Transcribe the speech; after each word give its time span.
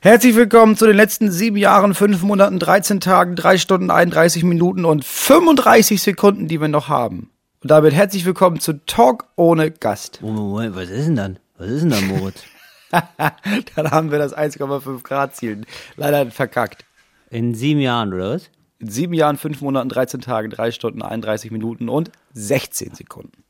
Herzlich 0.00 0.36
willkommen 0.36 0.76
zu 0.76 0.86
den 0.86 0.94
letzten 0.94 1.32
sieben 1.32 1.56
Jahren, 1.56 1.92
fünf 1.92 2.22
Monaten, 2.22 2.60
13 2.60 3.00
Tagen, 3.00 3.34
drei 3.34 3.58
Stunden, 3.58 3.90
31 3.90 4.44
Minuten 4.44 4.84
und 4.84 5.04
35 5.04 6.00
Sekunden, 6.00 6.46
die 6.46 6.60
wir 6.60 6.68
noch 6.68 6.88
haben. 6.88 7.32
Und 7.64 7.72
damit 7.72 7.94
herzlich 7.94 8.24
willkommen 8.24 8.60
zu 8.60 8.74
Talk 8.86 9.24
ohne 9.34 9.72
Gast. 9.72 10.20
Moment, 10.22 10.38
Moment, 10.38 10.76
was 10.76 10.88
ist 10.88 11.08
denn 11.08 11.16
dann? 11.16 11.38
Was 11.56 11.68
ist 11.68 11.80
denn 11.80 11.90
dann, 11.90 12.06
Moritz? 12.06 12.44
Dann 13.74 13.90
haben 13.90 14.12
wir 14.12 14.18
das 14.20 14.34
1,5 14.36 15.02
Grad 15.02 15.34
Ziel 15.34 15.62
leider 15.96 16.30
verkackt. 16.30 16.84
In 17.28 17.56
sieben 17.56 17.80
Jahren, 17.80 18.14
oder 18.14 18.34
was? 18.34 18.50
In 18.78 18.88
sieben 18.88 19.14
Jahren, 19.14 19.36
fünf 19.36 19.60
Monaten, 19.62 19.88
13 19.88 20.20
Tagen, 20.20 20.48
drei 20.48 20.70
Stunden, 20.70 21.02
31 21.02 21.50
Minuten 21.50 21.88
und 21.88 22.12
16 22.34 22.94
Sekunden. 22.94 23.42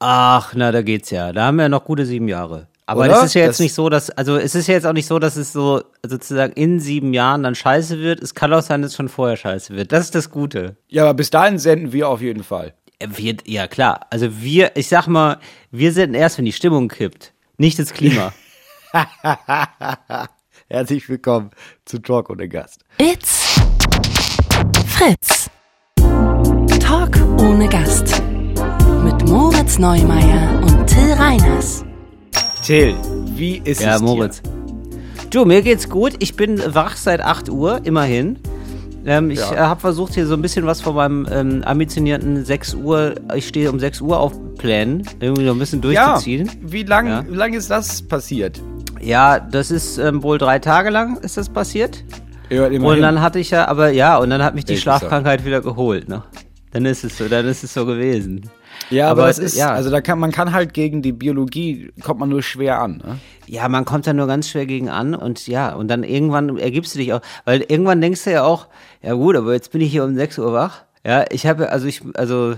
Ach, 0.00 0.52
na, 0.56 0.72
da 0.72 0.82
geht's 0.82 1.10
ja. 1.10 1.32
Da 1.32 1.44
haben 1.44 1.58
wir 1.58 1.62
ja 1.62 1.68
noch 1.68 1.84
gute 1.84 2.06
sieben 2.06 2.26
Jahre. 2.26 2.66
Aber 2.84 3.02
Oder? 3.04 3.18
es 3.18 3.24
ist 3.26 3.34
ja 3.34 3.42
jetzt 3.42 3.50
Das- 3.50 3.60
nicht 3.60 3.74
so, 3.74 3.88
dass, 3.88 4.10
also 4.10 4.36
es 4.36 4.54
ist 4.54 4.66
ja 4.66 4.74
jetzt 4.74 4.86
auch 4.86 4.92
nicht 4.92 5.06
so, 5.06 5.18
dass 5.18 5.36
es 5.36 5.52
so 5.52 5.82
sozusagen 6.04 6.52
in 6.54 6.80
sieben 6.80 7.14
Jahren 7.14 7.42
dann 7.44 7.54
scheiße 7.54 7.98
wird. 8.00 8.20
Es 8.22 8.34
kann 8.34 8.52
auch 8.52 8.62
sein, 8.62 8.82
dass 8.82 8.90
es 8.92 8.96
schon 8.96 9.08
vorher 9.08 9.36
scheiße 9.36 9.74
wird. 9.76 9.92
Das 9.92 10.04
ist 10.04 10.14
das 10.14 10.30
Gute. 10.30 10.76
Ja, 10.88 11.02
aber 11.04 11.14
bis 11.14 11.30
dahin 11.30 11.58
senden 11.58 11.92
wir 11.92 12.08
auf 12.08 12.20
jeden 12.20 12.42
Fall. 12.42 12.74
Äh, 12.98 13.06
Wir, 13.14 13.36
ja, 13.46 13.68
klar. 13.68 14.00
Also 14.10 14.40
wir, 14.42 14.72
ich 14.76 14.88
sag 14.88 15.06
mal, 15.06 15.38
wir 15.70 15.92
sind 15.92 16.14
erst, 16.14 16.38
wenn 16.38 16.44
die 16.44 16.52
Stimmung 16.52 16.88
kippt. 16.88 17.32
Nicht 17.56 17.78
das 17.78 17.92
Klima. 17.92 18.32
Herzlich 20.68 21.08
willkommen 21.08 21.50
zu 21.84 21.98
Talk 22.00 22.30
ohne 22.30 22.48
Gast. 22.48 22.80
It's 22.98 23.60
Fritz. 24.86 25.48
Talk 26.80 27.16
ohne 27.38 27.68
Gast. 27.68 28.20
Mit 29.04 29.28
Moritz 29.28 29.78
Neumeier 29.78 30.60
und 30.62 30.86
Till 30.86 31.12
Reiners. 31.12 31.84
Till, 32.62 32.94
wie 33.36 33.60
ist 33.64 33.80
ja, 33.82 33.94
es 33.94 34.00
dir? 34.00 34.06
Moritz. 34.06 34.42
Du, 35.30 35.44
mir 35.44 35.62
geht's 35.62 35.88
gut. 35.88 36.12
Ich 36.20 36.36
bin 36.36 36.60
wach 36.74 36.96
seit 36.96 37.20
8 37.20 37.48
Uhr, 37.50 37.80
immerhin. 37.84 38.38
Ähm, 39.04 39.30
ich 39.30 39.40
Ja. 39.40 39.52
äh, 39.52 39.56
habe 39.58 39.80
versucht, 39.80 40.14
hier 40.14 40.26
so 40.26 40.34
ein 40.34 40.42
bisschen 40.42 40.64
was 40.66 40.80
von 40.80 40.94
meinem 40.94 41.26
ähm, 41.30 41.62
ambitionierten 41.64 42.44
6 42.44 42.74
Uhr, 42.74 43.14
ich 43.34 43.48
stehe 43.48 43.70
um 43.70 43.80
6 43.80 44.00
Uhr 44.00 44.20
auf 44.20 44.32
Plänen, 44.58 45.02
irgendwie 45.18 45.42
noch 45.44 45.54
ein 45.54 45.58
bisschen 45.58 45.82
Ja, 45.90 46.06
durchzuziehen. 46.10 46.48
wie 46.60 46.84
lang, 46.84 47.06
Ja. 47.08 47.24
wie 47.28 47.34
lang 47.34 47.52
ist 47.54 47.68
das 47.70 48.02
passiert? 48.02 48.60
Ja, 49.00 49.40
das 49.40 49.72
ist 49.72 49.98
ähm, 49.98 50.22
wohl 50.22 50.38
drei 50.38 50.60
Tage 50.60 50.90
lang 50.90 51.16
ist 51.16 51.36
das 51.36 51.48
passiert. 51.48 52.04
Ja, 52.48 52.66
Und 52.66 53.00
dann 53.00 53.20
hatte 53.20 53.40
ich 53.40 53.50
ja, 53.50 53.66
aber 53.66 53.90
ja, 53.90 54.18
und 54.18 54.30
dann 54.30 54.42
hat 54.44 54.54
mich 54.54 54.66
die? 54.66 54.76
Schlafkrankheit 54.76 55.44
wieder 55.44 55.62
geholt, 55.62 56.08
ne? 56.08 56.22
Dann 56.70 56.84
ist 56.84 57.02
es 57.02 57.18
so, 57.18 57.26
dann 57.26 57.46
ist 57.46 57.64
es 57.64 57.74
so 57.74 57.84
gewesen. 57.86 58.42
Ja, 58.90 59.10
aber, 59.10 59.22
Aber, 59.22 59.28
das 59.28 59.38
ist, 59.38 59.56
ja. 59.56 59.72
also 59.72 59.90
da 59.90 60.00
kann 60.00 60.18
man 60.18 60.32
kann 60.32 60.52
halt 60.52 60.74
gegen 60.74 61.02
die 61.02 61.12
Biologie 61.12 61.90
kommt 62.02 62.20
man 62.20 62.28
nur 62.28 62.42
schwer 62.42 62.80
an. 62.80 63.02
Ne? 63.04 63.18
Ja, 63.46 63.68
man 63.68 63.84
kommt 63.84 64.06
da 64.06 64.12
nur 64.12 64.26
ganz 64.26 64.48
schwer 64.48 64.66
gegen 64.66 64.88
an 64.88 65.14
und 65.14 65.46
ja, 65.46 65.74
und 65.74 65.88
dann 65.88 66.04
irgendwann 66.04 66.58
ergibst 66.58 66.94
du 66.94 66.98
dich 66.98 67.12
auch, 67.12 67.20
weil 67.44 67.60
irgendwann 67.68 68.00
denkst 68.00 68.24
du 68.24 68.32
ja 68.32 68.44
auch, 68.44 68.68
ja 69.02 69.14
gut, 69.14 69.36
aber 69.36 69.52
jetzt 69.52 69.72
bin 69.72 69.80
ich 69.80 69.90
hier 69.90 70.04
um 70.04 70.14
6 70.14 70.38
Uhr 70.38 70.52
wach. 70.52 70.84
Ja, 71.04 71.24
ich 71.30 71.46
habe, 71.46 71.70
also 71.70 71.86
ich, 71.86 72.02
also 72.14 72.54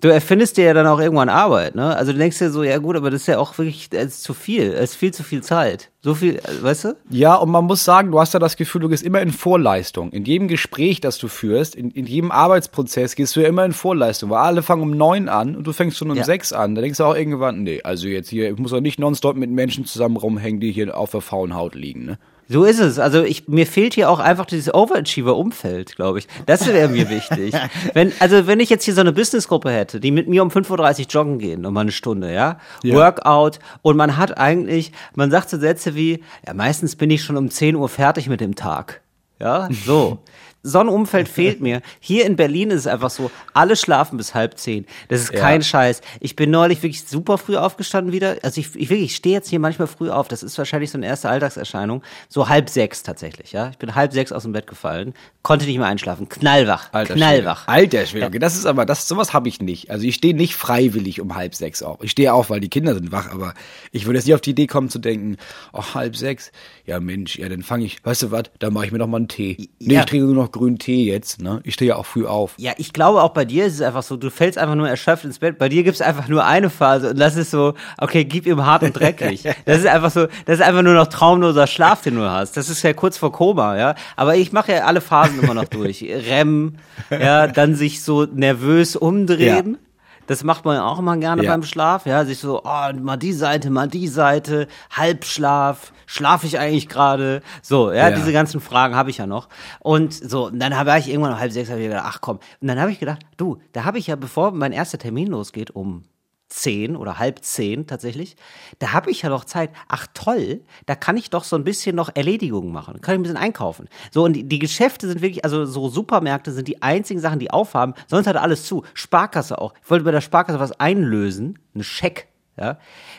du 0.00 0.08
erfindest 0.08 0.56
dir 0.56 0.64
ja 0.64 0.74
dann 0.74 0.86
auch 0.86 1.00
irgendwann 1.00 1.28
Arbeit, 1.28 1.74
ne? 1.74 1.96
Also 1.96 2.12
du 2.12 2.18
denkst 2.18 2.38
dir 2.38 2.50
so, 2.50 2.62
ja 2.62 2.78
gut, 2.78 2.96
aber 2.96 3.10
das 3.10 3.22
ist 3.22 3.26
ja 3.28 3.38
auch 3.38 3.56
wirklich, 3.56 3.92
ist 3.92 4.22
zu 4.22 4.34
viel, 4.34 4.72
es 4.72 4.90
ist 4.90 4.96
viel 4.96 5.14
zu 5.14 5.22
viel 5.22 5.42
Zeit. 5.42 5.90
So 6.02 6.14
viel, 6.14 6.36
äh, 6.36 6.62
weißt 6.62 6.84
du? 6.84 6.96
Ja, 7.08 7.36
und 7.36 7.50
man 7.50 7.64
muss 7.64 7.82
sagen, 7.84 8.10
du 8.10 8.20
hast 8.20 8.34
ja 8.34 8.40
das 8.40 8.56
Gefühl, 8.56 8.82
du 8.82 8.88
gehst 8.90 9.02
immer 9.02 9.22
in 9.22 9.30
Vorleistung. 9.30 10.10
In 10.12 10.24
jedem 10.26 10.48
Gespräch, 10.48 11.00
das 11.00 11.16
du 11.16 11.28
führst, 11.28 11.74
in, 11.74 11.90
in 11.90 12.04
jedem 12.04 12.30
Arbeitsprozess 12.30 13.14
gehst 13.14 13.34
du 13.36 13.40
ja 13.40 13.48
immer 13.48 13.64
in 13.64 13.72
Vorleistung. 13.72 14.28
Weil 14.28 14.40
alle 14.40 14.62
fangen 14.62 14.82
um 14.82 14.90
neun 14.90 15.30
an 15.30 15.56
und 15.56 15.66
du 15.66 15.72
fängst 15.72 15.96
schon 15.96 16.10
um 16.10 16.16
Ja. 16.18 16.24
sechs 16.24 16.52
an. 16.52 16.74
Da 16.74 16.82
denkst 16.82 16.98
du 16.98 17.04
auch 17.04 17.16
irgendwann, 17.16 17.62
nee, 17.62 17.80
also 17.82 18.06
jetzt 18.08 18.28
hier, 18.28 18.50
ich 18.50 18.58
muss 18.58 18.72
doch 18.72 18.80
nicht 18.80 18.98
nonstop 18.98 19.36
mit 19.36 19.50
Menschen 19.50 19.86
zusammen 19.86 20.16
rumhängen, 20.18 20.60
die 20.60 20.72
hier 20.72 20.94
auf 20.94 21.12
der 21.12 21.22
faulen 21.22 21.54
Haut 21.54 21.74
liegen. 21.74 22.04
Ne? 22.04 22.18
So 22.48 22.64
ist 22.64 22.78
es. 22.78 22.98
Also 22.98 23.22
ich, 23.22 23.48
mir 23.48 23.66
fehlt 23.66 23.94
hier 23.94 24.10
auch 24.10 24.18
einfach 24.18 24.46
dieses 24.46 24.72
Overachiever-Umfeld, 24.72 25.96
glaube 25.96 26.18
ich. 26.18 26.28
Das 26.46 26.66
wäre 26.66 26.88
mir 26.88 27.08
wichtig. 27.08 27.54
Wenn, 27.94 28.12
also 28.18 28.46
wenn 28.46 28.60
ich 28.60 28.70
jetzt 28.70 28.84
hier 28.84 28.94
so 28.94 29.00
eine 29.00 29.12
Businessgruppe 29.12 29.70
hätte, 29.70 30.00
die 30.00 30.10
mit 30.10 30.28
mir 30.28 30.42
um 30.42 30.50
5.30 30.50 31.00
Uhr 31.00 31.06
joggen 31.08 31.38
gehen, 31.38 31.60
nochmal 31.60 31.82
eine 31.82 31.92
Stunde, 31.92 32.32
ja? 32.32 32.58
Ja. 32.82 32.94
Workout 32.94 33.58
und 33.82 33.96
man 33.96 34.16
hat 34.16 34.38
eigentlich, 34.38 34.92
man 35.14 35.30
sagt 35.30 35.50
so 35.50 35.58
Sätze 35.58 35.94
wie, 35.94 36.22
ja, 36.46 36.54
meistens 36.54 36.96
bin 36.96 37.10
ich 37.10 37.22
schon 37.22 37.36
um 37.36 37.50
10 37.50 37.76
Uhr 37.76 37.88
fertig 37.88 38.28
mit 38.28 38.40
dem 38.40 38.54
Tag. 38.54 39.00
Ja, 39.40 39.68
so. 39.84 40.18
So 40.66 40.80
ein 40.80 40.88
Umfeld 40.88 41.28
fehlt 41.28 41.60
mir. 41.60 41.82
Hier 42.00 42.24
in 42.26 42.34
Berlin 42.36 42.70
ist 42.70 42.80
es 42.80 42.86
einfach 42.88 43.10
so, 43.10 43.30
alle 43.52 43.76
schlafen 43.76 44.16
bis 44.16 44.34
halb 44.34 44.58
zehn. 44.58 44.86
Das 45.08 45.20
ist 45.20 45.32
Ja. 45.32 45.38
kein 45.40 45.62
Scheiß. 45.62 46.00
Ich 46.20 46.34
bin 46.34 46.50
neulich 46.50 46.82
wirklich 46.82 47.04
super 47.06 47.38
früh 47.38 47.56
aufgestanden 47.56 48.12
wieder. 48.12 48.38
Also 48.42 48.60
ich, 48.60 48.74
ich 48.74 48.88
wirklich, 48.90 49.10
ich 49.10 49.16
stehe 49.16 49.34
jetzt 49.36 49.48
hier 49.50 49.60
manchmal 49.60 49.86
früh 49.88 50.10
auf. 50.10 50.26
Das 50.26 50.42
ist 50.42 50.56
wahrscheinlich 50.58 50.90
so 50.90 50.98
eine 50.98 51.06
erste 51.06 51.28
Alltagserscheinung. 51.28 52.02
So 52.28 52.48
halb 52.48 52.70
sechs 52.70 53.02
tatsächlich, 53.02 53.52
ja. 53.52 53.68
Ich 53.70 53.78
bin 53.78 53.94
halb 53.94 54.12
sechs 54.12 54.32
aus 54.32 54.42
dem 54.44 54.52
Bett 54.52 54.66
gefallen, 54.66 55.12
konnte 55.42 55.66
nicht 55.66 55.76
mehr 55.78 55.86
einschlafen. 55.86 56.28
Knallwach, 56.28 56.90
knallwach. 56.90 57.64
Schwede. 57.64 57.68
Alter 57.68 58.06
Schwede. 58.06 58.26
Okay, 58.26 58.38
das 58.38 58.56
ist 58.56 58.64
aber, 58.64 58.86
das, 58.86 59.06
sowas 59.06 59.34
habe 59.34 59.48
ich 59.50 59.60
nicht. 59.60 59.90
Also 59.90 60.06
ich 60.06 60.14
stehe 60.14 60.34
nicht 60.34 60.54
freiwillig 60.54 61.20
um 61.20 61.34
halb 61.36 61.54
sechs 61.54 61.82
auf. 61.82 61.98
Ich 62.02 62.12
stehe 62.12 62.32
auf, 62.32 62.48
weil 62.48 62.60
die 62.60 62.70
Kinder 62.70 62.94
sind 62.94 63.12
wach, 63.12 63.30
aber 63.30 63.52
ich 63.92 64.06
würde 64.06 64.18
jetzt 64.18 64.24
nicht 64.26 64.34
auf 64.34 64.40
die 64.40 64.50
Idee 64.50 64.66
kommen 64.66 64.88
zu 64.88 64.98
denken, 64.98 65.36
oh, 65.74 65.82
halb 65.94 66.16
sechs, 66.16 66.50
ja 66.86 66.98
Mensch, 67.00 67.36
ja, 67.38 67.48
dann 67.50 67.62
fange 67.62 67.84
ich, 67.84 68.02
weißt 68.04 68.22
du 68.22 68.30
was, 68.30 68.44
dann 68.60 68.72
mache 68.72 68.86
ich 68.86 68.92
mir 68.92 68.98
noch 68.98 69.06
mal 69.06 69.18
einen 69.18 69.28
Tee. 69.28 69.68
Nee, 69.78 69.94
Ja. 69.94 70.00
ich 70.00 70.06
trinke 70.06 70.24
nur 70.26 70.34
noch 70.34 70.50
grünen 70.54 70.78
Tee 70.78 71.04
jetzt, 71.04 71.42
ne? 71.42 71.60
Ich 71.64 71.74
stehe 71.74 71.90
ja 71.90 71.96
auch 71.96 72.06
früh 72.06 72.26
auf. 72.26 72.54
Ja, 72.56 72.72
ich 72.78 72.92
glaube 72.92 73.22
auch 73.22 73.30
bei 73.30 73.44
dir 73.44 73.66
ist 73.66 73.74
es 73.74 73.80
einfach 73.82 74.02
so, 74.02 74.16
du 74.16 74.30
fällst 74.30 74.56
einfach 74.56 74.76
nur 74.76 74.88
erschöpft 74.88 75.24
ins 75.24 75.38
Bett. 75.40 75.58
Bei 75.58 75.68
dir 75.68 75.82
gibt's 75.82 76.00
einfach 76.00 76.28
nur 76.28 76.44
eine 76.44 76.70
Phase 76.70 77.10
und 77.10 77.18
das 77.18 77.36
ist 77.36 77.50
so, 77.50 77.74
okay, 77.98 78.24
gib 78.24 78.46
ihm 78.46 78.64
hart 78.64 78.82
und 78.82 78.92
dreckig. 78.98 79.44
Das 79.66 79.78
ist 79.78 79.86
einfach 79.86 80.10
so, 80.10 80.26
das 80.46 80.60
ist 80.60 80.62
einfach 80.62 80.82
nur 80.82 80.94
noch 80.94 81.08
traumloser 81.08 81.66
Schlaf, 81.66 82.02
den 82.02 82.14
du 82.16 82.30
hast. 82.30 82.56
Das 82.56 82.68
ist 82.70 82.82
ja 82.82 82.92
kurz 82.92 83.18
vor 83.18 83.32
Koma, 83.32 83.76
ja. 83.76 83.94
Aber 84.16 84.36
ich 84.36 84.52
mache 84.52 84.72
ja 84.72 84.84
alle 84.84 85.00
Phasen 85.00 85.42
immer 85.42 85.54
noch 85.54 85.64
durch. 85.64 86.02
REM, 86.28 86.76
ja, 87.10 87.46
dann 87.48 87.74
sich 87.74 88.02
so 88.02 88.24
nervös 88.24 88.96
umdrehen. 88.96 89.78
Das 90.26 90.42
macht 90.44 90.64
man 90.64 90.78
auch 90.78 90.98
immer 90.98 91.16
gerne 91.18 91.42
Ja. 91.44 91.50
beim 91.50 91.62
Schlaf, 91.64 92.06
ja, 92.06 92.24
sich 92.24 92.38
so, 92.38 92.62
oh, 92.64 92.92
mal 93.00 93.16
die 93.16 93.32
Seite, 93.34 93.68
mal 93.70 93.88
die 93.88 94.08
Seite, 94.08 94.68
Halbschlaf, 94.90 95.92
schlafe 96.06 96.46
ich 96.46 96.58
eigentlich 96.58 96.88
gerade? 96.88 97.42
So, 97.62 97.90
ja, 97.92 98.08
Ja. 98.08 98.16
diese 98.16 98.32
ganzen 98.32 98.60
Fragen 98.60 98.94
habe 98.94 99.10
ich 99.10 99.18
ja 99.18 99.26
noch. 99.26 99.48
Und 99.80 100.12
so, 100.14 100.46
und 100.46 100.58
dann 100.58 100.76
habe 100.76 100.96
ich 100.98 101.08
irgendwann 101.08 101.32
um 101.32 101.38
halb 101.38 101.52
sechs 101.52 101.70
hab 101.70 101.78
ich 101.78 101.84
gedacht, 101.84 102.04
ach 102.06 102.20
komm. 102.20 102.38
Und 102.60 102.68
dann 102.68 102.80
habe 102.80 102.90
ich 102.90 103.00
gedacht, 103.00 103.20
du, 103.36 103.58
da 103.72 103.84
habe 103.84 103.98
ich 103.98 104.06
ja, 104.08 104.16
bevor 104.16 104.52
mein 104.52 104.72
erster 104.72 104.98
Termin 104.98 105.28
losgeht, 105.28 105.70
um 105.70 106.04
zehn 106.48 106.94
oder 106.94 107.18
halb 107.18 107.42
zehn 107.42 107.86
tatsächlich, 107.86 108.36
da 108.78 108.92
habe 108.92 109.10
ich 109.10 109.22
ja 109.22 109.28
noch 109.28 109.44
Zeit. 109.44 109.70
Ach 109.88 110.06
toll, 110.14 110.60
da 110.86 110.94
kann 110.94 111.16
ich 111.16 111.30
doch 111.30 111.42
so 111.42 111.56
ein 111.56 111.64
bisschen 111.64 111.96
noch 111.96 112.10
Erledigungen 112.14 112.70
machen, 112.72 113.00
kann 113.00 113.14
ich 113.14 113.18
ein 113.18 113.22
bisschen 113.22 113.38
einkaufen. 113.38 113.88
So 114.12 114.22
und 114.24 114.34
die, 114.34 114.44
die 114.44 114.58
Geschäfte 114.60 115.08
sind 115.08 115.20
wirklich, 115.22 115.44
also 115.44 115.64
so 115.64 115.88
Supermärkte 115.88 116.52
sind 116.52 116.68
die 116.68 116.80
einzigen 116.82 117.18
Sachen, 117.18 117.40
die 117.40 117.50
aufhaben. 117.50 117.94
Sonst 118.06 118.26
hat 118.28 118.36
alles 118.36 118.66
zu. 118.66 118.84
Sparkasse 118.92 119.58
auch. 119.58 119.74
Ich 119.82 119.90
wollte 119.90 120.04
bei 120.04 120.12
der 120.12 120.20
Sparkasse 120.20 120.60
was 120.60 120.78
einlösen, 120.78 121.58
einen 121.74 121.82
Scheck. 121.82 122.28
Ja, 122.56 122.78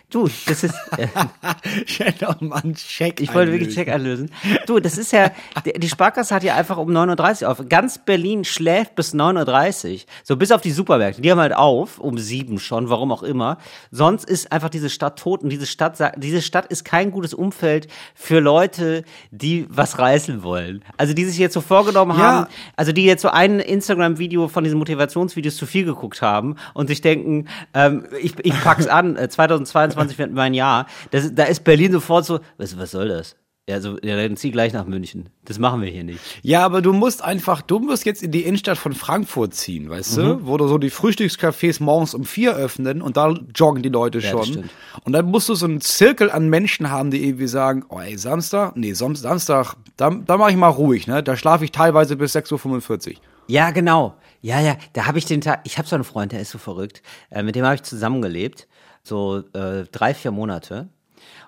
Du, 0.10 0.30
das 0.48 0.64
ist. 0.64 0.76
Äh, 0.98 1.08
Gentleman 1.86 2.76
Check. 2.76 3.22
Ich 3.22 3.34
wollte 3.34 3.52
wirklich 3.52 3.74
Check 3.74 3.90
einlösen. 3.90 4.30
Du, 4.68 4.80
das 4.80 4.98
ist 4.98 5.12
ja. 5.12 5.32
Die 5.66 5.90
Sparkasse 5.90 6.34
hat 6.36 6.44
ja 6.44 6.56
einfach 6.56 6.78
um 6.78 6.90
9.30 6.90 7.44
Uhr 7.44 7.52
auf. 7.52 7.64
Ganz 7.70 7.98
Berlin 7.98 8.44
schläft 8.44 8.96
bis 8.96 9.14
9.30 9.14 9.94
Uhr. 9.94 10.00
So 10.24 10.38
bis 10.38 10.52
auf 10.52 10.62
die 10.62 10.72
Supermärkte. 10.72 11.22
Die 11.22 11.32
haben 11.32 11.40
halt 11.40 11.56
auf, 11.56 12.00
um 12.00 12.18
sieben 12.18 12.60
schon, 12.60 12.90
warum 12.90 13.12
auch 13.12 13.24
immer. 13.24 13.58
Sonst 13.92 14.26
ist 14.26 14.52
einfach 14.52 14.70
diese 14.70 14.90
Stadt 14.90 15.18
tot 15.18 15.44
und 15.44 15.50
diese 15.50 15.66
Stadt, 15.66 15.98
diese 16.18 16.42
Stadt 16.42 16.68
ist 16.68 16.86
kein 16.86 17.12
gutes 17.12 17.34
Umfeld 17.34 17.88
für 18.14 18.40
Leute, 18.40 19.04
die 19.32 19.66
was 19.70 19.98
reißen 19.98 20.44
wollen. 20.44 20.84
Also 20.98 21.14
die 21.14 21.26
sich 21.26 21.38
jetzt 21.38 21.54
so 21.54 21.62
vorgenommen 21.62 22.18
ja. 22.18 22.24
haben, 22.24 22.48
also 22.76 22.92
die 22.92 23.06
jetzt 23.06 23.22
so 23.22 23.30
ein 23.30 23.60
Instagram-Video 23.60 24.48
von 24.50 24.64
diesen 24.64 24.78
Motivationsvideos 24.78 25.56
zu 25.56 25.66
viel 25.66 25.86
geguckt 25.86 26.22
haben 26.22 26.58
und 26.74 26.88
sich 26.88 27.02
denken, 27.02 27.48
ähm, 27.74 28.06
ich, 28.22 28.36
ich 28.44 28.54
pack's 28.62 28.88
an, 28.88 29.16
äh, 29.16 29.30
2022 29.30 29.95
23 29.96 30.18
fährt 30.18 30.32
mein 30.32 30.54
Jahr. 30.54 30.88
Das, 31.12 31.34
da 31.34 31.46
ist 31.46 31.64
Berlin 31.64 31.92
sofort 31.92 32.26
so, 32.26 32.40
was, 32.58 32.78
was 32.78 32.92
soll 32.92 33.10
das? 33.10 33.36
Ja, 33.68 33.82
so, 33.82 33.98
ja, 34.04 34.16
dann 34.16 34.38
zieh 34.38 34.52
gleich 34.52 34.74
nach 34.74 34.86
München. 34.86 35.30
Das 35.44 35.58
machen 35.58 35.82
wir 35.82 35.90
hier 35.90 36.04
nicht. 36.04 36.20
Ja, 36.44 36.64
aber 36.64 36.84
du 36.84 36.94
musst 36.94 37.24
einfach, 37.24 37.64
du 37.64 37.80
musst 37.80 38.06
jetzt 38.06 38.22
in 38.22 38.30
die 38.30 38.44
Innenstadt 38.44 38.78
von 38.78 38.94
Frankfurt 38.94 39.56
ziehen, 39.56 39.90
weißt 39.90 40.18
mhm. 40.18 40.22
du? 40.22 40.46
Wo 40.46 40.58
du 40.58 40.68
so 40.68 40.78
die 40.78 40.92
Frühstückscafés 40.92 41.82
morgens 41.82 42.14
um 42.14 42.26
vier 42.26 42.56
öffnen 42.56 43.02
und 43.02 43.18
da 43.18 43.34
joggen 43.56 43.82
die 43.82 43.90
Leute 43.90 44.20
ja, 44.20 44.30
schon. 44.30 44.70
Und 45.04 45.14
dann 45.14 45.26
musst 45.26 45.50
du 45.50 45.56
so 45.56 45.66
einen 45.66 45.82
Zirkel 45.82 46.30
an 46.30 46.48
Menschen 46.48 46.92
haben, 46.92 47.10
die 47.10 47.26
irgendwie 47.26 47.48
sagen, 47.48 47.86
oh 47.90 48.00
ey, 48.00 48.16
Samstag, 48.20 48.78
nee, 48.78 48.94
Sam 48.94 49.16
Samstag, 49.16 49.74
da, 49.98 50.12
da 50.12 50.38
mache 50.38 50.52
ich 50.52 50.58
mal 50.58 50.68
ruhig, 50.68 51.08
ne? 51.08 51.24
Da 51.24 51.36
schlafe 51.36 51.66
ich 51.66 51.72
teilweise 51.72 52.18
bis 52.18 52.36
6.45 52.36 53.14
Uhr. 53.14 53.22
Ja, 53.48 53.72
genau. 53.72 54.16
Ja, 54.42 54.62
ja, 54.62 54.78
da 54.94 55.08
habe 55.08 55.18
ich 55.18 55.26
den 55.26 55.42
Tag, 55.42 55.62
ich 55.64 55.80
habe 55.80 55.88
so 55.88 55.96
einen 55.96 56.04
Freund, 56.04 56.34
der 56.34 56.40
ist 56.40 56.52
so 56.52 56.60
verrückt, 56.60 57.02
äh, 57.32 57.42
mit 57.42 57.56
dem 57.56 57.66
habe 57.66 57.74
ich 57.74 57.82
zusammengelebt 57.82 58.68
so 59.08 59.44
äh, 59.54 59.84
drei, 59.92 60.14
vier 60.14 60.32
Monate. 60.32 60.90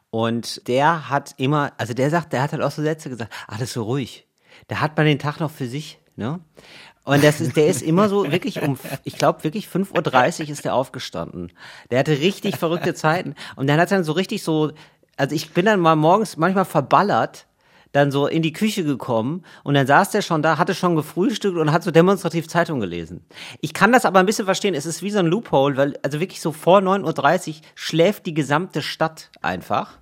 Und 0.09 0.67
der 0.67 1.09
hat 1.09 1.35
immer, 1.37 1.73
also 1.77 1.93
der 1.93 2.09
sagt, 2.09 2.33
der 2.33 2.41
hat 2.41 2.51
halt 2.53 2.61
auch 2.61 2.71
so 2.71 2.81
Sätze 2.81 3.09
gesagt, 3.09 3.33
ist 3.59 3.73
so 3.73 3.83
ruhig. 3.83 4.27
Da 4.67 4.79
hat 4.79 4.97
man 4.97 5.05
den 5.05 5.19
Tag 5.19 5.39
noch 5.39 5.51
für 5.51 5.67
sich, 5.67 5.99
ne? 6.15 6.39
Und 7.03 7.23
das 7.23 7.39
ist, 7.39 7.55
der 7.55 7.67
ist 7.67 7.81
immer 7.81 8.09
so 8.09 8.29
wirklich 8.29 8.61
um, 8.61 8.77
ich 9.05 9.17
glaube 9.17 9.45
wirklich 9.45 9.67
5.30 9.67 10.41
Uhr 10.41 10.49
ist 10.49 10.65
der 10.65 10.73
aufgestanden. 10.73 11.53
Der 11.89 11.99
hatte 11.99 12.19
richtig 12.19 12.57
verrückte 12.57 12.93
Zeiten. 12.93 13.33
Und 13.55 13.67
dann 13.67 13.79
hat 13.79 13.91
er 13.91 13.97
dann 13.97 14.03
so 14.03 14.11
richtig 14.11 14.43
so, 14.43 14.73
also 15.15 15.33
ich 15.33 15.53
bin 15.53 15.65
dann 15.65 15.79
mal 15.79 15.95
morgens 15.95 16.35
manchmal 16.35 16.65
verballert, 16.65 17.47
dann 17.91 18.11
so 18.11 18.27
in 18.27 18.41
die 18.41 18.53
Küche 18.53 18.83
gekommen 18.83 19.43
und 19.63 19.73
dann 19.73 19.87
saß 19.87 20.11
der 20.11 20.21
schon 20.21 20.41
da, 20.41 20.57
hatte 20.57 20.75
schon 20.75 20.95
gefrühstückt 20.95 21.57
und 21.57 21.71
hat 21.71 21.83
so 21.83 21.91
demonstrativ 21.91 22.47
Zeitung 22.47 22.79
gelesen. 22.79 23.25
Ich 23.61 23.73
kann 23.73 23.91
das 23.91 24.05
aber 24.05 24.19
ein 24.19 24.25
bisschen 24.25 24.45
verstehen, 24.45 24.73
es 24.73 24.85
ist 24.85 25.01
wie 25.01 25.11
so 25.11 25.19
ein 25.19 25.27
Loophole, 25.27 25.77
weil 25.77 25.99
also 26.03 26.19
wirklich 26.19 26.41
so 26.41 26.51
vor 26.51 26.79
9.30 26.79 27.47
Uhr 27.47 27.55
schläft 27.75 28.25
die 28.25 28.33
gesamte 28.33 28.81
Stadt 28.81 29.29
einfach. 29.41 29.97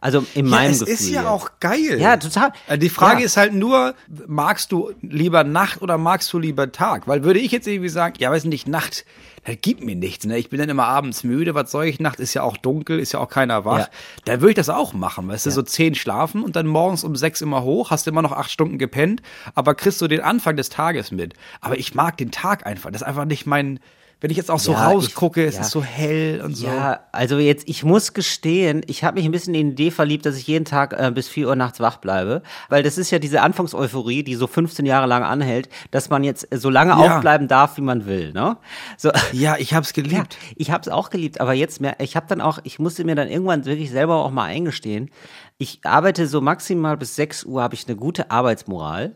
Also 0.00 0.24
in 0.34 0.46
Ja, 0.46 0.50
meinem 0.50 0.70
es 0.72 0.78
Gefühl. 0.80 0.94
ist 0.94 1.08
ja 1.10 1.28
auch 1.28 1.50
geil. 1.60 1.98
Ja, 2.00 2.16
total. 2.16 2.52
Äh, 2.68 2.78
Die 2.78 2.88
Frage 2.88 3.20
Ja. 3.20 3.26
ist 3.26 3.36
halt 3.36 3.52
nur, 3.54 3.94
magst 4.26 4.70
du 4.72 4.92
lieber 5.02 5.42
Nacht 5.44 5.82
oder 5.82 5.98
magst 5.98 6.32
du 6.32 6.38
lieber 6.38 6.70
Tag? 6.70 7.08
Weil 7.08 7.24
würde 7.24 7.40
ich 7.40 7.50
jetzt 7.52 7.66
irgendwie 7.66 7.88
sagen, 7.88 8.14
ja, 8.18 8.30
weiß 8.30 8.44
nicht, 8.44 8.68
Nacht, 8.68 9.04
das 9.44 9.56
gibt 9.60 9.82
mir 9.82 9.96
nichts. 9.96 10.24
Ne? 10.26 10.38
Ich 10.38 10.50
bin 10.50 10.58
dann 10.60 10.68
immer 10.68 10.86
abends 10.86 11.24
müde, 11.24 11.54
was 11.54 11.70
soll 11.70 11.86
ich? 11.86 11.98
Nacht 12.00 12.20
ist 12.20 12.34
ja 12.34 12.42
auch 12.42 12.56
dunkel, 12.56 12.98
ist 13.00 13.12
ja 13.12 13.20
auch 13.20 13.28
keiner 13.30 13.64
wach. 13.64 13.78
Ja. 13.78 13.88
Da 14.24 14.40
würde 14.40 14.50
ich 14.50 14.56
das 14.56 14.68
auch 14.68 14.92
machen, 14.92 15.26
weißt 15.28 15.46
du, 15.46 15.50
so 15.50 15.62
zehn 15.62 15.94
schlafen 15.94 16.42
und 16.42 16.54
dann 16.54 16.66
morgens 16.66 17.02
um 17.02 17.16
sechs 17.16 17.40
immer 17.40 17.62
hoch, 17.62 17.90
hast 17.90 18.06
immer 18.06 18.22
noch 18.22 18.32
acht 18.32 18.50
Stunden 18.50 18.78
gepennt, 18.78 19.22
aber 19.54 19.74
kriegst 19.74 20.00
du 20.00 20.06
den 20.06 20.20
Anfang 20.20 20.56
des 20.56 20.68
Tages 20.68 21.10
mit. 21.10 21.34
Aber 21.60 21.78
ich 21.78 21.94
mag 21.94 22.16
den 22.18 22.30
Tag 22.30 22.66
einfach. 22.66 22.90
Das 22.90 23.02
ist 23.02 23.06
einfach 23.06 23.24
nicht 23.24 23.46
mein, 23.46 23.80
wenn 24.20 24.30
ich 24.30 24.36
jetzt 24.36 24.50
auch 24.50 24.58
so 24.58 24.72
Ja, 24.72 24.88
rausgucke, 24.88 25.42
ich- 25.42 25.48
es 25.50 25.54
ja. 25.56 25.60
ist 25.60 25.70
so 25.70 25.82
hell 25.82 26.40
und 26.44 26.56
so. 26.56 26.66
Ja, 26.66 27.00
also 27.12 27.38
jetzt, 27.38 27.68
ich 27.68 27.84
muss 27.84 28.14
gestehen, 28.14 28.82
ich 28.86 29.04
habe 29.04 29.16
mich 29.18 29.24
ein 29.24 29.30
bisschen 29.32 29.54
in 29.54 29.74
die 29.76 29.84
Idee 29.84 29.90
verliebt, 29.92 30.26
dass 30.26 30.36
ich 30.36 30.46
jeden 30.46 30.64
Tag 30.64 30.92
äh, 30.92 31.10
bis 31.12 31.28
4 31.28 31.48
Uhr 31.48 31.56
nachts 31.56 31.78
wach 31.80 31.98
bleibe. 31.98 32.42
Weil 32.68 32.82
das 32.82 32.98
ist 32.98 33.10
ja 33.10 33.18
diese 33.18 33.42
Anfangseuphorie, 33.42 34.24
die 34.24 34.34
so 34.34 34.46
15 34.46 34.86
Jahre 34.86 35.06
lang 35.06 35.22
anhält, 35.22 35.68
dass 35.92 36.10
man 36.10 36.24
jetzt 36.24 36.48
so 36.52 36.68
lange 36.70 36.90
Ja. 36.90 36.96
aufbleiben 37.16 37.46
darf, 37.48 37.76
wie 37.76 37.82
man 37.82 38.06
will. 38.06 38.32
Ne? 38.32 38.56
So. 38.96 39.10
Ja, 39.32 39.56
ich 39.58 39.74
hab's 39.74 39.92
Ja, 39.96 40.02
geliebt. 40.02 40.36
ich 40.56 40.70
habe 40.70 40.82
es 40.82 40.88
auch 40.88 41.10
geliebt, 41.10 41.40
aber 41.40 41.52
jetzt 41.52 41.80
mehr, 41.80 41.96
ich 42.00 42.16
habe 42.16 42.26
dann 42.28 42.40
auch, 42.40 42.58
ich 42.64 42.78
musste 42.78 43.04
mir 43.04 43.14
dann 43.14 43.28
irgendwann 43.28 43.64
wirklich 43.66 43.90
selber 43.90 44.16
auch 44.24 44.30
mal 44.30 44.44
eingestehen, 44.44 45.10
ich 45.58 45.80
arbeite 45.84 46.26
so 46.26 46.40
maximal 46.40 46.96
bis 46.96 47.16
6 47.16 47.44
Uhr, 47.44 47.62
habe 47.62 47.74
ich 47.74 47.86
eine 47.86 47.96
gute 47.96 48.30
Arbeitsmoral. 48.30 49.14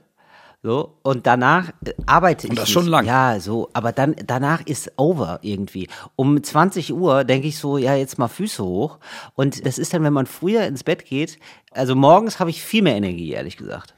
So, 0.65 0.97
und 1.03 1.27
danach 1.27 1.71
äh, 1.85 1.93
arbeite 2.07 2.47
ich. 2.47 2.55
das 2.55 2.67
nicht. 2.67 2.73
schon 2.73 2.87
lang. 2.87 3.05
Ja, 3.05 3.41
so, 3.41 3.69
aber 3.73 3.91
dann, 3.91 4.15
danach 4.27 4.61
ist 4.65 4.93
over 4.97 5.41
irgendwie. 5.43 5.89
Um 6.15 6.41
20 6.41 6.93
Uhr 6.95 7.25
denke 7.25 7.49
ich 7.49 7.59
so, 7.59 7.79
ja, 7.79 7.97
jetzt 7.97 8.17
mal 8.17 8.29
Füße 8.29 8.63
hoch. 8.65 8.99
Und 9.35 9.67
das 9.67 9.79
ist 9.79 9.93
dann, 9.93 10.05
wenn 10.05 10.13
man 10.13 10.27
früher 10.27 10.63
ins 10.65 10.85
Bett 10.85 11.05
geht, 11.05 11.39
also 11.73 11.97
morgens 11.97 12.39
habe 12.39 12.51
ich 12.51 12.63
viel 12.63 12.83
mehr 12.83 12.95
Energie, 12.95 13.33
ehrlich 13.33 13.57
gesagt. 13.57 13.95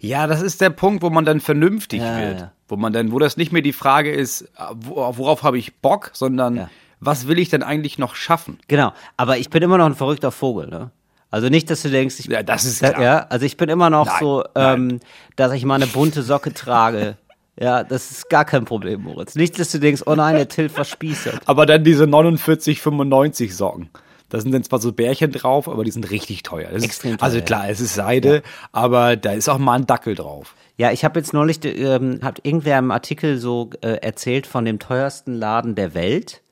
Ja, 0.00 0.26
das 0.26 0.42
ist 0.42 0.60
der 0.60 0.70
Punkt, 0.70 1.02
wo 1.02 1.10
man 1.10 1.24
dann 1.24 1.40
vernünftig 1.40 2.00
Ja, 2.00 2.18
wird. 2.20 2.40
ja. 2.40 2.52
Wo 2.66 2.76
man 2.76 2.92
dann, 2.92 3.12
wo 3.12 3.18
das 3.20 3.36
nicht 3.36 3.52
mehr 3.52 3.62
die 3.62 3.72
Frage 3.72 4.10
ist, 4.12 4.42
äh, 4.42 4.46
wo- 4.74 5.16
worauf 5.16 5.44
habe 5.44 5.58
ich 5.58 5.76
Bock, 5.76 6.10
sondern 6.14 6.56
Ja. 6.56 6.70
was 6.98 7.28
will 7.28 7.38
ich 7.38 7.48
denn 7.48 7.62
eigentlich 7.62 7.96
noch 7.98 8.16
schaffen? 8.16 8.58
Genau, 8.66 8.92
aber 9.16 9.38
ich 9.38 9.50
bin 9.50 9.62
immer 9.62 9.78
noch 9.78 9.86
ein 9.86 9.94
verrückter 9.94 10.32
Vogel, 10.32 10.66
ne? 10.68 10.90
Also 11.30 11.48
nicht, 11.48 11.70
dass 11.70 11.82
du 11.82 11.90
denkst, 11.90 12.16
ich 12.18 12.26
Ja, 12.26 12.42
das 12.42 12.64
ist 12.64 12.78
klar. 12.78 13.00
Ja, 13.00 13.26
also 13.28 13.44
ich 13.44 13.56
bin 13.56 13.68
immer 13.68 13.90
noch 13.90 14.06
Nein, 14.06 14.16
so, 14.20 14.44
ähm, 14.54 15.00
dass 15.36 15.52
ich 15.52 15.64
mal 15.64 15.74
eine 15.74 15.86
bunte 15.86 16.22
Socke 16.22 16.52
trage. 16.52 17.16
Ja, 17.60 17.82
das 17.82 18.12
ist 18.12 18.30
gar 18.30 18.44
kein 18.44 18.64
Problem, 18.64 19.02
Moritz. 19.02 19.34
Nicht, 19.34 19.58
dass 19.58 19.72
du 19.72 19.80
denkst, 19.80 20.02
oh 20.06 20.14
nein, 20.14 20.36
der 20.36 20.46
Till 20.46 20.68
verspießt. 20.68 21.40
Aber 21.46 21.66
dann 21.66 21.82
diese 21.82 22.06
49, 22.06 22.80
95 22.80 23.56
Socken. 23.56 23.90
Da 24.28 24.40
sind 24.40 24.52
dann 24.52 24.62
zwar 24.62 24.78
so 24.78 24.92
Bärchen 24.92 25.32
drauf, 25.32 25.68
aber 25.68 25.82
die 25.84 25.90
sind 25.90 26.08
richtig 26.10 26.44
teuer. 26.44 26.68
Das 26.70 26.84
Extrem 26.84 27.14
ist, 27.14 27.22
Also 27.22 27.38
teuer, 27.38 27.46
klar, 27.46 27.68
es 27.68 27.80
ist 27.80 27.94
Seide, 27.94 28.42
aber 28.70 29.16
da 29.16 29.32
ist 29.32 29.48
auch 29.48 29.58
mal 29.58 29.74
ein 29.74 29.86
Dackel 29.86 30.14
drauf. 30.14 30.54
Ja, 30.76 30.92
ich 30.92 31.04
habe 31.04 31.18
jetzt 31.18 31.32
neulich, 31.32 31.64
ähm, 31.64 32.20
hat 32.22 32.40
irgendwer 32.44 32.78
im 32.78 32.92
Artikel 32.92 33.38
so 33.38 33.70
äh, 33.80 33.94
erzählt 34.02 34.46
von 34.46 34.64
dem 34.64 34.78
teuersten 34.78 35.34
Laden 35.34 35.74
der 35.74 35.94
Welt. 35.94 36.42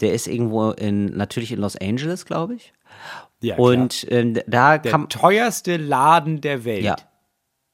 Der 0.00 0.12
ist 0.12 0.26
irgendwo 0.26 0.72
in, 0.72 1.16
natürlich 1.16 1.52
in 1.52 1.60
Los 1.60 1.76
Angeles, 1.76 2.26
glaube 2.26 2.56
ich. 2.56 2.74
Ja, 3.40 3.56
Und 3.56 4.06
ähm, 4.10 4.38
da 4.46 4.78
der 4.78 4.90
kann, 4.90 5.08
teuerste 5.08 5.76
Laden 5.76 6.40
der 6.40 6.64
Welt. 6.64 6.84
ja, 6.84 6.96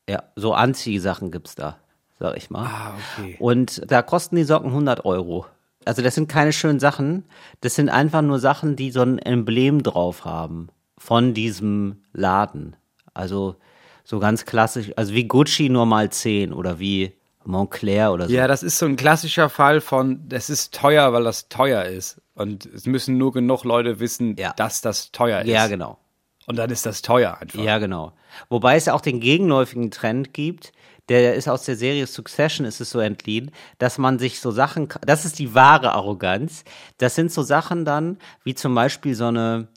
ja, 0.09 0.23
so 0.37 0.53
Anziehsachen 0.55 1.31
gibt's 1.31 1.55
da, 1.55 1.79
sag 2.19 2.37
ich 2.37 2.51
mal. 2.51 2.67
Ah, 2.67 2.95
okay. 3.19 3.37
Und 3.39 3.83
da 3.91 4.03
kosten 4.03 4.37
die 4.37 4.45
Socken 4.45 4.71
100 4.71 5.05
Euro. 5.05 5.47
Also 5.85 6.03
das 6.03 6.15
sind 6.15 6.29
keine 6.29 6.53
schönen 6.53 6.81
Sachen. 6.81 7.25
Das 7.61 7.75
sind 7.75 7.89
einfach 7.89 8.23
nur 8.23 8.39
Sachen, 8.39 8.77
die 8.77 8.91
so 8.91 9.03
ein 9.03 9.19
Emblem 9.19 9.83
drauf 9.83 10.25
haben 10.25 10.69
von 10.99 11.35
diesem 11.35 12.03
Laden. 12.13 12.77
Also 13.15 13.57
so 14.05 14.19
ganz 14.19 14.45
klassisch, 14.45 14.93
also 14.97 15.15
wie 15.15 15.27
Gucci 15.29 15.69
nur 15.69 15.87
mal 15.87 16.11
10 16.11 16.53
oder 16.53 16.79
wie 16.79 17.13
Montclair 17.45 18.13
oder 18.13 18.27
so. 18.29 18.33
Ja, 18.35 18.47
das 18.49 18.63
ist 18.63 18.79
so 18.79 18.87
ein 18.87 18.97
klassischer 18.97 19.49
Fall 19.49 19.81
von, 19.81 20.29
das 20.29 20.51
ist 20.51 20.75
teuer, 20.75 21.13
weil 21.13 21.25
das 21.25 21.49
teuer 21.49 21.85
ist. 21.85 22.21
Und 22.35 22.67
es 22.67 22.87
müssen 22.87 23.19
nur 23.19 23.33
genug 23.33 23.65
Leute 23.65 24.01
wissen, 24.01 24.37
Ja. 24.37 24.53
dass 24.57 24.81
das 24.81 25.13
teuer 25.13 25.41
ist. 25.43 25.49
ja 25.49 25.67
genau. 25.67 25.99
Und 26.47 26.57
dann 26.57 26.71
ist 26.71 26.87
das 26.87 27.03
teuer 27.03 27.39
einfach. 27.41 27.61
Ja, 27.63 27.79
genau. 27.79 28.13
Wobei 28.49 28.77
es 28.77 28.87
ja 28.87 28.95
auch 28.95 29.01
den 29.01 29.21
gegenläufigen 29.21 29.91
Trend 29.93 30.35
gibt, 30.35 30.73
der 31.09 31.35
ist 31.35 31.49
aus 31.49 31.65
der 31.65 31.77
Serie 31.77 32.07
Succession 32.07 32.65
ist 32.67 32.81
es 32.81 32.91
so 32.91 32.99
entliehen, 33.01 33.51
dass 33.79 33.99
man 33.99 34.19
sich 34.19 34.41
so 34.41 34.51
Sachen, 34.51 34.89
das 35.07 35.25
ist 35.25 35.39
die 35.39 35.55
wahre 35.55 35.93
Arroganz. 35.93 36.65
Das 36.99 37.15
sind 37.15 37.31
so 37.33 37.43
Sachen 37.43 37.85
dann, 37.85 38.19
wie 38.45 38.55
zum 38.55 38.75
Beispiel 38.75 39.15
so 39.15 39.27
eine, 39.27 39.69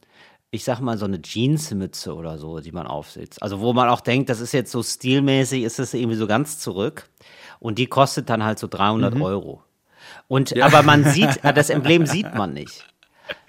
ich 0.52 0.64
sag 0.64 0.80
mal, 0.80 0.98
so 0.98 1.06
eine 1.06 1.20
Jeansmütze 1.24 2.16
oder 2.16 2.38
so, 2.38 2.60
die 2.60 2.72
man 2.72 2.88
aufsetzt. 2.88 3.42
Also 3.44 3.60
wo 3.60 3.74
man 3.74 3.90
auch 3.90 4.02
denkt, 4.02 4.30
das 4.30 4.40
ist 4.40 4.54
jetzt 4.54 4.72
so 4.72 4.82
stilmäßig, 4.82 5.64
ist 5.64 5.80
es 5.80 5.94
irgendwie 5.94 6.16
so 6.18 6.28
ganz 6.28 6.60
zurück. 6.60 7.10
Und 7.66 7.80
die 7.80 7.88
kostet 7.88 8.30
dann 8.30 8.44
halt 8.44 8.60
so 8.60 8.68
300 8.68 9.20
Euro. 9.20 9.64
Und, 10.28 10.56
aber 10.62 10.84
man 10.84 11.04
sieht, 11.04 11.44
äh, 11.44 11.52
das 11.52 11.72
Emblem 11.72 12.06
sieht 12.06 12.36
man 12.36 12.54
nicht. 12.54 12.86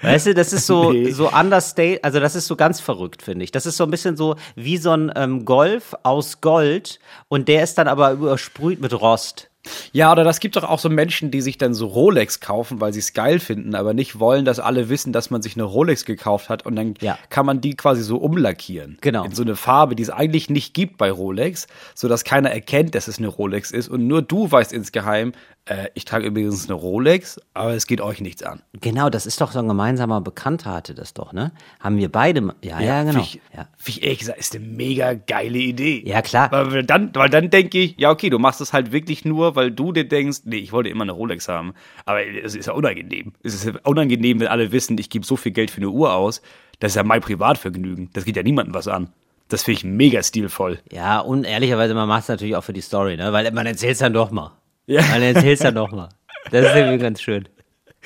Weißt 0.01 0.29
du, 0.29 0.33
das 0.33 0.55
ist 0.55 0.67
so, 0.67 0.91
Nee. 0.93 1.11
so 1.11 1.31
understate, 1.31 2.03
also 2.03 2.19
das 2.19 2.35
ist 2.35 2.47
so 2.47 2.57
ganz 2.57 2.81
verrückt, 2.81 3.21
finde 3.21 3.45
ich. 3.45 3.53
Das 3.53 3.67
ist 3.67 3.77
so 3.77 3.85
ein 3.85 3.91
bisschen 3.91 4.17
so 4.17 4.37
wie 4.55 4.79
so 4.79 4.93
ein 4.93 5.13
ähm, 5.15 5.45
Golf 5.45 5.95
aus 6.03 6.41
Gold 6.41 6.99
und 7.29 7.47
der 7.49 7.63
ist 7.63 7.77
dann 7.77 7.89
aber 7.89 8.13
übersprüht 8.13 8.81
mit 8.81 8.99
Rost. 8.99 9.51
Ja, 9.93 10.13
oder 10.13 10.25
das 10.25 10.41
gibt 10.41 10.57
doch 10.57 10.65
auch 10.65 10.79
so 10.79 10.89
Menschen, 10.89 11.31
die 11.31 11.41
sich 11.41 11.59
dann 11.59 11.75
so 11.75 11.87
Rolex 11.87 12.41
kaufen, 12.41 12.81
weil 12.81 12.93
sie 12.93 13.01
es 13.01 13.13
geil 13.13 13.39
finden, 13.41 13.75
aber 13.75 13.95
nicht 13.95 14.19
wollen, 14.19 14.45
dass 14.45 14.59
alle 14.61 14.89
wissen, 14.89 15.13
dass 15.13 15.31
man 15.31 15.43
sich 15.43 15.55
eine 15.57 15.65
Rolex 15.65 16.05
gekauft 16.05 16.49
hat 16.49 16.65
und 16.67 16.77
dann 16.77 16.95
Ja. 17.01 17.19
kann 17.31 17.47
man 17.47 17.61
die 17.61 17.75
quasi 17.77 18.03
so 18.03 18.17
umlackieren. 18.19 18.99
Genau. 19.01 19.25
In 19.25 19.33
so 19.35 19.43
eine 19.43 19.57
Farbe, 19.57 19.97
die 19.97 20.03
es 20.03 20.11
eigentlich 20.11 20.51
nicht 20.51 20.75
gibt 20.75 20.99
bei 20.99 21.11
Rolex, 21.11 21.67
sodass 21.95 22.25
keiner 22.25 22.51
erkennt, 22.51 22.95
dass 22.95 23.09
es 23.09 23.19
eine 23.19 23.29
Rolex 23.29 23.71
ist 23.71 23.89
und 23.89 24.07
nur 24.07 24.23
du 24.23 24.51
weißt 24.51 24.73
insgeheim, 24.73 25.33
äh, 25.65 25.89
ich 25.95 26.05
trage 26.05 26.27
übrigens 26.27 26.67
eine 26.67 26.75
Rolex, 26.75 27.41
aber 27.55 27.75
es 27.75 27.89
geht 27.89 28.01
euch 28.01 28.21
nichts 28.21 28.43
an. 28.45 28.63
Genau, 28.81 29.11
das 29.11 29.27
ist 29.27 29.41
doch 29.41 29.51
so 29.51 29.59
ein 29.59 29.67
gemeinsamer 29.67 30.21
Bekannter 30.21 30.73
hatte 30.73 30.95
das 30.95 31.13
doch, 31.13 31.33
ne? 31.33 31.51
Haben 31.81 31.97
wir 31.97 32.11
beide, 32.11 32.41
ma- 32.41 32.55
ja, 32.63 32.79
ja, 32.81 33.01
genau. 33.03 33.15
Finde 33.15 33.27
ich, 33.27 33.41
Ja. 33.57 33.67
find 33.77 33.97
ich 33.99 34.03
ehrlich 34.05 34.19
gesagt, 34.21 34.39
ist 34.39 34.55
eine 34.55 34.65
mega 34.65 35.15
geile 35.15 35.59
Idee. 35.59 36.03
Ja, 36.07 36.23
klar. 36.23 36.51
Weil 36.53 36.85
dann, 36.85 37.11
weil 37.15 37.31
dann 37.31 37.51
denke 37.51 37.79
ich, 37.79 37.97
ja, 37.99 38.11
okay, 38.13 38.31
du 38.31 38.39
machst 38.39 38.61
es 38.61 38.73
halt 38.73 38.93
wirklich 38.93 39.25
nur, 39.25 39.56
weil 39.57 39.71
du 39.71 39.93
dir 39.93 40.07
denkst, 40.07 40.41
nee, 40.45 40.57
ich 40.57 40.73
wollte 40.73 40.91
immer 40.91 41.03
eine 41.03 41.13
Rolex 41.13 41.49
haben. 41.49 41.75
Aber 42.05 42.25
es 42.25 42.55
ist 42.55 42.67
ja 42.67 42.73
unangenehm. 42.73 43.33
Es 43.43 43.55
ist 43.55 43.65
ja 43.65 43.73
unangenehm, 43.85 44.41
wenn 44.41 44.49
alle 44.49 44.71
wissen, 44.73 44.97
ich 44.99 45.11
gebe 45.11 45.27
so 45.27 45.37
viel 45.37 45.53
Geld 45.53 45.71
für 45.71 45.79
eine 45.79 45.89
Uhr 45.89 46.15
aus. 46.15 46.43
Das 46.79 46.93
ist 46.93 46.97
ja 46.97 47.03
mein 47.03 47.21
Privatvergnügen. 47.21 48.11
Das 48.13 48.25
geht 48.25 48.37
ja 48.37 48.43
niemandem 48.43 48.75
was 48.75 48.87
an. 48.87 49.09
Das 49.49 49.63
finde 49.63 49.79
ich 49.79 49.85
mega 49.85 50.23
stilvoll. 50.23 50.81
Ja, 50.91 51.21
und 51.21 51.45
ehrlicherweise, 51.45 51.95
man 51.95 52.09
macht 52.09 52.23
es 52.23 52.29
natürlich 52.29 52.57
auch 52.57 52.65
für 52.65 52.73
die 52.73 52.81
Story, 52.81 53.17
ne? 53.17 53.33
Weil 53.33 53.51
man 53.53 53.67
erzählt 53.67 53.93
es 53.93 53.99
dann 53.99 54.13
doch 54.13 54.31
mal. 54.31 54.53
Ja. 54.87 55.03
Man 55.03 55.23
erzählt 55.23 55.55
es 55.55 55.61
dann 55.61 55.75
doch 55.75 55.91
mal. 55.91 56.09
Das 56.51 56.67
ist 56.67 56.75
irgendwie 56.77 56.99
ganz 56.99 57.21
schön. 57.21 57.49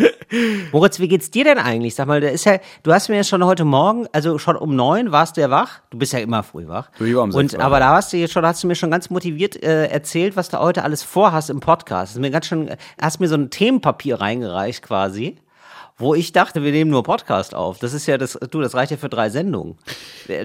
Moritz, 0.73 0.99
wie 1.01 1.09
geht's 1.09 1.31
dir 1.31 1.45
denn 1.45 1.59
eigentlich? 1.59 1.95
Sag 1.95 2.07
mal, 2.07 2.21
da 2.21 2.29
ist 2.29 2.45
ja, 2.45 2.59
du 2.83 2.93
hast 2.93 3.09
mir 3.09 3.17
ja 3.17 3.25
schon 3.25 3.45
heute 3.45 3.65
Morgen, 3.65 4.07
also 4.13 4.39
schon 4.39 4.57
um 4.57 4.75
neun 4.77 5.13
warst 5.13 5.37
du 5.37 5.41
ja 5.41 5.51
wach. 5.51 5.81
Du 5.91 5.99
bist 5.99 6.13
ja 6.13 6.21
immer 6.21 6.43
früh 6.43 6.67
wach. 6.69 6.91
Ich 7.01 7.15
war 7.15 7.25
um 7.25 7.35
Und 7.35 7.59
aber 7.59 7.79
da 7.81 7.91
hast 7.97 8.13
du 8.13 8.17
jetzt 8.17 8.33
schon, 8.33 8.47
hast 8.47 8.63
du 8.63 8.67
mir 8.69 8.75
schon 8.77 8.91
ganz 8.91 9.11
motiviert 9.11 9.63
äh, 9.63 9.87
erzählt, 9.87 10.37
was 10.37 10.49
du 10.49 10.59
heute 10.59 10.85
alles 10.85 11.03
vorhast 11.03 11.51
im 11.51 11.61
Podcast. 11.61 12.13
Hast 12.15 12.21
mir 12.21 12.31
ganz 12.31 12.47
schön, 12.47 12.71
hast 13.01 13.21
mir 13.21 13.29
so 13.29 13.35
ein 13.37 13.51
Themenpapier 13.51 14.21
reingereicht 14.21 14.83
quasi. 14.83 15.37
Wo 15.99 16.15
ich 16.15 16.33
dachte, 16.33 16.63
wir 16.63 16.73
nehmen 16.73 16.91
nur 16.91 17.03
Podcast 17.03 17.55
auf. 17.55 17.79
Das 17.79 17.93
ist 17.93 18.07
ja 18.07 18.17
das, 18.17 18.33
du, 18.51 18.63
das 18.63 18.75
reicht 18.75 18.91
ja 18.91 18.97
für 18.97 19.11
drei 19.11 19.29
Sendungen. 19.29 19.77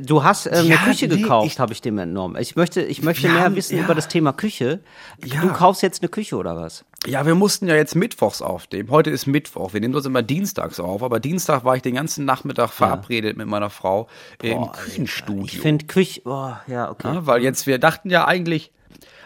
Du 0.05 0.21
hast 0.25 0.47
äh, 0.47 0.49
eine 0.49 0.67
Ja, 0.67 0.75
Küche 0.79 1.07
nee, 1.07 1.15
gekauft, 1.15 1.59
habe 1.59 1.71
ich 1.71 1.79
dem 1.81 1.97
entnommen. 1.97 2.35
Ich 2.41 2.57
möchte, 2.57 2.81
ich 2.81 3.01
möchte 3.03 3.29
mehr 3.29 3.43
haben- 3.45 3.55
wissen 3.55 3.77
ja. 3.77 3.83
über 3.85 3.95
das 3.95 4.09
Thema 4.09 4.33
Küche. 4.33 4.81
Ja. 5.23 5.39
Du 5.39 5.47
kaufst 5.53 5.81
jetzt 5.81 6.01
eine 6.01 6.09
Küche 6.09 6.35
oder 6.35 6.57
was? 6.57 6.83
Ja, 7.07 7.25
wir 7.25 7.35
mussten 7.35 7.67
ja 7.67 7.75
jetzt 7.75 7.95
mittwochs 7.95 8.41
aufnehmen. 8.41 8.89
Heute 8.89 9.09
ist 9.11 9.27
Mittwoch. 9.27 9.73
Wir 9.73 9.81
nehmen 9.81 9.93
das 9.93 10.05
immer 10.05 10.23
dienstags 10.23 10.79
auf. 10.79 11.03
Aber 11.03 11.19
Dienstag 11.19 11.63
war 11.63 11.75
ich 11.75 11.81
den 11.81 11.95
ganzen 11.95 12.25
Nachmittag 12.25 12.71
verabredet 12.71 13.37
mit 13.37 13.47
meiner 13.47 13.69
Frau 13.69 14.07
im 14.41 14.71
Küchenstudio. 14.71 15.45
Ich 15.45 15.59
finde 15.59 15.85
Küche, 15.85 16.21
oh, 16.25 16.53
ja, 16.67 16.89
okay. 16.89 17.13
Ja, 17.13 17.25
weil 17.25 17.43
jetzt, 17.43 17.67
wir 17.67 17.77
dachten 17.77 18.09
ja 18.09 18.25
eigentlich, 18.25 18.71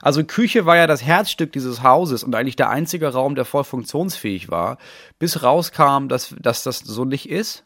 also 0.01 0.23
Küche 0.23 0.65
war 0.65 0.75
ja 0.75 0.87
das 0.87 1.03
Herzstück 1.03 1.51
dieses 1.51 1.83
Hauses 1.83 2.23
und 2.23 2.35
eigentlich 2.35 2.55
der 2.55 2.69
einzige 2.69 3.07
Raum, 3.07 3.35
der 3.35 3.45
voll 3.45 3.63
funktionsfähig 3.63 4.49
war, 4.49 4.77
bis 5.17 5.43
rauskam, 5.43 6.07
dass, 6.07 6.35
dass 6.39 6.63
das 6.63 6.79
so 6.79 7.05
nicht 7.05 7.29
ist. 7.29 7.63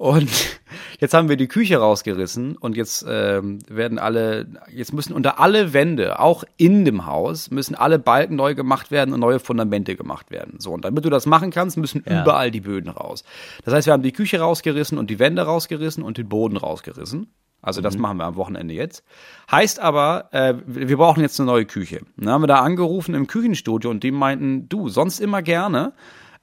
Und 0.00 0.30
jetzt 0.98 1.12
haben 1.12 1.28
wir 1.28 1.36
die 1.36 1.46
Küche 1.46 1.76
rausgerissen 1.76 2.56
und 2.56 2.74
jetzt 2.74 3.04
ähm, 3.06 3.58
werden 3.68 3.98
alle, 3.98 4.46
jetzt 4.72 4.94
müssen 4.94 5.12
unter 5.12 5.38
alle 5.38 5.74
Wände, 5.74 6.20
auch 6.20 6.42
in 6.56 6.86
dem 6.86 7.04
Haus, 7.04 7.50
müssen 7.50 7.74
alle 7.74 7.98
Balken 7.98 8.34
neu 8.34 8.54
gemacht 8.54 8.90
werden 8.90 9.12
und 9.12 9.20
neue 9.20 9.40
Fundamente 9.40 9.96
gemacht 9.96 10.30
werden. 10.30 10.54
So, 10.58 10.72
und 10.72 10.86
damit 10.86 11.04
du 11.04 11.10
das 11.10 11.26
machen 11.26 11.50
kannst, 11.50 11.76
müssen 11.76 12.02
Ja. 12.08 12.22
überall 12.22 12.50
die 12.50 12.62
Böden 12.62 12.88
raus. 12.88 13.24
Das 13.66 13.74
heißt, 13.74 13.88
wir 13.88 13.92
haben 13.92 14.02
die 14.02 14.12
Küche 14.12 14.40
rausgerissen 14.40 14.96
und 14.96 15.10
die 15.10 15.18
Wände 15.18 15.42
rausgerissen 15.42 16.02
und 16.02 16.16
den 16.16 16.30
Boden 16.30 16.56
rausgerissen. 16.56 17.26
Also 17.60 17.82
das 17.82 17.98
machen 17.98 18.16
wir 18.16 18.24
am 18.24 18.36
Wochenende 18.36 18.72
jetzt. 18.72 19.04
Heißt 19.50 19.80
aber, 19.80 20.30
äh, 20.32 20.54
wir 20.64 20.96
brauchen 20.96 21.20
jetzt 21.20 21.38
eine 21.38 21.46
neue 21.46 21.66
Küche. 21.66 22.00
Dann 22.16 22.30
haben 22.30 22.42
wir 22.42 22.46
da 22.46 22.60
angerufen 22.60 23.14
im 23.14 23.26
Küchenstudio 23.26 23.90
und 23.90 24.02
die 24.02 24.12
meinten, 24.12 24.66
du, 24.70 24.88
sonst 24.88 25.20
immer 25.20 25.42
gerne. 25.42 25.92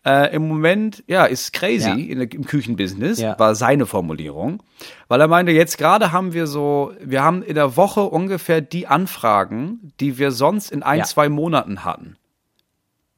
Äh, 0.08 0.34
Im 0.36 0.48
Moment, 0.48 1.04
ja, 1.08 1.26
ist 1.26 1.52
crazy 1.52 1.90
Ja. 1.90 1.94
in 1.96 2.22
im 2.22 2.46
Küchenbusiness, 2.46 3.20
Ja. 3.20 3.38
war 3.38 3.56
seine 3.56 3.86
Formulierung. 3.86 4.64
Weil 5.10 5.20
er 5.20 5.28
meinte, 5.28 5.52
jetzt 5.52 5.78
gerade 5.78 6.14
haben 6.14 6.32
wir 6.32 6.48
so, 6.48 6.94
wir 7.04 7.24
haben 7.24 7.44
in 7.44 7.56
der 7.56 7.76
Woche 7.76 8.04
ungefähr 8.04 8.62
die 8.62 8.88
Anfragen, 8.88 9.92
die 10.00 10.18
wir 10.18 10.32
sonst 10.32 10.72
in 10.72 10.82
ein, 10.82 11.00
Ja. 11.00 11.04
zwei 11.06 11.28
Monaten 11.28 11.84
hatten. 11.84 12.16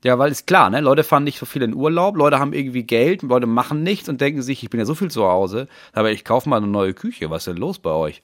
Ja, 0.04 0.18
weil 0.18 0.32
ist 0.32 0.48
klar, 0.48 0.70
ne? 0.72 0.80
Leute 0.82 1.04
fahren 1.04 1.26
nicht 1.26 1.38
so 1.38 1.46
viel 1.46 1.62
in 1.62 1.76
Urlaub, 1.76 2.16
Leute 2.16 2.40
haben 2.40 2.54
irgendwie 2.54 2.84
Geld, 2.84 3.22
Leute 3.22 3.46
machen 3.48 3.84
nichts 3.84 4.10
und 4.10 4.20
denken 4.22 4.42
sich, 4.42 4.64
ich 4.64 4.70
bin 4.72 4.80
ja 4.80 4.86
so 4.86 4.96
viel 4.96 5.12
zu 5.12 5.26
Hause, 5.26 5.68
aber 5.94 6.10
ich 6.12 6.26
kaufe 6.26 6.50
mal 6.50 6.58
eine 6.58 6.68
neue 6.68 6.94
Küche. 6.96 7.30
Was 7.30 7.46
ist 7.46 7.54
denn 7.54 7.58
los 7.62 7.78
bei 7.80 7.92
euch? 7.92 8.24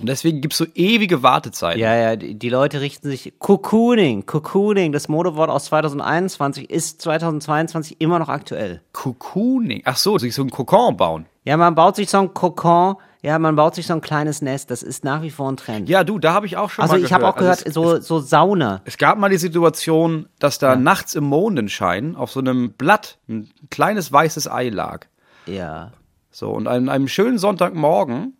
Und 0.00 0.08
deswegen 0.08 0.40
gibt's 0.40 0.58
so 0.58 0.66
ewige 0.74 1.22
Wartezeiten. 1.22 1.80
Ja, 1.80 1.94
ja, 1.94 2.16
die, 2.16 2.34
die 2.34 2.48
Leute 2.48 2.80
richten 2.80 3.08
sich. 3.10 3.34
Cocooning, 3.38 4.26
Cocooning, 4.26 4.90
das 4.92 5.08
Modewort 5.08 5.50
aus 5.50 5.66
2021 5.66 6.70
ist 6.70 7.02
2022 7.02 8.00
immer 8.00 8.18
noch 8.18 8.28
aktuell. 8.28 8.80
Cocooning. 8.92 9.82
Ach 9.84 9.96
so, 9.96 10.18
sich 10.18 10.34
so 10.34 10.42
ein 10.42 10.50
Kokon 10.50 10.96
bauen. 10.96 11.26
Ja, 11.44 11.56
man 11.56 11.74
baut 11.74 11.96
sich 11.96 12.08
so 12.08 12.18
ein 12.18 12.32
Kokon, 12.34 12.96
ja, 13.22 13.38
man 13.38 13.54
baut 13.54 13.74
sich 13.74 13.86
so 13.86 13.92
ein 13.94 14.00
kleines 14.00 14.42
Nest, 14.42 14.70
das 14.70 14.82
ist 14.82 15.04
nach 15.04 15.22
wie 15.22 15.30
vor 15.30 15.48
ein 15.50 15.56
Trend. 15.56 15.88
Ja, 15.88 16.02
du, 16.04 16.18
da 16.18 16.32
habe 16.32 16.46
ich 16.46 16.56
auch 16.56 16.70
schon 16.70 16.82
also 16.82 16.94
mal 16.96 17.04
ich 17.04 17.12
habe 17.12 17.26
auch 17.28 17.36
gehört. 17.36 17.64
gehört, 17.64 17.76
Also 17.76 17.96
es, 17.96 18.06
so, 18.06 18.18
so 18.20 18.26
Sauna. 18.26 18.80
es 18.84 18.96
gab 18.98 19.18
mal 19.18 19.28
die 19.28 19.36
Situation, 19.36 20.28
dass 20.38 20.58
da 20.58 20.74
nachts 20.76 21.14
im 21.14 21.24
Mondenschein 21.24 22.16
auf 22.16 22.30
so 22.32 22.40
einem 22.40 22.72
Blatt 22.72 23.18
ein 23.28 23.50
kleines 23.70 24.12
weißes 24.12 24.50
Ei 24.50 24.68
lag. 24.70 25.06
Ja. 25.46 25.92
So, 26.30 26.50
und 26.50 26.66
an 26.66 26.88
einem 26.88 27.08
schönen 27.08 27.38
Sonntagmorgen, 27.38 28.36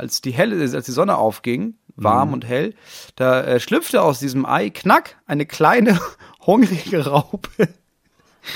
als 0.00 0.20
die 0.20 0.32
helle, 0.32 0.60
als 0.74 0.86
die 0.86 0.92
Sonne 0.92 1.16
aufging, 1.16 1.74
warm 1.96 2.28
Mhm. 2.28 2.34
und 2.34 2.44
hell, 2.48 2.74
da 3.16 3.42
äh, 3.42 3.60
schlüpfte 3.60 4.02
aus 4.02 4.18
diesem 4.18 4.46
Ei 4.46 4.70
knack 4.70 5.16
eine 5.26 5.46
kleine 5.46 6.00
hungrige 6.46 7.06
Raupe. 7.06 7.68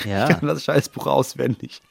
Ja. 0.03 0.27
Ich 0.29 0.35
kann 0.39 0.47
das 0.47 0.63
Scheißbuch 0.63 1.05
auswendig. 1.07 1.81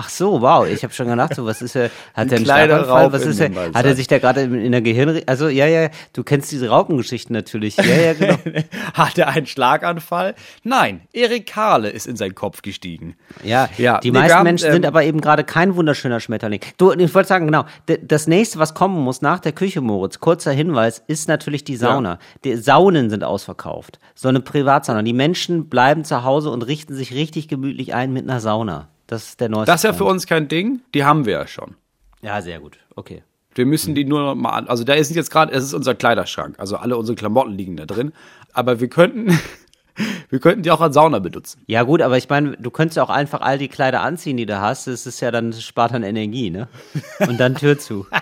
Ach 0.00 0.08
so, 0.10 0.40
wow. 0.42 0.64
Ich 0.64 0.84
habe 0.84 0.94
schon 0.94 1.08
gedacht, 1.08 1.34
so 1.34 1.44
was 1.44 1.60
ist 1.60 1.74
er? 1.74 1.90
Hat 2.14 2.30
er 2.30 2.36
einen 2.36 2.44
Schlaganfall? 2.44 3.12
Was 3.12 3.26
ist 3.26 3.40
er? 3.40 3.50
Hat 3.74 3.84
er 3.84 3.96
sich 3.96 4.06
da 4.06 4.20
gerade 4.20 4.42
in, 4.42 4.70
der 4.70 4.80
Gehirn? 4.80 5.22
Also 5.26 5.48
ja, 5.48 5.66
ja. 5.66 5.88
Du 6.12 6.22
kennst 6.22 6.52
diese 6.52 6.68
Raupengeschichten 6.68 7.34
natürlich. 7.34 7.76
Ja, 7.78 7.84
ja, 7.84 8.12
genau. 8.12 8.38
Hat 8.94 9.18
er 9.18 9.26
einen 9.26 9.46
Schlaganfall? 9.46 10.36
Nein, 10.62 11.00
Erik 11.12 11.46
Kahle 11.46 11.90
ist 11.90 12.06
in 12.06 12.14
seinen 12.14 12.36
Kopf 12.36 12.62
gestiegen. 12.62 13.16
Ja, 13.42 13.68
Ja, 13.76 13.98
die 13.98 14.12
nee, 14.12 14.20
meisten 14.20 14.38
haben, 14.38 14.44
Menschen 14.44 14.70
sind 14.70 14.84
ähm, 14.84 14.88
aber 14.88 15.02
eben 15.02 15.20
gerade 15.20 15.42
kein 15.42 15.74
wunderschöner 15.74 16.20
Schmetterling. 16.20 16.60
Du, 16.76 16.92
ich 16.92 17.12
wollte 17.12 17.28
sagen, 17.28 17.46
genau, 17.46 17.64
das 18.00 18.28
nächste, 18.28 18.60
was 18.60 18.74
kommen 18.74 19.02
muss 19.02 19.20
nach 19.20 19.40
der 19.40 19.50
Küche, 19.50 19.80
Moritz, 19.80 20.20
kurzer 20.20 20.52
Hinweis, 20.52 21.02
ist 21.08 21.26
natürlich 21.26 21.64
die 21.64 21.74
Sauna. 21.74 22.20
Die 22.44 22.54
Saunen 22.54 23.10
sind 23.10 23.24
ausverkauft. 23.24 23.98
So 24.14 24.28
eine 24.28 24.38
Privatsauna. 24.38 25.02
Die 25.02 25.12
Menschen 25.12 25.68
bleiben 25.68 26.04
zu 26.04 26.22
Hause 26.22 26.50
und 26.50 26.62
richten 26.62 26.94
sich 26.94 27.14
richtig 27.14 27.48
gemütlich 27.48 27.94
ein 27.94 28.12
mit 28.12 28.22
einer 28.22 28.38
Sauna. 28.38 28.90
Das 29.08 29.30
ist 29.30 29.40
der 29.40 29.48
neueste 29.48 29.72
Das 29.72 29.80
ist 29.80 29.84
ja 29.84 29.92
für 29.94 30.04
uns 30.04 30.26
kein 30.26 30.46
Ding, 30.48 30.82
die 30.94 31.02
haben 31.02 31.24
wir 31.24 31.32
ja 31.32 31.46
schon. 31.46 31.74
Ja, 32.22 32.40
sehr 32.42 32.60
gut. 32.60 32.78
Okay. 32.94 33.24
Wir 33.54 33.64
müssen 33.64 33.94
die 33.94 34.04
nur 34.04 34.20
noch 34.20 34.34
mal 34.34 34.50
an. 34.50 34.68
Also 34.68 34.84
da 34.84 34.94
ist 34.94 35.12
jetzt 35.12 35.30
gerade, 35.30 35.50
es 35.52 35.64
ist 35.64 35.74
unser 35.74 35.94
Kleiderschrank. 35.94 36.56
Also 36.60 36.76
alle 36.76 36.96
unsere 36.96 37.16
Klamotten 37.16 37.52
liegen 37.52 37.76
da 37.76 37.86
drin. 37.86 38.12
Aber 38.52 38.80
wir 38.80 38.88
könnten, 38.88 39.36
wir 40.28 40.38
könnten 40.40 40.62
die 40.62 40.70
auch 40.70 40.82
als 40.82 40.94
Sauna 40.94 41.20
benutzen. 41.20 41.62
Ja 41.66 41.84
gut, 41.84 42.02
aber 42.02 42.18
ich 42.18 42.28
meine, 42.28 42.56
du 42.58 42.70
könntest 42.70 42.98
ja 42.98 43.02
auch 43.02 43.10
einfach 43.10 43.40
all 43.40 43.56
die 43.56 43.68
Kleider 43.68 44.02
anziehen, 44.02 44.36
die 44.36 44.46
du 44.46 44.60
hast. 44.60 44.86
Das 44.86 45.06
ist 45.06 45.20
ja 45.20 45.30
dann, 45.30 45.54
spart 45.54 45.94
dann 45.94 46.02
Energie, 46.02 46.50
ne? 46.50 46.68
Und 47.18 47.40
dann 47.40 47.54
Tür 47.54 47.78
zu. 47.78 48.06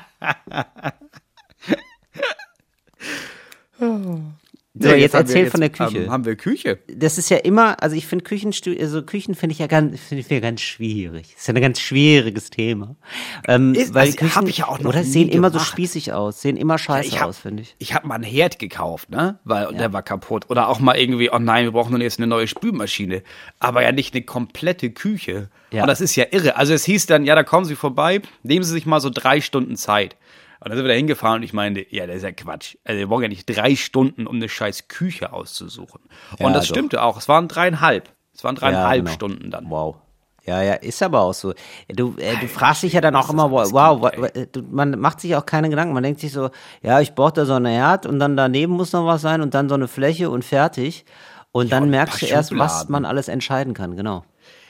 So, 4.79 4.89
jetzt 4.91 5.15
haben 5.15 5.29
wir 5.29 5.35
erzähl 5.37 5.51
von 5.51 5.61
der 5.61 5.69
jetzt, 5.71 5.79
Küche. 5.79 5.99
Ähm, 6.05 6.11
haben 6.11 6.25
wir 6.25 6.37
Küche? 6.37 6.79
das 6.89 7.17
ist 7.19 7.31
ja 7.31 7.39
immer, 7.39 7.83
also 7.83 7.97
ich 7.97 8.07
finde 8.07 8.25
Küchenstu 8.25 8.75
also 8.79 9.03
Küchen 9.03 9.35
finde 9.35 9.53
ich 9.55 9.59
ja 9.59 9.67
ganz, 9.69 9.99
finde 10.01 10.21
ich 10.21 10.29
ja 10.29 10.41
ganz 10.41 10.61
schwierig. 10.61 11.31
Das 11.33 11.41
ist 11.43 11.49
ja 11.49 11.55
ein 11.55 11.63
ganz 11.63 11.81
schwieriges 11.81 12.51
Thema. 12.51 12.97
Ähm, 13.49 13.75
Ist- 13.75 13.95
weil 13.95 14.07
also, 14.07 14.17
Küchen, 14.19 14.35
hab 14.35 14.49
ich 14.49 14.59
ja 14.59 14.69
auch 14.69 14.79
noch 14.79 14.91
oder 14.91 15.03
sehen 15.03 15.29
immer 15.29 15.49
so 15.49 15.55
gemacht. 15.55 15.69
spießig 15.69 16.13
aus, 16.13 16.43
sehen 16.43 16.57
immer 16.57 16.77
scheiße 16.79 17.09
ich 17.09 17.21
hab- 17.21 17.29
aus, 17.29 17.39
finde 17.39 17.63
ich. 17.63 17.75
Ich 17.79 17.95
habe 17.95 18.07
mal 18.07 18.17
einen 18.17 18.25
Herd 18.25 18.59
gekauft, 18.59 19.11
ne? 19.11 19.39
Weil 19.45 19.67
und 19.67 19.79
der 19.79 19.93
war 19.93 20.03
kaputt. 20.03 20.45
Oder 20.51 20.69
auch 20.69 20.79
mal 20.81 20.97
irgendwie, 20.97 21.31
oh 21.31 21.39
nein, 21.39 21.65
wir 21.65 21.73
brauchen 21.73 21.93
nun 21.93 22.01
jetzt 22.01 22.19
eine 22.19 22.27
neue 22.27 22.47
Spülmaschine. 22.47 23.23
Aber 23.59 23.83
ja 23.83 23.93
nicht 23.93 24.15
eine 24.15 24.25
komplette 24.25 24.91
Küche. 24.91 25.49
Ja. 25.73 25.83
Und 25.83 25.89
das 25.89 26.01
ist 26.01 26.15
ja 26.17 26.25
irre. 26.31 26.57
Also 26.57 26.75
es 26.75 26.85
hieß 26.85 27.07
dann, 27.07 27.25
ja, 27.25 27.35
da 27.35 27.43
kommen 27.43 27.65
Sie 27.65 27.77
vorbei, 27.77 28.21
nehmen 28.43 28.65
Sie 28.65 28.73
sich 28.73 28.87
mal 28.87 29.01
so 29.01 29.11
drei 29.11 29.41
Stunden 29.41 29.77
Zeit. 29.77 30.17
Und 30.61 30.71
dann 30.71 30.77
sind 30.77 30.85
wir 30.87 30.93
da 30.93 30.97
hingefahren 30.97 31.37
und 31.37 31.43
ich 31.43 31.53
meinte, 31.53 31.87
ja, 31.91 32.07
das 32.07 32.17
ist 32.17 32.23
ja 32.23 32.33
Quatsch. 32.33 32.77
Also 32.85 32.99
wir 32.99 33.07
brauchen 33.09 33.23
ja 33.23 33.29
nicht 33.29 33.47
drei 33.47 33.77
Stunden, 33.77 34.27
um 34.27 34.37
eine 34.37 34.49
scheiß 34.49 34.89
Küche 34.89 35.33
auszusuchen. 35.33 36.03
Und 36.33 36.41
Ja, 36.41 36.51
das 36.51 36.67
doch. 36.67 36.75
stimmte 36.75 37.03
auch. 37.03 37.19
Es 37.19 37.29
waren 37.29 37.49
dreieinhalb. 37.49 38.11
Es 38.35 38.45
waren 38.45 38.57
dreieinhalb 38.57 39.05
genau. 39.05 39.15
Stunden 39.15 39.51
dann. 39.51 39.71
Wow. 39.71 39.97
Ja, 40.45 40.63
ja, 40.63 40.75
ist 40.75 41.03
aber 41.03 41.23
auch 41.23 41.35
so. 41.35 41.55
Du, 41.89 42.15
äh, 42.19 42.37
du 42.41 42.47
fragst 42.47 42.85
dich 42.85 42.93
ja 42.93 43.01
dann 43.01 43.17
auch 43.17 43.29
immer, 43.31 43.51
wow, 43.51 43.73
wow, 43.73 44.13
du, 44.53 44.63
man 44.71 44.99
macht 44.99 45.21
sich 45.21 45.35
auch 45.35 45.45
keine 45.45 45.69
Gedanken. 45.69 45.93
Man 45.93 46.05
denkt 46.05 46.21
sich 46.21 46.33
so, 46.33 46.51
ja, 46.83 47.01
ich 47.01 47.15
brauche 47.15 47.33
da 47.33 47.47
so 47.47 47.55
eine 47.55 47.71
Herd 47.71 48.07
und 48.07 48.21
dann 48.21 48.37
daneben 48.37 48.73
muss 48.75 48.93
noch 48.93 49.07
was 49.07 49.23
sein 49.23 49.41
und 49.41 49.55
dann 49.55 49.69
so 49.69 49.75
eine 49.75 49.89
Fläche 49.89 50.31
und 50.31 50.45
fertig. 50.45 51.05
Und 51.51 51.73
dann 51.73 51.85
und 51.85 51.91
merkst 51.91 52.23
du 52.23 52.27
erst, 52.27 52.57
was 52.57 52.89
man 52.89 53.05
alles 53.05 53.29
entscheiden 53.29 53.75
kann, 53.75 53.97
genau. 53.97 54.25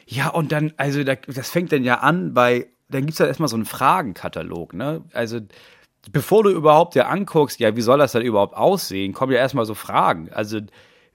Ja, 0.06 0.28
und 0.28 0.52
dann, 0.52 0.72
also 0.76 1.02
da, 1.04 1.16
das 1.16 1.50
fängt 1.50 1.72
dann 1.72 1.82
ja 1.82 1.98
an 1.98 2.32
bei, 2.32 2.68
dann 2.88 3.04
gibt's 3.06 3.18
ja 3.18 3.26
erstmal 3.26 3.48
so 3.48 3.56
einen 3.56 3.64
Fragenkatalog, 3.64 4.72
ne? 4.72 5.02
Also, 5.12 5.40
bevor 6.12 6.44
du 6.44 6.50
überhaupt 6.50 6.94
dir 6.94 7.08
anguckst, 7.08 7.60
ja, 7.60 7.76
wie 7.76 7.82
soll 7.82 7.98
das 7.98 8.12
dann 8.12 8.22
überhaupt 8.22 8.56
aussehen, 8.56 9.12
kommen 9.12 9.32
ja 9.32 9.38
erstmal 9.38 9.66
so 9.66 9.74
Fragen. 9.74 10.30
Also, 10.32 10.60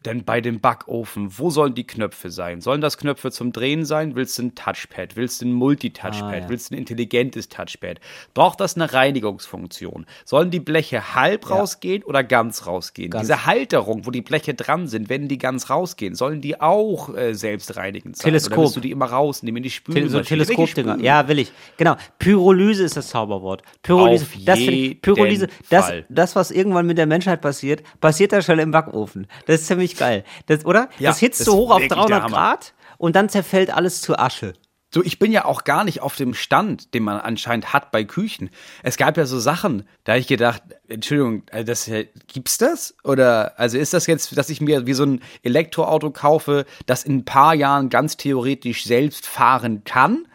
dann 0.03 0.23
bei 0.23 0.41
dem 0.41 0.59
Backofen, 0.59 1.37
wo 1.37 1.49
sollen 1.49 1.75
die 1.75 1.85
Knöpfe 1.85 2.31
sein? 2.31 2.61
Sollen 2.61 2.81
das 2.81 2.97
Knöpfe 2.97 3.31
zum 3.31 3.51
Drehen 3.51 3.85
sein? 3.85 4.15
Willst 4.15 4.37
du 4.37 4.43
ein 4.43 4.55
Touchpad? 4.55 5.15
Willst 5.15 5.41
du 5.41 5.45
ein 5.45 5.53
Multitouchpad? 5.53 6.23
Ah, 6.23 6.37
ja. 6.37 6.49
Willst 6.49 6.71
du 6.71 6.75
ein 6.75 6.79
intelligentes 6.79 7.49
Touchpad? 7.49 7.99
Braucht 8.33 8.59
das 8.59 8.75
eine 8.75 8.91
Reinigungsfunktion? 8.91 10.05
Sollen 10.25 10.49
die 10.49 10.59
Bleche 10.59 11.13
halb 11.13 11.49
rausgehen 11.49 12.03
oder 12.03 12.23
ganz 12.23 12.65
rausgehen? 12.65 13.11
Ganz. 13.11 13.27
Diese 13.27 13.45
Halterung, 13.45 14.05
wo 14.05 14.11
die 14.11 14.21
Bleche 14.21 14.53
dran 14.55 14.87
sind, 14.87 15.09
wenn 15.09 15.27
die 15.27 15.37
ganz 15.37 15.69
rausgehen, 15.69 16.15
sollen 16.15 16.41
die 16.41 16.59
auch 16.59 17.15
äh, 17.15 17.33
selbst 17.33 17.75
reinigend 17.75 18.17
sein? 18.17 18.31
Teleskop. 18.31 18.57
Oder 18.57 18.63
willst 18.63 18.75
du 18.77 18.81
die 18.81 18.91
immer 18.91 19.05
rausnehmen 19.05 19.57
in 19.57 19.63
die 19.63 19.69
Spülmaschine? 19.69 20.09
so 20.09 20.21
Teleskopdinger. 20.21 20.97
Ja, 20.99 21.27
will 21.27 21.39
ich. 21.39 21.51
Genau. 21.77 21.95
Pyrolyse 22.17 22.83
ist 22.83 22.97
das 22.97 23.09
Zauberwort. 23.09 23.61
Pyrolyse. 23.83 24.25
Auf 24.25 24.31
das 24.45 24.59
jeden 24.59 24.99
Pyrolyse. 25.01 25.47
Das, 25.69 25.85
Fall. 25.85 26.05
das, 26.09 26.35
was 26.35 26.49
irgendwann 26.49 26.87
mit 26.87 26.97
der 26.97 27.05
Menschheit 27.05 27.41
passiert, 27.41 27.83
passiert 27.99 28.33
da 28.33 28.41
schon 28.41 28.59
im 28.59 28.71
Backofen. 28.71 29.27
Das 29.45 29.61
ist 29.61 29.67
ziemlich 29.67 29.90
geil. 29.97 30.23
Das, 30.47 30.65
oder? 30.65 30.89
Ja, 30.99 31.09
das 31.09 31.19
hitzt 31.19 31.43
so 31.43 31.55
hoch 31.55 31.71
auf 31.71 31.81
wirklich 31.81 31.89
der 31.89 31.97
300 31.97 32.23
Hammer. 32.23 32.35
Grad 32.35 32.73
und 32.97 33.15
dann 33.15 33.29
zerfällt 33.29 33.73
alles 33.73 34.01
zu 34.01 34.17
Asche. 34.17 34.53
So, 34.93 35.01
ich 35.01 35.19
bin 35.19 35.31
ja 35.31 35.45
auch 35.45 35.63
gar 35.63 35.85
nicht 35.85 36.01
auf 36.01 36.17
dem 36.17 36.33
Stand, 36.33 36.93
den 36.93 37.03
man 37.03 37.17
anscheinend 37.17 37.71
hat 37.71 37.91
bei 37.91 38.03
Küchen. 38.03 38.49
Es 38.83 38.97
gab 38.97 39.15
ja 39.15 39.25
so 39.25 39.39
Sachen, 39.39 39.87
da 40.03 40.17
ich 40.17 40.27
gedacht, 40.27 40.63
Entschuldigung, 40.89 41.43
also 41.49 41.65
das 41.65 41.87
äh, 41.87 42.07
gibt's 42.27 42.57
das? 42.57 42.93
Oder 43.05 43.57
also 43.57 43.77
ist 43.77 43.93
das 43.93 44.05
jetzt, 44.07 44.37
dass 44.37 44.49
ich 44.49 44.59
mir 44.59 44.87
wie 44.87 44.93
so 44.93 45.05
ein 45.05 45.21
Elektroauto 45.43 46.11
kaufe, 46.11 46.65
das 46.87 47.05
in 47.05 47.19
ein 47.19 47.25
paar 47.25 47.55
Jahren 47.55 47.89
ganz 47.89 48.17
theoretisch 48.17 48.83
selbst 48.83 49.25
fahren 49.25 49.85
kann? 49.85 50.27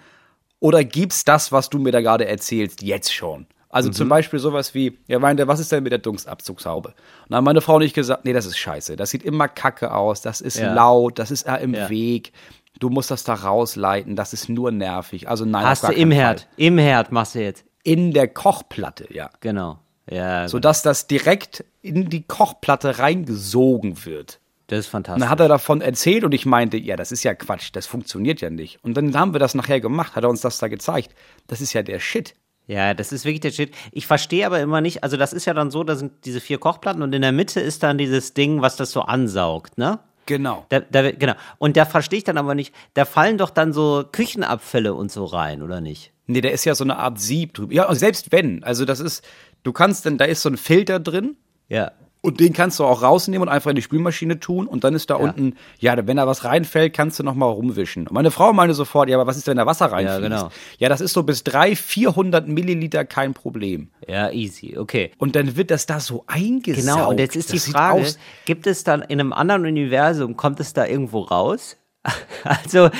Oder 0.59 0.85
gibt's 0.85 1.25
das, 1.25 1.53
was 1.53 1.69
du 1.69 1.79
mir 1.79 1.93
da 1.93 2.01
gerade 2.01 2.27
erzählst, 2.27 2.81
jetzt 2.81 3.13
schon? 3.13 3.47
Also 3.68 3.90
zum 3.90 4.08
Beispiel 4.08 4.38
sowas 4.38 4.75
wie, 4.75 4.99
ja, 5.08 5.18
meinte, 5.18 5.49
was 5.49 5.61
ist 5.61 5.73
denn 5.73 5.82
mit 5.82 5.92
der 5.92 5.99
Dunstabzugshaube? 5.99 6.88
Und 6.90 6.94
dann 7.28 7.38
hat 7.38 7.44
meine 7.44 7.61
Frau 7.61 7.78
nicht 7.78 7.94
gesagt, 7.94 8.25
nee, 8.25 8.32
das 8.32 8.46
ist 8.46 8.56
scheiße. 8.58 8.96
Das 8.96 9.11
sieht 9.11 9.23
immer 9.23 9.49
kacke 9.49 9.92
aus, 9.92 10.23
das 10.23 10.40
ist 10.40 10.56
Ja. 10.58 10.73
laut, 10.73 11.18
das 11.18 11.30
ist 11.30 11.46
im 11.46 11.75
Ja. 11.75 11.90
Weg. 11.90 12.32
Du 12.78 12.90
musst 12.90 13.11
das 13.11 13.25
da 13.25 13.35
rausleiten, 13.35 14.16
das 14.16 14.32
ist 14.32 14.49
nur 14.49 14.70
nervig. 14.70 15.28
Also 15.28 15.44
nein, 15.44 15.64
Hast 15.66 15.82
du 15.85 15.92
im 15.92 16.11
Herd. 16.11 16.40
Fall. 16.40 16.49
Im 16.56 16.78
Herd 16.78 17.11
machst 17.12 17.35
du 17.35 17.40
jetzt. 17.42 17.64
In 17.82 18.12
der 18.12 18.28
Kochplatte, 18.28 19.06
ja. 19.12 19.30
Genau. 19.40 19.78
Ja, 20.08 20.46
Sodass 20.46 20.82
das 20.82 21.06
direkt 21.08 21.64
in 21.82 22.08
die 22.08 22.23
Kochplatte 22.23 22.99
reingesogen 23.00 24.04
wird. 24.04 24.38
das 24.68 24.80
ist 24.80 24.87
Und 24.87 24.90
fantastisch. 24.92 25.20
dann 25.23 25.30
hat 25.30 25.40
er 25.40 25.49
davon 25.49 25.80
erzählt 25.80 26.25
und 26.25 26.32
ich 26.35 26.44
meinte, 26.46 26.76
ja, 26.76 26.96
das 26.96 27.12
ist 27.12 27.23
ja 27.25 27.35
Quatsch, 27.35 27.70
das 27.73 27.87
funktioniert 27.87 28.40
ja 28.40 28.50
nicht. 28.50 28.78
Und 28.85 28.96
dann 28.96 29.16
haben 29.18 29.32
wir 29.35 29.38
das 29.40 29.54
nachher 29.54 29.80
gemacht, 29.80 30.14
hat 30.16 30.25
er 30.25 30.30
uns 30.30 30.40
das 30.40 30.58
da 30.58 30.68
gezeigt. 30.68 31.14
Das 31.46 31.61
ist 31.61 31.73
ja 31.73 31.82
der 31.82 31.99
Shit. 32.00 32.35
Ja, 32.66 32.94
das 32.94 33.12
ist 33.12 33.25
wirklich 33.25 33.40
der 33.40 33.52
Shit. 33.52 33.73
Ich 33.92 34.06
verstehe 34.06 34.44
aber 34.44 34.61
immer 34.61 34.80
nicht, 34.80 35.04
also 35.04 35.16
das 35.16 35.32
ist 35.32 35.44
ja 35.44 35.54
dann 35.54 35.70
so, 35.70 35.85
da 35.85 35.94
sind 35.94 36.12
diese 36.25 36.40
vier 36.40 36.58
Kochplatten 36.58 37.02
und 37.02 37.14
in 37.14 37.23
der 37.23 37.32
Mitte 37.32 37.61
ist 37.61 37.82
dann 37.82 37.96
dieses 37.96 38.35
Ding, 38.35 38.61
was 38.61 38.76
das 38.76 38.90
so 38.90 39.02
ansaugt, 39.02 39.78
ne? 39.78 40.00
Genau. 40.26 40.66
Da, 40.70 40.80
da, 40.80 41.12
genau. 41.12 41.35
Und 41.58 41.76
da 41.76 41.85
verstehe 41.85 42.18
ich 42.18 42.25
dann 42.25 42.37
aber 42.37 42.56
nicht, 42.56 42.75
da 42.94 43.04
fallen 43.04 43.38
doch 43.38 43.50
dann 43.50 43.73
so 43.73 44.04
Küchenabfälle 44.11 44.92
und 44.92 45.12
so 45.12 45.25
rein, 45.25 45.62
oder 45.62 45.80
nicht? 45.80 46.12
Nee, 46.26 46.40
der 46.40 46.50
ist 46.50 46.64
ja 46.64 46.75
so 46.75 46.82
eine 46.82 46.96
Art 46.96 47.20
Sieb 47.20 47.54
drüber. 47.54 47.73
Ja, 47.73 47.88
und 47.88 47.94
selbst 47.94 48.32
wenn, 48.32 48.64
also 48.64 48.85
das 48.85 48.99
ist, 48.99 49.25
du 49.62 49.73
kannst 49.73 50.04
dann, 50.04 50.18
da 50.18 50.25
ist 50.25 50.42
so 50.42 50.49
ein 50.49 50.56
Filter 50.56 50.99
drin 50.99 51.37
Ja. 51.68 51.92
Und 52.26 52.40
den 52.40 52.52
kannst 52.52 52.78
du 52.80 52.85
auch 52.85 53.02
rausnehmen 53.02 53.47
und 53.47 53.54
einfach 53.54 53.71
in 53.71 53.76
die 53.76 53.83
Spülmaschine 53.83 54.40
tun 54.40 54.66
und 54.66 54.83
dann 54.83 54.95
ist 54.95 55.11
da 55.11 55.14
Ja. 55.18 55.23
unten, 55.25 55.54
ja, 55.78 55.95
wenn 56.06 56.16
da 56.16 56.26
was 56.26 56.42
reinfällt, 56.45 56.92
kannst 56.92 57.18
du 57.21 57.23
noch 57.23 57.35
mal 57.37 57.47
rumwischen. 57.47 58.09
Und 58.09 58.12
meine 58.14 58.33
Frau 58.33 58.52
meinte 58.52 58.75
sofort, 58.75 59.09
ja, 59.09 59.16
aber 59.16 59.28
was 59.28 59.37
ist, 59.37 59.47
wenn 59.47 59.56
da 59.56 59.64
Wasser 59.64 59.87
reinfließt? 59.92 60.21
genau. 60.23 60.49
Ja, 60.78 60.88
das 60.88 61.00
ist 61.00 61.12
so 61.12 61.23
bis 61.23 61.45
300, 61.45 61.78
400 61.78 62.49
Milliliter 62.49 63.04
kein 63.04 63.33
Problem. 63.33 63.90
Ja, 64.09 64.30
easy, 64.33 64.76
okay. 64.76 65.12
Und 65.18 65.37
dann 65.37 65.56
wird 65.56 65.71
das 65.71 65.87
da 65.87 66.00
so 66.00 66.25
eingesaugt. 66.26 66.85
Genau, 66.85 67.09
und 67.11 67.21
jetzt 67.21 67.37
ist 67.37 67.50
die 67.52 67.56
Das 67.59 67.64
sieht 67.66 67.75
Frage, 67.75 68.00
aus- 68.00 68.18
gibt 68.45 68.66
es 68.66 68.83
dann 68.83 69.02
in 69.02 69.21
einem 69.21 69.33
anderen 69.33 69.62
Universum, 69.64 70.37
kommt 70.37 70.59
es 70.59 70.73
da 70.73 70.85
irgendwo 70.85 71.21
raus? 71.21 71.76
Also, 72.45 72.90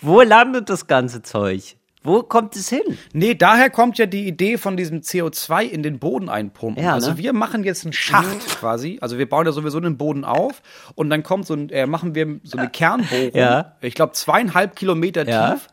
wo 0.00 0.20
landet 0.22 0.68
das 0.68 0.86
ganze 0.86 1.22
Zeug? 1.22 1.76
Wo 2.04 2.22
kommt 2.22 2.54
es 2.56 2.68
hin? 2.68 2.82
Nee, 3.12 3.34
daher 3.34 3.70
kommt 3.70 3.98
ja 3.98 4.06
die 4.06 4.26
Idee 4.28 4.56
von 4.56 4.76
diesem 4.76 5.00
CO2 5.00 5.62
in 5.64 5.82
den 5.82 5.98
Boden 5.98 6.28
einpumpen. 6.28 6.82
Ja, 6.82 6.94
also 6.94 7.10
ne? 7.12 7.18
wir 7.18 7.32
machen 7.32 7.64
jetzt 7.64 7.84
einen 7.84 7.92
Schacht 7.92 8.46
quasi. 8.60 8.98
Also 9.00 9.18
wir 9.18 9.28
bauen 9.28 9.46
ja 9.46 9.52
sowieso 9.52 9.80
den 9.80 9.98
Boden 9.98 10.24
auf 10.24 10.62
und 10.94 11.10
dann 11.10 11.22
kommt 11.22 11.46
so 11.46 11.54
ein, 11.54 11.70
äh, 11.70 11.86
machen 11.86 12.14
wir 12.14 12.38
so 12.44 12.56
eine 12.56 12.68
Kernbohrung. 12.70 13.30
Ja. 13.34 13.72
Ich 13.80 13.94
glaube 13.94 14.12
zweieinhalb 14.12 14.76
Kilometer 14.76 15.26
Ja. 15.28 15.52
tief. 15.52 15.66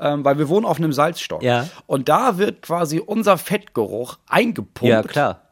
Ähm, 0.00 0.24
weil 0.24 0.38
wir 0.38 0.48
wohnen 0.48 0.64
auf 0.64 0.76
einem 0.78 0.92
Salzstock. 0.92 1.42
Ja. 1.42 1.66
Und 1.86 2.08
da 2.08 2.38
wird 2.38 2.62
quasi 2.62 3.00
unser 3.00 3.36
Fettgeruch 3.36 4.18
eingepumpt. 4.28 4.88
Ja, 4.88 5.02
klar. 5.02 5.42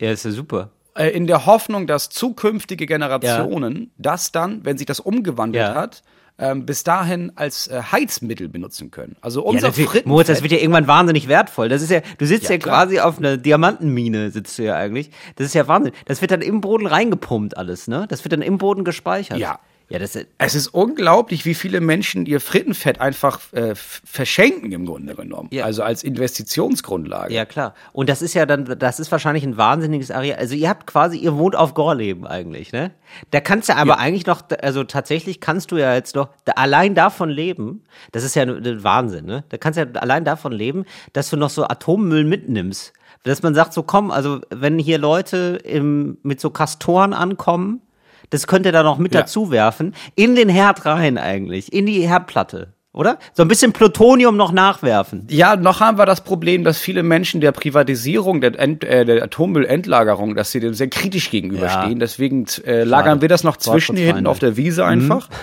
Ja, 0.00 0.10
ist 0.12 0.24
ja 0.24 0.30
super. 0.30 0.70
Äh, 0.94 1.08
in 1.10 1.26
der 1.26 1.44
Hoffnung, 1.44 1.86
dass 1.86 2.08
zukünftige 2.08 2.86
Generationen 2.86 3.90
das 3.98 4.32
dann, 4.32 4.64
wenn 4.64 4.78
sich 4.78 4.86
das 4.86 4.98
umgewandelt 4.98 5.62
Ja. 5.66 5.74
hat, 5.74 6.02
ähm, 6.38 6.66
bis 6.66 6.82
dahin 6.84 7.32
als 7.36 7.68
äh, 7.68 7.82
Heizmittel 7.92 8.48
benutzen 8.48 8.90
können. 8.90 9.16
Also 9.20 9.42
unser 9.44 9.66
ja, 9.66 9.68
das 9.68 9.78
wird, 9.78 9.88
Frittenfett- 9.90 10.08
Moritz, 10.08 10.26
das 10.28 10.42
wird 10.42 10.52
ja 10.52 10.58
irgendwann 10.58 10.86
wahnsinnig 10.86 11.28
wertvoll. 11.28 11.68
Das 11.68 11.82
ist 11.82 11.90
ja, 11.90 12.00
du 12.18 12.26
sitzt 12.26 12.44
ja, 12.44 12.52
Ja, 12.52 12.58
quasi 12.58 13.00
auf 13.00 13.18
einer 13.18 13.36
Diamantenmine, 13.36 14.30
sitzt 14.30 14.58
du 14.58 14.64
ja 14.64 14.76
eigentlich. 14.76 15.10
Das 15.36 15.46
ist 15.46 15.54
ja 15.54 15.68
Wahnsinn. 15.68 15.92
Das 16.06 16.20
wird 16.20 16.30
dann 16.30 16.42
im 16.42 16.60
Boden 16.60 16.86
reingepumpt 16.86 17.56
alles, 17.56 17.88
ne? 17.88 18.06
Das 18.08 18.24
wird 18.24 18.32
dann 18.32 18.42
im 18.42 18.58
Boden 18.58 18.84
gespeichert. 18.84 19.38
Ja. 19.38 19.58
Ja, 19.92 19.98
das 19.98 20.16
ist, 20.16 20.26
Es 20.38 20.54
ist 20.54 20.68
unglaublich, 20.68 21.44
wie 21.44 21.54
viele 21.54 21.80
Menschen 21.80 22.26
ihr 22.26 22.40
Frittenfett 22.40 23.00
einfach 23.00 23.40
äh, 23.52 23.74
verschenken 23.74 24.72
im 24.72 24.86
Grunde 24.86 25.14
genommen. 25.14 25.48
Ja. 25.52 25.64
Also 25.64 25.82
als 25.82 26.02
Investitionsgrundlage. 26.02 27.32
ja 27.34 27.44
klar. 27.44 27.74
Und 27.92 28.08
das 28.08 28.22
ist 28.22 28.34
ja 28.34 28.46
dann, 28.46 28.78
das 28.78 28.98
ist 29.00 29.12
wahrscheinlich 29.12 29.44
ein 29.44 29.56
wahnsinniges 29.56 30.10
Areal. 30.10 30.38
Also 30.38 30.54
ihr 30.54 30.68
habt 30.68 30.86
quasi, 30.86 31.18
ihr 31.18 31.36
wohnt 31.36 31.56
auf 31.56 31.74
Gorleben 31.74 32.26
eigentlich, 32.26 32.72
ne? 32.72 32.90
Da 33.30 33.40
kannst 33.40 33.68
du 33.68 33.76
aber 33.76 33.98
eigentlich 33.98 34.24
noch, 34.24 34.42
also 34.62 34.84
tatsächlich 34.84 35.40
kannst 35.40 35.70
du 35.70 35.76
ja 35.76 35.94
jetzt 35.94 36.14
noch 36.14 36.30
da, 36.46 36.52
allein 36.52 36.94
davon 36.94 37.28
leben. 37.28 37.84
Das 38.12 38.24
ist 38.24 38.34
ja 38.34 38.42
ein 38.42 38.72
ein 38.72 38.84
Wahnsinn, 38.84 39.26
ne? 39.26 39.44
Da 39.50 39.58
kannst 39.58 39.78
du 39.78 39.82
ja 39.82 40.00
allein 40.00 40.24
davon 40.24 40.52
leben, 40.52 40.84
dass 41.12 41.30
du 41.30 41.36
noch 41.36 41.50
so 41.50 41.64
Atommüll 41.64 42.24
mitnimmst. 42.24 42.92
Dass 43.24 43.42
man 43.42 43.54
sagt, 43.54 43.72
so 43.72 43.82
komm, 43.82 44.10
also 44.10 44.40
wenn 44.50 44.78
hier 44.78 44.98
Leute 44.98 45.60
im, 45.62 46.18
mit 46.22 46.40
so 46.40 46.50
Kastoren 46.50 47.12
ankommen, 47.12 47.80
das 48.32 48.46
könnt 48.46 48.66
ihr 48.66 48.72
da 48.72 48.82
noch 48.82 48.98
mit 48.98 49.14
Ja. 49.14 49.20
dazu 49.20 49.50
werfen, 49.50 49.94
in 50.16 50.34
den 50.34 50.48
Herd 50.48 50.84
rein 50.86 51.18
eigentlich, 51.18 51.72
in 51.72 51.86
die 51.86 52.06
Herdplatte, 52.08 52.72
oder? 52.92 53.18
So 53.34 53.42
ein 53.42 53.48
bisschen 53.48 53.72
Plutonium 53.72 54.36
noch 54.36 54.52
nachwerfen. 54.52 55.26
Ja, 55.30 55.56
noch 55.56 55.80
haben 55.80 55.98
wir 55.98 56.06
das 56.06 56.22
Problem, 56.22 56.64
dass 56.64 56.78
viele 56.78 57.02
Menschen 57.02 57.40
der 57.40 57.52
Privatisierung 57.52 58.40
der, 58.40 58.58
Ent, 58.58 58.84
äh, 58.84 59.04
der 59.04 59.22
Atommüllendlagerung, 59.22 60.34
dass 60.34 60.50
sie 60.50 60.60
dem 60.60 60.74
sehr 60.74 60.88
kritisch 60.88 61.30
gegenüberstehen. 61.30 61.92
Ja. 61.92 61.98
Deswegen 61.98 62.46
äh, 62.66 62.84
lagern 62.84 63.20
wir 63.20 63.28
das 63.28 63.44
noch 63.44 63.56
zwischen 63.56 63.96
hinten 63.96 64.26
auf 64.26 64.38
der 64.38 64.56
Wiese 64.56 64.84
einfach. 64.84 65.28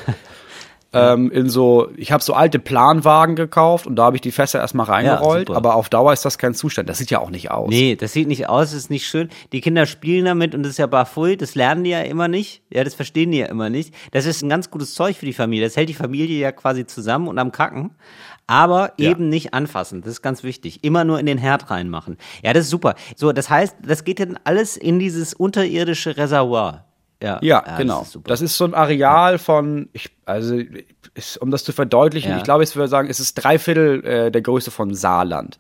Ähm, 0.91 1.29
in 1.29 1.49
so, 1.49 1.89
ich 1.97 2.11
habe 2.11 2.23
so 2.23 2.33
alte 2.33 2.57
Planwagen 2.57 3.35
gekauft 3.35 3.85
und 3.85 3.95
da 3.95 4.05
habe 4.05 4.15
ich 4.17 4.21
die 4.21 4.31
Fässer 4.31 4.59
erstmal 4.59 4.87
reingerollt, 4.87 5.47
super. 5.47 5.57
aber 5.57 5.75
auf 5.75 5.87
Dauer 5.89 6.13
ist 6.13 6.25
das 6.25 6.39
kein 6.39 6.55
Zustand. 6.55 6.89
Das 6.89 6.97
sieht 6.97 7.11
ja 7.11 7.19
auch 7.19 7.29
nicht 7.29 7.51
aus. 7.51 7.69
Nee, 7.69 7.95
das 7.95 8.13
sieht 8.13 8.27
nicht 8.27 8.49
aus, 8.49 8.71
das 8.71 8.73
ist 8.79 8.89
nicht 8.89 9.05
schön. 9.05 9.29
Die 9.51 9.61
Kinder 9.61 9.85
spielen 9.85 10.25
damit 10.25 10.55
und 10.55 10.63
das 10.63 10.71
ist 10.71 10.77
ja 10.79 10.87
barfui, 10.87 11.37
das 11.37 11.53
lernen 11.53 11.83
die 11.83 11.91
ja 11.91 12.01
immer 12.01 12.27
nicht. 12.27 12.63
Ja, 12.71 12.83
das 12.83 12.95
verstehen 12.95 13.31
die 13.31 13.37
ja 13.37 13.45
immer 13.45 13.69
nicht. 13.69 13.93
Das 14.11 14.25
ist 14.25 14.41
ein 14.41 14.49
ganz 14.49 14.71
gutes 14.71 14.95
Zeug 14.95 15.15
für 15.17 15.27
die 15.27 15.33
Familie. 15.33 15.65
Das 15.67 15.77
hält 15.77 15.89
die 15.89 15.93
Familie 15.93 16.39
ja 16.39 16.51
quasi 16.51 16.87
zusammen 16.87 17.27
und 17.27 17.37
am 17.37 17.51
Kacken. 17.51 17.91
Aber 18.47 18.93
Ja. 18.97 19.11
eben 19.11 19.29
nicht 19.29 19.53
anfassen. 19.53 20.01
Das 20.01 20.09
ist 20.13 20.21
ganz 20.23 20.41
wichtig. 20.41 20.83
Immer 20.83 21.03
nur 21.03 21.19
in 21.19 21.27
den 21.27 21.37
Herd 21.37 21.69
reinmachen. 21.69 22.17
Ja, 22.41 22.51
das 22.51 22.63
ist 22.63 22.71
super. 22.71 22.95
So, 23.15 23.31
das 23.31 23.47
heißt, 23.51 23.75
das 23.85 24.03
geht 24.03 24.19
dann 24.19 24.39
alles 24.43 24.75
in 24.75 24.97
dieses 24.97 25.35
unterirdische 25.35 26.17
Reservoir. 26.17 26.85
Ja, 27.21 27.39
Ja, 27.41 27.61
das 27.65 27.77
genau. 27.77 28.01
ist 28.03 28.11
super. 28.11 28.27
Das 28.29 28.41
ist 28.41 28.55
so 28.57 28.65
ein 28.65 28.73
Areal 28.73 29.37
von, 29.39 29.89
ich, 29.93 30.09
also 30.25 30.57
ist, 31.15 31.37
um 31.37 31.51
das 31.51 31.63
zu 31.63 31.73
verdeutlichen, 31.73 32.31
Ja. 32.31 32.37
ich 32.37 32.43
glaube, 32.43 32.63
ich 32.63 32.75
würde 32.75 32.87
sagen, 32.87 33.09
es 33.09 33.19
ist 33.19 33.33
drei 33.35 33.59
Viertel 33.59 34.05
äh, 34.05 34.31
der 34.31 34.41
Größe 34.41 34.71
von 34.71 34.93
Saarland. 34.93 35.59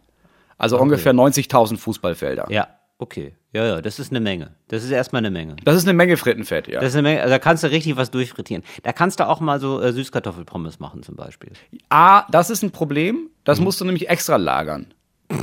Also 0.57 0.79
ungefähr 0.79 1.13
90.000 1.13 1.77
Fußballfelder. 1.77 2.47
ja, 2.49 2.67
okay. 2.97 3.33
Ja, 3.51 3.65
ja, 3.65 3.81
das 3.81 3.97
ist 3.97 4.11
eine 4.11 4.19
Menge. 4.19 4.51
Das 4.67 4.83
ist 4.83 4.91
erstmal 4.91 5.21
eine 5.21 5.31
Menge. 5.31 5.55
Das 5.65 5.75
ist 5.75 5.83
eine 5.85 5.93
Menge 5.95 6.17
Frittenfett, 6.17 6.67
ja. 6.67 6.79
Das 6.81 6.89
ist 6.89 6.95
eine 6.95 7.01
Menge, 7.01 7.21
also 7.21 7.31
da 7.33 7.39
kannst 7.39 7.63
du 7.63 7.67
richtig 7.71 7.97
was 7.97 8.11
durchfrittieren. 8.11 8.63
Da 8.83 8.93
kannst 8.93 9.19
du 9.19 9.27
auch 9.27 9.39
mal 9.39 9.59
so 9.59 9.81
äh, 9.81 9.91
Süßkartoffelpommes 9.91 10.79
machen 10.79 11.01
zum 11.01 11.15
Beispiel. 11.15 11.51
A, 11.89 12.25
das 12.29 12.49
ist 12.51 12.61
ein 12.61 12.69
Problem, 12.71 13.15
Mhm. 13.15 13.29
das 13.43 13.59
musst 13.59 13.81
du 13.81 13.85
nämlich 13.85 14.07
extra 14.09 14.35
lagern. 14.35 14.93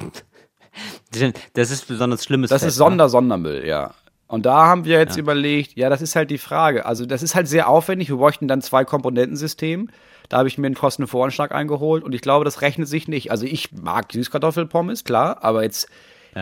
Das 1.55 1.70
ist 1.70 1.88
besonders 1.88 2.24
schlimmes 2.24 2.50
Das 2.50 2.61
Fett, 2.62 2.68
ist 2.68 2.76
Sonder-Sondermüll, 2.76 3.66
ja. 3.66 3.94
Und 4.28 4.44
da 4.44 4.66
haben 4.66 4.84
wir 4.84 4.98
jetzt 4.98 5.16
überlegt, 5.16 5.76
ja, 5.76 5.88
das 5.88 6.02
ist 6.02 6.16
halt 6.16 6.30
die 6.30 6.38
Frage. 6.38 6.84
Also, 6.84 7.06
das 7.06 7.22
ist 7.22 7.34
halt 7.34 7.46
sehr 7.46 7.68
aufwendig. 7.68 8.08
Wir 8.08 8.16
bräuchten 8.16 8.48
dann 8.48 8.60
zwei 8.60 8.84
Komponentensystem. 8.84 9.88
Da 10.28 10.38
habe 10.38 10.48
ich 10.48 10.58
mir 10.58 10.66
einen 10.66 10.74
Kostenvoranschlag 10.74 11.52
eingeholt 11.52 12.02
und 12.02 12.12
ich 12.12 12.22
glaube, 12.22 12.44
das 12.44 12.60
rechnet 12.60 12.88
sich 12.88 13.06
nicht. 13.06 13.30
Also, 13.30 13.46
ich 13.46 13.70
mag 13.72 14.12
Süßkartoffelpommes, 14.12 15.04
klar, 15.04 15.44
aber 15.44 15.62
jetzt 15.62 15.88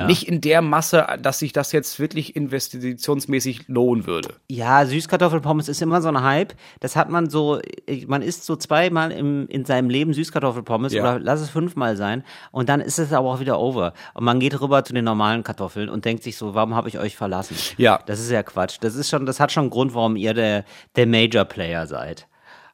nicht 0.07 0.29
in 0.29 0.41
der 0.41 0.61
Masse, 0.63 1.07
dass 1.21 1.39
sich 1.39 1.53
das 1.53 1.73
jetzt 1.73 1.99
wirklich 1.99 2.35
investitionsmäßig 2.37 3.69
lohnen 3.69 4.07
würde. 4.07 4.35
Ja, 4.49 4.85
Süßkartoffelpommes 4.85 5.69
ist 5.69 5.81
immer 5.83 6.03
so 6.03 6.09
ein 6.09 6.23
Hype. 6.23 6.55
Das 6.81 6.97
hat 6.97 7.09
man 7.11 7.31
so, 7.31 7.61
man 8.07 8.23
isst 8.23 8.45
so 8.45 8.57
zweimal 8.57 9.13
im, 9.13 9.47
in 9.49 9.65
seinem 9.65 9.89
Leben 9.91 10.13
Süßkartoffelpommes 10.13 10.93
Ja. 10.93 11.03
oder 11.03 11.19
lass 11.21 11.41
es 11.41 11.51
fünfmal 11.51 11.97
sein 11.97 12.25
und 12.51 12.69
dann 12.69 12.81
ist 12.81 12.99
es 12.99 13.13
aber 13.13 13.31
auch 13.31 13.41
wieder 13.41 13.59
over. 13.59 13.93
Und 14.15 14.25
man 14.25 14.41
geht 14.41 14.61
rüber 14.61 14.85
zu 14.85 14.93
den 14.93 15.05
normalen 15.05 15.43
Kartoffeln 15.45 15.89
und 15.89 16.05
denkt 16.05 16.23
sich 16.23 16.37
so, 16.37 16.55
warum 16.55 16.75
habe 16.75 16.89
ich 16.89 16.99
euch 16.99 17.17
verlassen? 17.17 17.57
Ja. 17.77 18.01
Das 18.07 18.21
ist 18.21 18.31
ja 18.31 18.43
Quatsch. 18.43 18.79
Das 18.81 18.95
ist 18.95 19.09
schon, 19.09 19.27
das 19.27 19.41
hat 19.41 19.53
schon 19.53 19.63
einen 19.65 19.71
Grund, 19.71 19.95
warum 19.95 20.17
ihr 20.17 20.35
der, 20.35 20.65
der 20.97 21.07
Major 21.07 21.45
Player 21.45 21.87
seid 21.87 22.27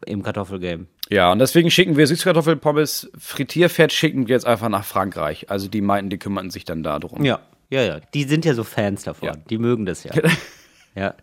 im 0.07 0.23
Kartoffelgame. 0.23 0.87
Ja, 1.11 1.33
und 1.33 1.39
deswegen 1.41 1.71
schicken 1.71 1.97
wir 1.97 2.07
Süßkartoffelpommes, 2.07 3.11
Frittierfett 3.19 3.93
schicken 3.93 4.29
wir 4.29 4.35
jetzt 4.37 4.47
einfach 4.47 4.69
nach 4.69 4.85
Frankreich. 4.85 5.51
Also, 5.51 5.69
die 5.69 5.81
meinten, 5.81 6.09
die 6.11 6.19
kümmern 6.19 6.51
sich 6.51 6.65
dann 6.65 6.83
darum. 6.83 7.25
Ja, 7.25 7.41
ja, 7.69 7.83
ja. 7.83 8.01
Die 8.15 8.25
sind 8.25 8.45
ja 8.45 8.55
so 8.55 8.63
Fans 8.65 9.03
davon. 9.03 9.27
Ja. 9.29 9.35
Die 9.51 9.59
mögen 9.59 9.87
das 9.87 10.05
ja. 10.05 10.13
ja. 10.95 11.15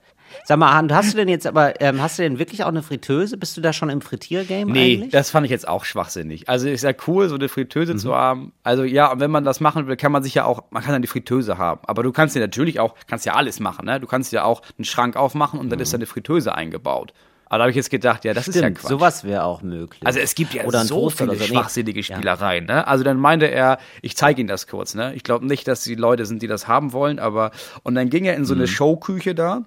Sag 0.43 0.59
mal, 0.59 0.73
Han, 0.73 0.93
hast 0.93 1.13
du 1.13 1.17
denn 1.17 1.29
jetzt 1.29 1.47
aber, 1.47 1.79
ähm, 1.81 2.01
hast 2.01 2.19
du 2.19 2.23
denn 2.23 2.37
wirklich 2.37 2.63
auch 2.63 2.67
eine 2.67 2.83
Fritteuse? 2.83 3.37
Bist 3.37 3.55
du 3.55 3.61
da 3.61 3.71
schon 3.71 3.89
im 3.89 4.01
Frittiergame 4.01 4.69
Nee, 4.69 4.95
eigentlich? 4.95 5.11
das 5.11 5.29
fand 5.29 5.45
ich 5.45 5.51
jetzt 5.51 5.65
auch 5.67 5.85
schwachsinnig. 5.85 6.49
Also 6.49 6.67
ist 6.67 6.83
ja 6.83 6.91
cool, 7.07 7.29
so 7.29 7.35
eine 7.35 7.47
Fritteuse 7.47 7.93
Mhm. 7.93 7.97
zu 7.97 8.13
haben. 8.13 8.51
Also 8.61 8.83
ja, 8.83 9.09
und 9.09 9.21
wenn 9.21 9.31
man 9.31 9.45
das 9.45 9.61
machen 9.61 9.87
will, 9.87 9.95
kann 9.95 10.11
man 10.11 10.23
sich 10.23 10.33
ja 10.33 10.43
auch, 10.43 10.63
man 10.69 10.83
kann 10.83 10.91
dann 10.91 11.01
die 11.01 11.07
Fritteuse 11.07 11.57
haben. 11.57 11.79
Aber 11.85 12.03
du 12.03 12.11
kannst 12.11 12.35
ja 12.35 12.41
natürlich 12.41 12.81
auch, 12.81 12.95
kannst 13.07 13.25
ja 13.25 13.35
alles 13.35 13.61
machen, 13.61 13.85
ne? 13.85 14.01
Du 14.01 14.05
kannst 14.07 14.33
ja 14.33 14.43
auch 14.43 14.61
einen 14.77 14.83
Schrank 14.85 15.15
aufmachen 15.15 15.61
und 15.61 15.69
dann 15.69 15.79
ist 15.79 15.93
da 15.93 15.97
eine 15.97 16.05
Fritteuse 16.05 16.53
eingebaut. 16.53 17.13
Aber 17.49 17.59
da 17.59 17.63
habe 17.63 17.69
ich 17.71 17.75
jetzt 17.77 17.89
gedacht, 17.89 18.25
ja, 18.25 18.33
das 18.33 18.47
ist 18.47 18.55
ja 18.55 18.61
Stimmt, 18.63 18.79
Quatsch. 18.79 18.89
sowas 18.89 19.23
wäre 19.23 19.43
auch 19.43 19.61
möglich. 19.61 20.05
also 20.05 20.19
es 20.19 20.35
gibt 20.35 20.53
ja 20.53 20.65
Oder 20.65 20.81
ein 20.81 20.85
so 20.87 21.09
viele 21.09 21.35
so. 21.35 21.45
Schwachsinnige 21.45 22.03
Spielereien. 22.03 22.65
Ne? 22.65 22.85
Also 22.87 23.03
dann 23.05 23.17
meinte 23.17 23.45
er, 23.49 23.77
ich 24.01 24.17
zeige 24.17 24.41
Ihnen 24.41 24.49
das 24.49 24.67
kurz. 24.67 24.95
Ne? 24.95 25.13
Ich 25.15 25.23
glaube 25.23 25.45
nicht, 25.45 25.67
dass 25.67 25.83
die 25.83 25.95
Leute 25.95 26.25
sind, 26.25 26.41
die 26.41 26.47
das 26.47 26.67
haben 26.67 26.91
wollen, 26.91 27.19
aber 27.19 27.51
und 27.83 27.95
dann 27.95 28.09
ging 28.09 28.25
er 28.25 28.35
in 28.35 28.43
so 28.45 28.53
Mhm. 28.53 28.61
eine 28.61 28.67
Showküche 28.67 29.33
da 29.33 29.61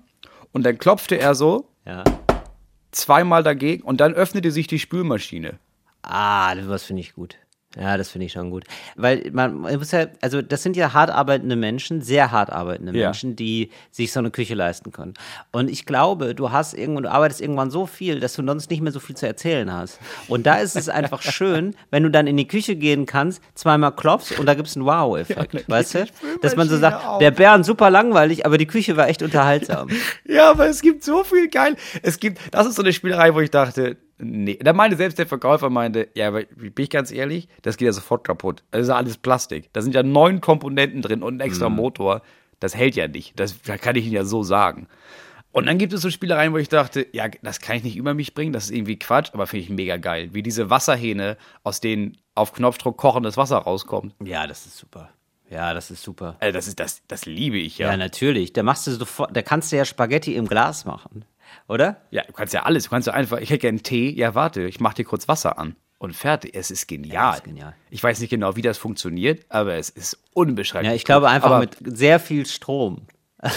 und 0.53 0.65
dann 0.67 0.79
klopfte 0.79 1.19
er 1.19 1.35
so 1.35 1.69
Ja. 1.87 2.05
zweimal 2.93 3.43
dagegen 3.43 3.83
und 3.83 4.01
dann 4.01 4.13
öffnete 4.15 4.51
sich 4.51 4.67
die 4.67 4.79
Spülmaschine. 4.79 5.59
Ah, 6.03 6.55
das 6.55 6.85
finde 6.85 7.01
ich 7.01 7.15
gut. 7.15 7.37
Ja, 7.79 7.97
das 7.97 8.11
finde 8.11 8.27
ich 8.27 8.33
schon 8.33 8.51
gut. 8.51 8.65
Weil 8.97 9.31
man, 9.33 9.55
muss 9.55 9.93
ja, 9.93 10.07
also 10.21 10.43
das 10.43 10.65
sind 10.65 10.77
ja 10.77 10.93
hart 10.93 11.11
arbeitende 11.11 11.55
Menschen, 11.55 12.03
sehr 12.03 12.33
hart 12.33 12.51
arbeitende 12.51 12.93
Ja. 12.99 13.07
Menschen, 13.07 13.37
die 13.37 13.71
sich 13.93 14.11
so 14.13 14.19
eine 14.19 14.33
Küche 14.33 14.55
leisten 14.55 14.91
können. 14.91 15.15
Und 15.53 15.71
ich 15.71 15.87
glaube, 15.87 16.35
du 16.35 16.51
hast 16.51 16.75
irgendwann, 16.75 17.05
du 17.05 17.11
arbeitest 17.13 17.41
irgendwann 17.41 17.71
so 17.71 17.87
viel, 17.87 18.19
dass 18.19 18.35
du 18.35 18.45
sonst 18.45 18.71
nicht 18.71 18.81
mehr 18.81 18.91
so 18.91 18.99
viel 18.99 19.17
zu 19.17 19.25
erzählen 19.25 19.73
hast. 19.73 20.01
Und 20.27 20.47
da 20.47 20.57
ist 20.57 20.75
es 20.75 20.89
einfach 20.89 21.23
schön, 21.33 21.77
wenn 21.91 22.03
du 22.03 22.11
dann 22.11 22.27
in 22.27 22.37
die 22.37 22.49
Küche 22.49 22.75
gehen 22.75 23.07
kannst, 23.07 23.41
zweimal 23.55 23.93
klopfst 23.95 24.37
und 24.37 24.47
da 24.47 24.55
gibt's 24.55 24.77
einen 24.77 24.87
Wow-Effekt, 24.87 25.69
weißt 25.69 25.95
du? 25.95 26.07
Dass 26.43 26.57
man 26.57 26.69
so 26.69 26.77
sagt, 26.77 27.07
auch. 27.07 27.19
der 27.21 27.31
Bernd 27.31 27.65
super 27.65 27.89
langweilig, 27.91 28.47
aber 28.47 28.59
die 28.59 28.67
Küche 28.67 28.97
war 28.97 29.09
echt 29.09 29.23
unterhaltsam. 29.23 29.89
Ja, 30.27 30.51
aber 30.51 30.69
es 30.69 30.81
gibt 30.81 31.03
so 31.03 31.25
viel 31.25 31.49
geil. 31.49 31.77
Es 32.03 32.19
gibt, 32.21 32.39
das 32.53 32.67
ist 32.67 32.77
so 32.77 32.83
eine 32.83 32.93
Spielerei, 32.93 33.35
wo 33.35 33.41
ich 33.41 33.51
dachte, 33.51 33.97
nee. 34.21 34.59
Da 34.63 34.73
meinte 34.73 34.97
selbst 34.97 35.19
der 35.19 35.27
Verkäufer 35.27 35.71
meinte, 35.71 36.09
ja, 36.15 36.29
aber 36.29 36.43
bin 36.45 36.73
ich 36.77 36.91
ganz 36.91 37.11
ehrlich, 37.13 37.49
das 37.63 37.77
geht 37.77 37.87
ja 37.87 37.93
sofort 37.93 38.25
kaputt. 38.25 38.63
Das 38.71 38.83
ist 38.83 38.89
ja 38.89 38.97
alles 38.97 39.19
Plastik. 39.19 39.73
Da 39.73 39.83
sind 39.83 39.95
ja 39.95 40.03
neun 40.03 40.41
Komponenten 40.41 41.03
drin 41.03 41.23
und 41.23 41.37
ein 41.37 41.41
extra 41.41 41.69
Motor. 41.69 42.23
Das 42.61 42.75
hält 42.75 42.97
ja 42.97 43.09
nicht. 43.09 43.39
Das, 43.41 43.61
das 43.63 43.81
kann 43.81 43.97
ich 43.97 44.05
Ihnen 44.05 44.15
ja 44.15 44.25
so 44.25 44.43
sagen. 44.43 44.87
Und 45.53 45.67
dann 45.67 45.79
gibt 45.79 45.93
es 45.93 46.03
so 46.03 46.11
Spielereien, 46.11 46.53
wo 46.53 46.59
ich 46.59 46.69
dachte, 46.69 47.07
ja, 47.13 47.27
das 47.43 47.61
kann 47.61 47.77
ich 47.77 47.83
nicht 47.83 47.97
über 47.97 48.15
mich 48.15 48.35
bringen, 48.35 48.53
das 48.53 48.65
ist 48.67 48.71
irgendwie 48.71 48.99
Quatsch, 48.99 49.31
aber 49.33 49.47
finde 49.49 49.65
ich 49.65 49.71
mega 49.71 49.97
geil. 49.97 50.29
Wie 50.33 50.43
diese 50.43 50.71
Wasserhähne, 50.71 51.37
aus 51.65 51.81
denen 51.81 52.19
auf 52.37 52.53
Knopfdruck 52.53 52.97
kochendes 52.97 53.37
Wasser 53.37 53.59
rauskommt. 53.59 54.15
Ja, 54.23 54.47
das 54.47 54.67
ist 54.67 54.79
super. 54.79 55.11
Ja, 55.51 55.75
das 55.75 55.91
ist 55.91 56.05
super. 56.05 56.37
Also 56.39 56.53
das 56.53 56.69
ist 56.69 56.79
das, 56.79 57.03
das 57.09 57.27
liebe 57.27 57.59
ich 57.59 57.79
Ja, 57.79 57.91
ja. 57.91 57.97
natürlich. 57.97 58.53
Da 58.53 58.63
machst 58.63 58.87
du 58.87 58.93
sofort, 58.93 59.37
da 59.37 59.43
kannst 59.43 59.73
du 59.73 59.77
ja 59.77 59.85
Spaghetti 59.85 60.37
im 60.37 60.47
Glas 60.47 60.85
machen, 60.85 61.25
oder? 61.71 61.97
Ja, 62.11 62.23
du 62.25 62.33
kannst 62.33 62.53
ja 62.53 62.65
alles. 62.65 62.85
Du 62.85 62.91
kannst 62.91 63.07
ja 63.07 63.15
einfach, 63.15 63.39
ich 63.39 63.49
hätte 63.51 63.61
gerne 63.61 63.81
Tee. 63.81 64.11
Ja, 64.11 64.35
warte, 64.35 64.63
ich 64.67 64.81
mach 64.81 64.93
dir 64.95 65.05
kurz 65.05 65.29
Wasser 65.29 65.59
an. 65.59 65.77
Und 65.99 66.15
fertig. 66.17 66.55
Es 66.55 66.71
ist 66.71 66.87
genial. 66.89 67.15
Ja, 67.15 67.35
ist 67.35 67.45
genial. 67.45 67.75
Ich 67.91 68.03
weiß 68.03 68.21
nicht 68.21 68.31
genau, 68.31 68.57
wie 68.57 68.63
das 68.63 68.79
funktioniert, 68.79 69.45
aber 69.51 69.75
es 69.75 69.91
ist 69.91 70.19
unbeschreiblich. 70.33 70.89
Ja, 70.91 70.95
ich 70.97 71.05
glaube 71.05 71.29
einfach 71.29 71.51
aber 71.51 71.61
mit 71.61 71.77
sehr 71.85 72.21
viel 72.21 72.47
Strom. 72.47 73.03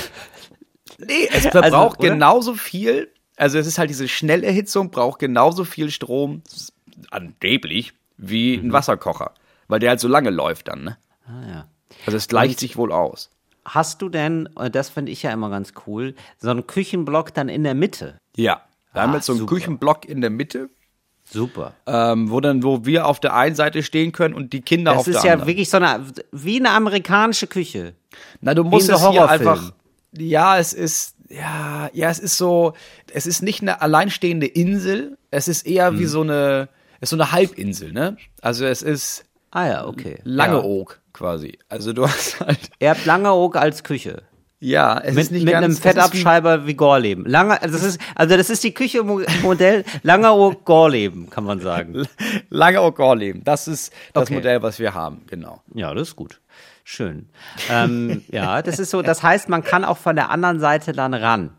Nee, 1.00 1.28
es 1.32 1.48
verbraucht 1.48 2.00
oder? 2.00 2.10
genauso 2.12 2.54
viel. 2.54 3.12
Also 3.36 3.58
es 3.58 3.66
ist 3.68 3.78
halt 3.80 3.90
diese 3.90 4.08
Schnellerhitzung, 4.08 4.92
braucht 4.92 5.20
genauso 5.20 5.64
viel 5.66 5.90
Strom, 5.90 6.44
angeblich, 7.10 7.94
wie 8.18 8.58
Mhm. 8.58 8.68
ein 8.68 8.74
Wasserkocher. 8.74 9.34
Weil 9.68 9.80
der 9.80 9.90
halt 9.92 10.00
so 10.00 10.08
lange 10.08 10.30
läuft 10.30 10.68
dann, 10.68 10.84
ne? 10.84 10.98
Ah, 11.26 11.50
ja. 11.50 11.68
Also 12.06 12.18
es 12.18 12.28
gleicht 12.28 12.60
sich 12.60 12.78
wohl 12.78 12.92
aus. 12.92 13.30
Hast 13.66 14.02
du 14.02 14.10
denn, 14.10 14.48
und 14.48 14.76
das 14.76 14.90
finde 14.90 15.12
ich 15.12 15.24
ja 15.24 15.32
immer 15.32 15.50
ganz 15.50 15.74
cool, 15.88 16.16
so 16.40 16.50
einen 16.50 16.68
Küchenblock 16.68 17.34
dann 17.34 17.48
in 17.50 17.64
der 17.64 17.74
Mitte? 17.76 18.18
Ja. 18.36 18.62
Wir 18.92 19.02
haben 19.02 19.12
Ah, 19.12 19.16
jetzt 19.16 19.26
so 19.26 19.34
einen 19.34 19.40
super. 19.40 19.56
Küchenblock 19.56 20.06
in 20.06 20.22
der 20.22 20.30
Mitte, 20.30 20.70
Super. 21.26 21.74
ähm, 21.88 22.30
wo 22.30 22.42
dann, 22.42 22.62
wo 22.64 22.86
wir 22.86 23.08
auf 23.08 23.20
der 23.20 23.34
einen 23.36 23.56
Seite 23.56 23.82
stehen 23.82 24.12
können 24.12 24.34
und 24.36 24.54
die 24.54 24.62
Kinder 24.62 24.92
Das 24.92 25.00
auf 25.02 25.08
ist 25.08 25.16
der 25.22 25.26
ja 25.26 25.32
anderen. 25.34 25.48
wirklich 25.48 25.70
so 25.70 25.78
eine, 25.78 26.06
wie 26.32 26.60
eine 26.60 26.72
amerikanische 26.72 27.48
Küche. 27.48 27.94
Na, 28.42 28.54
du 28.54 28.64
musst 28.64 28.90
es 28.90 29.08
hier 29.10 29.28
einfach. 29.30 29.72
Ja, 30.16 30.60
es 30.60 30.74
ist. 30.74 31.16
Ja, 31.30 31.90
ja, 31.94 32.10
es 32.12 32.20
ist 32.20 32.38
so. 32.38 32.74
Es 33.12 33.26
ist 33.26 33.42
nicht 33.42 33.62
eine 33.64 33.82
alleinstehende 33.82 34.46
Insel. 34.46 35.18
Es 35.32 35.48
ist 35.48 35.66
eher 35.66 35.88
Hm. 35.88 36.00
wie 36.00 36.06
so 36.06 36.22
eine. 36.22 36.70
Es 37.00 37.08
ist 37.08 37.10
so 37.12 37.16
eine 37.16 37.32
Halbinsel, 37.32 37.92
ne? 37.94 38.18
Also 38.42 38.66
es 38.66 38.84
ist 38.84 39.26
Ah 39.56 39.68
ja, 39.68 39.86
okay. 39.86 40.20
Langeoog 40.24 41.00
quasi. 41.14 41.58
Also 41.70 41.94
du 41.94 42.04
hast 42.08 42.40
halt. 42.40 42.60
Ihr 42.80 42.90
habt 42.90 43.06
Langeoog 43.06 43.56
als 43.56 43.84
Küche. 43.84 44.24
Ja, 44.60 44.98
es 45.00 45.14
Mit, 45.16 45.24
ist 45.26 45.32
nicht 45.32 45.44
mit 45.44 45.52
ganz. 45.52 45.64
einem 45.66 45.74
ist 45.74 45.80
wie- 45.84 45.90
Fettabschreiber 45.90 46.66
wie 46.66 46.74
Gorleben. 46.74 47.26
Lange, 47.26 47.62
also 47.62 47.74
das 47.76 47.84
ist, 47.84 48.00
also 48.16 48.38
das 48.38 48.50
ist 48.50 48.64
die 48.64 48.74
Küche 48.74 49.04
Mo- 49.04 49.22
Modell 49.42 49.84
Langeoog 50.04 50.64
Gorleben, 50.64 51.30
kann 51.30 51.44
man 51.44 51.60
sagen. 51.60 52.08
Langeoog 52.50 52.96
Gorleben. 52.96 53.44
Das 53.44 53.68
ist 53.68 53.92
das 54.14 54.24
Okay. 54.24 54.36
Modell, 54.36 54.62
was 54.64 54.80
wir 54.80 54.94
haben, 54.94 55.24
genau. 55.28 55.62
Ja, 55.74 55.94
das 55.94 56.10
ist 56.10 56.16
gut. 56.16 56.40
Schön. 56.86 57.28
Ähm, 57.70 58.24
ja, 58.32 58.62
das 58.62 58.80
ist 58.80 58.90
so, 58.90 59.02
das 59.02 59.22
heißt, 59.22 59.50
man 59.50 59.64
kann 59.64 59.84
auch 59.86 59.98
von 59.98 60.16
der 60.16 60.30
anderen 60.32 60.60
Seite 60.62 60.94
dann 60.94 61.14
ran. 61.14 61.52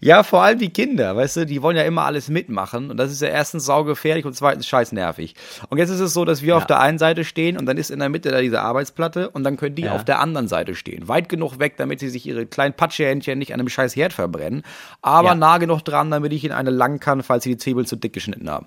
Ja, 0.00 0.22
vor 0.22 0.42
allem 0.42 0.58
die 0.58 0.70
Kinder, 0.70 1.16
weißt 1.16 1.36
du, 1.38 1.46
die 1.46 1.62
wollen 1.62 1.76
ja 1.76 1.82
immer 1.82 2.02
alles 2.02 2.28
mitmachen 2.28 2.90
und 2.90 2.96
das 2.96 3.10
ist 3.10 3.22
ja 3.22 3.28
erstens 3.28 3.64
saugefährlich 3.64 4.24
und 4.24 4.34
zweitens 4.34 4.66
scheiß 4.66 4.92
nervig. 4.92 5.34
Und 5.68 5.78
jetzt 5.78 5.90
ist 5.90 6.00
es 6.00 6.12
so, 6.14 6.24
dass 6.24 6.42
wir 6.42 6.56
auf 6.56 6.66
der 6.66 6.78
einen 6.80 6.98
Seite 6.98 7.24
stehen 7.24 7.56
und 7.58 7.66
dann 7.66 7.76
ist 7.76 7.90
in 7.90 7.98
der 7.98 8.08
Mitte 8.08 8.30
da 8.30 8.40
diese 8.40 8.60
Arbeitsplatte 8.60 9.30
und 9.30 9.42
dann 9.44 9.56
können 9.56 9.74
die 9.74 9.82
Ja. 9.82 9.94
auf 9.94 10.04
der 10.04 10.20
anderen 10.20 10.46
Seite 10.48 10.74
stehen. 10.74 11.08
Weit 11.08 11.28
genug 11.28 11.58
weg, 11.58 11.76
damit 11.76 11.98
sie 12.00 12.08
sich 12.08 12.26
ihre 12.26 12.46
kleinen 12.46 12.74
Patschehändchen 12.74 13.38
nicht 13.38 13.52
an 13.52 13.60
einem 13.60 13.68
scheiß 13.68 13.96
Herd 13.96 14.12
verbrennen, 14.12 14.62
aber 15.02 15.28
Ja. 15.30 15.34
nah 15.34 15.58
genug 15.58 15.82
dran, 15.82 16.10
damit 16.10 16.32
ich 16.32 16.44
in 16.44 16.52
eine 16.52 16.70
langen 16.70 17.00
kann, 17.00 17.22
falls 17.22 17.44
sie 17.44 17.50
die 17.50 17.58
Zwiebeln 17.58 17.86
zu 17.86 17.96
dick 17.96 18.12
geschnitten 18.12 18.48
haben. 18.48 18.66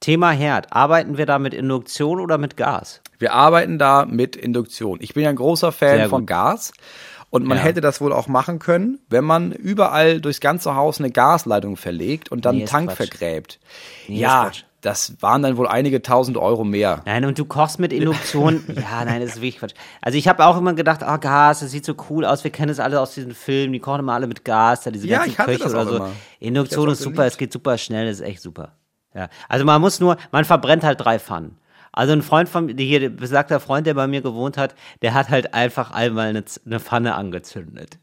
Thema 0.00 0.30
Herd. 0.32 0.72
Arbeiten 0.72 1.16
wir 1.16 1.24
da 1.26 1.38
mit 1.38 1.54
Induktion 1.54 2.20
oder 2.20 2.36
mit 2.36 2.56
Gas? 2.56 3.00
Wir 3.18 3.32
arbeiten 3.32 3.78
da 3.78 4.04
mit 4.04 4.36
Induktion. 4.36 4.98
Ich 5.00 5.14
bin 5.14 5.22
ja 5.22 5.30
ein 5.30 5.36
großer 5.36 5.72
Fan 5.72 6.08
von. 6.10 6.26
Gas. 6.26 6.72
Und 7.34 7.44
man 7.46 7.58
Ja. 7.58 7.64
hätte 7.64 7.80
das 7.80 8.00
wohl 8.00 8.12
auch 8.12 8.28
machen 8.28 8.60
können, 8.60 9.00
wenn 9.08 9.24
man 9.24 9.50
überall 9.50 10.20
durchs 10.20 10.38
ganze 10.38 10.76
Haus 10.76 11.00
eine 11.00 11.10
Gasleitung 11.10 11.76
verlegt 11.76 12.30
und 12.30 12.44
dann 12.44 12.54
Nee, 12.54 12.60
einen 12.62 12.68
Tank 12.70 12.88
Quatsch. 12.90 12.96
vergräbt. 13.08 13.58
Nee, 14.06 14.20
ja, 14.20 14.52
das 14.82 15.14
waren 15.20 15.42
dann 15.42 15.56
wohl 15.56 15.66
einige 15.66 16.00
tausend 16.00 16.36
Euro 16.36 16.62
mehr. 16.62 17.02
Nein, 17.06 17.24
und 17.24 17.36
du 17.36 17.44
kochst 17.44 17.80
mit 17.80 17.92
Induktion. 17.92 18.62
ja, 18.68 19.04
nein, 19.04 19.20
das 19.20 19.30
ist 19.30 19.36
wirklich 19.38 19.58
Quatsch. 19.58 19.74
Also 20.00 20.16
ich 20.16 20.28
habe 20.28 20.46
auch 20.46 20.56
immer 20.56 20.74
gedacht, 20.74 21.00
oh, 21.04 21.18
Gas, 21.18 21.58
das 21.58 21.72
sieht 21.72 21.84
so 21.84 21.94
cool 22.08 22.24
aus. 22.24 22.44
Wir 22.44 22.52
kennen 22.52 22.70
es 22.70 22.78
alle 22.78 23.00
aus 23.00 23.14
diesen 23.14 23.34
Filmen. 23.34 23.72
Die 23.72 23.80
kochen 23.80 23.98
immer 23.98 24.12
alle 24.12 24.28
mit 24.28 24.44
Gas, 24.44 24.82
da 24.82 24.92
diese 24.92 25.08
Ja, 25.08 25.24
ganzen 25.24 25.34
Köche 25.34 25.68
oder 25.68 25.86
so. 25.86 25.96
immer. 25.96 26.10
Induktion 26.38 26.88
ist 26.88 27.00
super, 27.02 27.26
es 27.26 27.36
geht 27.36 27.52
super 27.52 27.76
schnell, 27.78 28.06
das 28.06 28.20
ist 28.20 28.26
echt 28.26 28.42
super. 28.42 28.76
Ja. 29.12 29.28
Also 29.48 29.64
man 29.64 29.80
muss 29.80 29.98
nur, 29.98 30.18
man 30.30 30.44
verbrennt 30.44 30.84
halt 30.84 31.00
drei 31.00 31.18
Pfannen. 31.18 31.56
Also 31.94 32.12
ein 32.12 32.22
Freund 32.22 32.48
von 32.48 32.66
mir, 32.66 32.74
hier, 32.76 33.08
besagter 33.08 33.60
Freund, 33.60 33.86
der 33.86 33.94
bei 33.94 34.06
mir 34.06 34.20
gewohnt 34.20 34.56
hat, 34.58 34.74
der 35.02 35.14
hat 35.14 35.30
halt 35.30 35.54
einfach 35.54 35.92
einmal 35.92 36.26
eine, 36.28 36.44
eine 36.66 36.80
Pfanne 36.80 37.14
angezündet. 37.14 37.98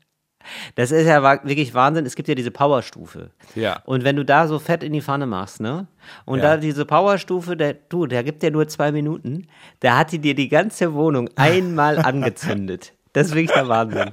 Das 0.75 0.89
ist 0.91 1.05
ja 1.05 1.21
wirklich 1.43 1.73
Wahnsinn. 1.75 2.05
Es 2.05 2.15
gibt 2.15 2.27
ja 2.27 2.33
diese 2.33 2.49
Powerstufe. 2.51 3.29
Ja. 3.53 3.79
Und 3.85 4.03
wenn 4.03 4.15
du 4.15 4.25
da 4.25 4.47
so 4.47 4.57
Fett 4.57 4.81
in 4.83 4.91
die 4.93 5.01
Pfanne 5.01 5.27
machst, 5.27 5.59
ne? 5.59 5.85
Und 6.25 6.39
Ja. 6.39 6.55
da 6.55 6.57
diese 6.57 6.85
Powerstufe, 6.85 7.55
der, 7.55 7.73
du, 7.73 8.07
der 8.07 8.23
gibt 8.23 8.41
dir 8.41 8.49
nur 8.49 8.67
zwei 8.67 8.91
Minuten, 8.91 9.47
da 9.81 9.97
hat 9.97 10.11
die 10.11 10.19
dir 10.19 10.33
die 10.33 10.49
ganze 10.49 10.93
Wohnung 10.95 11.29
einmal 11.35 11.99
angezündet. 12.03 12.93
Das 13.13 13.27
ist 13.27 13.35
wirklich 13.35 13.51
der 13.53 13.67
Wahnsinn. 13.67 14.11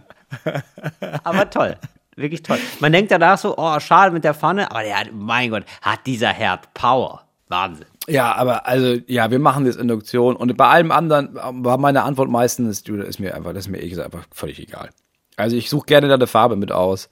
Aber 1.25 1.49
toll. 1.49 1.77
Wirklich 2.17 2.43
toll. 2.43 2.59
Man 2.81 2.93
denkt 2.93 3.11
danach 3.12 3.38
so, 3.38 3.57
oh, 3.57 3.79
schade 3.81 4.12
mit 4.12 4.25
der 4.25 4.35
Pfanne, 4.35 4.71
aber 4.71 4.83
der 4.83 4.99
hat, 5.01 5.09
mein 5.12 5.51
Gott, 5.51 5.64
hat 5.81 6.01
dieser 6.05 6.29
Herd 6.31 6.75
Power. 6.75 7.23
Wahnsinn. 7.49 7.87
Ja, 8.09 8.35
aber 8.35 8.66
also, 8.66 9.01
ja, 9.07 9.31
wir 9.31 9.38
machen 9.38 9.66
jetzt 9.66 9.79
Induktion 9.79 10.35
und 10.35 10.57
bei 10.57 10.66
allem 10.66 10.90
anderen 10.90 11.35
war 11.35 11.79
meine 11.79 12.03
Antwort 12.03 12.31
meistens, 12.31 12.83
du, 12.83 12.97
das 12.97 13.09
ist 13.09 13.21
mir 13.21 13.35
einfach, 13.35 13.53
das 13.53 13.66
ist 13.66 13.71
mir 13.71 13.79
ehrlich 13.79 13.90
gesagt 13.90 14.14
einfach 14.14 14.27
völlig 14.33 14.59
egal. 14.59 14.90
Also 15.37 15.57
ich 15.57 15.68
suche 15.71 15.87
gerne 15.87 16.09
da 16.09 16.14
eine 16.14 16.27
Farbe 16.27 16.57
mit 16.57 16.73
aus. 16.73 17.11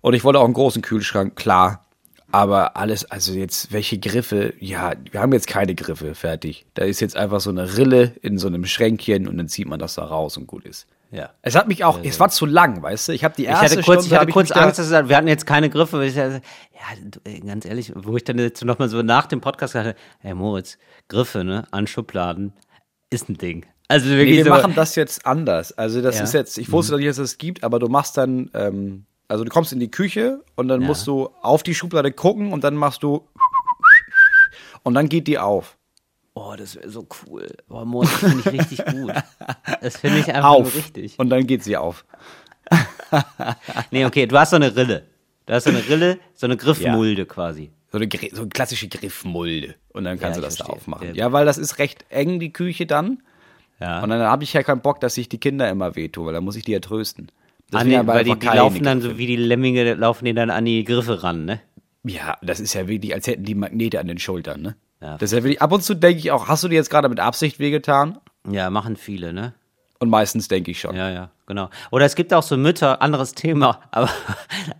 Und 0.00 0.14
ich 0.14 0.22
wollte 0.22 0.38
auch 0.38 0.44
einen 0.44 0.54
großen 0.54 0.82
Kühlschrank, 0.82 1.34
klar. 1.36 1.84
Aber 2.30 2.76
alles, 2.76 3.10
also 3.10 3.32
jetzt, 3.32 3.72
welche 3.72 3.98
Griffe? 3.98 4.54
Ja, 4.60 4.92
wir 5.10 5.20
haben 5.20 5.32
jetzt 5.32 5.46
keine 5.46 5.74
Griffe, 5.74 6.14
fertig. 6.14 6.66
Da 6.74 6.84
ist 6.84 7.00
jetzt 7.00 7.16
einfach 7.16 7.40
so 7.40 7.50
eine 7.50 7.76
Rille 7.76 8.12
in 8.22 8.38
so 8.38 8.46
einem 8.46 8.66
Schränkchen 8.66 9.26
und 9.26 9.38
dann 9.38 9.48
zieht 9.48 9.66
man 9.66 9.78
das 9.78 9.94
da 9.94 10.04
raus 10.04 10.36
und 10.36 10.46
gut 10.46 10.64
ist. 10.64 10.86
Ja. 11.10 11.30
Es 11.42 11.54
hat 11.54 11.68
mich 11.68 11.84
auch, 11.84 12.00
es 12.02 12.18
war 12.18 12.28
zu 12.30 12.46
lang, 12.46 12.82
weißt 12.82 13.08
du? 13.08 13.12
Ich 13.12 13.22
habe 13.24 13.34
die 13.36 13.42
Ich 13.44 13.48
erste 13.48 13.64
hatte 13.66 13.74
kurz, 13.82 14.00
Stunde, 14.04 14.06
ich 14.16 14.20
hatte 14.20 14.32
kurz 14.32 14.48
mich 14.48 14.54
da- 14.56 14.62
Angst, 14.64 14.78
dass 14.78 14.90
es, 14.90 15.08
wir 15.08 15.16
hatten 15.16 15.28
jetzt 15.28 15.46
keine 15.46 15.70
Griffe. 15.70 15.98
weil 15.98 16.08
Ich, 16.08 16.16
ja, 16.16 16.40
ganz 17.46 17.64
ehrlich, 17.64 17.92
wo 17.94 18.16
ich 18.16 18.24
dann 18.24 18.38
jetzt 18.38 18.64
nochmal 18.64 18.88
so 18.88 19.02
nach 19.02 19.26
dem 19.26 19.40
Podcast 19.40 19.74
dachte, 19.74 19.94
hey 20.18 20.34
Moritz, 20.34 20.78
Griffe, 21.08 21.44
ne, 21.44 21.66
an 21.70 21.86
Schubladen, 21.86 22.52
ist 23.10 23.28
ein 23.28 23.38
Ding. 23.38 23.66
Also 23.88 24.08
Nee, 24.08 24.26
wir 24.26 24.44
so, 24.44 24.50
machen 24.50 24.74
das 24.74 24.96
jetzt 24.96 25.24
anders. 25.26 25.72
Also 25.78 26.02
das 26.02 26.16
Ja. 26.16 26.22
Mhm. 26.22 26.24
ist 26.26 26.32
jetzt, 26.34 26.58
ich 26.58 26.72
wusste 26.72 26.96
nicht, 26.96 27.08
dass 27.08 27.18
es 27.18 27.30
das 27.32 27.38
gibt, 27.38 27.62
aber 27.62 27.78
du 27.78 27.86
machst 27.88 28.16
dann, 28.16 28.50
ähm, 28.52 29.06
also 29.28 29.44
du 29.44 29.50
kommst 29.50 29.72
in 29.72 29.78
die 29.80 29.90
Küche 29.90 30.42
und 30.56 30.66
dann 30.66 30.80
Ja. 30.80 30.86
musst 30.88 31.06
du 31.06 31.30
auf 31.40 31.62
die 31.62 31.74
Schublade 31.74 32.10
gucken 32.10 32.52
und 32.52 32.64
dann 32.64 32.74
machst 32.74 33.04
du 33.04 33.28
und 34.82 34.94
dann 34.94 35.08
geht 35.08 35.28
die 35.28 35.38
auf. 35.38 35.75
Oh, 36.36 36.54
das 36.56 36.76
wäre 36.76 36.88
so 36.90 37.06
cool. 37.26 37.48
Oh, 37.68 37.84
Moritz, 37.84 38.10
das 38.20 38.30
finde 38.30 38.40
ich 38.50 38.60
richtig 38.60 38.84
gut. 38.86 39.12
Das 39.80 39.96
finde 39.96 40.18
ich 40.20 40.28
einfach 40.32 40.50
Auf. 40.50 40.74
richtig. 40.76 41.18
Und 41.18 41.30
dann 41.30 41.46
geht 41.46 41.64
sie 41.64 41.76
auf. 41.76 42.04
Nee, 43.90 44.04
okay, 44.04 44.26
du 44.26 44.38
hast 44.38 44.50
so 44.50 44.56
eine 44.56 44.74
Rille. 44.74 45.04
Du 45.46 45.52
hast 45.54 45.64
so 45.64 45.70
eine 45.70 45.88
Rille, 45.88 46.18
so 46.34 46.46
eine 46.46 46.56
Griffmulde 46.56 47.24
quasi. 47.26 47.70
So 47.92 47.98
eine, 47.98 48.08
so 48.32 48.42
eine 48.42 48.48
klassische 48.50 48.88
Griffmulde. 48.88 49.76
Und 49.92 50.04
dann 50.04 50.18
kannst 50.18 50.36
Ja, 50.36 50.40
du 50.42 50.46
das 50.46 50.56
da 50.56 50.64
verstehe. 50.64 50.76
aufmachen. 50.76 51.08
Ja. 51.08 51.14
Ja, 51.26 51.32
weil 51.32 51.46
das 51.46 51.56
ist 51.56 51.78
recht 51.78 52.04
eng, 52.10 52.40
die 52.40 52.52
Küche 52.52 52.84
dann. 52.86 53.22
Ja. 53.80 54.02
Und 54.02 54.10
dann 54.10 54.20
habe 54.22 54.42
ich 54.42 54.52
ja 54.52 54.62
keinen 54.64 54.80
Bock, 54.80 55.00
dass 55.00 55.16
ich 55.16 55.28
die 55.28 55.38
Kinder 55.38 55.68
immer 55.70 55.94
wehtue, 55.96 56.26
weil 56.26 56.32
dann 56.34 56.44
muss 56.44 56.56
ich 56.56 56.64
die 56.64 56.72
ja 56.72 56.80
trösten. 56.80 57.30
Deswegen 57.72 57.90
nee, 57.90 57.96
aber 57.96 58.14
weil 58.14 58.24
die, 58.24 58.36
die 58.36 58.46
laufen 58.46 58.82
dann 58.82 59.00
so 59.00 59.18
wie 59.18 59.26
die 59.26 59.36
Lemminge, 59.36 59.94
laufen 59.94 60.24
die 60.24 60.34
dann 60.34 60.50
an 60.50 60.64
die 60.64 60.82
Griffe 60.84 61.22
ran, 61.22 61.44
ne? 61.44 61.60
Ja, 62.04 62.36
das 62.42 62.58
ist 62.60 62.74
ja 62.74 62.86
wirklich, 62.88 63.12
als 63.14 63.26
hätten 63.26 63.44
die 63.44 63.54
Magnete 63.54 63.98
an 64.00 64.06
den 64.08 64.18
Schultern, 64.18 64.62
ne? 64.62 64.76
Ja. 65.00 65.18
Das 65.18 65.32
ist 65.32 65.36
ja 65.36 65.42
wirklich, 65.44 65.60
ab 65.60 65.72
und 65.72 65.82
zu 65.82 65.94
denke 65.94 66.18
ich 66.18 66.30
auch, 66.30 66.48
hast 66.48 66.64
du 66.64 66.68
dir 66.68 66.76
jetzt 66.76 66.90
gerade 66.90 67.08
mit 67.08 67.20
Absicht 67.20 67.58
wehgetan? 67.58 68.18
Ja, 68.48 68.70
machen 68.70 68.96
viele, 68.96 69.32
ne? 69.32 69.54
Und 69.98 70.10
meistens 70.10 70.48
denke 70.48 70.70
ich 70.70 70.80
schon. 70.80 70.94
Ja, 70.94 71.10
ja, 71.10 71.30
genau. 71.46 71.70
Oder 71.90 72.04
es 72.04 72.14
gibt 72.14 72.32
auch 72.34 72.42
so 72.42 72.56
Mütter, 72.56 73.00
anderes 73.00 73.34
Thema, 73.34 73.80
aber 73.90 74.10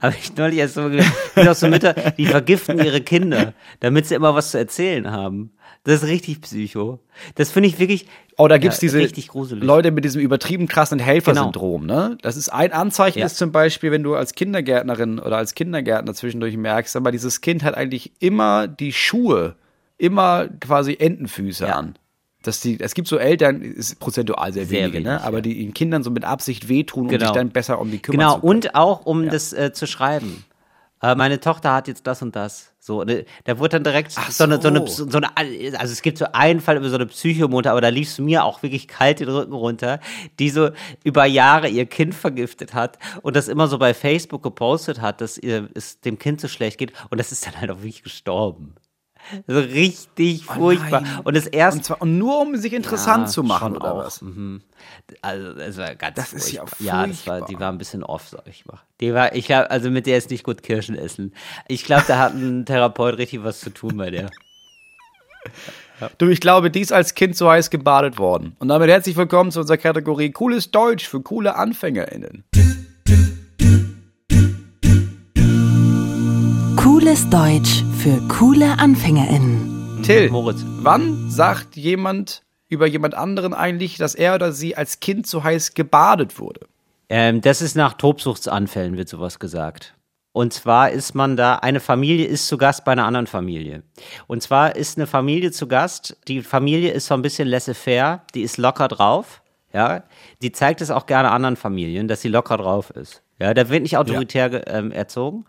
habe 0.00 0.14
ich 0.18 0.34
neulich 0.36 0.58
erst 0.58 0.74
so 0.74 0.88
es 0.88 1.06
gibt 1.34 1.48
auch 1.48 1.54
so 1.54 1.68
Mütter, 1.68 1.94
die 1.94 2.26
vergiften 2.26 2.78
ihre 2.78 3.00
Kinder, 3.00 3.54
damit 3.80 4.06
sie 4.06 4.14
immer 4.14 4.34
was 4.34 4.50
zu 4.50 4.58
erzählen 4.58 5.10
haben. 5.10 5.52
Das 5.84 6.02
ist 6.02 6.08
richtig 6.08 6.40
psycho. 6.42 6.98
Das 7.36 7.50
finde 7.50 7.68
ich 7.68 7.78
wirklich 7.78 8.06
Oh, 8.38 8.48
da 8.48 8.58
gibt's 8.58 8.82
ja, 8.82 8.88
diese. 8.90 9.54
Leute 9.54 9.90
mit 9.92 10.04
diesem 10.04 10.20
übertrieben 10.20 10.68
krassen 10.68 10.98
Helfersyndrom, 10.98 11.86
ne? 11.86 12.18
Das 12.20 12.36
ist 12.36 12.50
ein 12.50 12.72
Anzeichen, 12.72 13.20
Ja. 13.20 13.26
ist 13.26 13.38
zum 13.38 13.50
Beispiel, 13.50 13.90
wenn 13.92 14.02
du 14.02 14.14
als 14.14 14.34
Kindergärtnerin 14.34 15.18
oder 15.18 15.38
als 15.38 15.54
Kindergärtner 15.54 16.12
zwischendurch 16.12 16.56
merkst, 16.56 16.96
aber 16.96 17.12
dieses 17.12 17.40
Kind 17.40 17.64
hat 17.64 17.74
eigentlich 17.74 18.12
immer 18.18 18.68
die 18.68 18.92
Schuhe, 18.92 19.54
immer 19.98 20.48
quasi 20.60 20.96
Entenfüße 20.98 21.66
Ja. 21.66 21.76
an. 21.76 21.98
Dass 22.42 22.60
die, 22.60 22.78
es 22.78 22.94
gibt 22.94 23.08
so 23.08 23.16
Eltern, 23.18 23.60
ist 23.60 23.98
prozentual 23.98 24.52
sehr, 24.52 24.66
Sehr 24.66 24.82
wenige, 24.92 25.00
ne? 25.00 25.10
wenig, 25.10 25.22
aber 25.22 25.38
ja. 25.38 25.42
die 25.42 25.52
ihren 25.54 25.74
Kindern 25.74 26.02
so 26.04 26.10
mit 26.10 26.24
Absicht 26.24 26.68
wehtun, 26.68 27.04
um 27.04 27.08
Genau. 27.08 27.26
sich 27.26 27.32
dann 27.34 27.50
besser 27.50 27.80
um 27.80 27.90
die 27.90 27.98
kümmern 27.98 28.18
Genau, 28.20 28.34
zu 28.34 28.40
können. 28.42 28.50
und 28.50 28.74
auch 28.76 29.04
um 29.06 29.28
das 29.28 29.52
äh, 29.52 29.72
zu 29.72 29.86
schreiben. 29.86 30.44
Äh, 31.02 31.14
meine 31.16 31.40
Tochter 31.40 31.74
hat 31.74 31.88
jetzt 31.88 32.06
das 32.06 32.22
und 32.22 32.36
das. 32.36 32.72
So, 32.78 33.02
ne, 33.02 33.24
da 33.44 33.58
wurde 33.58 33.70
dann 33.70 33.84
direkt 33.84 34.12
Ach 34.16 34.30
so, 34.30 34.44
eine, 34.44 34.62
so, 34.62 34.68
eine, 34.68 34.86
so. 34.86 35.10
so 35.10 35.18
eine, 35.18 35.28
also 35.78 35.92
es 35.92 36.00
gibt 36.02 36.18
so 36.18 36.26
einen 36.32 36.60
Fall 36.60 36.76
über 36.76 36.88
so 36.88 36.94
eine 36.94 37.06
Psychomutter, 37.06 37.72
aber 37.72 37.80
da 37.80 37.88
lief 37.88 38.08
es 38.08 38.18
mir 38.18 38.44
auch 38.44 38.62
wirklich 38.62 38.86
kalt 38.86 39.18
den 39.20 39.28
Rücken 39.28 39.52
runter, 39.52 39.98
die 40.38 40.48
so 40.50 40.70
über 41.04 41.26
Jahre 41.26 41.68
ihr 41.68 41.84
Kind 41.86 42.14
vergiftet 42.14 42.74
hat 42.74 42.98
und 43.22 43.34
das 43.34 43.48
immer 43.48 43.66
so 43.66 43.78
bei 43.78 43.92
Facebook 43.92 44.42
gepostet 44.44 45.00
hat, 45.00 45.20
dass 45.20 45.36
ihr, 45.36 45.68
es 45.74 46.00
dem 46.00 46.18
Kind 46.18 46.40
so 46.40 46.46
schlecht 46.48 46.78
geht 46.78 46.92
und 47.10 47.18
das 47.18 47.32
ist 47.32 47.44
dann 47.46 47.60
halt 47.60 47.70
auch 47.72 47.78
wirklich 47.78 48.04
gestorben. 48.04 48.76
So 49.46 49.58
richtig 49.58 50.44
furchtbar. 50.44 51.00
nein. 51.00 51.20
und 51.24 51.36
das 51.36 51.46
erste. 51.46 51.78
Und 51.78 51.84
zwar 51.84 52.02
und 52.02 52.18
nur 52.18 52.40
um 52.40 52.56
sich 52.56 52.72
interessant 52.72 53.24
Ja, 53.26 53.30
zu 53.32 53.42
machen, 53.42 53.74
schon 53.74 53.76
oder 53.76 53.94
auch. 53.94 53.98
was? 54.04 54.22
Mhm. 54.22 54.62
Also, 55.22 55.48
es 55.60 55.76
war 55.76 55.94
ganz 55.96 56.14
Das 56.16 56.32
ist 56.32 56.52
ja 56.52 56.60
furchtbar. 56.66 56.84
Ja, 56.86 57.06
das 57.06 57.26
war, 57.26 57.36
die 57.36 57.40
furchtbar. 57.44 57.60
war 57.60 57.72
ein 57.72 57.78
bisschen 57.78 58.02
off, 58.04 58.28
sag 58.28 58.46
ich 58.46 58.66
mal. 58.66 58.78
Die 59.00 59.12
war, 59.14 59.34
ich 59.34 59.46
glaube, 59.46 59.70
also 59.70 59.90
mit 59.90 60.06
der 60.06 60.16
ist 60.18 60.30
nicht 60.30 60.44
gut 60.44 60.62
Kirschen 60.62 60.96
essen. 60.96 61.34
Ich 61.68 61.84
glaube, 61.84 62.04
da 62.06 62.18
hat 62.18 62.34
ein 62.34 62.64
Therapeut 62.66 63.18
richtig 63.18 63.42
was 63.42 63.60
zu 63.60 63.70
tun 63.70 63.96
bei 63.96 64.10
der. 64.10 64.30
Du, 66.18 66.28
ich 66.28 66.40
glaube, 66.40 66.70
die 66.70 66.80
ist 66.80 66.92
als 66.92 67.14
Kind 67.14 67.36
so 67.36 67.48
heiß 67.50 67.70
gebadet 67.70 68.18
worden. 68.18 68.54
Und 68.58 68.68
damit 68.68 68.88
herzlich 68.90 69.16
willkommen 69.16 69.50
zu 69.50 69.60
unserer 69.60 69.78
Kategorie 69.78 70.30
Cooles 70.30 70.70
Deutsch 70.70 71.08
für 71.08 71.20
coole 71.22 71.56
AnfängerInnen. 71.56 72.44
Cooles 76.76 77.28
Deutsch 77.30 77.82
für 78.06 78.22
coole 78.28 78.78
AnfängerInnen. 78.78 80.00
Till, 80.04 80.30
Moritz. 80.30 80.64
wann 80.64 81.28
sagt 81.28 81.74
jemand 81.74 82.44
über 82.68 82.86
jemand 82.86 83.16
anderen 83.16 83.52
eigentlich, 83.52 83.96
dass 83.96 84.14
er 84.14 84.36
oder 84.36 84.52
sie 84.52 84.76
als 84.76 85.00
Kind 85.00 85.26
so 85.26 85.42
heiß 85.42 85.74
gebadet 85.74 86.38
wurde? 86.38 86.68
Ähm, 87.08 87.40
das 87.40 87.60
ist 87.60 87.74
nach 87.74 87.94
Tobsuchtsanfällen, 87.94 88.96
wird 88.96 89.08
sowas 89.08 89.40
gesagt. 89.40 89.96
Und 90.30 90.52
zwar 90.52 90.92
ist 90.92 91.16
man 91.16 91.36
da, 91.36 91.56
eine 91.56 91.80
Familie 91.80 92.26
ist 92.26 92.46
zu 92.46 92.58
Gast 92.58 92.84
bei 92.84 92.92
einer 92.92 93.06
anderen 93.06 93.26
Familie. 93.26 93.82
Und 94.28 94.40
zwar 94.40 94.76
ist 94.76 94.96
eine 94.98 95.08
Familie 95.08 95.50
zu 95.50 95.66
Gast, 95.66 96.16
die 96.28 96.42
Familie 96.42 96.92
ist 96.92 97.06
so 97.06 97.14
ein 97.14 97.22
bisschen 97.22 97.48
laissez-faire, 97.48 98.22
die 98.36 98.42
ist 98.42 98.56
locker 98.56 98.86
drauf, 98.86 99.42
ja. 99.72 100.04
Die 100.42 100.52
zeigt 100.52 100.80
es 100.80 100.92
auch 100.92 101.06
gerne 101.06 101.32
anderen 101.32 101.56
Familien, 101.56 102.06
dass 102.06 102.20
sie 102.20 102.28
locker 102.28 102.56
drauf 102.56 102.90
ist. 102.90 103.24
Ja, 103.38 103.52
da 103.52 103.68
wird 103.68 103.82
nicht 103.82 103.98
autoritär 103.98 104.48
ge- 104.48 104.62
ähm, 104.66 104.90
erzogen. 104.90 105.44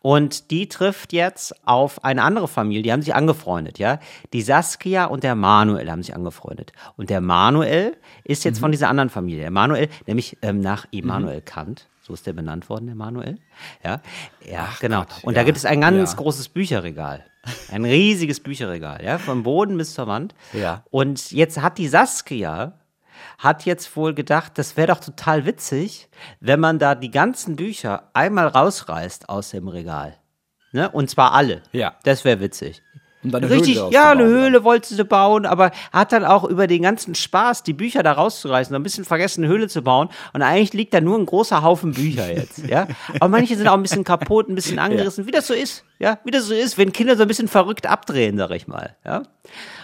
Und 0.00 0.50
die 0.50 0.68
trifft 0.68 1.12
jetzt 1.12 1.54
auf 1.66 2.04
eine 2.04 2.22
andere 2.22 2.48
Familie, 2.48 2.82
die 2.82 2.92
haben 2.92 3.02
sich 3.02 3.14
angefreundet, 3.14 3.78
ja. 3.78 4.00
Die 4.32 4.42
Saskia 4.42 5.04
und 5.04 5.22
der 5.22 5.36
Manuel 5.36 5.88
haben 5.90 6.02
sich 6.02 6.16
angefreundet. 6.16 6.72
Und 6.96 7.10
der 7.10 7.20
Manuel 7.20 7.96
ist 8.24 8.44
jetzt 8.44 8.58
von 8.58 8.72
dieser 8.72 8.88
anderen 8.88 9.08
Familie. 9.08 9.42
Der 9.42 9.50
Manuel, 9.52 9.88
nämlich 10.06 10.36
ähm, 10.42 10.60
nach 10.60 10.86
Immanuel 10.90 11.40
Kant, 11.40 11.86
so 12.02 12.12
ist 12.12 12.26
der 12.26 12.32
benannt 12.32 12.68
worden, 12.68 12.86
der 12.86 12.96
Manuel. 12.96 13.38
Ja, 13.84 14.00
ja, 14.44 14.68
genau. 14.80 15.00
Gott, 15.02 15.22
und 15.22 15.34
ja, 15.34 15.40
da 15.40 15.44
gibt 15.44 15.58
es 15.58 15.64
ein 15.64 15.80
ganz 15.80 16.10
ja. 16.10 16.16
großes 16.16 16.48
Bücherregal. 16.48 17.24
Ein 17.70 17.84
riesiges 17.84 18.40
Bücherregal, 18.40 19.04
ja, 19.04 19.16
vom 19.18 19.44
Boden 19.44 19.78
bis 19.78 19.94
zur 19.94 20.06
Wand. 20.08 20.34
Ja. 20.52 20.82
Und 20.90 21.30
jetzt 21.30 21.62
hat 21.62 21.78
die 21.78 21.86
Saskia 21.86 22.72
hat 23.38 23.64
jetzt 23.64 23.96
wohl 23.96 24.14
gedacht, 24.14 24.52
das 24.56 24.76
wäre 24.76 24.88
doch 24.88 25.00
total 25.00 25.46
witzig, 25.46 26.08
wenn 26.40 26.60
man 26.60 26.78
da 26.78 26.94
die 26.94 27.10
ganzen 27.10 27.56
Bücher 27.56 28.10
einmal 28.12 28.48
rausreißt 28.48 29.28
aus 29.28 29.50
dem 29.50 29.68
Regal. 29.68 30.14
Ne? 30.72 30.90
Und 30.90 31.08
zwar 31.08 31.32
alle. 31.32 31.62
Ja. 31.72 31.94
Das 32.02 32.24
wäre 32.24 32.40
witzig. 32.40 32.82
Um 33.24 33.32
dann 33.32 33.42
eine 33.42 33.52
Richtig, 33.52 33.78
Höhle 33.80 33.90
ja, 33.92 34.10
eine. 34.12 34.24
Höhle 34.24 34.62
wollte 34.62 34.94
sie 34.94 35.04
bauen, 35.04 35.44
aber 35.44 35.72
hat 35.92 36.12
dann 36.12 36.24
auch 36.24 36.44
über 36.44 36.68
den 36.68 36.82
ganzen 36.82 37.16
Spaß, 37.16 37.64
die 37.64 37.72
Bücher 37.72 38.04
da 38.04 38.12
rauszureißen, 38.12 38.74
ein 38.76 38.82
bisschen 38.84 39.04
vergessen, 39.04 39.42
eine 39.42 39.52
Höhle 39.52 39.66
zu 39.68 39.82
bauen. 39.82 40.08
Und 40.34 40.42
eigentlich 40.42 40.72
liegt 40.72 40.94
da 40.94 41.00
nur 41.00 41.18
ein 41.18 41.26
großer 41.26 41.62
Haufen 41.62 41.92
Bücher 41.94 42.32
jetzt, 42.36 42.58
ja. 42.58 42.86
Aber 43.18 43.28
manche 43.28 43.56
sind 43.56 43.66
auch 43.66 43.74
ein 43.74 43.82
bisschen 43.82 44.04
kaputt, 44.04 44.48
ein 44.48 44.54
bisschen 44.54 44.78
angerissen, 44.78 45.26
wie 45.26 45.32
das 45.32 45.48
so 45.48 45.54
ist, 45.54 45.84
ja. 45.98 46.18
Wie 46.24 46.30
das 46.30 46.44
so 46.46 46.54
ist, 46.54 46.78
wenn 46.78 46.92
Kinder 46.92 47.16
so 47.16 47.22
ein 47.22 47.28
bisschen 47.28 47.48
verrückt 47.48 47.88
abdrehen, 47.88 48.36
sag 48.38 48.50
ich 48.52 48.68
mal, 48.68 48.94
ja. 49.04 49.22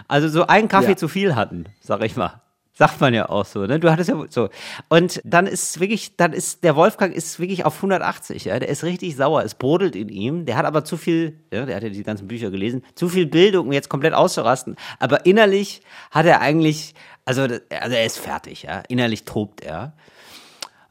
Also 0.06 0.28
so 0.28 0.46
einen 0.46 0.68
Kaffee 0.68 0.90
Ja. 0.90 0.96
zu 0.96 1.08
viel 1.08 1.34
hatten, 1.34 1.66
sag 1.80 2.04
ich 2.04 2.14
mal. 2.14 2.40
Sagt 2.76 3.00
man 3.00 3.14
ja 3.14 3.28
auch 3.28 3.44
so, 3.44 3.66
ne? 3.66 3.78
Du 3.78 3.88
hattest 3.88 4.10
ja 4.10 4.20
so. 4.30 4.48
Und 4.88 5.20
dann 5.24 5.46
ist 5.46 5.78
wirklich, 5.78 6.16
dann 6.16 6.32
ist, 6.32 6.64
der 6.64 6.74
Wolfgang 6.74 7.14
ist 7.14 7.38
wirklich 7.38 7.64
auf 7.64 7.76
180, 7.76 8.46
ja. 8.46 8.58
Der 8.58 8.68
ist 8.68 8.82
richtig 8.82 9.14
sauer. 9.14 9.44
Es 9.44 9.54
brodelt 9.54 9.94
in 9.94 10.08
ihm. 10.08 10.44
Der 10.44 10.56
hat 10.56 10.66
aber 10.66 10.84
zu 10.84 10.96
viel, 10.96 11.38
ja, 11.52 11.66
der 11.66 11.76
hat 11.76 11.84
ja 11.84 11.88
die 11.90 12.02
ganzen 12.02 12.26
Bücher 12.26 12.50
gelesen, 12.50 12.84
zu 12.96 13.08
viel 13.08 13.26
Bildung, 13.26 13.66
um 13.66 13.72
jetzt 13.72 13.88
komplett 13.88 14.12
auszurasten. 14.12 14.74
Aber 14.98 15.24
innerlich 15.24 15.82
hat 16.10 16.26
er 16.26 16.40
eigentlich, 16.40 16.94
also, 17.24 17.42
also 17.42 17.60
er 17.70 18.04
ist 18.06 18.18
fertig, 18.18 18.64
ja. 18.64 18.82
Innerlich 18.88 19.24
tobt 19.24 19.60
er. 19.60 19.92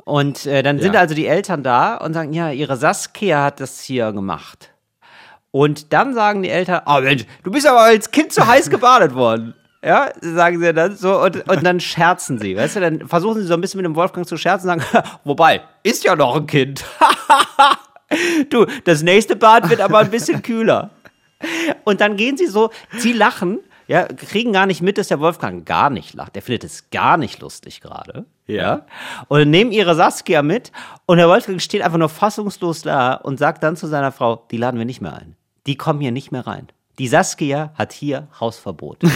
Und 0.05 0.45
äh, 0.45 0.63
dann 0.63 0.79
sind 0.79 0.93
Ja. 0.93 1.01
also 1.01 1.15
die 1.15 1.27
Eltern 1.27 1.63
da 1.63 1.95
und 1.97 2.13
sagen, 2.13 2.31
ja, 2.33 2.49
ihre 2.51 2.77
Saskia 2.77 3.43
hat 3.43 3.59
das 3.59 3.81
hier 3.81 4.11
gemacht. 4.13 4.69
Und 5.51 5.91
dann 5.93 6.13
sagen 6.13 6.43
die 6.43 6.49
Eltern, 6.49 6.81
oh 6.85 6.99
Mensch, 7.01 7.25
du 7.43 7.51
bist 7.51 7.67
aber 7.67 7.81
als 7.81 8.09
Kind 8.11 8.31
zu 8.33 8.47
heiß 8.47 8.69
gebadet 8.69 9.13
worden. 9.15 9.53
Ja, 9.85 10.11
sagen 10.21 10.61
sie 10.61 10.73
dann 10.73 10.95
so 10.95 11.21
und, 11.21 11.47
und 11.49 11.63
dann 11.63 11.81
scherzen 11.81 12.39
sie, 12.39 12.55
weißt 12.55 12.77
du, 12.77 12.79
dann 12.79 13.07
versuchen 13.07 13.41
sie 13.41 13.47
so 13.47 13.53
ein 13.53 13.59
bisschen 13.59 13.79
mit 13.79 13.85
dem 13.85 13.95
Wolfgang 13.95 14.25
zu 14.25 14.37
scherzen 14.37 14.69
und 14.69 14.81
sagen, 14.81 15.07
wobei, 15.25 15.61
ist 15.83 16.05
ja 16.05 16.15
noch 16.15 16.37
ein 16.37 16.47
Kind. 16.47 16.85
du, 18.49 18.65
das 18.85 19.03
nächste 19.03 19.35
Bad 19.35 19.69
wird 19.69 19.81
aber 19.81 19.99
ein 19.99 20.09
bisschen 20.09 20.41
kühler. 20.41 20.91
Und 21.83 21.99
dann 21.99 22.15
gehen 22.15 22.37
sie 22.37 22.47
so, 22.47 22.69
sie 22.97 23.11
lachen, 23.11 23.59
ja, 23.87 24.05
kriegen 24.05 24.53
gar 24.53 24.65
nicht 24.65 24.81
mit, 24.81 24.97
dass 24.97 25.09
der 25.09 25.19
Wolfgang 25.19 25.65
gar 25.65 25.89
nicht 25.89 26.13
lacht. 26.13 26.35
Der 26.35 26.41
findet 26.41 26.63
es 26.63 26.89
gar 26.89 27.17
nicht 27.17 27.41
lustig 27.41 27.81
gerade. 27.81 28.25
Ja. 28.47 28.85
Und 29.27 29.49
nehmen 29.49 29.73
ihre 29.73 29.95
Saskia 29.95 30.41
mit 30.41 30.71
und 31.05 31.17
der 31.17 31.27
Wolfgang 31.27 31.61
steht 31.61 31.81
einfach 31.81 31.97
nur 31.97 32.07
fassungslos 32.07 32.83
da 32.83 33.15
und 33.15 33.37
sagt 33.37 33.63
dann 33.63 33.75
zu 33.75 33.87
seiner 33.87 34.13
Frau, 34.13 34.45
die 34.49 34.57
laden 34.57 34.77
wir 34.77 34.85
nicht 34.85 35.01
mehr 35.01 35.13
ein. 35.13 35.35
Die 35.67 35.75
kommen 35.75 35.99
hier 35.99 36.11
nicht 36.11 36.31
mehr 36.31 36.47
rein. 36.47 36.69
Die 36.99 37.07
Saskia 37.07 37.73
hat 37.75 37.91
hier 37.91 38.27
Hausverbot. 38.39 39.01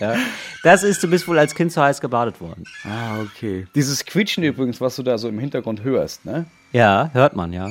ja. 0.00 0.16
Das 0.62 0.82
ist, 0.82 1.02
du 1.02 1.10
bist 1.10 1.28
wohl 1.28 1.38
als 1.38 1.54
Kind 1.54 1.72
zu 1.72 1.82
heiß 1.82 2.00
gebadet 2.00 2.40
worden. 2.40 2.64
Ah, 2.84 3.20
okay. 3.20 3.66
Dieses 3.74 4.04
Quietschen 4.04 4.44
übrigens, 4.44 4.80
was 4.80 4.96
du 4.96 5.02
da 5.02 5.18
so 5.18 5.28
im 5.28 5.38
Hintergrund 5.38 5.82
hörst, 5.84 6.24
ne? 6.24 6.46
Ja, 6.72 7.10
hört 7.12 7.36
man, 7.36 7.52
ja. 7.52 7.68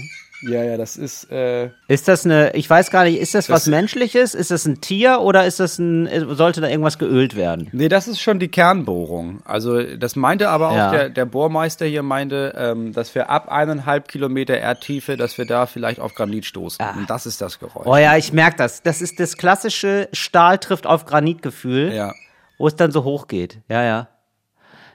Ja, 0.48 0.64
ja, 0.64 0.78
das 0.78 0.96
ist, 0.96 1.32
äh, 1.32 1.70
Ist 1.88 2.08
das 2.08 2.24
eine, 2.26 2.54
ich 2.56 2.70
weiß 2.70 2.92
gar 2.92 3.04
nicht, 3.06 3.20
ist 3.20 3.34
das, 3.34 3.50
was 3.50 3.64
Das- 3.64 3.72
Menschliches? 3.72 4.36
Ist 4.36 4.52
das 4.52 4.66
ein 4.66 4.80
Tier 4.80 5.22
oder 5.22 5.46
ist 5.46 5.60
das 5.60 5.80
ein, 5.80 6.08
sollte 6.36 6.62
da 6.62 6.68
irgendwas 6.68 7.00
geölt 7.00 7.36
werden? 7.36 7.68
Nee, 7.72 7.90
das 7.90 8.08
ist 8.08 8.20
schon 8.22 8.38
die 8.40 8.48
Kernbohrung. 8.48 9.42
Also 9.46 9.82
das 9.98 10.16
meinte 10.16 10.50
aber 10.50 10.70
auch 10.70 10.76
Ja. 10.76 10.92
der, 10.92 11.10
der 11.10 11.26
Bohrmeister 11.26 11.86
hier 11.86 12.04
meinte, 12.04 12.54
ähm, 12.58 12.94
dass 12.94 13.16
wir 13.16 13.30
ab 13.30 13.50
eineinhalb 13.50 14.08
Kilometer 14.08 14.58
Erdtiefe, 14.58 15.18
dass 15.18 15.38
wir 15.38 15.46
da 15.46 15.66
vielleicht 15.66 16.00
auf 16.00 16.14
Granit 16.14 16.46
stoßen. 16.46 16.86
Und 16.98 17.10
das 17.10 17.26
ist 17.26 17.42
das 17.42 17.60
Geräusch. 17.60 17.88
Oh 17.88 17.98
ja, 17.98 18.16
ich 18.16 18.32
merke 18.32 18.58
das. 18.58 18.84
Das 18.84 19.02
ist 19.02 19.20
das 19.20 19.38
klassische 19.38 20.10
Stahl 20.14 20.60
trifft 20.60 20.86
auf 20.86 21.06
Granitgefühl, 21.06 21.92
Ja. 21.94 22.14
wo 22.60 22.68
es 22.68 22.76
dann 22.76 22.92
so 22.92 23.04
hoch 23.04 23.28
geht. 23.28 23.60
Ja, 23.68 23.84
ja. 23.84 24.08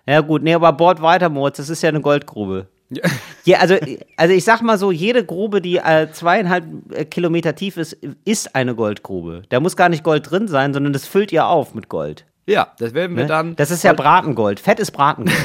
Ja 0.07 0.21
gut, 0.23 0.43
nee, 0.43 0.55
aber 0.55 0.73
bohrt 0.73 1.03
weiter, 1.03 1.29
Moritz, 1.29 1.59
das 1.59 1.69
ist 1.69 1.83
ja 1.83 1.89
eine 1.89 2.01
Goldgrube. 2.01 2.69
Ja. 2.90 3.03
Ja, 3.44 3.59
also, 3.61 3.76
also 4.16 4.35
ich 4.35 4.44
sag 4.44 4.62
mal 4.62 4.76
so, 4.76 4.90
jede 4.92 5.24
Grube, 5.24 5.61
die 5.62 5.76
äh, 5.79 6.11
zweieinhalb 6.12 6.64
äh, 6.92 7.05
Kilometer 7.05 7.55
tief 7.55 7.76
ist, 7.76 7.96
ist 8.24 8.55
eine 8.55 8.74
Goldgrube. 8.74 9.42
Da 9.48 9.61
muss 9.61 9.76
gar 9.76 9.88
nicht 9.88 10.03
Gold 10.05 10.31
drin 10.31 10.48
sein, 10.48 10.74
sondern 10.74 10.92
das 10.92 11.07
füllt 11.07 11.33
ihr 11.33 11.46
auf 11.46 11.74
mit 11.74 11.88
Gold. 11.88 12.26
Ja, 12.46 12.72
das 12.79 12.92
werden 12.94 13.16
wir 13.16 13.22
Ne? 13.24 13.29
dann. 13.29 13.55
das 13.57 13.70
ist 13.70 13.85
ja 13.85 13.92
Bratengold. 13.92 14.59
Fett 14.61 14.81
ist 14.81 14.90
Bratengold. 14.90 15.37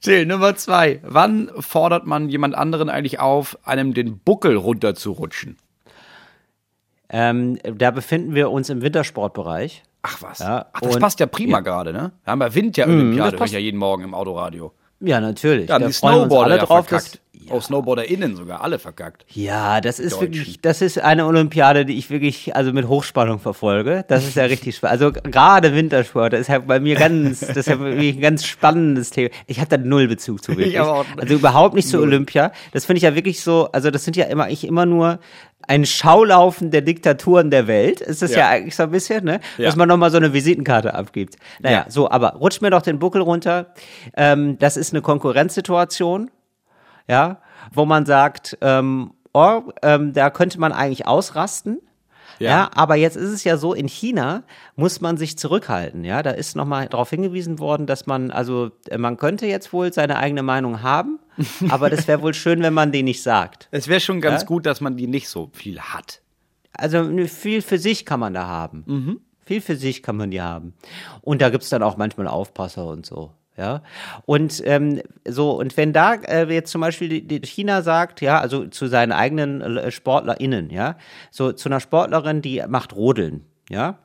Till, 0.00 0.24
Nummer 0.26 0.54
zwei. 0.56 1.00
Wann 1.02 1.50
fordert 1.58 2.06
man 2.06 2.28
jemand 2.28 2.54
anderen 2.54 2.88
eigentlich 2.88 3.18
auf, 3.18 3.58
einem 3.64 3.92
den 3.94 4.18
Buckel 4.18 4.56
runterzurutschen? 4.56 5.56
ähm, 7.08 7.58
da 7.62 7.92
befinden 7.92 8.34
wir 8.34 8.50
uns 8.50 8.68
im 8.68 8.82
Wintersportbereich. 8.82 9.84
Ach 10.02 10.22
was. 10.22 10.38
Ja, 10.38 10.66
Ach, 10.72 10.80
das 10.80 10.94
und- 10.94 11.00
passt 11.00 11.20
ja 11.20 11.26
prima 11.26 11.58
ja. 11.58 11.60
gerade, 11.60 11.92
ne? 11.92 12.12
Wir 12.24 12.30
haben 12.30 12.40
ja 12.40 12.54
Winter-Olympiade, 12.54 13.16
das 13.16 13.24
höre 13.24 13.34
ich 13.34 13.38
passt. 13.40 13.52
ja 13.54 13.58
jeden 13.58 13.78
Morgen 13.78 14.04
im 14.04 14.14
Autoradio. 14.14 14.72
Ja, 15.00 15.20
natürlich. 15.20 15.68
Ja, 15.68 15.78
da 15.78 15.86
die 15.88 15.92
freuen 15.92 16.14
wir 16.14 16.20
uns 16.22 16.26
Snowboarder 16.28 16.52
alle 16.52 16.60
ja 16.60 16.66
drauf. 16.66 16.86
verkackt. 16.88 17.20
Dass, 17.46 17.56
Oh, 17.56 17.60
SnowboarderInnen 17.60 18.36
sogar, 18.36 18.62
alle 18.62 18.78
verkackt. 18.78 19.24
Ja, 19.32 19.80
das 19.80 19.98
ist 19.98 20.14
Deutschen. 20.14 20.34
wirklich, 20.34 20.60
das 20.60 20.82
ist 20.82 20.98
eine 20.98 21.26
Olympiade, 21.26 21.84
die 21.84 21.96
ich 21.98 22.10
wirklich 22.10 22.54
also 22.56 22.72
mit 22.72 22.88
Hochspannung 22.88 23.38
verfolge. 23.38 24.04
Das 24.08 24.24
ist 24.26 24.36
ja 24.36 24.44
richtig 24.46 24.76
spannend. 24.76 24.92
Also 25.00 25.12
gerade 25.12 25.74
Wintersport, 25.74 26.32
das 26.32 26.40
ist 26.42 26.48
ja 26.48 26.58
bei 26.58 26.80
mir 26.80 26.96
ganz, 26.96 27.40
das 27.40 27.56
ist 27.56 27.68
ja 27.68 27.78
wirklich 27.80 28.16
ein 28.16 28.20
ganz 28.20 28.44
spannendes 28.44 29.10
Thema. 29.10 29.30
Ich 29.46 29.58
habe 29.60 29.68
da 29.68 29.76
null 29.78 30.08
Bezug 30.08 30.42
zu 30.42 30.52
wirklich. 30.56 30.78
auch- 30.80 31.04
Also 31.16 31.34
überhaupt 31.34 31.74
nicht 31.74 31.88
zu 31.88 32.00
Olympia. 32.00 32.52
Das 32.72 32.84
finde 32.84 32.98
ich 32.98 33.02
ja 33.04 33.14
wirklich 33.14 33.40
so, 33.40 33.68
also 33.72 33.90
das 33.90 34.04
sind 34.04 34.16
ja 34.16 34.24
immer, 34.26 34.48
ich 34.50 34.64
immer 34.66 34.86
nur 34.86 35.18
ein 35.68 35.84
Schaulaufen 35.84 36.70
der 36.70 36.80
Diktaturen 36.82 37.50
der 37.50 37.66
Welt. 37.66 38.00
Ist 38.00 38.22
das 38.22 38.30
ja, 38.30 38.38
Ja. 38.38 38.48
eigentlich 38.50 38.76
so 38.76 38.84
ein 38.84 38.90
bisschen, 38.92 39.24
ne? 39.24 39.40
Ja. 39.58 39.64
Dass 39.64 39.74
man 39.74 39.88
nochmal 39.88 40.12
so 40.12 40.16
eine 40.16 40.32
Visitenkarte 40.32 40.94
abgibt. 40.94 41.34
Naja, 41.60 41.78
Ja. 41.78 41.86
so, 41.88 42.08
aber 42.08 42.34
rutscht 42.34 42.62
mir 42.62 42.70
doch 42.70 42.82
den 42.82 43.00
Buckel 43.00 43.20
runter. 43.20 43.72
Ähm, 44.16 44.58
das 44.60 44.76
ist 44.76 44.92
eine 44.92 45.02
Konkurrenzsituation 45.02 46.30
ja, 47.08 47.40
wo 47.72 47.84
man 47.84 48.06
sagt, 48.06 48.56
ähm, 48.60 49.12
oh, 49.32 49.62
ähm, 49.82 50.12
da 50.12 50.30
könnte 50.30 50.58
man 50.60 50.72
eigentlich 50.72 51.06
ausrasten. 51.06 51.80
Ja. 52.38 52.50
Ja. 52.50 52.70
aber 52.74 52.96
jetzt 52.96 53.16
ist 53.16 53.30
es 53.30 53.44
ja 53.44 53.56
so, 53.56 53.72
in 53.72 53.88
China 53.88 54.42
muss 54.74 55.00
man 55.00 55.16
sich 55.16 55.38
zurückhalten, 55.38 56.04
ja. 56.04 56.22
Da 56.22 56.32
ist 56.32 56.54
nochmal 56.54 56.86
darauf 56.88 57.08
hingewiesen 57.08 57.58
worden, 57.58 57.86
dass 57.86 58.06
man, 58.06 58.30
also 58.30 58.70
äh, 58.90 58.98
man 58.98 59.16
könnte 59.16 59.46
jetzt 59.46 59.72
wohl 59.72 59.90
seine 59.90 60.18
eigene 60.18 60.42
Meinung 60.42 60.82
haben, 60.82 61.18
aber 61.70 61.88
das 61.88 62.06
wäre 62.08 62.20
wohl 62.20 62.34
schön, 62.34 62.60
wenn 62.62 62.74
man 62.74 62.92
die 62.92 63.02
nicht 63.02 63.22
sagt. 63.22 63.68
Es 63.70 63.88
wäre 63.88 64.00
schon 64.00 64.20
ganz 64.20 64.42
Ja? 64.42 64.46
gut, 64.48 64.66
dass 64.66 64.82
man 64.82 64.96
die 64.98 65.06
nicht 65.06 65.30
so 65.30 65.48
viel 65.54 65.80
hat. 65.80 66.20
Also 66.72 67.08
viel 67.26 67.62
für 67.62 67.78
sich 67.78 68.04
kann 68.04 68.20
man 68.20 68.34
da 68.34 68.46
haben. 68.46 69.20
Viel 69.46 69.62
für 69.62 69.76
sich 69.76 70.02
kann 70.02 70.16
man 70.18 70.30
die 70.30 70.42
haben. 70.42 70.74
Und 71.22 71.40
da 71.40 71.48
gibt's 71.48 71.70
dann 71.70 71.82
auch 71.82 71.96
manchmal 71.96 72.26
Aufpasser 72.28 72.86
und 72.86 73.06
so. 73.06 73.32
Ja, 73.56 73.82
und 74.26 74.62
ähm, 74.66 75.00
so, 75.26 75.52
und 75.52 75.74
wenn 75.78 75.94
da 75.94 76.14
äh, 76.14 76.52
jetzt 76.52 76.70
zum 76.70 76.82
Beispiel 76.82 77.08
die, 77.08 77.26
die 77.26 77.40
China 77.46 77.80
sagt, 77.80 78.20
ja, 78.20 78.38
also 78.38 78.66
zu 78.66 78.86
seinen 78.86 79.12
eigenen 79.12 79.78
äh, 79.78 79.90
SportlerInnen, 79.90 80.68
ja, 80.68 80.96
so 81.30 81.52
zu 81.52 81.70
einer 81.70 81.80
Sportlerin, 81.80 82.42
die 82.42 82.62
macht 82.68 82.94
Rodeln, 82.94 83.46
ja, 83.70 83.98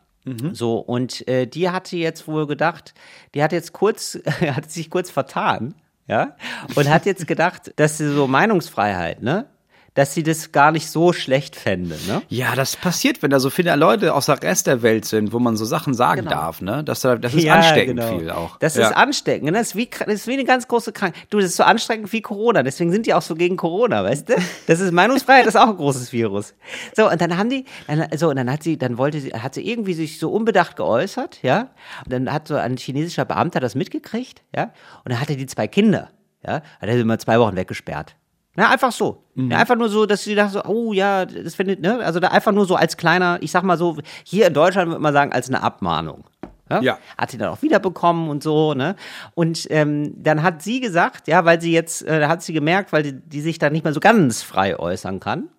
so, 0.53 0.77
und 0.77 1.27
äh, 1.27 1.47
die 1.47 1.69
hatte 1.69 1.97
jetzt 1.97 2.27
wohl 2.27 2.47
gedacht, 2.47 2.93
die 3.33 3.43
hat 3.43 3.51
jetzt 3.51 3.73
kurz, 3.73 4.19
hat 4.41 4.71
sich 4.71 4.89
kurz 4.89 5.11
vertan, 5.11 5.73
ja, 6.07 6.37
und 6.75 6.89
hat 6.89 7.05
jetzt 7.05 7.27
gedacht, 7.27 7.73
dass 7.75 7.97
sie 7.97 8.09
so 8.09 8.27
Meinungsfreiheit, 8.27 9.21
ne, 9.21 9.47
dass 9.93 10.13
sie 10.13 10.23
das 10.23 10.53
gar 10.53 10.71
nicht 10.71 10.89
so 10.89 11.11
schlecht 11.11 11.55
fände, 11.55 11.97
ne? 12.07 12.21
Ja, 12.29 12.55
das 12.55 12.77
passiert, 12.77 13.21
wenn 13.21 13.29
da 13.29 13.39
so 13.39 13.49
viele 13.49 13.75
Leute 13.75 14.13
aus 14.13 14.27
der 14.27 14.41
Rest 14.41 14.67
der 14.67 14.81
Welt 14.83 15.03
sind, 15.03 15.33
wo 15.33 15.39
man 15.39 15.57
so 15.57 15.65
Sachen 15.65 15.93
sagen 15.93 16.25
darf, 16.27 16.61
ne? 16.61 16.81
Das, 16.83 17.01
das 17.01 17.33
ist 17.33 17.43
Ja, 17.43 17.55
ansteckend 17.55 17.99
genau. 17.99 18.17
viel 18.17 18.29
auch. 18.31 18.57
Das 18.59 18.75
ja. 18.75 18.87
ist 18.87 18.95
ansteckend. 18.95 19.51
ne? 19.51 19.51
Das 19.51 19.67
ist, 19.69 19.75
wie, 19.75 19.89
das 19.89 20.07
ist 20.13 20.27
wie 20.27 20.33
eine 20.33 20.45
ganz 20.45 20.69
große 20.69 20.93
Krankheit. 20.93 21.21
Du, 21.29 21.39
das 21.39 21.47
ist 21.47 21.57
so 21.57 21.63
anstrengend 21.63 22.11
wie 22.13 22.21
Corona. 22.21 22.63
Deswegen 22.63 22.91
sind 22.91 23.05
die 23.05 23.13
auch 23.13 23.21
so 23.21 23.35
gegen 23.35 23.57
Corona, 23.57 24.03
weißt 24.03 24.29
du? 24.29 24.35
Das 24.67 24.79
ist 24.79 24.93
Meinungsfreiheit, 24.93 25.45
das 25.45 25.55
ist 25.55 25.61
auch 25.61 25.67
ein 25.67 25.75
großes 25.77 26.13
Virus. 26.13 26.53
So, 26.95 27.09
und 27.09 27.19
dann 27.19 27.37
haben 27.37 27.49
die, 27.49 27.65
dann, 27.87 28.07
so, 28.15 28.29
und 28.29 28.37
dann 28.37 28.49
hat 28.49 28.63
sie, 28.63 28.77
dann 28.77 28.97
wollte 28.97 29.19
sie, 29.19 29.31
hat 29.33 29.55
sie 29.55 29.67
irgendwie 29.67 29.93
sich 29.93 30.19
so 30.19 30.31
unbedacht 30.31 30.77
geäußert, 30.77 31.39
ja? 31.41 31.69
Und 32.05 32.13
dann 32.13 32.31
hat 32.31 32.47
so 32.47 32.55
ein 32.55 32.77
chinesischer 32.77 33.25
Beamter 33.25 33.59
das 33.59 33.75
mitgekriegt, 33.75 34.41
ja? 34.55 34.71
Und 35.03 35.11
dann 35.11 35.19
hatte 35.19 35.35
die 35.35 35.47
zwei 35.47 35.67
Kinder, 35.67 36.09
ja? 36.45 36.61
Hat 36.79 36.87
er 36.89 36.95
sie 36.95 37.03
mal 37.03 37.19
zwei 37.19 37.39
Wochen 37.39 37.57
weggesperrt. 37.57 38.15
Na, 38.55 38.69
einfach 38.69 38.91
so. 38.91 39.23
Ja, 39.35 39.57
einfach 39.57 39.77
nur 39.77 39.87
so, 39.87 40.05
dass 40.05 40.23
sie 40.23 40.35
dachte 40.35 40.53
so, 40.53 40.65
oh 40.65 40.91
ja, 40.91 41.25
das 41.25 41.55
findet, 41.55 41.79
ne? 41.79 41.99
Also 42.03 42.19
da 42.19 42.29
einfach 42.29 42.51
nur 42.51 42.65
so 42.65 42.75
als 42.75 42.97
kleiner, 42.97 43.37
ich 43.41 43.51
sag 43.51 43.63
mal 43.63 43.77
so, 43.77 43.97
hier 44.23 44.47
in 44.47 44.53
Deutschland 44.53 44.89
würde 44.89 45.01
man 45.01 45.13
sagen, 45.13 45.31
als 45.31 45.47
eine 45.47 45.63
Abmahnung. 45.63 46.25
Ja? 46.69 46.81
Ja. 46.81 46.99
Hat 47.17 47.31
sie 47.31 47.37
dann 47.37 47.49
auch 47.49 47.61
wiederbekommen 47.61 48.29
und 48.29 48.43
so, 48.43 48.73
ne? 48.73 48.95
Und 49.35 49.67
ähm, 49.69 50.13
dann 50.21 50.43
hat 50.43 50.61
sie 50.61 50.81
gesagt, 50.81 51.27
ja, 51.27 51.45
weil 51.45 51.61
sie 51.61 51.71
jetzt, 51.71 52.05
äh, 52.05 52.27
hat 52.27 52.41
sie 52.43 52.53
gemerkt, 52.53 52.91
weil 52.91 53.03
die, 53.03 53.13
die 53.13 53.41
sich 53.41 53.57
da 53.57 53.69
nicht 53.69 53.83
mehr 53.83 53.93
so 53.93 53.99
ganz 53.99 54.41
frei 54.41 54.77
äußern 54.77 55.19
kann, 55.21 55.49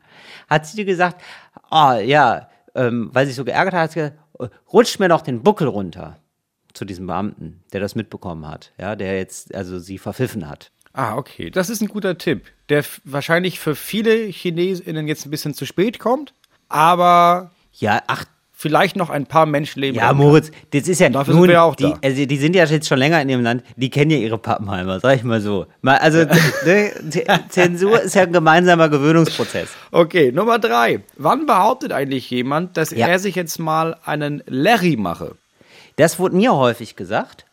hat 0.51 0.67
sie 0.67 0.85
gesagt, 0.85 1.23
ah 1.71 1.99
ja, 1.99 2.49
ähm, 2.75 3.11
weil 3.13 3.25
sie 3.25 3.31
sich 3.31 3.37
so 3.37 3.45
geärgert 3.45 3.75
hat, 3.75 3.81
hat 3.81 3.93
sie 3.93 4.01
gesagt, 4.01 4.19
äh, 4.39 4.49
rutscht 4.73 5.01
mir 5.01 5.09
doch 5.09 5.23
den 5.23 5.43
Buckel 5.43 5.69
runter 5.69 6.19
zu 6.75 6.85
diesem 6.85 7.07
Beamten, 7.07 7.63
der 7.73 7.81
das 7.81 7.95
mitbekommen 7.95 8.47
hat, 8.49 8.73
ja, 8.79 8.97
der 8.97 9.17
jetzt 9.17 9.55
also 9.55 9.79
sie 9.79 9.99
verpfiffen 9.99 10.49
hat. 10.49 10.73
Ah, 10.95 11.17
okay. 11.17 11.51
Das 11.51 11.71
ist 11.71 11.81
ein 11.81 11.89
guter 11.89 12.19
Tipp, 12.19 12.45
der 12.69 12.85
wahrscheinlich 13.05 13.59
für 13.59 13.75
viele 13.75 14.31
ChinesInnen 14.33 15.09
jetzt 15.09 15.27
ein 15.27 15.31
bisschen 15.31 15.55
zu 15.55 15.65
spät 15.67 15.99
kommt, 15.99 16.35
aber 16.69 17.51
Ja, 17.79 18.03
ach, 18.07 18.25
vielleicht 18.55 18.95
noch 18.97 19.09
ein 19.11 19.25
paar 19.27 19.47
Menschenleben. 19.47 19.97
Ja, 19.99 20.13
Moritz, 20.13 20.51
das 20.73 20.87
ist 20.87 21.01
ja 21.01 21.09
Dafür 21.09 21.35
sind 21.35 21.49
wir 21.49 21.63
auch 21.63 21.75
die, 21.75 21.85
da. 21.85 21.99
Also 22.05 22.27
die 22.27 22.37
sind 22.37 22.55
ja 22.55 22.65
jetzt 22.67 22.87
schon 22.87 22.99
länger 22.99 23.21
in 23.23 23.29
ihrem 23.31 23.43
Land, 23.43 23.65
die 23.77 23.89
kennen 23.91 24.11
ja 24.11 24.19
ihre 24.19 24.37
Pappenheimer, 24.39 25.01
sag 25.01 25.17
ich 25.17 25.25
mal 25.25 25.41
so. 25.41 25.67
Mal, 25.81 25.97
also 25.97 26.19
ne, 26.67 26.93
Zensur 27.49 28.01
ist 28.03 28.15
ja 28.15 28.23
ein 28.23 28.33
gemeinsamer 28.33 28.89
Gewöhnungsprozess. 28.91 29.71
Okay, 29.91 30.31
Nummer 30.31 30.59
drei. 30.59 31.01
Wann 31.17 31.47
behauptet 31.47 31.93
eigentlich 31.93 32.29
jemand, 32.31 32.77
dass 32.77 32.91
Ja. 32.91 33.09
er 33.09 33.19
sich 33.19 33.35
jetzt 33.35 33.59
mal 33.59 33.97
einen 34.05 34.43
Larry 34.47 34.97
mache? 34.97 35.35
Das 35.97 36.19
wurde 36.19 36.37
mir 36.37 36.55
häufig 36.55 36.97
gesagt. 36.97 37.47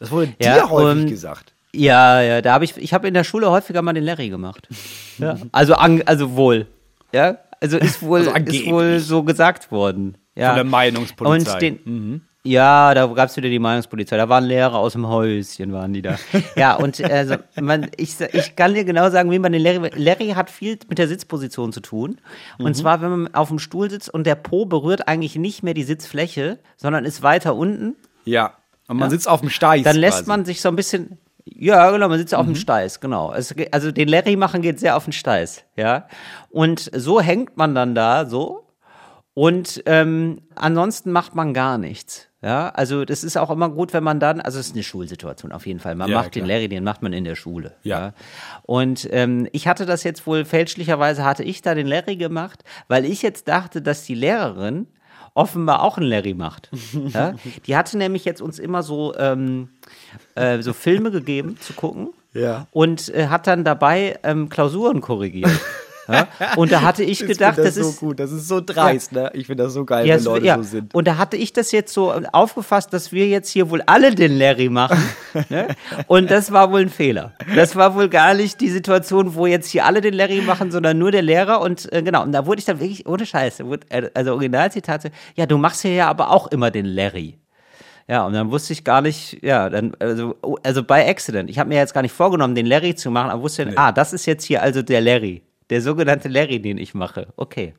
Das 0.00 0.10
wurde 0.12 0.32
Ja, 0.40 0.54
dir 0.54 0.70
häufig 0.70 1.02
und- 1.02 1.08
gesagt. 1.10 1.52
Ja, 1.78 2.20
ja, 2.22 2.42
da 2.42 2.52
habe 2.54 2.64
ich, 2.64 2.76
ich 2.76 2.92
habe 2.92 3.06
in 3.08 3.14
der 3.14 3.24
Schule 3.24 3.50
häufiger 3.50 3.82
mal 3.82 3.92
den 3.92 4.04
Larry 4.04 4.28
gemacht. 4.28 4.68
Ja. 5.18 5.36
Also, 5.50 5.74
an, 5.74 6.02
also 6.06 6.36
wohl. 6.36 6.66
Ja, 7.12 7.38
also 7.60 7.76
ist 7.76 8.02
wohl, 8.06 8.28
Also 8.28 8.52
ist 8.52 8.66
wohl 8.70 9.00
so 9.00 9.24
gesagt 9.24 9.72
worden. 9.72 10.16
Ja. 10.36 10.48
Von 10.50 10.54
der 10.56 10.64
Meinungspolizei. 10.64 11.52
Und 11.54 11.60
den, 11.62 12.22
Ja, 12.44 12.94
da 12.94 13.06
gab's 13.06 13.36
wieder 13.36 13.48
die 13.48 13.58
Meinungspolizei. 13.58 14.16
Da 14.16 14.28
waren 14.28 14.44
Lehrer 14.44 14.76
aus 14.76 14.92
dem 14.92 15.08
Häuschen, 15.08 15.72
waren 15.72 15.92
die 15.92 16.02
da. 16.02 16.16
Ja, 16.56 16.76
und 16.76 17.02
also, 17.02 17.34
man, 17.60 17.88
ich, 17.96 18.20
ich 18.32 18.54
kann 18.54 18.74
dir 18.74 18.84
genau 18.84 19.10
sagen, 19.10 19.32
wie 19.32 19.40
man 19.40 19.50
den 19.50 19.60
Larry. 19.62 19.90
Larry 19.96 20.28
hat 20.36 20.50
viel 20.50 20.78
mit 20.88 20.98
der 20.98 21.08
Sitzposition 21.08 21.72
zu 21.72 21.80
tun. 21.80 22.20
Und 22.58 22.74
zwar, 22.76 23.02
wenn 23.02 23.10
man 23.10 23.34
auf 23.34 23.48
dem 23.48 23.58
Stuhl 23.58 23.90
sitzt 23.90 24.08
und 24.14 24.24
der 24.24 24.36
Po 24.36 24.66
berührt 24.66 25.08
eigentlich 25.08 25.34
nicht 25.34 25.64
mehr 25.64 25.74
die 25.74 25.82
Sitzfläche, 25.82 26.60
sondern 26.76 27.04
ist 27.04 27.22
weiter 27.24 27.56
unten, 27.56 27.96
Ja. 28.24 28.52
Und 28.86 28.98
man 28.98 29.08
Ja. 29.08 29.10
sitzt 29.10 29.28
auf 29.28 29.40
dem 29.40 29.50
Steiß. 29.50 29.82
dann 29.82 29.96
lässt 29.96 30.18
quasi. 30.18 30.28
man 30.28 30.44
sich 30.44 30.60
so 30.60 30.68
ein 30.68 30.76
bisschen. 30.76 31.18
Ja, 31.58 31.90
genau, 31.90 32.08
man 32.08 32.18
sitzt 32.18 32.34
auf 32.34 32.46
dem 32.46 32.54
Steiß, 32.54 33.00
genau. 33.00 33.32
Es, 33.32 33.54
also 33.72 33.90
den 33.90 34.08
Larry 34.08 34.36
machen 34.36 34.62
geht 34.62 34.78
sehr 34.78 34.96
auf 34.96 35.04
den 35.04 35.12
Steiß, 35.12 35.64
ja. 35.76 36.06
Und 36.50 36.90
so 36.94 37.20
hängt 37.20 37.56
man 37.56 37.74
dann 37.74 37.94
da 37.94 38.26
so 38.26 38.64
und 39.34 39.82
ähm, 39.86 40.40
ansonsten 40.54 41.10
macht 41.12 41.34
man 41.34 41.54
gar 41.54 41.76
nichts. 41.78 42.28
Ja, 42.40 42.68
also 42.68 43.04
das 43.04 43.24
ist 43.24 43.36
auch 43.36 43.50
immer 43.50 43.68
gut, 43.68 43.92
wenn 43.92 44.04
man 44.04 44.20
dann, 44.20 44.40
also 44.40 44.60
es 44.60 44.68
ist 44.68 44.74
eine 44.74 44.84
Schulsituation 44.84 45.50
auf 45.50 45.66
jeden 45.66 45.80
Fall. 45.80 45.96
Man 45.96 46.08
Ja, 46.08 46.18
macht 46.18 46.36
den 46.36 46.44
klar. 46.44 46.56
Larry, 46.56 46.68
den 46.68 46.84
macht 46.84 47.02
man 47.02 47.12
in 47.12 47.24
der 47.24 47.34
Schule. 47.34 47.74
Ja. 47.82 48.12
Und 48.62 49.08
ähm, 49.10 49.48
ich 49.50 49.66
hatte 49.66 49.86
das 49.86 50.04
jetzt 50.04 50.24
wohl 50.24 50.44
fälschlicherweise 50.44 51.24
hatte 51.24 51.42
ich 51.42 51.62
da 51.62 51.74
den 51.74 51.88
Larry 51.88 52.14
gemacht, 52.14 52.62
weil 52.86 53.04
ich 53.04 53.22
jetzt 53.22 53.48
dachte, 53.48 53.82
dass 53.82 54.04
die 54.04 54.14
Lehrerin 54.14 54.86
offenbar 55.34 55.82
auch 55.82 55.98
einen 55.98 56.06
Larry 56.06 56.34
macht. 56.34 56.70
ja? 57.08 57.34
Die 57.66 57.76
hatte 57.76 57.98
nämlich 57.98 58.24
jetzt 58.24 58.40
uns 58.40 58.58
immer 58.58 58.82
so 58.84 59.16
ähm, 59.16 59.70
äh, 60.34 60.60
so 60.62 60.72
Filme 60.72 61.10
gegeben 61.10 61.56
zu 61.60 61.72
gucken 61.72 62.10
Ja. 62.34 62.66
und 62.72 63.08
äh, 63.14 63.28
hat 63.28 63.46
dann 63.46 63.64
dabei 63.64 64.18
ähm, 64.22 64.48
Klausuren 64.48 65.00
korrigiert. 65.00 65.50
ja? 66.08 66.26
Und 66.56 66.72
da 66.72 66.80
hatte 66.80 67.02
ich 67.02 67.20
Ich 67.20 67.26
gedacht, 67.26 67.56
find 67.56 67.66
das, 67.66 67.74
das, 67.74 67.84
so 67.84 67.90
ist 67.90 68.00
gut. 68.00 68.18
Das 68.18 68.32
ist 68.32 68.48
so 68.48 68.62
dreist, 68.64 69.12
ne? 69.12 69.30
Ich 69.34 69.46
finde 69.46 69.64
das 69.64 69.74
so 69.74 69.84
geil, 69.84 70.06
ja, 70.06 70.16
wenn 70.16 70.24
Leute 70.24 70.46
ja. 70.46 70.56
so 70.56 70.62
sind. 70.62 70.94
Und 70.94 71.06
da 71.06 71.18
hatte 71.18 71.36
ich 71.36 71.52
das 71.52 71.70
jetzt 71.70 71.92
so 71.92 72.12
aufgefasst, 72.32 72.92
dass 72.94 73.12
wir 73.12 73.26
jetzt 73.28 73.50
hier 73.50 73.68
wohl 73.68 73.82
alle 73.84 74.14
den 74.14 74.38
Larry 74.38 74.70
machen. 74.70 74.98
ne? 75.50 75.68
Und 76.06 76.30
das 76.30 76.50
war 76.50 76.72
wohl 76.72 76.80
ein 76.80 76.88
Fehler. 76.88 77.32
Das 77.54 77.76
war 77.76 77.94
wohl 77.94 78.08
gar 78.08 78.32
nicht 78.32 78.60
die 78.62 78.70
Situation, 78.70 79.34
wo 79.34 79.46
jetzt 79.46 79.68
hier 79.68 79.84
alle 79.84 80.00
den 80.00 80.14
Larry 80.14 80.40
machen, 80.40 80.70
sondern 80.70 80.96
nur 80.98 81.10
der 81.10 81.22
Lehrer. 81.22 81.60
Und 81.60 81.92
äh, 81.92 82.02
genau, 82.02 82.22
und 82.22 82.32
da 82.32 82.46
wurde 82.46 82.60
ich 82.60 82.64
dann 82.64 82.80
wirklich, 82.80 83.06
ohne 83.06 83.26
Scheiß, 83.26 83.58
da 83.58 83.66
wurde, 83.66 83.86
äh, 83.90 84.08
also 84.14 84.32
Originalzitat, 84.32 85.02
so, 85.02 85.08
ja, 85.34 85.44
du 85.44 85.58
machst 85.58 85.82
hier 85.82 85.92
ja 85.92 86.08
aber 86.08 86.30
auch 86.30 86.46
immer 86.46 86.70
den 86.70 86.86
Larry. 86.86 87.36
Ja, 88.08 88.24
und 88.24 88.32
dann 88.32 88.50
wusste 88.50 88.72
ich 88.72 88.84
gar 88.84 89.02
nicht, 89.02 89.38
ja, 89.42 89.68
dann, 89.68 89.94
also, 89.98 90.34
oh, 90.42 90.56
also 90.62 90.82
bei 90.82 91.06
Accident, 91.06 91.50
ich 91.50 91.58
habe 91.58 91.68
mir 91.68 91.76
jetzt 91.76 91.92
gar 91.92 92.00
nicht 92.00 92.12
vorgenommen, 92.12 92.54
den 92.54 92.64
Larry 92.64 92.94
zu 92.94 93.10
machen, 93.10 93.30
aber 93.30 93.42
wusste 93.42 93.66
dann, 93.66 93.76
ah, 93.76 93.92
das 93.92 94.14
ist 94.14 94.24
jetzt 94.24 94.44
hier 94.44 94.62
also 94.62 94.80
der 94.80 95.02
Larry. 95.02 95.42
Der 95.68 95.82
sogenannte 95.82 96.28
Larry, 96.28 96.60
den 96.60 96.78
ich 96.78 96.94
mache. 96.94 97.28
Okay. 97.36 97.74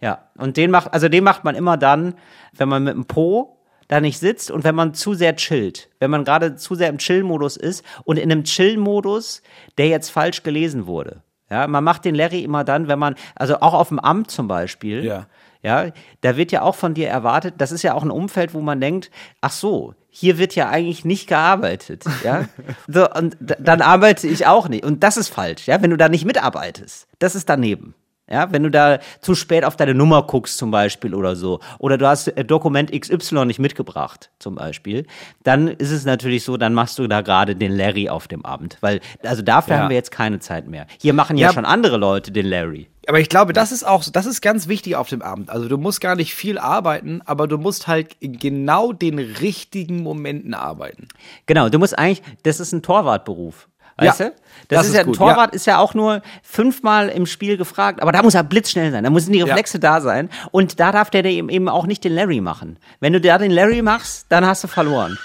Ja, 0.00 0.28
und 0.36 0.56
den 0.56 0.72
macht, 0.72 0.92
also 0.92 1.08
den 1.08 1.22
macht 1.22 1.44
man 1.44 1.54
immer 1.54 1.76
dann, 1.76 2.14
wenn 2.56 2.68
man 2.68 2.82
mit 2.82 2.94
dem 2.94 3.04
Po 3.04 3.56
da 3.86 4.00
nicht 4.00 4.18
sitzt 4.18 4.50
und 4.50 4.64
wenn 4.64 4.74
man 4.74 4.94
zu 4.94 5.14
sehr 5.14 5.36
chillt. 5.36 5.90
Wenn 6.00 6.10
man 6.10 6.24
gerade 6.24 6.56
zu 6.56 6.74
sehr 6.74 6.88
im 6.88 6.98
Chill-Modus 6.98 7.56
ist 7.56 7.84
und 8.02 8.18
in 8.18 8.32
einem 8.32 8.42
Chill-Modus, 8.42 9.42
der 9.78 9.86
jetzt 9.86 10.10
falsch 10.10 10.42
gelesen 10.42 10.88
wurde. 10.88 11.22
Ja, 11.50 11.68
man 11.68 11.84
macht 11.84 12.04
den 12.04 12.16
Larry 12.16 12.42
immer 12.42 12.64
dann, 12.64 12.88
wenn 12.88 12.98
man, 12.98 13.14
also 13.36 13.60
auch 13.60 13.74
auf 13.74 13.90
dem 13.90 14.00
Amt 14.00 14.30
zum 14.30 14.48
Beispiel. 14.48 15.04
Ja. 15.04 15.26
Ja, 15.62 15.86
da 16.22 16.36
wird 16.36 16.50
ja 16.50 16.62
auch 16.62 16.74
von 16.74 16.92
dir 16.94 17.08
erwartet, 17.08 17.54
das 17.58 17.70
ist 17.70 17.82
ja 17.82 17.94
auch 17.94 18.02
ein 18.02 18.10
Umfeld, 18.10 18.52
wo 18.52 18.60
man 18.60 18.80
denkt, 18.80 19.10
ach 19.40 19.52
so, 19.52 19.94
hier 20.10 20.36
wird 20.38 20.54
ja 20.56 20.68
eigentlich 20.68 21.04
nicht 21.04 21.28
gearbeitet, 21.28 22.04
ja. 22.24 22.46
So, 22.88 23.08
und 23.10 23.36
dann 23.40 23.80
arbeite 23.80 24.26
ich 24.26 24.46
auch 24.46 24.68
nicht. 24.68 24.84
Und 24.84 25.02
das 25.04 25.16
ist 25.16 25.28
falsch, 25.28 25.66
ja, 25.68 25.80
wenn 25.80 25.90
du 25.90 25.96
da 25.96 26.08
nicht 26.08 26.24
mitarbeitest. 26.24 27.06
Das 27.20 27.34
ist 27.36 27.48
daneben. 27.48 27.94
Ja, 28.30 28.50
wenn 28.50 28.62
du 28.62 28.70
da 28.70 28.98
zu 29.20 29.34
spät 29.34 29.64
auf 29.64 29.76
deine 29.76 29.94
Nummer 29.94 30.22
guckst 30.26 30.56
zum 30.56 30.70
Beispiel 30.70 31.14
oder 31.14 31.36
so, 31.36 31.60
oder 31.78 31.98
du 31.98 32.06
hast 32.06 32.28
äh, 32.28 32.44
Dokument 32.44 32.90
XY 32.90 33.44
nicht 33.44 33.58
mitgebracht 33.58 34.30
zum 34.38 34.54
Beispiel, 34.54 35.06
dann 35.42 35.68
ist 35.68 35.90
es 35.90 36.04
natürlich 36.04 36.42
so, 36.44 36.56
dann 36.56 36.72
machst 36.72 36.98
du 36.98 37.06
da 37.08 37.20
gerade 37.20 37.54
den 37.56 37.72
Larry 37.76 38.08
auf 38.08 38.28
dem 38.28 38.44
Abend, 38.46 38.78
weil 38.80 39.00
also 39.22 39.42
dafür 39.42 39.74
Ja. 39.76 39.82
haben 39.82 39.90
wir 39.90 39.96
jetzt 39.96 40.12
keine 40.12 40.38
Zeit 40.38 40.66
mehr. 40.66 40.86
Hier 41.00 41.12
machen 41.12 41.36
ja, 41.36 41.48
Ja. 41.48 41.52
schon 41.52 41.64
andere 41.66 41.98
Leute 41.98 42.30
den 42.32 42.46
Larry. 42.46 42.88
Aber 43.08 43.18
ich 43.18 43.28
glaube, 43.28 43.52
das 43.52 43.72
ist 43.72 43.84
auch, 43.84 44.04
das 44.04 44.26
ist 44.26 44.40
ganz 44.42 44.68
wichtig 44.68 44.94
auf 44.96 45.08
dem 45.08 45.22
Abend. 45.22 45.50
Also 45.50 45.68
du 45.68 45.76
musst 45.76 46.00
gar 46.00 46.14
nicht 46.14 46.34
viel 46.34 46.56
arbeiten, 46.58 47.20
aber 47.24 47.48
du 47.48 47.58
musst 47.58 47.88
halt 47.88 48.16
in 48.20 48.38
genau 48.38 48.92
den 48.92 49.18
richtigen 49.18 50.02
Momenten 50.02 50.54
arbeiten. 50.54 51.08
Genau, 51.46 51.68
du 51.68 51.78
musst 51.80 51.98
eigentlich, 51.98 52.22
das 52.44 52.60
ist 52.60 52.72
ein 52.72 52.82
Torwartberuf. 52.82 53.68
Weißt 53.96 54.20
Ja, 54.20 54.26
du? 54.30 54.34
Das, 54.68 54.78
das 54.78 54.80
ist 54.82 54.88
ist 54.90 54.94
ja, 54.94 55.00
ein 55.00 55.06
gut, 55.06 55.16
Torwart 55.16 55.54
ist 55.54 55.66
ja 55.66 55.78
auch 55.78 55.94
nur 55.94 56.22
fünfmal 56.42 57.08
im 57.08 57.26
Spiel 57.26 57.56
gefragt, 57.56 58.00
aber 58.00 58.12
da 58.12 58.22
muss 58.22 58.34
er 58.34 58.44
blitzschnell 58.44 58.90
sein, 58.92 59.04
da 59.04 59.10
müssen 59.10 59.32
die 59.32 59.42
Reflexe 59.42 59.78
da 59.80 60.00
sein 60.00 60.30
und 60.50 60.78
da 60.80 60.92
darf 60.92 61.10
der 61.10 61.24
eben 61.24 61.48
eben 61.50 61.68
auch 61.68 61.86
nicht 61.86 62.04
den 62.04 62.14
Larry 62.14 62.40
machen. 62.40 62.78
Wenn 63.00 63.12
du 63.12 63.20
da 63.20 63.36
den 63.36 63.50
Larry 63.50 63.82
machst, 63.82 64.26
dann 64.30 64.46
hast 64.46 64.64
du 64.64 64.68
verloren. 64.68 65.18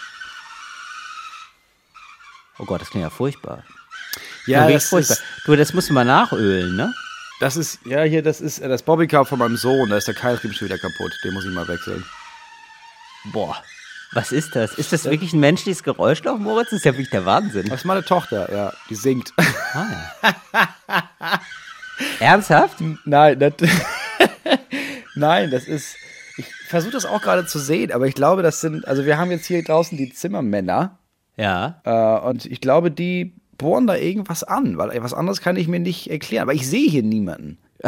Oh 2.59 2.65
Gott, 2.65 2.81
das 2.81 2.89
klingt 2.89 3.03
ja 3.03 3.09
furchtbar. 3.09 3.63
Ja, 4.47 4.67
das 4.69 4.87
furchtbar. 4.89 5.13
ist, 5.15 5.23
Du, 5.45 5.55
das 5.55 5.73
musst 5.73 5.89
du 5.89 5.93
mal 5.93 6.05
nachölen, 6.05 6.75
ne? 6.75 6.93
Das 7.39 7.55
ist, 7.57 7.79
ja, 7.85 8.03
hier, 8.03 8.23
das 8.23 8.41
ist 8.41 8.59
äh, 8.59 8.67
das 8.67 8.83
Bobbycar 8.83 9.25
von 9.25 9.39
meinem 9.39 9.57
Sohn. 9.57 9.89
Da 9.89 9.97
ist 9.97 10.07
der 10.07 10.15
Keilriemen 10.15 10.55
schon 10.55 10.67
wieder 10.67 10.77
kaputt. 10.77 11.11
Den 11.23 11.33
muss 11.33 11.45
ich 11.45 11.51
mal 11.51 11.67
wechseln. 11.67 12.03
Boah. 13.31 13.61
Was 14.13 14.31
ist 14.31 14.55
das? 14.55 14.73
Ist 14.75 14.93
das 14.93 15.05
wirklich 15.05 15.33
ein 15.33 15.39
menschliches 15.39 15.83
Geräuschloch, 15.83 16.37
Moritz? 16.37 16.69
Das 16.69 16.79
ist 16.79 16.85
ja 16.85 16.93
wirklich 16.93 17.09
der 17.09 17.25
Wahnsinn. 17.25 17.67
Das 17.67 17.81
ist 17.81 17.85
meine 17.85 18.03
Tochter, 18.03 18.51
ja. 18.51 18.73
Die 18.89 18.95
singt. 18.95 19.33
Ernsthaft? 22.19 22.77
Nein, 23.05 23.37
das, 23.39 23.53
Nein, 25.15 25.51
das 25.51 25.65
ist. 25.65 25.95
Ich 26.37 26.45
versuche 26.67 26.91
das 26.91 27.05
auch 27.05 27.21
gerade 27.21 27.45
zu 27.47 27.59
sehen, 27.59 27.91
aber 27.91 28.07
ich 28.07 28.15
glaube, 28.15 28.43
das 28.43 28.61
sind. 28.61 28.87
Also, 28.87 29.05
wir 29.05 29.17
haben 29.17 29.31
jetzt 29.31 29.45
hier 29.45 29.63
draußen 29.63 29.97
die 29.97 30.13
Zimmermänner. 30.13 30.97
Ja. 31.35 31.81
Äh, 31.83 32.27
und 32.27 32.45
ich 32.45 32.61
glaube, 32.61 32.91
die 32.91 33.35
bohren 33.57 33.87
da 33.87 33.95
irgendwas 33.95 34.43
an, 34.43 34.77
weil 34.77 35.01
was 35.03 35.13
anderes 35.13 35.41
kann 35.41 35.55
ich 35.55 35.67
mir 35.67 35.79
nicht 35.79 36.09
erklären. 36.09 36.43
Aber 36.43 36.53
ich 36.53 36.67
sehe 36.67 36.89
hier 36.89 37.03
niemanden. 37.03 37.57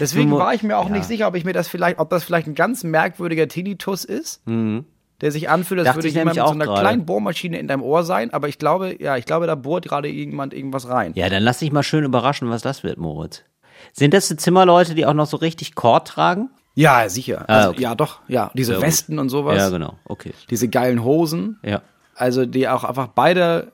Deswegen 0.00 0.32
war 0.32 0.54
ich 0.54 0.62
mir 0.62 0.76
auch 0.76 0.88
ja. 0.88 0.92
nicht 0.92 1.04
sicher, 1.04 1.28
ob 1.28 1.36
ich 1.36 1.44
mir 1.44 1.52
das 1.52 1.68
vielleicht, 1.68 1.98
ob 2.00 2.10
das 2.10 2.24
vielleicht 2.24 2.48
ein 2.48 2.54
ganz 2.54 2.82
merkwürdiger 2.82 3.46
Tinnitus 3.46 4.04
ist, 4.04 4.42
der 4.46 5.30
sich 5.30 5.48
anfühlt, 5.48 5.80
als 5.80 5.86
Dachte 5.86 5.98
würde 5.98 6.08
ich 6.08 6.14
jemand 6.14 6.36
mit 6.36 6.44
so 6.44 6.52
einer 6.52 6.64
gerade. 6.64 6.80
kleinen 6.80 7.06
Bohrmaschine 7.06 7.58
in 7.58 7.68
deinem 7.68 7.82
Ohr 7.82 8.02
sein. 8.02 8.32
Aber 8.32 8.48
ich 8.48 8.58
glaube, 8.58 8.96
ja, 9.00 9.16
ich 9.16 9.24
glaube, 9.24 9.46
da 9.46 9.54
bohrt 9.54 9.84
gerade 9.86 10.08
jemand 10.08 10.52
irgendwas 10.52 10.88
rein. 10.88 11.12
Ja, 11.14 11.28
dann 11.28 11.44
lass 11.44 11.58
dich 11.60 11.70
mal 11.70 11.84
schön 11.84 12.02
überraschen, 12.04 12.50
was 12.50 12.62
das 12.62 12.82
wird, 12.82 12.98
Moritz. 12.98 13.44
Sind 13.92 14.14
das 14.14 14.28
die 14.28 14.36
Zimmerleute, 14.36 14.94
die 14.94 15.06
auch 15.06 15.14
noch 15.14 15.26
so 15.26 15.36
richtig 15.36 15.74
Kord 15.76 16.08
tragen? 16.08 16.50
Ja, 16.74 17.08
sicher. 17.08 17.44
Ah, 17.46 17.56
Also, 17.58 17.70
okay. 17.70 17.82
Ja, 17.82 17.94
doch. 17.94 18.20
Ja, 18.28 18.50
diese 18.54 18.72
Sehr 18.72 18.76
gut. 18.76 18.86
Westen 18.86 19.18
und 19.18 19.28
sowas. 19.28 19.58
Ja, 19.58 19.68
genau. 19.68 19.94
Okay. 20.04 20.32
Diese 20.50 20.68
geilen 20.68 21.04
Hosen. 21.04 21.58
Ja. 21.64 21.82
Also 22.16 22.46
die 22.46 22.68
auch 22.68 22.84
einfach 22.84 23.08
beide. 23.08 23.72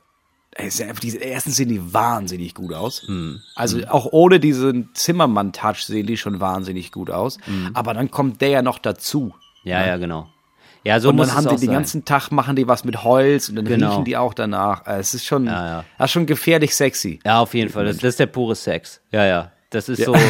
Diese, 1.02 1.18
erstens 1.18 1.56
sehen 1.56 1.68
die 1.68 1.92
wahnsinnig 1.94 2.54
gut 2.54 2.72
aus. 2.72 3.02
Hm. 3.06 3.40
Also 3.54 3.80
auch 3.88 4.06
ohne 4.12 4.40
diesen 4.40 4.90
Zimmermann-Touch 4.94 5.84
sehen 5.84 6.06
die 6.06 6.16
schon 6.16 6.40
wahnsinnig 6.40 6.90
gut 6.92 7.10
aus. 7.10 7.38
Hm. 7.44 7.70
Aber 7.74 7.94
dann 7.94 8.10
kommt 8.10 8.40
der 8.40 8.48
ja 8.48 8.62
noch 8.62 8.78
dazu. 8.78 9.34
Ja, 9.62 9.86
ja, 9.86 9.96
genau. 9.96 10.28
Ja, 10.84 11.00
so 11.00 11.08
und 11.10 11.16
dann 11.18 11.34
haben 11.34 11.44
die 11.44 11.56
den 11.56 11.58
sein. 11.66 11.70
ganzen 11.74 12.04
Tag 12.04 12.30
machen 12.30 12.56
die 12.56 12.66
was 12.68 12.84
mit 12.84 13.02
Holz 13.04 13.48
und 13.48 13.56
dann 13.56 13.64
Genau. 13.66 13.90
riechen 13.90 14.04
die 14.04 14.16
auch 14.16 14.32
danach. 14.32 14.86
Äh, 14.86 14.98
Es 14.98 15.12
ist 15.12 15.24
schon, 15.26 15.46
Ja, 15.46 15.66
ja. 15.66 15.84
Das 15.98 16.06
ist 16.06 16.12
schon 16.12 16.26
gefährlich 16.26 16.74
sexy. 16.74 17.20
Ja, 17.24 17.40
auf 17.40 17.52
jeden 17.54 17.70
Fall. 17.70 17.84
Das, 17.84 17.96
das 17.98 18.10
ist 18.10 18.20
der 18.20 18.26
pure 18.26 18.54
Sex. 18.54 19.00
Ja, 19.12 19.26
ja. 19.26 19.52
Das 19.70 19.88
ist 19.88 20.04
so. 20.04 20.14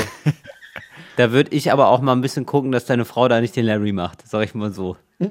Da 1.16 1.32
würde 1.32 1.50
ich 1.54 1.72
aber 1.72 1.88
auch 1.88 2.00
mal 2.00 2.12
ein 2.12 2.20
bisschen 2.20 2.46
gucken, 2.46 2.70
dass 2.70 2.84
deine 2.86 3.04
Frau 3.04 3.26
da 3.26 3.40
nicht 3.40 3.56
den 3.56 3.66
Larry 3.66 3.90
macht. 3.92 4.22
Sag 4.24 4.44
ich 4.44 4.54
mal 4.54 4.72
so. 4.72 4.96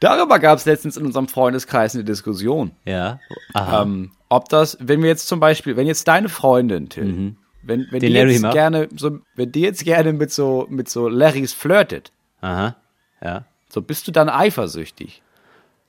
Darüber 0.00 0.38
gab 0.38 0.58
es 0.58 0.64
letztens 0.64 0.96
in 0.96 1.06
unserem 1.06 1.28
Freundeskreis 1.28 1.94
eine 1.94 2.04
Diskussion. 2.04 2.72
Ja. 2.84 3.18
Aha. 3.54 3.82
Ähm, 3.82 4.12
ob 4.28 4.48
das, 4.48 4.76
wenn 4.80 5.02
wir 5.02 5.08
jetzt 5.08 5.26
zum 5.28 5.40
Beispiel, 5.40 5.76
wenn 5.76 5.86
jetzt 5.86 6.06
deine 6.08 6.28
Freundin, 6.28 6.88
Till, 6.88 7.04
wenn, 7.04 7.36
wenn 7.62 7.80
Mhm. 7.80 7.90
Den 7.90 8.00
die 8.00 8.08
Larry 8.08 8.32
jetzt 8.32 8.42
macht? 8.42 8.54
gerne, 8.54 8.88
so, 8.96 9.18
wenn 9.34 9.52
die 9.52 9.60
jetzt 9.62 9.84
gerne 9.84 10.12
mit 10.12 10.30
so, 10.30 10.66
mit 10.68 10.88
so 10.88 11.08
Larrys 11.08 11.52
flirtet, 11.52 12.12
Aha. 12.40 12.76
Ja. 13.22 13.44
so 13.68 13.82
bist 13.82 14.06
du 14.06 14.12
dann 14.12 14.28
eifersüchtig. 14.28 15.22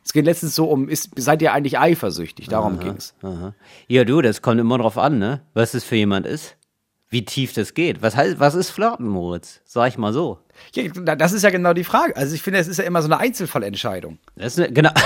Es 0.03 0.13
geht 0.13 0.25
letztens 0.25 0.55
so 0.55 0.65
um, 0.69 0.89
ist, 0.89 1.11
seid 1.17 1.41
ihr 1.41 1.53
eigentlich 1.53 1.77
eifersüchtig? 1.77 2.47
Darum 2.47 2.79
ging's. 2.79 3.13
Aha. 3.21 3.53
Ja, 3.87 4.05
du, 4.05 4.21
das 4.21 4.41
kommt 4.41 4.59
immer 4.59 4.77
drauf 4.79 4.97
an, 4.97 5.19
ne? 5.19 5.41
Was 5.53 5.73
das 5.73 5.83
für 5.83 5.97
jemand 5.97 6.25
ist. 6.25 6.55
Wie 7.11 7.25
tief 7.25 7.53
das 7.53 7.73
geht. 7.73 8.01
Was 8.03 8.15
heißt, 8.15 8.39
was 8.39 8.53
ist 8.53 8.69
Flirten, 8.69 9.07
Moritz? 9.07 9.61
Sag 9.65 9.87
ich 9.89 9.97
mal 9.97 10.13
so. 10.13 10.39
Ja, 10.75 11.15
das 11.15 11.31
ist 11.31 11.43
ja 11.43 11.49
genau 11.49 11.73
die 11.73 11.83
Frage. 11.83 12.15
Also 12.15 12.35
ich 12.35 12.41
finde, 12.43 12.59
es 12.59 12.67
ist 12.67 12.77
ja 12.77 12.83
immer 12.83 13.01
so 13.01 13.07
eine 13.07 13.17
Einzelfallentscheidung. 13.17 14.19
Das 14.35 14.53
ist 14.53 14.59
eine, 14.59 14.71
genau. 14.71 14.91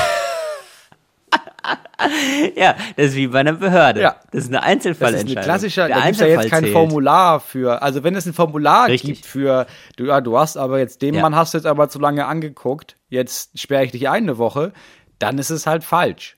ja, 2.56 2.76
das 2.98 3.08
ist 3.08 3.16
wie 3.16 3.28
bei 3.28 3.40
einer 3.40 3.54
Behörde. 3.54 4.02
Ja. 4.02 4.18
Das 4.32 4.44
ist 4.44 4.50
eine 4.50 4.58
Das 4.58 4.66
ist 4.66 4.72
Einzelfallentscheidung. 4.72 5.38
eine 5.38 5.46
klassische, 5.46 5.82
Der 5.88 5.96
da 5.98 6.02
gibt 6.06 6.14
es 6.16 6.20
ja 6.20 6.28
jetzt 6.28 6.50
kein 6.50 6.64
zählt. 6.64 6.74
Formular 6.74 7.40
für, 7.40 7.82
also 7.82 8.04
wenn 8.04 8.16
es 8.16 8.26
ein 8.26 8.34
Formular 8.34 8.88
Richtig. 8.90 9.14
gibt 9.16 9.26
für, 9.26 9.66
du, 9.96 10.06
ja, 10.08 10.20
du 10.20 10.38
hast 10.38 10.58
aber 10.58 10.80
jetzt 10.80 11.02
den 11.02 11.14
Ja. 11.16 11.22
Mann 11.22 11.36
hast 11.36 11.54
du 11.54 11.58
jetzt 11.58 11.66
aber 11.66 11.88
zu 11.90 12.00
lange 12.00 12.26
angeguckt, 12.26 12.98
jetzt 13.08 13.58
sperre 13.60 13.86
ich 13.86 13.92
dich 13.92 14.10
ein 14.10 14.24
eine 14.24 14.38
Woche, 14.38 14.74
dann 15.20 15.38
ist 15.38 15.50
es 15.52 15.66
halt 15.68 15.84
falsch. 15.86 16.38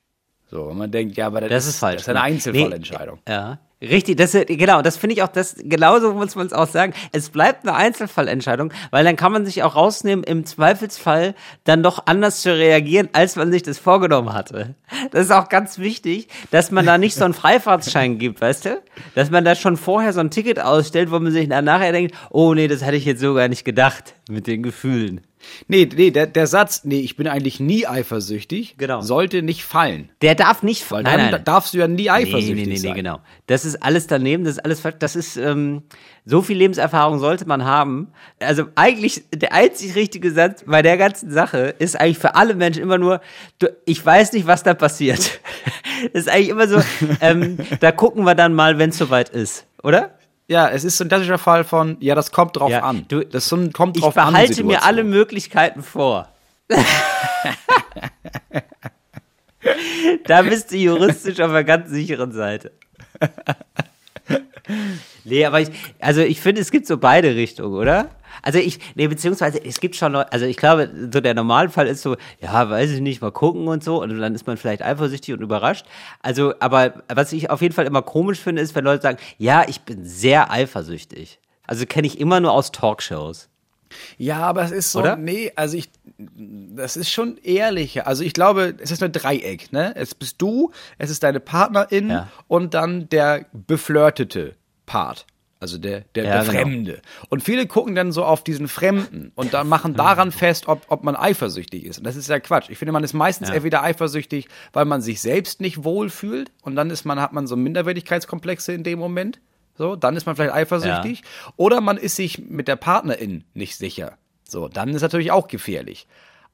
So, 0.52 0.64
und 0.66 0.78
man 0.78 0.92
denkt, 0.92 1.18
ja, 1.18 1.26
aber 1.28 1.42
das, 1.42 1.50
Das 1.50 1.66
ist 1.66 1.80
falsch. 1.80 1.96
Das 1.98 2.04
ist 2.04 2.10
eine. 2.10 2.22
Einzelfallentscheidung. 2.22 3.20
Nee, 3.28 3.34
ja. 3.34 3.60
Richtig, 3.90 4.18
das 4.18 4.32
genau, 4.48 4.82
das 4.82 4.98
finde 4.98 5.16
ich 5.16 5.24
auch, 5.24 5.28
das, 5.28 5.56
genauso 5.58 6.14
muss 6.14 6.36
man 6.36 6.48
es 6.48 6.54
auch 6.54 6.68
sagen. 6.68 6.94
Es 7.12 7.30
bleibt 7.30 7.68
eine 7.68 7.76
Einzelfallentscheidung, 7.76 8.74
weil 8.92 9.04
dann 9.04 9.16
kann 9.16 9.32
man 9.32 9.46
sich 9.46 9.64
auch 9.64 9.76
rausnehmen, 9.76 10.24
im 10.24 10.46
Zweifelsfall 10.46 11.36
dann 11.64 11.84
doch 11.84 12.04
anders 12.08 12.42
zu 12.42 12.56
reagieren, 12.56 13.10
als 13.14 13.36
man 13.36 13.52
sich 13.52 13.64
das 13.64 13.78
vorgenommen 13.78 14.34
hatte. 14.34 14.76
Das 15.12 15.26
ist 15.26 15.32
auch 15.32 15.50
ganz 15.50 15.78
wichtig, 15.80 16.28
dass 16.52 16.72
man 16.72 16.86
da 16.86 16.98
nicht 16.98 17.16
so 17.16 17.26
einen 17.26 17.34
Freifahrtsschein 17.34 18.18
gibt, 18.18 18.42
weißt 18.42 18.66
du? 18.66 18.82
Dass 19.14 19.30
man 19.30 19.46
da 19.46 19.56
schon 19.56 19.78
vorher 19.78 20.14
so 20.14 20.20
ein 20.20 20.32
Ticket 20.32 20.60
ausstellt, 20.60 21.12
wo 21.12 21.20
man 21.20 21.32
sich 21.32 21.48
dann 21.50 21.66
nachher 21.66 21.92
denkt, 21.92 22.16
oh 22.32 22.54
nee, 22.54 22.68
das 22.68 22.84
hatte 22.84 22.96
ich 22.96 23.06
jetzt 23.06 23.22
so 23.22 23.34
gar 23.34 23.48
nicht 23.48 23.66
gedacht, 23.66 24.16
mit 24.30 24.48
den 24.48 24.64
Gefühlen. 24.64 25.22
Nee, 25.68 25.88
nee, 25.96 26.12
der, 26.12 26.28
der 26.28 26.48
Satz, 26.48 26.82
nee, 26.84 27.00
ich 27.00 27.16
bin 27.16 27.28
eigentlich 27.28 27.60
nie 27.60 27.88
eifersüchtig, 27.88 28.76
Genau. 28.78 29.02
sollte 29.02 29.42
nicht 29.42 29.64
fallen. 29.64 30.10
Der 30.22 30.36
darf 30.36 30.64
nicht, 30.64 30.90
Weil 30.92 31.04
nein, 31.04 31.18
dann 31.20 31.32
nein. 31.32 31.44
darfst 31.44 31.74
du 31.74 31.78
ja 31.80 31.88
nie 31.88 32.10
eifersüchtig 32.10 32.56
nee, 32.56 32.62
nee, 32.64 32.70
nee, 32.72 32.76
sein. 32.78 32.92
Nee, 32.92 32.98
genau. 32.98 33.20
Das 33.48 33.66
ist 33.66 33.82
alles 33.84 34.08
daneben, 34.08 34.44
das 34.44 34.54
ist 34.58 34.66
alles, 34.66 34.80
falsch. 34.80 34.96
das 35.00 35.16
ist, 35.16 35.38
ähm, 35.38 35.84
so 36.26 36.42
viel 36.42 36.58
Lebenserfahrung 36.58 37.20
sollte 37.20 37.46
man 37.48 37.66
haben. 37.66 38.08
Also 38.40 38.66
eigentlich, 38.76 39.24
der 39.34 39.54
einzig 39.54 39.96
richtige 39.96 40.32
Satz 40.32 40.64
bei 40.66 40.82
der 40.82 40.98
ganzen 40.98 41.30
Sache 41.32 41.76
ist 41.78 42.00
eigentlich 42.00 42.18
für 42.18 42.36
alle 42.36 42.56
Menschen 42.56 42.82
immer 42.82 42.98
nur, 42.98 43.22
du, 43.60 43.68
ich 43.86 44.04
weiß 44.04 44.34
nicht, 44.34 44.48
was 44.48 44.64
da 44.64 44.74
passiert. 44.74 45.40
Das 46.12 46.24
ist 46.24 46.30
eigentlich 46.30 46.50
immer 46.50 46.68
so, 46.68 46.82
ähm, 47.22 47.58
da 47.80 47.92
gucken 47.94 48.26
wir 48.26 48.36
dann 48.36 48.54
mal, 48.54 48.78
wenn 48.78 48.90
es 48.90 48.98
soweit 48.98 49.30
ist, 49.30 49.66
oder? 49.82 50.18
Ja, 50.48 50.70
es 50.70 50.84
ist 50.84 50.98
so 50.98 51.04
ein 51.04 51.08
klassischer 51.08 51.38
Fall 51.40 51.64
von, 51.64 51.98
ja, 52.00 52.14
das 52.16 52.32
kommt 52.32 52.56
drauf 52.58 52.70
Ja, 52.70 52.82
an. 52.82 53.06
du- 53.08 53.26
das 53.26 53.44
ist 53.46 53.50
so 53.50 53.56
ein 53.56 53.74
kommt 53.74 53.98
Ich 53.98 54.04
drauf 54.04 54.16
an. 54.18 54.34
behalte 54.34 54.52
mir 54.64 54.74
Situation. 54.76 54.88
alle 54.88 55.04
Möglichkeiten 55.04 55.82
vor. 55.84 56.28
da 60.28 60.42
bist 60.44 60.72
du 60.72 60.78
juristisch 60.78 61.40
auf 61.40 61.52
der 61.52 61.64
ganz 61.64 61.90
sicheren 61.90 62.32
Seite. 62.32 62.72
Nee, 65.24 65.46
aber 65.46 65.62
ich, 65.62 65.70
also 66.00 66.22
ich 66.22 66.42
finde, 66.42 66.62
es 66.62 66.72
gibt 66.72 66.88
so 66.88 66.98
beide 66.98 67.36
Richtungen, 67.36 67.76
oder? 67.76 68.10
Also 68.42 68.60
ich, 68.60 68.80
nee, 68.96 69.08
beziehungsweise 69.08 69.64
es 69.64 69.80
gibt 69.80 69.96
schon 69.96 70.14
Leute, 70.14 70.32
also 70.32 70.46
ich 70.46 70.58
glaube, 70.58 70.90
so 71.14 71.22
der 71.22 71.34
Normalfall 71.34 71.88
ist 71.88 72.02
so, 72.02 72.16
ja, 72.42 72.70
weiß 72.70 72.92
ich 72.92 73.02
nicht, 73.02 73.22
mal 73.22 73.32
gucken 73.32 73.68
und 73.68 73.84
so, 73.84 74.02
und 74.02 74.18
dann 74.20 74.36
ist 74.36 74.48
man 74.48 74.58
vielleicht 74.58 74.82
eifersüchtig 74.82 75.34
und 75.34 75.42
überrascht. 75.42 75.86
Also, 76.22 76.54
aber 76.60 77.04
was 77.14 77.32
ich 77.34 77.50
auf 77.50 77.62
jeden 77.62 77.74
Fall 77.74 77.86
immer 77.86 78.02
komisch 78.02 78.40
finde, 78.40 78.62
ist, 78.62 78.76
wenn 78.76 78.84
Leute 78.86 79.02
sagen, 79.02 79.18
ja, 79.38 79.66
ich 79.68 79.82
bin 79.82 80.06
sehr 80.06 80.52
eifersüchtig. 80.52 81.40
Also 81.68 81.86
kenne 81.86 82.08
ich 82.08 82.20
immer 82.20 82.40
nur 82.40 82.52
aus 82.52 82.72
Talkshows. 82.72 83.50
Ja, 84.18 84.40
aber 84.40 84.64
es 84.64 84.72
ist 84.72 84.92
so, 84.92 85.00
Oder? 85.00 85.16
nee, 85.16 85.52
also 85.56 85.78
ich, 85.78 85.90
das 86.18 86.98
ist 86.98 87.10
schon 87.12 87.38
ehrlicher. 87.44 88.08
Also 88.08 88.24
ich 88.24 88.34
glaube, 88.34 88.76
es 88.80 88.92
ist 88.92 89.02
ein 89.04 89.12
Dreieck, 89.12 89.72
ne? 89.72 89.94
Es 89.96 90.16
bist 90.16 90.42
du, 90.42 90.72
es 90.98 91.10
ist 91.10 91.24
deine 91.24 91.40
Partnerin 91.40 92.10
Ja. 92.10 92.28
und 92.48 92.74
dann 92.74 93.08
der 93.10 93.46
beflirtete 93.54 94.56
Part. 94.86 95.26
Also 95.60 95.78
der, 95.78 96.02
der, 96.16 96.26
Ja, 96.26 96.32
der 96.32 96.42
genau. 96.42 96.54
Fremde. 96.54 97.02
Und 97.30 97.42
viele 97.42 97.66
gucken 97.66 97.96
dann 97.96 98.12
so 98.12 98.26
auf 98.26 98.44
diesen 98.44 98.68
Fremden 98.68 99.32
und 99.36 99.54
dann 99.54 99.68
machen 99.68 99.96
daran 99.96 100.32
fest, 100.32 100.68
ob, 100.68 100.86
ob 100.90 101.04
man 101.04 101.16
eifersüchtig 101.16 101.86
ist. 101.86 102.00
Und 102.00 102.04
das 102.04 102.16
ist 102.16 102.28
ja 102.28 102.40
Quatsch. 102.40 102.70
Ich 102.70 102.78
finde, 102.78 102.92
man 102.92 103.04
ist 103.04 103.14
meistens 103.14 103.50
entweder 103.50 103.82
eifersüchtig, 103.82 104.48
weil 104.74 104.86
man 104.86 105.02
sich 105.02 105.22
selbst 105.22 105.62
nicht 105.62 105.84
wohlfühlt 105.84 106.52
und 106.62 106.76
dann 106.76 106.90
ist 106.90 107.06
man, 107.06 107.22
hat 107.22 107.32
man 107.34 107.48
so 107.48 107.56
Minderwertigkeitskomplexe 107.56 108.74
in 108.74 108.84
dem 108.84 109.00
Moment. 109.00 109.40
So, 109.78 109.96
dann 109.96 110.16
ist 110.16 110.26
man 110.26 110.36
vielleicht 110.36 110.54
eifersüchtig. 110.54 111.24
Oder 111.58 111.82
man 111.82 111.98
ist 111.98 112.16
sich 112.16 112.40
mit 112.40 112.68
der 112.68 112.78
Partnerin 112.78 113.44
nicht 113.54 113.76
sicher. 113.76 114.18
So, 114.48 114.68
dann 114.68 114.90
ist 114.90 115.02
natürlich 115.02 115.32
auch 115.32 115.48
gefährlich. 115.48 116.08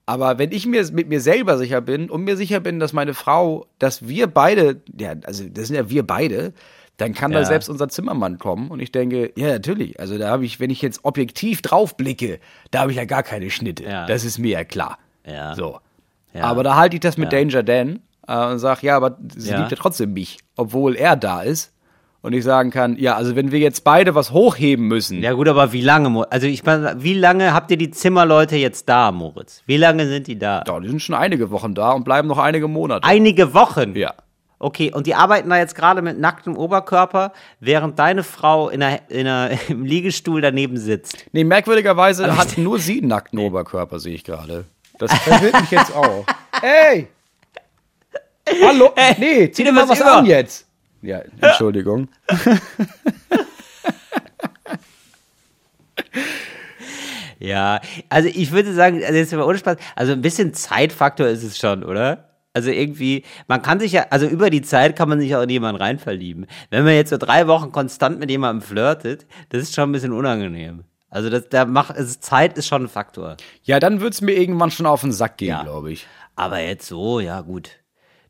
Aber 0.06 0.40
wenn 0.40 0.52
ich 0.52 0.66
mir 0.66 0.84
mit 0.92 1.10
mir 1.10 1.22
selber 1.22 1.58
sicher 1.58 1.82
bin 1.82 2.10
und 2.10 2.24
mir 2.24 2.36
sicher 2.36 2.60
bin, 2.60 2.80
dass 2.80 2.94
meine 2.94 3.14
Frau, 3.14 3.68
dass 3.80 4.08
wir 4.08 4.28
beide, 4.28 4.82
ja, 4.98 5.14
also 5.24 5.48
das 5.48 5.68
sind 5.68 5.76
ja 5.76 5.90
wir 5.90 6.06
beide, 6.06 6.54
dann 6.98 7.14
kann 7.14 7.32
da 7.32 7.40
Ja. 7.40 7.46
selbst 7.46 7.70
unser 7.70 7.90
Zimmermann 7.90 8.38
kommen 8.38 8.70
und 8.70 8.80
ich 8.80 8.92
denke, 8.92 9.32
ja, 9.36 9.48
natürlich. 9.50 10.00
Also 10.00 10.18
da 10.18 10.30
habe 10.30 10.46
ich, 10.46 10.60
wenn 10.60 10.70
ich 10.70 10.82
jetzt 10.82 11.04
objektiv 11.04 11.62
drauf 11.62 11.98
blicke, 11.98 12.40
da 12.72 12.82
habe 12.82 12.92
ich 12.92 12.98
ja 12.98 13.06
gar 13.06 13.24
keine 13.24 13.50
Schnitte. 13.50 13.84
Ja. 13.84 14.06
Das 14.06 14.24
ist 14.24 14.38
mir 14.38 14.52
ja 14.52 14.64
klar. 14.64 14.98
Ja. 15.26 15.56
So. 15.56 15.80
Aber 16.40 16.64
da 16.64 16.76
halte 16.76 16.96
ich 16.96 17.00
das 17.02 17.18
mit. 17.18 17.34
Danger 17.34 17.64
Dan 17.64 18.00
äh, 18.28 18.46
und 18.48 18.60
sage, 18.60 18.86
ja, 18.88 18.96
aber 18.96 19.18
sie 19.36 19.54
liebt 19.54 19.72
ja 19.72 19.78
trotzdem 19.78 20.14
mich, 20.14 20.38
obwohl 20.56 20.96
er 20.96 21.16
da 21.16 21.42
ist. 21.42 21.74
Und 22.24 22.34
ich 22.34 22.44
sagen 22.44 22.70
kann, 22.70 22.98
ja, 23.00 23.16
also 23.16 23.36
wenn 23.36 23.52
wir 23.52 23.58
jetzt 23.58 23.84
beide 23.84 24.14
was 24.14 24.30
hochheben 24.32 24.88
müssen, 24.88 25.24
Ja 25.24 25.34
gut, 25.34 25.48
aber 25.48 25.74
wie 25.74 25.82
lange, 25.82 26.32
also 26.32 26.46
ich 26.46 26.64
meine, 26.64 26.96
wie 27.02 27.16
lange 27.16 27.52
habt 27.52 27.72
ihr 27.72 27.78
die 27.78 27.90
Zimmerleute 27.90 28.56
jetzt 28.58 28.88
da, 28.88 29.12
Moritz? 29.12 29.64
Wie 29.66 29.78
lange 29.78 30.08
sind 30.08 30.28
die 30.28 30.38
da? 30.38 30.64
ja, 30.68 30.80
die 30.80 30.88
sind 30.88 31.02
schon 31.02 31.16
einige 31.16 31.50
Wochen 31.50 31.74
da 31.74 31.94
und 31.94 32.04
bleiben 32.04 32.28
noch 32.28 32.38
einige 32.38 32.68
Monate. 32.68 33.08
Einige 33.08 33.56
Wochen. 33.56 33.96
ja. 33.96 34.14
Okay, 34.62 34.92
und 34.94 35.08
die 35.08 35.16
arbeiten 35.16 35.50
da 35.50 35.58
jetzt 35.58 35.74
gerade 35.74 36.04
mit 36.04 36.20
nacktem 36.20 36.56
Oberkörper, 36.56 37.34
während 37.60 37.98
deine 37.98 38.24
Frau 38.24 38.70
in 38.70 38.80
der, 38.82 39.10
in 39.10 39.26
der, 39.26 39.58
im 39.70 39.84
Liegestuhl 39.86 40.40
daneben 40.40 40.78
sitzt. 40.78 41.26
Nee, 41.32 41.44
merkwürdigerweise 41.44 42.26
Also 42.26 42.38
hat 42.38 42.58
nur 42.60 42.78
sie 42.78 43.00
einen 43.00 43.08
nackten 43.08 43.40
Oberkörper, 43.40 44.00
sehe 44.00 44.14
ich 44.14 44.24
gerade. 44.24 44.66
Das 45.00 45.12
verwirrt 45.24 45.60
mich 45.62 45.72
jetzt 45.72 45.96
auch. 45.96 46.26
Ey! 46.62 47.08
Hallo? 48.64 48.94
nee, 49.18 49.50
zieh 49.52 49.64
dir 49.64 49.72
mal 49.72 49.90
was 49.90 50.00
über. 50.00 50.18
an 50.18 50.26
jetzt. 50.26 50.68
Ja, 51.02 51.22
Entschuldigung. 51.42 52.08
Ja, 57.40 57.82
also 58.08 58.30
ich 58.32 58.52
würde 58.52 58.72
sagen, 58.72 59.04
also 59.04 59.16
jetzt 59.16 59.34
mal 59.34 59.42
ohne 59.42 59.58
Spaß, 59.58 59.78
also 59.96 60.12
ein 60.12 60.22
bisschen 60.22 60.54
Zeitfaktor 60.54 61.26
ist 61.26 61.42
es 61.42 61.58
schon, 61.58 61.84
oder? 61.84 62.31
Also 62.54 62.70
irgendwie, 62.70 63.24
man 63.48 63.62
kann 63.62 63.80
sich 63.80 63.94
ja, 63.94 64.08
also 64.10 64.26
über 64.28 64.50
die 64.50 64.62
Zeit 64.62 64.96
kann 64.98 65.08
man 65.08 65.20
sich 65.22 65.34
auch 65.36 65.42
in 65.42 65.50
jemanden 65.50 65.82
rein 65.82 66.00
verlieben. 66.00 66.48
Wenn 66.70 66.84
man 66.84 66.94
jetzt 66.96 67.10
so 67.10 67.18
drei 67.18 67.48
Wochen 67.48 67.72
konstant 67.72 68.20
mit 68.20 68.30
jemandem 68.30 68.62
flirtet, 68.62 69.26
das 69.50 69.64
ist 69.64 69.74
schon 69.74 69.90
ein 69.90 69.92
bisschen 69.94 70.12
unangenehm. 70.12 70.84
Also 71.10 71.30
das, 71.30 71.48
da 71.50 71.66
macht, 71.66 71.96
also 71.96 72.20
Zeit 72.20 72.58
ist 72.58 72.68
schon 72.68 72.84
ein 72.84 72.88
Faktor. 72.90 73.38
Ja, 73.64 73.80
dann 73.80 74.02
wird's 74.02 74.22
mir 74.22 74.34
irgendwann 74.34 74.72
schon 74.72 74.86
auf 74.86 75.02
den 75.02 75.12
Sack 75.14 75.38
gehen, 75.38 75.50
Ja. 75.50 75.64
glaube 75.64 75.92
ich. 75.94 76.08
Aber 76.36 76.60
jetzt 76.60 76.88
so, 76.88 77.20
ja 77.20 77.42
gut. 77.42 77.70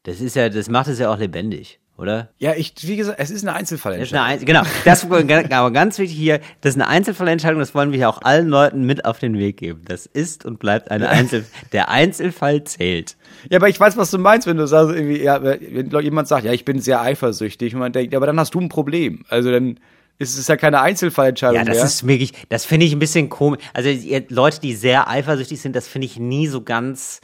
Das 0.03 0.19
ist 0.21 0.35
ja, 0.35 0.49
das 0.49 0.69
macht 0.69 0.87
es 0.87 0.97
ja 0.99 1.11
auch 1.11 1.17
lebendig, 1.19 1.79
oder? 2.01 2.29
Ja, 2.39 2.53
ich, 2.55 2.73
wie 2.81 2.95
gesagt, 2.97 3.19
es 3.19 3.29
ist 3.29 3.43
eine 3.43 3.51
Das 3.51 3.71
ist 3.71 3.73
Einzelfallentscheidung. 3.73 4.23
eine 4.25 4.33
Einzel 4.33 4.45
genau, 4.45 4.63
das 4.83 5.03
aber 5.51 5.71
ganz 5.71 5.97
wichtig 5.99 6.17
hier, 6.17 6.39
das 6.61 6.71
ist 6.75 6.81
eine 6.81 6.87
Einzelfallentscheidung, 6.87 7.59
das 7.59 7.73
wollen 7.75 7.91
wir 7.91 7.99
ja 7.99 8.09
auch 8.09 8.21
allen 8.23 8.47
Leuten 8.49 8.85
mit 8.85 9.05
auf 9.05 9.19
den 9.19 9.37
Weg 9.37 9.57
geben. 9.57 9.81
Das 9.85 10.05
ist 10.05 10.43
und 10.45 10.59
bleibt 10.59 10.91
eine 10.91 11.09
Einzel 11.09 11.45
der 11.71 11.89
Einzelfall 11.89 12.63
zählt. 12.63 13.15
Ja, 13.49 13.59
aber 13.59 13.69
ich 13.69 13.79
weiß, 13.79 13.95
was 13.97 14.11
du 14.11 14.17
meinst, 14.17 14.47
wenn 14.47 14.57
du 14.57 14.67
sagst, 14.67 14.93
irgendwie, 14.95 15.21
ja, 15.21 15.41
wenn 15.43 15.89
jemand 16.01 16.27
sagt, 16.27 16.45
ja, 16.45 16.51
ich 16.51 16.65
bin 16.65 16.79
sehr 16.79 17.01
eifersüchtig 17.01 17.73
und 17.73 17.79
man 17.79 17.93
denkt, 17.93 18.13
ja, 18.13 18.19
aber 18.19 18.25
dann 18.25 18.39
hast 18.39 18.53
du 18.53 18.59
ein 18.59 18.69
Problem. 18.69 19.23
Also 19.29 19.51
dann 19.51 19.79
ist 20.19 20.37
es 20.37 20.47
ja 20.47 20.55
keine 20.55 20.81
Einzelfallentscheidung 20.81 21.55
Ja, 21.55 21.63
das 21.63 21.77
mehr. 21.77 21.85
ist 21.85 22.07
wirklich, 22.07 22.33
das 22.49 22.65
finde 22.65 22.85
ich 22.85 22.93
ein 22.93 22.99
bisschen 22.99 23.29
komisch. 23.29 23.59
Also 23.73 23.89
Leute, 24.29 24.59
die 24.61 24.73
sehr 24.75 25.07
eifersüchtig 25.09 25.59
sind, 25.61 25.75
das 25.75 25.87
finde 25.87 26.05
ich 26.05 26.17
nie 26.19 26.47
so 26.47 26.61
ganz. 26.61 27.21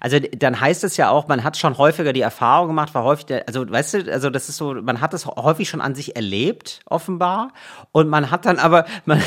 Also 0.00 0.18
dann 0.18 0.60
heißt 0.60 0.82
es 0.84 0.96
ja 0.96 1.10
auch, 1.10 1.28
man 1.28 1.44
hat 1.44 1.56
schon 1.58 1.76
häufiger 1.76 2.12
die 2.12 2.22
Erfahrung 2.22 2.68
gemacht, 2.68 2.94
war 2.94 3.04
häufig, 3.04 3.26
der, 3.26 3.46
also 3.46 3.70
weißt 3.70 3.94
du, 3.94 4.12
also 4.12 4.30
das 4.30 4.48
ist 4.48 4.56
so, 4.56 4.72
man 4.74 5.00
hat 5.02 5.12
das 5.12 5.26
häufig 5.26 5.68
schon 5.68 5.80
an 5.82 5.94
sich 5.94 6.16
erlebt, 6.16 6.80
offenbar, 6.86 7.52
und 7.92 8.08
man 8.08 8.30
hat 8.30 8.46
dann 8.46 8.58
aber, 8.58 8.86
man, 9.04 9.22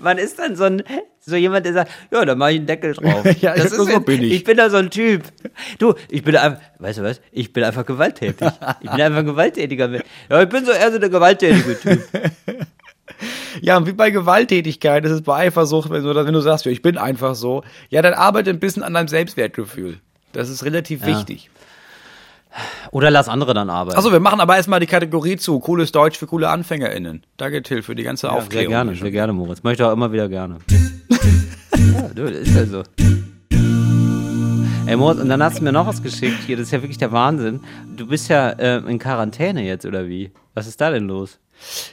man 0.00 0.18
ist 0.18 0.38
dann 0.38 0.56
so 0.56 0.64
ein, 0.64 0.82
so 1.20 1.36
jemand, 1.36 1.64
der 1.66 1.72
sagt, 1.72 1.92
ja, 2.10 2.24
da 2.24 2.34
mache 2.34 2.50
ich 2.52 2.56
einen 2.58 2.66
Deckel 2.66 2.94
drauf. 2.94 3.24
Ja, 3.40 3.54
das 3.54 3.70
so 3.70 3.86
jetzt- 3.88 4.04
bin 4.04 4.22
ich. 4.22 4.32
Ich 4.32 4.44
bin 4.44 4.56
da 4.56 4.68
so 4.70 4.76
ein 4.78 4.90
Typ. 4.90 5.22
Du, 5.78 5.94
ich 6.10 6.22
bin 6.24 6.36
einfach, 6.36 6.60
weißt 6.80 6.98
du 6.98 7.02
was? 7.04 7.20
Ich 7.30 7.52
bin 7.52 7.62
einfach 7.62 7.86
gewalttätig. 7.86 8.48
Ich 8.80 8.90
bin 8.90 9.00
einfach 9.00 9.20
ein 9.20 9.26
gewalttätiger 9.26 9.86
Mensch. 9.88 10.04
Ja, 10.28 10.42
ich 10.42 10.48
bin 10.48 10.64
so 10.64 10.72
eher 10.72 10.90
so 10.90 10.98
der 10.98 11.08
gewalttätige 11.10 11.78
Typ. 11.80 12.08
Ja, 13.60 13.76
und 13.76 13.86
wie 13.86 13.92
bei 13.92 14.10
Gewalttätigkeit 14.10 15.04
ist 15.04 15.10
es 15.12 15.22
bei 15.22 15.46
Eifersucht, 15.46 15.90
wenn 15.90 16.02
du, 16.02 16.14
wenn 16.14 16.32
du 16.32 16.40
sagst, 16.40 16.64
ja, 16.64 16.72
ich 16.72 16.82
bin 16.82 16.96
einfach 16.98 17.34
so, 17.34 17.62
ja, 17.90 18.02
dann 18.02 18.14
arbeite 18.14 18.50
ein 18.50 18.58
bisschen 18.60 18.82
an 18.82 18.94
deinem 18.94 19.08
Selbstwertgefühl. 19.08 19.98
Das 20.32 20.48
ist 20.48 20.64
relativ 20.64 21.04
wichtig. 21.04 21.50
Oder 22.90 23.10
lass 23.10 23.28
andere 23.28 23.54
dann 23.54 23.70
arbeiten. 23.70 23.96
Achso, 23.96 24.12
wir 24.12 24.20
machen 24.20 24.40
aber 24.40 24.56
erstmal 24.56 24.80
die 24.80 24.86
Kategorie 24.86 25.36
zu. 25.36 25.58
Cooles 25.60 25.92
Deutsch 25.92 26.18
für 26.18 26.26
coole 26.26 26.48
AnfängerInnen. 26.50 27.22
Danke, 27.38 27.62
Till, 27.62 27.82
für 27.82 27.94
die 27.94 28.02
ganze 28.02 28.26
Ja, 28.26 28.32
sehr 28.34 28.42
Aufklärung. 28.42 28.68
gerne, 28.70 28.94
sehr 28.94 29.10
gerne, 29.10 29.32
Moritz. 29.32 29.62
Möchte 29.62 29.86
auch 29.86 29.92
immer 29.92 30.12
wieder 30.12 30.28
gerne. 30.28 30.58
ja, 30.70 32.08
du, 32.14 32.24
das 32.24 32.40
ist 32.40 32.54
ja 32.54 32.66
so. 32.66 32.82
Ey, 34.86 34.96
Moritz, 34.96 35.20
und 35.20 35.28
dann 35.28 35.42
hast 35.42 35.60
du 35.60 35.64
mir 35.64 35.72
noch 35.72 35.86
was 35.86 36.02
geschickt 36.02 36.40
hier. 36.46 36.56
Das 36.56 36.66
ist 36.66 36.72
ja 36.72 36.82
wirklich 36.82 36.98
der 36.98 37.12
Wahnsinn. 37.12 37.60
Du 37.96 38.06
bist 38.06 38.28
ja 38.28 38.50
äh, 38.50 38.78
in 38.78 38.98
Quarantäne 38.98 39.62
jetzt, 39.64 39.86
oder 39.86 40.06
wie? 40.08 40.32
Was 40.54 40.66
ist 40.66 40.80
da 40.80 40.90
denn 40.90 41.06
los? 41.06 41.38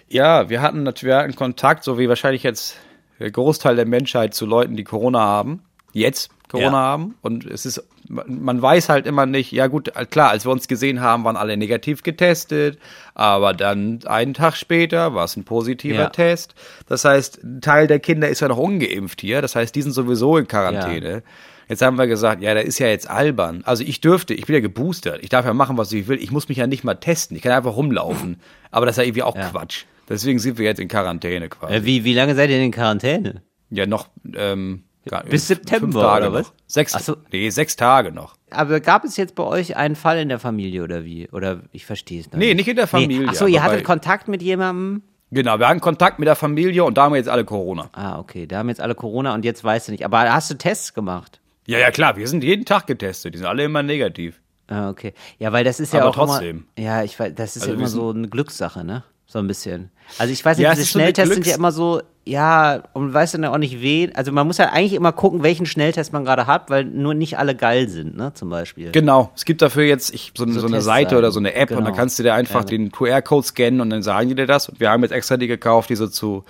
Ja, 0.08 0.50
wir 0.50 0.62
hatten 0.62 0.84
natürlich 0.84 1.14
wir 1.14 1.18
hatten 1.18 1.36
Kontakt, 1.36 1.84
so 1.84 1.98
wie 1.98 2.10
wahrscheinlich 2.10 2.44
jetzt 2.44 2.76
der 3.20 3.32
Großteil 3.32 3.76
der 3.76 3.86
Menschheit 3.86 4.34
zu 4.34 4.46
Leuten, 4.46 4.76
die 4.76 4.84
Corona 4.84 5.20
haben. 5.20 5.64
Jetzt 5.92 6.32
Corona 6.50 6.70
Ja. 6.72 6.72
haben. 6.78 7.16
Und 7.22 7.46
es 7.46 7.66
ist, 7.66 7.84
man 8.08 8.62
weiß 8.62 8.90
halt 8.90 9.06
immer 9.06 9.26
nicht, 9.26 9.52
ja 9.52 9.68
gut, 9.68 9.92
klar, 10.10 10.32
als 10.32 10.46
wir 10.46 10.52
uns 10.52 10.68
gesehen 10.68 11.02
haben, 11.02 11.24
waren 11.24 11.38
alle 11.38 11.58
negativ 11.58 12.02
getestet, 12.04 12.80
aber 13.14 13.54
dann 13.54 14.00
einen 14.06 14.34
Tag 14.34 14.56
später 14.56 15.14
war 15.14 15.26
es 15.26 15.36
ein 15.38 15.44
positiver 15.44 15.96
Ja. 15.96 16.10
Test. 16.10 16.56
Das 16.88 17.06
heißt, 17.06 17.44
ein 17.44 17.62
Teil 17.62 17.88
der 17.88 18.00
Kinder 18.00 18.30
ist 18.30 18.40
ja 18.40 18.48
noch 18.48 18.58
ungeimpft 18.58 19.22
hier. 19.22 19.42
Das 19.42 19.56
heißt, 19.56 19.76
die 19.76 19.82
sind 19.82 19.92
sowieso 19.92 20.38
in 20.38 20.48
Quarantäne. 20.48 21.24
Jetzt 21.70 21.82
haben 21.84 21.98
wir 21.98 22.08
gesagt, 22.08 22.42
ja, 22.42 22.54
der 22.54 22.66
ist 22.66 22.80
ja 22.80 22.88
jetzt 22.88 23.10
albern. 23.10 23.62
Also 23.64 23.84
ich 23.84 24.02
dürfte, 24.02 24.34
ich 24.34 24.46
bin 24.48 24.56
ja 24.56 24.60
geboostert. 24.60 25.20
Ich 25.22 25.30
darf 25.30 25.46
ja 25.46 25.54
machen, 25.54 25.78
was 25.78 25.92
ich 25.94 26.08
will. 26.08 26.18
Ich 26.22 26.32
muss 26.32 26.50
mich 26.50 26.58
ja 26.58 26.68
nicht 26.68 26.84
mal 26.84 26.96
testen. 26.96 27.38
Ich 27.38 27.44
kann 27.44 27.52
einfach 27.52 27.76
rumlaufen. 27.76 28.42
Aber 28.72 28.86
das 28.88 28.94
ist 28.94 28.98
ja 28.98 29.04
irgendwie 29.04 29.24
auch 29.24 29.36
Ja. 29.36 29.50
Quatsch. 29.50 29.86
Deswegen 30.10 30.40
sind 30.40 30.58
wir 30.58 30.66
jetzt 30.66 30.80
in 30.80 30.88
Quarantäne 30.88 31.48
quasi. 31.50 31.74
Äh, 31.76 31.86
wie, 31.86 32.04
wie 32.04 32.14
lange 32.16 32.34
seid 32.36 32.50
ihr 32.50 32.56
denn 32.58 32.66
in 32.66 32.72
Quarantäne? 32.72 33.44
ja, 33.70 33.86
noch 33.86 34.08
ähm, 34.36 34.84
gar- 35.08 35.24
Bis 35.24 35.46
fünf 35.46 35.60
September, 35.60 36.02
Tage 36.02 36.28
oder 36.30 36.40
noch. 36.40 36.46
was? 36.48 36.54
Sechs, 36.66 36.96
Ach 36.96 37.00
so. 37.02 37.18
nee, 37.32 37.52
sechs 37.52 37.76
Tage 37.76 38.12
noch. 38.12 38.36
Aber 38.50 38.80
gab 38.80 39.04
es 39.06 39.16
jetzt 39.16 39.36
bei 39.36 39.44
euch 39.44 39.76
einen 39.78 39.96
Fall 39.96 40.18
in 40.18 40.30
der 40.30 40.40
Familie 40.40 40.84
oder 40.84 41.06
wie? 41.06 41.30
Oder 41.30 41.62
ich 41.72 41.86
verstehe 41.86 42.22
es 42.22 42.32
noch 42.32 42.40
Nee, 42.40 42.56
nicht 42.56 42.68
in 42.68 42.76
der 42.78 42.88
Familie, 42.88 43.28
Ach 43.30 43.36
so, 43.36 43.46
ihr 43.46 43.62
hattet 43.62 43.84
Kontakt 43.84 44.28
mit 44.28 44.42
jemandem? 44.42 45.04
Genau, 45.30 45.60
wir 45.60 45.68
hatten 45.68 45.80
Kontakt 45.82 46.18
mit 46.18 46.28
der 46.28 46.36
Familie 46.36 46.84
und 46.84 46.98
da 46.98 47.04
haben 47.04 47.12
wir 47.14 47.18
jetzt 47.18 47.30
alle 47.30 47.46
Corona. 47.46 47.90
Ah, 47.94 48.18
okay. 48.18 48.48
Da 48.48 48.58
haben 48.58 48.70
jetzt 48.70 48.82
alle 48.82 48.96
Corona 48.96 49.36
und 49.36 49.46
jetzt 49.46 49.64
weißt 49.64 49.88
du 49.90 49.92
nicht. 49.92 50.04
Aber 50.04 50.22
hast 50.34 50.50
du 50.50 50.56
Tests 50.58 50.96
gemacht? 50.96 51.39
Ja, 51.70 51.80
ja, 51.80 51.92
klar, 51.92 52.18
wir 52.18 52.28
sind 52.28 52.44
jeden 52.44 52.66
Tag 52.66 52.88
getestet. 52.88 53.34
Die 53.34 53.38
sind 53.38 53.48
alle 53.48 53.64
immer 53.64 53.84
negativ. 53.84 54.42
Ah, 54.68 54.90
okay. 54.90 55.14
Ja, 55.38 55.52
weil 55.52 55.64
das 55.64 55.80
ist 55.80 55.94
ja 55.94 56.02
Aber 56.02 56.10
auch 56.10 56.16
trotzdem. 56.16 56.66
Immer, 56.76 56.88
ja, 56.88 57.04
ich 57.04 57.20
weiß, 57.20 57.34
das 57.36 57.56
ist 57.56 57.64
Also 57.64 57.74
ja 57.74 57.78
immer 57.80 57.88
so 57.88 58.10
eine 58.10 58.28
Glückssache, 58.28 58.84
ne? 58.84 59.04
So 59.28 59.38
ein 59.38 59.46
bisschen. 59.48 59.92
Also 60.18 60.34
ich 60.34 60.44
weiß 60.44 60.58
nicht, 60.58 60.64
Ja, 60.64 60.72
es 60.72 60.80
diese 60.80 60.92
so 60.92 60.98
Schnelltests 61.00 61.34
sind 61.36 61.46
ja 61.46 61.56
immer 61.56 61.72
so, 61.72 62.02
ja, 62.26 62.82
und 62.94 63.04
man 63.06 63.14
weiß 63.14 63.34
dann 63.34 63.46
auch 63.46 63.60
nicht 63.60 63.80
wen. 63.82 64.16
Also 64.16 64.32
man 64.32 64.48
muss 64.48 64.58
ja 64.58 64.70
eigentlich 64.70 64.94
immer 64.94 65.12
gucken, 65.12 65.44
welchen 65.44 65.68
Schnelltest 65.68 66.12
man 66.14 66.26
gerade 66.26 66.48
hat, 66.48 66.72
weil 66.72 66.86
nur 66.86 67.14
nicht 67.14 67.38
alle 67.38 67.56
geil 67.56 67.88
sind, 67.90 68.18
ne? 68.18 68.34
Zum 68.34 68.50
Beispiel. 68.50 68.92
Genau, 68.92 69.32
es 69.36 69.46
gibt 69.46 69.62
dafür 69.62 69.84
jetzt 69.84 70.12
ich, 70.14 70.32
so, 70.36 70.48
So 70.48 70.60
so 70.62 70.66
eine. 70.68 70.82
Seite 70.82 71.18
oder 71.20 71.32
so 71.32 71.40
eine 71.40 71.54
App 71.54 71.70
und 71.70 71.78
Genau. 71.78 71.90
dann 71.90 71.96
kannst 71.96 72.18
du 72.18 72.24
dir 72.24 72.34
einfach 72.34 72.62
Ja. 72.62 72.66
den 72.66 72.92
QR-Code 72.92 73.46
scannen 73.46 73.82
und 73.82 73.92
dann 73.92 74.02
sagen 74.02 74.30
die 74.30 74.36
dir 74.36 74.48
das. 74.48 74.70
Und 74.70 74.80
wir 74.80 74.90
haben 74.90 75.04
jetzt 75.04 75.12
extra 75.12 75.38
die 75.38 75.48
gekauft, 75.48 75.90
die 75.92 75.96
so 75.96 76.08
zu, 76.08 76.44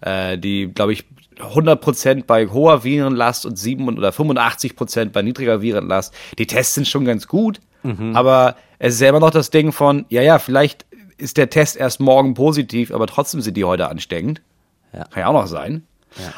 äh, 0.00 0.38
die, 0.38 0.68
glaube 0.72 0.92
ich, 0.92 1.04
100% 1.42 2.24
bei 2.26 2.46
hoher 2.48 2.84
Virenlast 2.84 3.46
und 3.46 3.58
7 3.58 3.88
oder 3.96 4.10
85% 4.10 5.10
bei 5.10 5.22
niedriger 5.22 5.60
Virenlast. 5.62 6.14
Die 6.38 6.46
Tests 6.46 6.74
sind 6.74 6.88
schon 6.88 7.04
ganz 7.04 7.26
gut, 7.26 7.60
Mhm. 7.82 8.14
aber 8.14 8.56
es 8.78 8.94
ist 8.94 9.00
ja 9.00 9.08
immer 9.08 9.20
noch 9.20 9.30
das 9.30 9.50
Ding 9.50 9.72
von, 9.72 10.04
ja, 10.08 10.22
ja, 10.22 10.38
vielleicht 10.38 10.86
ist 11.16 11.36
der 11.36 11.50
Test 11.50 11.76
erst 11.76 12.00
morgen 12.00 12.34
positiv, 12.34 12.92
aber 12.92 13.06
trotzdem 13.06 13.40
sind 13.40 13.56
die 13.56 13.64
heute 13.64 13.88
ansteckend. 13.88 14.42
Ja. 14.92 15.04
Kann 15.04 15.20
ja 15.20 15.26
auch 15.28 15.32
noch 15.34 15.46
sein. 15.46 15.84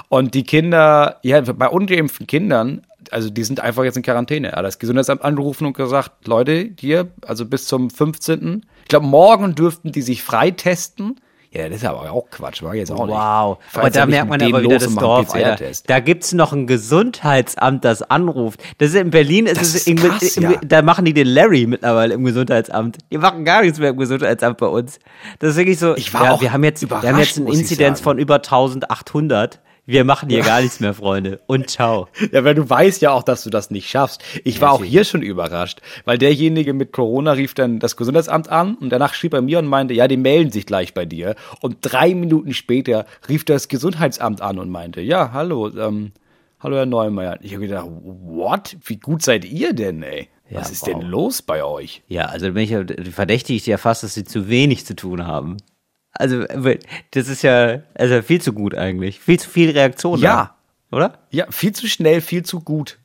Und 0.09 0.35
die 0.35 0.43
Kinder, 0.45 1.19
ja, 1.23 1.41
bei 1.41 1.69
ungeimpften 1.69 2.27
Kindern, 2.27 2.83
also 3.11 3.31
die 3.31 3.43
sind 3.45 3.61
einfach 3.61 3.85
jetzt 3.85 3.97
in 3.97 4.03
Quarantäne. 4.03 4.53
Hat 4.53 4.65
das 4.65 4.79
Gesundheitsamt 4.79 5.23
angerufen 5.23 5.67
und 5.67 5.77
gesagt, 5.77 6.27
Leute, 6.29 6.71
hier, 6.79 7.09
also 7.27 7.47
bis 7.47 7.67
zum 7.67 7.89
15. 7.91 8.67
Ich 8.83 8.89
glaube, 8.89 9.07
morgen 9.07 9.55
dürften 9.55 9.91
die 9.93 10.03
sich 10.03 10.23
freitesten. 10.23 11.17
Ja, 11.55 11.69
das 11.69 11.79
ist 11.79 11.85
aber 11.85 12.11
auch 12.11 12.31
Quatsch, 12.31 12.63
war 12.63 12.75
jetzt 12.75 12.91
auch 12.91 13.05
nicht. 13.07 13.15
Wow, 13.15 13.59
Ich 13.67 13.73
fahr 13.73 13.83
aber 13.83 13.91
da 13.91 14.07
nicht 14.07 14.15
merkt 14.15 14.31
man 14.31 14.43
aber 14.43 14.63
wieder 14.63 14.79
das 14.79 14.95
Dorf, 14.95 15.35
Alter. 15.35 15.59
Da 15.87 16.01
gibt's 16.01 16.33
noch 16.33 16.55
ein 16.55 16.67
Gesundheitsamt, 16.67 17.85
das 17.85 18.01
anruft. 18.03 18.63
Das 18.79 18.89
ist 18.89 18.95
in 18.95 19.11
Berlin, 19.11 19.45
ist 19.47 19.61
Das 19.61 19.69
es 19.75 19.87
ist 19.87 19.97
krass, 19.99 20.37
irgendwie- 20.37 20.55
ja. 20.55 20.61
da 20.65 20.81
machen 20.81 21.05
die 21.05 21.13
den 21.13 21.27
Larry 21.27 21.67
mittlerweile 21.67 22.15
im 22.15 22.25
Gesundheitsamt. 22.25 22.99
Die 23.11 23.19
machen 23.19 23.45
gar 23.45 23.61
nichts 23.63 23.79
mehr 23.79 23.91
im 23.91 23.99
Gesundheitsamt 23.99 24.57
bei 24.59 24.67
uns. 24.67 24.99
Das 25.41 25.51
ist 25.51 25.57
wirklich 25.57 25.79
so, 25.79 25.95
Ich 25.95 26.15
war 26.15 26.25
ja, 26.25 26.33
auch 26.33 26.41
wir 26.41 26.53
haben 26.55 26.65
jetzt, 26.65 26.89
wir 26.89 27.03
haben 27.03 27.19
jetzt 27.19 27.39
eine 27.39 27.53
Inzidenz 27.53 28.01
von 28.01 28.19
über 28.19 28.37
1800. 28.37 29.61
Wir 29.85 30.05
machen 30.05 30.31
hier 30.31 30.43
gar 30.43 30.61
nichts 30.61 30.79
mehr, 30.79 30.95
Freunde. 30.95 31.41
Und 31.49 31.69
ciao. 31.69 32.07
Ja, 32.31 32.45
weil 32.45 32.55
du 32.55 32.69
weißt 32.69 33.03
ja 33.03 33.11
auch, 33.11 33.25
dass 33.25 33.43
du 33.43 33.51
das 33.51 33.71
nicht 33.73 33.91
schaffst. 33.91 34.23
Ich 34.45 34.61
war 34.61 34.71
auch 34.71 34.85
hier 34.85 35.03
schon 35.03 35.23
überrascht, 35.23 35.81
weil 36.05 36.19
derjenige 36.19 36.73
mit 36.73 36.93
Corona 36.93 37.33
rief 37.33 37.55
dann 37.55 37.81
das 37.81 37.97
Gesundheitsamt 37.97 38.49
an 38.49 38.77
und 38.77 38.91
danach 38.91 39.13
schrieb 39.15 39.35
er 39.35 39.43
mir 39.43 39.59
und 39.59 39.67
meinte, 39.67 39.93
ja, 39.93 40.07
die 40.07 40.17
melden 40.17 40.53
sich 40.53 40.67
gleich 40.67 40.95
bei 40.95 41.05
dir. 41.05 41.35
Und 41.61 41.79
drei 41.81 42.15
Minuten 42.15 42.55
später 42.55 43.07
rief 43.29 43.45
das 43.45 43.67
Gesundheitsamt 43.67 44.41
an 44.41 44.61
und 44.61 44.71
meinte, 44.71 45.01
ja, 45.01 45.33
hallo, 45.33 45.69
ähm, 45.77 46.13
hallo 46.61 46.77
Herr 46.77 46.87
Neumeier. 46.87 47.39
Ich 47.43 47.53
habe 47.55 47.67
gedacht, 47.67 47.89
what? 47.89 48.77
Wie 48.85 48.99
gut 48.99 49.23
seid 49.23 49.45
ihr 49.45 49.73
denn, 49.73 50.05
ey? 50.05 50.29
Was 50.49 50.69
Ja, 50.69 50.73
ist 50.75 50.83
wow. 50.83 50.89
denn 50.91 51.01
los 51.03 51.43
bei 51.43 51.65
euch? 51.65 52.03
Ja, 52.07 52.27
also 52.27 52.47
da 52.47 52.53
bin 52.53 52.63
ich 52.63 52.71
ja, 52.71 52.85
verdächtige 53.11 53.57
ich 53.57 53.67
ja 53.67 53.79
fast, 53.79 54.05
dass 54.05 54.15
sie 54.15 54.25
zu 54.25 54.49
wenig 54.49 54.87
zu 54.87 54.95
tun 54.95 55.27
haben. 55.27 55.57
Also, 56.13 56.45
das 57.13 57.29
ist 57.29 57.43
ja, 57.43 57.81
also 57.95 58.23
viel 58.23 58.41
zu 58.41 58.53
gut 58.53 58.75
eigentlich. 58.75 59.19
Viel 59.21 59.41
zu 59.41 59.49
viel 59.49 59.71
Reaktion. 59.71 60.19
Ja. 60.21 60.55
da, 60.91 60.97
Oder? 60.97 61.19
Ja, 61.31 61.47
viel 61.51 61.73
zu 61.73 61.89
schnell, 61.89 62.21
viel 62.21 62.45
zu 62.45 62.61
gut. 62.61 62.99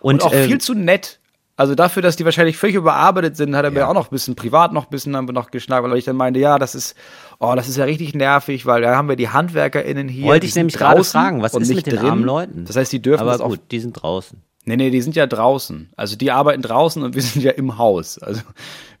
Und, 0.00 0.22
Und 0.22 0.22
auch 0.24 0.32
ähm, 0.34 0.46
viel 0.48 0.58
zu 0.60 0.74
nett. 0.74 1.20
Also 1.56 1.74
dafür, 1.74 2.02
dass 2.02 2.14
die 2.14 2.24
wahrscheinlich 2.24 2.56
völlig 2.56 2.76
überarbeitet 2.76 3.36
sind, 3.36 3.56
hat 3.56 3.64
er 3.64 3.72
mir 3.72 3.88
auch 3.88 3.94
noch 3.94 4.06
ein 4.06 4.10
bisschen 4.12 4.36
privat 4.36 4.72
noch 4.72 4.84
ein 4.86 4.90
bisschen 4.90 5.16
haben 5.16 5.28
wir 5.28 5.32
noch 5.32 5.50
geschnackt, 5.50 5.82
weil 5.82 5.98
ich 5.98 6.04
dann 6.04 6.14
meinte, 6.14 6.38
ja, 6.38 6.56
das 6.56 6.76
ist, 6.76 6.94
oh, 7.40 7.52
das 7.56 7.68
ist 7.68 7.76
ja 7.76 7.84
richtig 7.84 8.14
nervig, 8.14 8.64
weil 8.64 8.82
da 8.82 8.94
haben 8.94 9.08
wir 9.08 9.16
die 9.16 9.28
HandwerkerInnen 9.30 10.06
hier. 10.08 10.26
Wollte 10.26 10.46
ich 10.46 10.54
nämlich 10.54 10.76
gerade 10.76 10.98
draußen 10.98 11.20
fragen, 11.20 11.42
was 11.42 11.54
ist 11.54 11.74
mit 11.74 11.86
den 11.86 11.96
drin. 11.96 12.06
armen 12.10 12.22
Leuten? 12.22 12.64
Das 12.64 12.76
heißt, 12.76 12.92
die 12.92 13.02
dürfen 13.02 13.22
Aber 13.22 13.32
das 13.32 13.40
auch. 13.40 13.48
gut, 13.48 13.60
die 13.72 13.80
sind 13.80 13.92
draußen. 13.94 14.40
Nee, 14.66 14.76
nee, 14.76 14.90
die 14.90 15.00
sind 15.00 15.16
ja 15.16 15.26
draußen. 15.26 15.90
Also 15.96 16.14
die 16.14 16.30
arbeiten 16.30 16.62
draußen 16.62 17.02
und 17.02 17.16
wir 17.16 17.22
sind 17.22 17.42
ja 17.42 17.50
im 17.50 17.76
Haus. 17.76 18.18
Also 18.20 18.40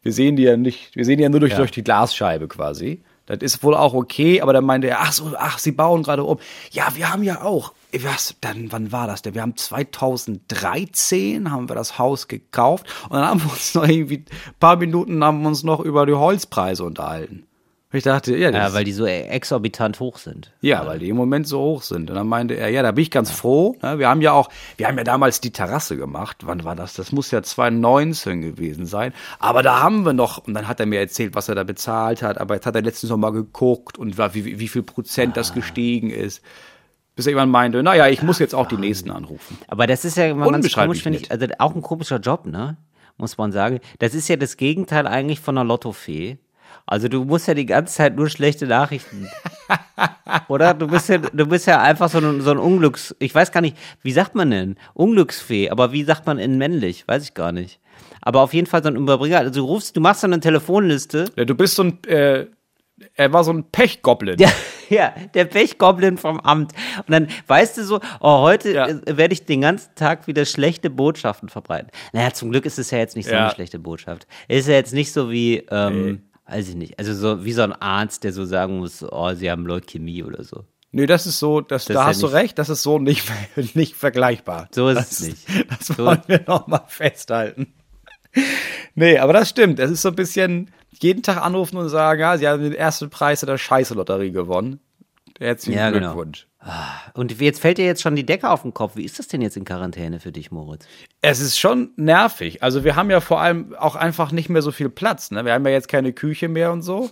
wir 0.02 0.12
sehen 0.12 0.34
die 0.34 0.42
ja 0.42 0.56
nicht, 0.56 0.96
wir 0.96 1.04
sehen 1.04 1.18
die 1.18 1.22
ja 1.22 1.28
nur 1.28 1.38
durch, 1.38 1.52
Ja. 1.52 1.58
durch 1.58 1.70
die 1.70 1.84
Glasscheibe 1.84 2.48
quasi. 2.48 3.02
Das 3.28 3.38
ist 3.40 3.62
wohl 3.62 3.74
auch 3.74 3.94
okay, 3.94 4.40
aber 4.40 4.52
dann 4.52 4.64
meinte 4.64 4.88
er, 4.88 5.00
ach 5.00 5.12
so, 5.12 5.32
ach, 5.36 5.58
sie 5.58 5.72
bauen 5.72 6.02
gerade 6.02 6.24
um. 6.24 6.38
Ja, 6.70 6.88
wir 6.94 7.12
haben 7.12 7.22
ja 7.22 7.42
auch. 7.42 7.74
Was, 7.92 8.34
dann, 8.40 8.70
wann 8.72 8.92
war 8.92 9.06
das 9.06 9.22
denn? 9.22 9.34
Wir 9.34 9.42
haben 9.42 9.56
2013 9.56 11.50
haben 11.50 11.68
wir 11.68 11.74
das 11.74 11.98
Haus 11.98 12.28
gekauft 12.28 12.86
und 13.08 13.16
dann 13.16 13.26
haben 13.26 13.42
wir 13.42 13.50
uns 13.50 13.74
noch 13.74 13.88
irgendwie 13.88 14.24
ein 14.26 14.54
paar 14.60 14.76
Minuten 14.76 15.22
haben 15.24 15.42
wir 15.42 15.48
uns 15.48 15.62
noch 15.62 15.80
über 15.80 16.04
die 16.04 16.14
Holzpreise 16.14 16.84
unterhalten. 16.84 17.47
Ich 17.90 18.04
dachte, 18.04 18.36
ja, 18.36 18.50
das 18.50 18.68
Ja, 18.70 18.74
weil 18.74 18.84
die 18.84 18.92
so 18.92 19.06
exorbitant 19.06 19.98
hoch 19.98 20.18
sind. 20.18 20.52
ja, 20.60 20.86
weil 20.86 20.98
die 20.98 21.08
im 21.08 21.16
Moment 21.16 21.48
so 21.48 21.58
hoch 21.58 21.82
sind. 21.82 22.10
Und 22.10 22.16
dann 22.16 22.28
meinte 22.28 22.52
er, 22.52 22.68
ja, 22.68 22.82
da 22.82 22.92
bin 22.92 23.00
ich 23.02 23.10
ganz 23.10 23.30
froh. 23.30 23.76
Ne? 23.82 23.98
Wir 23.98 24.10
haben 24.10 24.20
ja 24.20 24.32
auch, 24.32 24.50
wir 24.76 24.86
haben 24.88 24.98
ja 24.98 25.04
damals 25.04 25.40
die 25.40 25.52
Terrasse 25.52 25.96
gemacht. 25.96 26.38
Wann 26.44 26.64
war 26.64 26.76
das? 26.76 26.92
Das 26.92 27.12
muss 27.12 27.30
ja 27.30 27.42
2019 27.42 28.42
gewesen 28.42 28.84
sein. 28.84 29.14
Aber 29.38 29.62
da 29.62 29.80
haben 29.80 30.04
wir 30.04 30.12
noch, 30.12 30.46
und 30.46 30.52
dann 30.52 30.68
hat 30.68 30.80
er 30.80 30.86
mir 30.86 31.00
erzählt, 31.00 31.34
was 31.34 31.48
er 31.48 31.54
da 31.54 31.64
bezahlt 31.64 32.20
hat. 32.20 32.38
Aber 32.38 32.56
jetzt 32.56 32.66
hat 32.66 32.74
er 32.74 32.82
letztens 32.82 33.08
noch 33.08 33.16
mal 33.16 33.32
geguckt 33.32 33.96
und 33.96 34.18
wie, 34.18 34.44
wie, 34.44 34.60
wie 34.60 34.68
viel 34.68 34.82
Prozent 34.82 35.38
das 35.38 35.54
gestiegen 35.54 36.10
ist. 36.10 36.42
Bis 37.16 37.26
er 37.26 37.30
irgendwann 37.30 37.50
meinte, 37.50 37.82
naja, 37.82 38.06
ich 38.08 38.22
muss 38.22 38.38
jetzt 38.38 38.54
auch 38.54 38.68
die 38.68 38.76
nächsten 38.76 39.10
anrufen. 39.10 39.56
Aber 39.66 39.86
das 39.86 40.04
ist 40.04 40.18
ja 40.18 40.26
immer 40.26 40.50
ganz 40.50 40.70
komisch, 40.72 41.02
finde 41.02 41.20
ich. 41.20 41.32
Also 41.32 41.46
auch 41.58 41.74
ein 41.74 41.82
komischer 41.82 42.18
Job, 42.18 42.44
ne? 42.44 42.76
Muss 43.16 43.38
man 43.38 43.50
sagen. 43.50 43.80
Das 43.98 44.14
ist 44.14 44.28
ja 44.28 44.36
das 44.36 44.58
Gegenteil 44.58 45.06
eigentlich 45.06 45.40
von 45.40 45.56
einer 45.56 45.64
Lottofee. 45.66 46.38
Also 46.90 47.08
du 47.08 47.24
musst 47.24 47.46
ja 47.46 47.54
die 47.54 47.66
ganze 47.66 47.94
Zeit 47.94 48.16
nur 48.16 48.28
schlechte 48.30 48.66
Nachrichten. 48.66 49.28
Oder? 50.48 50.74
Du 50.74 50.86
bist 50.86 51.08
ja, 51.08 51.18
du 51.18 51.46
bist 51.46 51.66
ja 51.66 51.80
einfach 51.82 52.08
so 52.08 52.18
ein, 52.18 52.40
so 52.40 52.50
ein 52.50 52.58
Unglücks, 52.58 53.14
ich 53.18 53.34
weiß 53.34 53.52
gar 53.52 53.60
nicht, 53.60 53.76
wie 54.02 54.12
sagt 54.12 54.34
man 54.34 54.50
denn? 54.50 54.76
Unglücksfee, 54.94 55.70
aber 55.70 55.92
wie 55.92 56.04
sagt 56.04 56.26
man 56.26 56.38
in 56.38 56.56
männlich? 56.58 57.06
Weiß 57.06 57.22
ich 57.24 57.34
gar 57.34 57.52
nicht. 57.52 57.78
Aber 58.22 58.40
auf 58.42 58.54
jeden 58.54 58.66
Fall 58.66 58.82
so 58.82 58.88
ein 58.88 58.96
Überbringer. 58.96 59.38
Also 59.38 59.60
du 59.60 59.66
rufst, 59.66 59.96
du 59.96 60.00
machst 60.00 60.22
so 60.22 60.26
eine 60.26 60.40
Telefonliste. 60.40 61.26
Ja, 61.36 61.44
du 61.44 61.54
bist 61.54 61.74
so 61.76 61.84
ein, 61.84 62.02
äh, 62.04 62.46
er 63.14 63.32
war 63.32 63.44
so 63.44 63.52
ein 63.52 63.64
Pechgoblin. 63.70 64.36
Ja, 64.38 64.48
ja, 64.88 65.12
der 65.34 65.44
Pechgoblin 65.44 66.16
vom 66.18 66.40
Amt. 66.40 66.72
Und 66.98 67.10
dann 67.10 67.28
weißt 67.46 67.76
du 67.78 67.84
so, 67.84 68.00
oh, 68.20 68.40
heute 68.40 68.72
Ja. 68.72 68.86
äh, 68.88 69.16
werde 69.16 69.34
ich 69.34 69.44
den 69.44 69.60
ganzen 69.60 69.94
Tag 69.94 70.26
wieder 70.26 70.44
schlechte 70.44 70.90
Botschaften 70.90 71.48
verbreiten. 71.48 71.90
Naja, 72.12 72.32
zum 72.32 72.50
Glück 72.50 72.64
ist 72.66 72.78
es 72.78 72.90
ja 72.90 72.98
jetzt 72.98 73.14
nicht 73.16 73.26
so 73.26 73.32
Ja. 73.34 73.44
eine 73.46 73.54
schlechte 73.54 73.78
Botschaft. 73.78 74.26
Es 74.48 74.60
ist 74.60 74.68
ja 74.68 74.74
jetzt 74.74 74.94
nicht 74.94 75.12
so 75.12 75.30
wie, 75.30 75.58
ähm, 75.70 76.22
weiß 76.48 76.68
ich 76.70 76.74
nicht, 76.74 76.98
also 76.98 77.14
so 77.14 77.44
wie 77.44 77.52
so 77.52 77.62
ein 77.62 77.72
Arzt, 77.72 78.24
der 78.24 78.32
so 78.32 78.44
sagen 78.44 78.78
muss, 78.78 79.02
oh, 79.02 79.34
sie 79.34 79.50
haben 79.50 79.66
Leukämie 79.66 80.22
oder 80.24 80.42
so. 80.44 80.64
Nee, 80.90 81.04
das 81.06 81.26
ist 81.26 81.38
so, 81.38 81.60
das, 81.60 81.84
Das 81.84 81.94
da 81.94 82.00
ist 82.00 82.04
ja 82.04 82.06
hast 82.06 82.22
du 82.22 82.26
recht, 82.28 82.58
das 82.58 82.68
ist 82.70 82.82
so 82.82 82.98
nicht, 82.98 83.30
nicht 83.74 83.94
vergleichbar. 83.94 84.68
So 84.74 84.88
ist 84.88 84.96
das, 84.96 85.10
es 85.12 85.20
nicht. 85.20 85.46
Das 85.70 85.86
So- 85.88 85.98
wollen 85.98 86.22
wir 86.26 86.42
nochmal 86.46 86.84
festhalten. 86.88 87.72
Nee, 88.94 89.18
aber 89.18 89.32
das 89.32 89.48
stimmt. 89.48 89.78
Es 89.78 89.90
ist 89.90 90.02
so 90.02 90.08
ein 90.10 90.14
bisschen 90.16 90.70
jeden 90.90 91.22
Tag 91.22 91.38
anrufen 91.38 91.76
und 91.76 91.88
sagen, 91.88 92.20
ja, 92.20 92.36
sie 92.36 92.46
haben 92.48 92.62
den 92.62 92.74
ersten 92.74 93.10
Preis 93.10 93.40
der 93.40 93.56
Scheiße-Lotterie 93.58 94.32
gewonnen. 94.32 94.80
Herzlichen 95.38 95.78
Ja, 95.78 95.90
genau. 95.90 96.12
Glückwunsch. 96.12 96.46
Und 97.14 97.40
jetzt 97.40 97.60
fällt 97.60 97.78
dir 97.78 97.86
jetzt 97.86 98.02
schon 98.02 98.16
die 98.16 98.26
Decke 98.26 98.50
auf 98.50 98.62
den 98.62 98.74
Kopf. 98.74 98.96
Wie 98.96 99.04
ist 99.04 99.18
das 99.18 99.28
denn 99.28 99.40
jetzt 99.40 99.56
in 99.56 99.64
Quarantäne 99.64 100.20
für 100.20 100.32
dich, 100.32 100.50
Moritz? 100.50 100.86
Es 101.22 101.40
ist 101.40 101.58
schon 101.58 101.92
nervig. 101.96 102.62
Also 102.62 102.84
wir 102.84 102.96
haben 102.96 103.10
ja 103.10 103.20
vor 103.20 103.40
allem 103.40 103.74
auch 103.76 103.94
einfach 103.94 104.32
nicht 104.32 104.48
mehr 104.48 104.62
so 104.62 104.72
viel 104.72 104.88
Platz. 104.88 105.30
Ne? 105.30 105.44
Wir 105.44 105.52
haben 105.52 105.64
ja 105.64 105.72
jetzt 105.72 105.88
keine 105.88 106.12
Küche 106.12 106.48
mehr 106.48 106.72
und 106.72 106.82
so. 106.82 107.10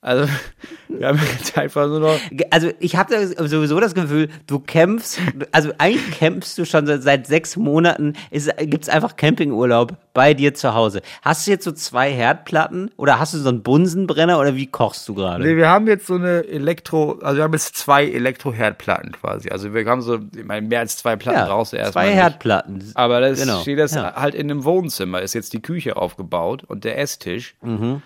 Also 0.00 0.28
wir 0.88 1.08
haben 1.08 1.20
jetzt 1.38 1.58
einfach 1.58 1.88
nur 1.88 1.98
noch. 1.98 2.18
Also 2.50 2.70
ich 2.78 2.94
habe 2.96 3.26
sowieso 3.26 3.80
das 3.80 3.94
Gefühl, 3.94 4.28
du 4.46 4.60
kämpfst, 4.60 5.20
also 5.50 5.72
eigentlich 5.78 6.12
kämpfst 6.12 6.56
du 6.56 6.64
schon 6.64 6.86
seit, 6.86 7.02
seit 7.02 7.26
sechs 7.26 7.56
Monaten, 7.56 8.12
gibt 8.30 8.84
es 8.84 8.88
einfach 8.88 9.16
Campingurlaub 9.16 9.94
bei 10.14 10.34
dir 10.34 10.54
zu 10.54 10.74
Hause. 10.74 11.02
Hast 11.22 11.46
du 11.46 11.50
jetzt 11.50 11.64
so 11.64 11.72
zwei 11.72 12.12
Herdplatten 12.12 12.92
oder 12.96 13.18
hast 13.18 13.34
du 13.34 13.38
so 13.38 13.48
einen 13.48 13.62
Bunsenbrenner 13.64 14.38
oder 14.38 14.54
wie 14.54 14.66
kochst 14.66 15.08
du 15.08 15.14
gerade? 15.14 15.42
Nee, 15.42 15.56
wir 15.56 15.68
haben 15.68 15.88
jetzt 15.88 16.06
so 16.06 16.14
eine 16.14 16.44
Elektro, 16.46 17.18
also 17.20 17.38
wir 17.38 17.44
haben 17.44 17.52
jetzt 17.52 17.76
zwei 17.76 18.06
Elektroherdplatten 18.08 19.12
quasi. 19.12 19.48
Also 19.50 19.74
wir 19.74 19.84
haben 19.86 20.02
so, 20.02 20.20
ich 20.36 20.44
meine, 20.44 20.66
mehr 20.66 20.80
als 20.80 20.96
zwei 20.96 21.16
Platten 21.16 21.48
brauchst 21.48 21.72
du 21.72 21.76
erstmal. 21.76 22.04
zwei 22.04 22.10
nicht. 22.10 22.22
Herdplatten. 22.22 22.92
Aber 22.94 23.20
das 23.20 23.40
Genau, 23.40 23.60
steht 23.62 23.80
das 23.80 23.94
ja. 23.94 24.14
halt 24.14 24.36
in 24.36 24.48
einem 24.48 24.62
Wohnzimmer, 24.64 25.22
ist 25.22 25.34
jetzt 25.34 25.52
die 25.52 25.60
Küche 25.62 25.96
aufgebaut 25.96 26.62
und 26.66 26.84
der 26.84 26.98
Esstisch. 26.98 27.56
Mhm. 27.62 28.02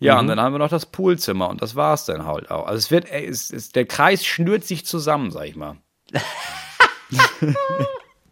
Ja, 0.00 0.18
und 0.18 0.26
dann 0.28 0.40
haben 0.40 0.54
wir 0.54 0.58
noch 0.58 0.70
das 0.70 0.86
Poolzimmer 0.86 1.50
und 1.50 1.60
das 1.60 1.76
war's 1.76 2.06
dann 2.06 2.24
halt 2.24 2.50
auch. 2.50 2.66
Also 2.66 2.78
es 2.78 2.90
wird, 2.90 3.10
ey, 3.12 3.26
es, 3.26 3.52
es, 3.52 3.70
der 3.70 3.84
Kreis 3.84 4.24
schnürt 4.24 4.64
sich 4.64 4.86
zusammen, 4.86 5.30
sag 5.30 5.46
ich 5.46 5.56
mal. 5.56 5.76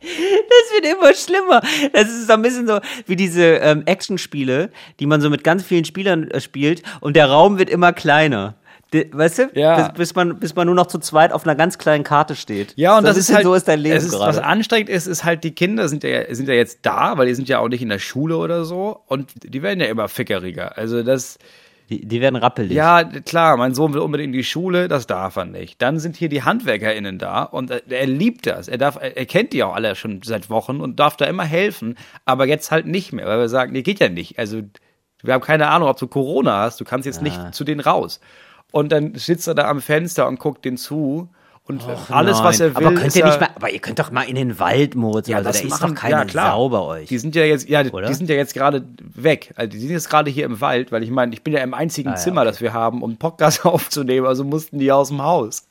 Das 0.00 0.72
wird 0.72 0.86
immer 0.86 1.12
schlimmer. 1.12 1.60
Das 1.92 2.08
ist 2.08 2.28
so 2.28 2.32
ein 2.32 2.42
bisschen 2.42 2.66
so 2.66 2.80
wie 3.06 3.16
diese 3.16 3.56
ähm, 3.56 3.82
Actionspiele, 3.84 4.70
die 5.00 5.06
man 5.06 5.20
so 5.20 5.28
mit 5.28 5.42
ganz 5.42 5.64
vielen 5.64 5.84
Spielern 5.84 6.30
äh, 6.30 6.40
spielt 6.40 6.82
und 7.00 7.16
der 7.16 7.28
Raum 7.28 7.58
wird 7.58 7.68
immer 7.68 7.92
kleiner. 7.92 8.54
Weißt 8.92 9.38
du? 9.38 9.50
Ja. 9.54 9.88
Bis, 9.88 9.98
bis, 9.98 10.14
man, 10.14 10.38
bis 10.40 10.54
man 10.54 10.66
nur 10.66 10.74
noch 10.74 10.86
zu 10.86 10.98
zweit 10.98 11.32
auf 11.32 11.44
einer 11.44 11.54
ganz 11.54 11.76
kleinen 11.78 12.04
Karte 12.04 12.34
steht. 12.36 12.72
Ja, 12.76 12.96
und 12.96 13.02
so 13.02 13.08
das 13.08 13.16
ist 13.18 13.34
halt, 13.34 13.44
so 13.44 13.54
ist 13.54 13.68
dein 13.68 13.80
Leben 13.80 13.96
es 13.96 14.04
ist, 14.04 14.18
was 14.18 14.36
gerade. 14.36 14.46
anstrengend 14.46 14.88
ist, 14.88 15.06
ist 15.06 15.24
halt, 15.24 15.44
die 15.44 15.54
Kinder 15.54 15.88
sind 15.88 16.04
ja, 16.04 16.34
sind 16.34 16.48
ja 16.48 16.54
jetzt 16.54 16.80
da, 16.82 17.18
weil 17.18 17.26
die 17.26 17.34
sind 17.34 17.48
ja 17.48 17.58
auch 17.58 17.68
nicht 17.68 17.82
in 17.82 17.90
der 17.90 17.98
Schule 17.98 18.36
oder 18.38 18.64
so 18.64 19.02
und 19.06 19.30
die 19.44 19.62
werden 19.62 19.80
ja 19.80 19.86
immer 19.86 20.08
fickeriger. 20.08 20.78
Also 20.78 21.02
das, 21.02 21.38
Die, 21.90 22.06
die 22.06 22.20
werden 22.20 22.36
rappelig. 22.36 22.72
ja, 22.72 23.04
klar, 23.04 23.56
mein 23.56 23.74
Sohn 23.74 23.92
will 23.94 24.00
unbedingt 24.00 24.28
in 24.28 24.32
die 24.38 24.44
Schule, 24.44 24.88
das 24.88 25.06
darf 25.06 25.36
er 25.36 25.44
nicht. 25.44 25.80
Dann 25.82 25.98
sind 25.98 26.16
hier 26.16 26.28
die 26.30 26.42
HandwerkerInnen 26.42 27.18
da 27.18 27.42
und 27.42 27.70
er, 27.70 27.82
er 27.90 28.06
liebt 28.06 28.46
das. 28.46 28.68
Er 28.68 28.78
darf, 28.78 28.96
er, 28.96 29.16
er 29.16 29.26
kennt 29.26 29.52
die 29.52 29.62
auch 29.64 29.74
alle 29.74 29.96
schon 29.96 30.20
seit 30.22 30.48
Wochen 30.50 30.80
und 30.80 30.98
darf 30.98 31.16
da 31.16 31.26
immer 31.26 31.44
helfen, 31.44 31.96
aber 32.24 32.46
jetzt 32.46 32.70
halt 32.70 32.86
nicht 32.86 33.12
mehr, 33.12 33.26
weil 33.26 33.38
wir 33.38 33.48
sagen, 33.50 33.72
nee, 33.72 33.82
geht 33.82 34.00
ja 34.00 34.08
nicht. 34.08 34.38
Also, 34.38 34.62
wir 35.22 35.34
haben 35.34 35.42
keine 35.42 35.68
Ahnung, 35.68 35.88
ob 35.88 35.98
du 35.98 36.06
Corona 36.06 36.58
hast, 36.60 36.80
du 36.80 36.84
kannst 36.84 37.04
jetzt 37.04 37.22
nicht 37.22 37.54
zu 37.54 37.64
denen 37.64 37.80
raus. 37.80 38.20
Und 38.72 38.92
dann 38.92 39.14
sitzt 39.14 39.48
er 39.48 39.54
da 39.54 39.68
am 39.68 39.80
Fenster 39.80 40.28
und 40.28 40.38
guckt 40.38 40.64
denen 40.64 40.76
zu 40.76 41.28
und 41.64 41.82
alles, 42.10 42.38
Nein. 42.38 42.44
was 42.46 42.60
er 42.60 42.74
will, 42.74 42.86
Aber 42.86 42.94
könnt 42.94 43.14
ihr 43.14 43.26
nicht 43.26 43.40
mal, 43.40 43.50
aber 43.54 43.70
ihr 43.70 43.78
könnt 43.78 43.98
doch 43.98 44.10
mal 44.10 44.22
in 44.22 44.36
den 44.36 44.58
Wald, 44.58 44.94
Moritz. 44.94 45.28
ja, 45.28 45.36
also, 45.36 45.48
das 45.48 45.60
da 45.60 45.66
ist 45.68 45.82
doch 45.82 45.94
keine 45.94 46.14
ja, 46.16 46.24
klar. 46.24 46.52
Sau 46.52 46.68
bei 46.70 46.80
euch. 46.80 47.08
Die 47.08 47.18
sind 47.18 47.34
ja 47.34 47.44
jetzt, 47.44 47.68
ja, 47.68 47.82
Oder? 47.84 48.08
die 48.08 48.14
sind 48.14 48.30
ja 48.30 48.36
jetzt 48.36 48.54
gerade 48.54 48.84
weg. 49.00 49.52
Also 49.54 49.70
die 49.70 49.78
sind 49.78 49.90
jetzt 49.90 50.08
gerade 50.08 50.30
hier 50.30 50.46
im 50.46 50.62
Wald, 50.62 50.92
weil 50.92 51.02
ich 51.02 51.10
meine, 51.10 51.34
ich 51.34 51.42
bin 51.42 51.52
ja 51.52 51.60
im 51.60 51.74
einzigen 51.74 52.08
Ah, 52.08 52.12
ja, 52.12 52.16
Zimmer, 52.16 52.44
das 52.46 52.62
wir 52.62 52.72
haben, 52.72 53.02
um 53.02 53.18
Podcast 53.18 53.64
aufzunehmen, 53.66 54.26
also 54.26 54.44
mussten 54.44 54.78
die 54.78 54.90
aus 54.90 55.08
dem 55.08 55.22
Haus. 55.22 55.68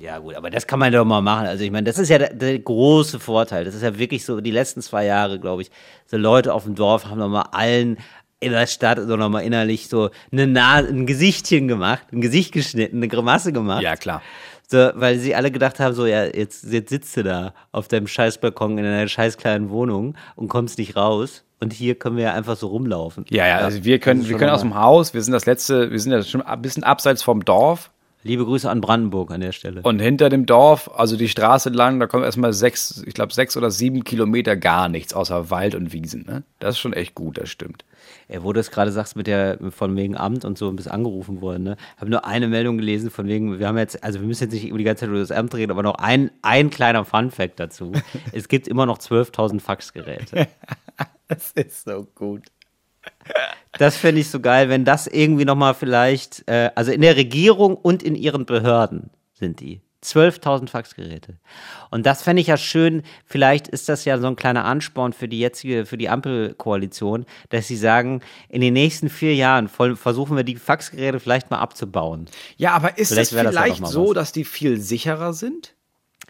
Ja, 0.00 0.18
gut, 0.18 0.34
aber 0.34 0.50
das 0.50 0.66
kann 0.66 0.80
man 0.80 0.92
doch 0.92 1.04
mal 1.04 1.20
machen. 1.20 1.46
Also, 1.46 1.62
ich 1.62 1.70
meine, 1.70 1.84
das 1.84 1.98
ist 1.98 2.08
ja 2.08 2.18
der, 2.18 2.34
der 2.34 2.58
große 2.58 3.20
Vorteil. 3.20 3.64
Das 3.64 3.76
ist 3.76 3.82
ja 3.82 3.96
wirklich 3.98 4.24
so, 4.24 4.40
die 4.40 4.50
letzten 4.50 4.82
zwei 4.82 5.04
Jahre, 5.04 5.38
glaube 5.38 5.62
ich, 5.62 5.70
so 6.06 6.16
Leute 6.16 6.52
auf 6.52 6.64
dem 6.64 6.74
Dorf 6.74 7.06
haben 7.06 7.20
nochmal 7.20 7.44
allen 7.52 7.98
in 8.42 8.52
der 8.52 8.66
Stadt 8.66 8.98
so 8.98 9.16
nochmal 9.16 9.44
innerlich 9.44 9.88
so 9.88 10.10
eine 10.30 10.46
Na 10.46 10.74
ein 10.74 11.06
Gesichtchen 11.06 11.68
gemacht, 11.68 12.06
ein 12.12 12.20
Gesicht 12.20 12.52
geschnitten, 12.52 12.98
eine 12.98 13.08
Grimasse 13.08 13.52
gemacht. 13.52 13.82
Ja, 13.82 13.96
klar. 13.96 14.22
So, 14.68 14.90
weil 14.94 15.18
sie 15.18 15.34
alle 15.34 15.50
gedacht 15.50 15.80
haben, 15.80 15.94
so, 15.94 16.06
ja, 16.06 16.24
jetzt, 16.24 16.64
jetzt 16.64 16.90
sitzt 16.90 17.16
du 17.16 17.22
da 17.22 17.52
auf 17.72 17.88
deinem 17.88 18.06
Scheißbalkon 18.06 18.78
in 18.78 18.84
einer 18.84 19.06
scheiß 19.06 19.36
kleinen 19.36 19.70
Wohnung 19.70 20.14
und 20.34 20.48
kommst 20.48 20.78
nicht 20.78 20.96
raus. 20.96 21.44
Und 21.60 21.72
hier 21.72 21.94
können 21.94 22.16
wir 22.16 22.24
ja 22.24 22.32
einfach 22.32 22.56
so 22.56 22.68
rumlaufen. 22.68 23.24
Ja, 23.28 23.46
ja, 23.46 23.58
also 23.58 23.84
wir 23.84 23.98
können, 24.00 24.28
wir 24.28 24.36
können 24.36 24.50
aus 24.50 24.62
dem 24.62 24.74
Haus, 24.74 25.14
wir 25.14 25.22
sind 25.22 25.32
das 25.32 25.46
letzte, 25.46 25.92
wir 25.92 26.00
sind 26.00 26.10
ja 26.10 26.22
schon 26.22 26.42
ein 26.42 26.62
bisschen 26.62 26.82
abseits 26.82 27.22
vom 27.22 27.44
Dorf 27.44 27.90
Liebe 28.24 28.44
Grüße 28.44 28.70
an 28.70 28.80
Brandenburg 28.80 29.32
an 29.32 29.40
der 29.40 29.50
Stelle. 29.50 29.82
und 29.82 29.98
hinter 29.98 30.28
dem 30.28 30.46
Dorf, 30.46 30.90
also 30.94 31.16
die 31.16 31.28
Straße 31.28 31.70
lang, 31.70 31.98
da 31.98 32.06
kommen 32.06 32.22
erstmal 32.22 32.52
sechs, 32.52 33.02
ich 33.04 33.14
glaube 33.14 33.32
sechs 33.32 33.56
oder 33.56 33.70
sieben 33.70 34.04
Kilometer 34.04 34.56
gar 34.56 34.88
nichts 34.88 35.12
außer 35.12 35.50
Wald 35.50 35.74
und 35.74 35.92
Wiesen. 35.92 36.24
Ne? 36.26 36.44
Das 36.60 36.76
ist 36.76 36.78
schon 36.78 36.92
echt 36.92 37.16
gut, 37.16 37.38
das 37.38 37.48
stimmt. 37.48 37.84
Ey, 38.32 38.42
wo 38.42 38.54
du 38.54 38.60
es 38.60 38.70
gerade 38.70 38.90
sagst 38.90 39.14
mit 39.14 39.26
der 39.26 39.58
von 39.72 39.94
wegen 39.94 40.16
Amt 40.16 40.46
und 40.46 40.56
so 40.56 40.66
und 40.68 40.76
bist 40.76 40.90
angerufen 40.90 41.42
worden, 41.42 41.64
ne? 41.64 41.76
Habe 41.98 42.10
nur 42.10 42.24
eine 42.24 42.48
Meldung 42.48 42.78
gelesen 42.78 43.10
von 43.10 43.26
wegen, 43.26 43.58
wir 43.58 43.68
haben 43.68 43.76
jetzt, 43.76 44.02
also 44.02 44.20
wir 44.20 44.26
müssen 44.26 44.44
jetzt 44.44 44.54
nicht 44.54 44.66
über 44.66 44.78
die 44.78 44.84
ganze 44.84 45.00
Zeit 45.00 45.10
über 45.10 45.18
das 45.18 45.30
Amt 45.30 45.54
reden, 45.54 45.70
aber 45.70 45.82
noch 45.82 45.96
ein, 45.96 46.30
ein 46.40 46.70
kleiner 46.70 47.04
Fun-Fact 47.04 47.60
dazu. 47.60 47.92
es 48.32 48.48
gibt 48.48 48.68
immer 48.68 48.86
noch 48.86 48.96
12.000 48.98 49.60
Faxgeräte. 49.60 50.48
Das 51.28 51.50
ist 51.52 51.84
so 51.84 52.06
gut. 52.14 52.42
Das 53.78 53.96
fände 53.96 54.20
ich 54.20 54.28
so 54.28 54.40
geil, 54.40 54.68
wenn 54.68 54.84
das 54.84 55.06
irgendwie 55.06 55.46
nochmal 55.46 55.72
vielleicht, 55.72 56.46
äh, 56.46 56.70
also 56.74 56.92
in 56.92 57.00
der 57.00 57.16
Regierung 57.16 57.74
und 57.74 58.02
in 58.02 58.14
ihren 58.14 58.44
Behörden 58.44 59.08
sind 59.32 59.60
die. 59.60 59.80
12.000 60.04 60.68
Faxgeräte. 60.68 61.38
Und 61.90 62.06
das 62.06 62.22
fände 62.22 62.42
ich 62.42 62.48
ja 62.48 62.56
schön, 62.56 63.02
vielleicht 63.24 63.68
ist 63.68 63.88
das 63.88 64.04
ja 64.04 64.18
so 64.18 64.26
ein 64.26 64.36
kleiner 64.36 64.64
Ansporn 64.64 65.12
für 65.12 65.28
die 65.28 65.38
jetzige, 65.38 65.86
für 65.86 65.96
die 65.96 66.08
Ampelkoalition, 66.08 67.24
dass 67.50 67.68
sie 67.68 67.76
sagen, 67.76 68.20
in 68.48 68.60
den 68.60 68.74
nächsten 68.74 69.08
vier 69.08 69.34
Jahren 69.34 69.68
versuchen 69.68 70.36
wir 70.36 70.44
die 70.44 70.56
Faxgeräte 70.56 71.20
vielleicht 71.20 71.50
mal 71.50 71.58
abzubauen. 71.58 72.26
Ja, 72.56 72.72
aber 72.72 72.98
ist 72.98 73.12
Vielleicht 73.12 73.32
das 73.32 73.48
vielleicht 73.48 73.80
mal 73.80 73.88
so, 73.88 74.08
was. 74.08 74.14
dass 74.14 74.32
die 74.32 74.44
viel 74.44 74.80
sicherer 74.80 75.32
sind? 75.32 75.74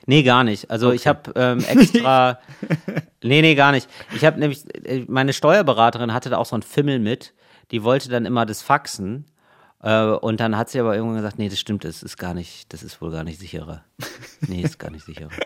Nee, 0.07 0.23
gar 0.23 0.45
nicht. 0.45 0.71
Also 0.71 0.93
ich 0.93 1.07
habe 1.07 1.33
ähm, 1.37 1.65
extra. 1.65 2.41
nee, 3.23 3.41
nee, 3.41 3.55
gar 3.55 3.73
nicht. 3.73 3.89
Ich 4.15 4.25
habe 4.25 4.39
nämlich, 4.41 4.65
äh, 4.85 5.05
meine 5.09 5.33
Steuerberaterin 5.33 6.13
hatte 6.13 6.31
da 6.31 6.39
auch 6.39 6.47
so 6.47 6.57
einen 6.57 6.63
Fimmel 6.63 6.99
mit. 6.99 7.35
Die 7.71 7.85
wollte 7.85 8.09
dann 8.09 8.27
immer 8.27 8.45
das 8.45 8.63
Faxen. 8.63 9.27
Äh, 9.83 10.05
und 10.05 10.41
dann 10.41 10.57
hat 10.57 10.71
sie 10.71 10.79
aber 10.81 10.95
irgendwann 10.95 11.17
gesagt, 11.17 11.39
nee, 11.39 11.49
das 11.49 11.59
stimmt, 11.59 11.85
das 11.85 12.03
ist 12.03 12.17
gar 12.17 12.35
nicht, 12.35 12.73
das 12.73 12.83
ist 12.83 13.01
wohl 13.03 13.11
gar 13.11 13.25
nicht 13.25 13.39
sicherer. 13.41 13.83
Nee, 14.47 14.63
ist 14.63 14.79
gar 14.79 14.91
nicht 14.91 15.05
sicherer. 15.05 15.31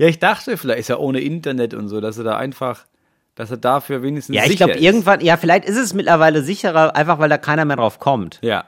Ja, 0.00 0.06
ich 0.06 0.20
dachte, 0.20 0.56
vielleicht 0.56 0.78
ist 0.80 0.88
ja 0.90 0.96
ohne 0.98 1.18
Internet 1.18 1.74
und 1.74 1.88
so, 1.88 2.00
dass 2.00 2.18
er 2.18 2.22
da 2.24 2.36
einfach, 2.36 2.84
dass 3.34 3.50
er 3.50 3.56
dafür 3.56 4.00
wenigstens 4.00 4.36
Ja, 4.36 4.44
ich 4.44 4.56
glaube 4.56 4.74
irgendwann, 4.78 5.20
ja, 5.22 5.36
vielleicht 5.36 5.64
ist 5.64 5.76
es 5.76 5.92
mittlerweile 5.92 6.42
sicherer, 6.44 6.94
einfach 6.94 7.18
weil 7.18 7.28
da 7.28 7.36
keiner 7.36 7.64
mehr 7.64 7.74
drauf 7.78 7.98
kommt. 7.98 8.38
Ja. 8.42 8.66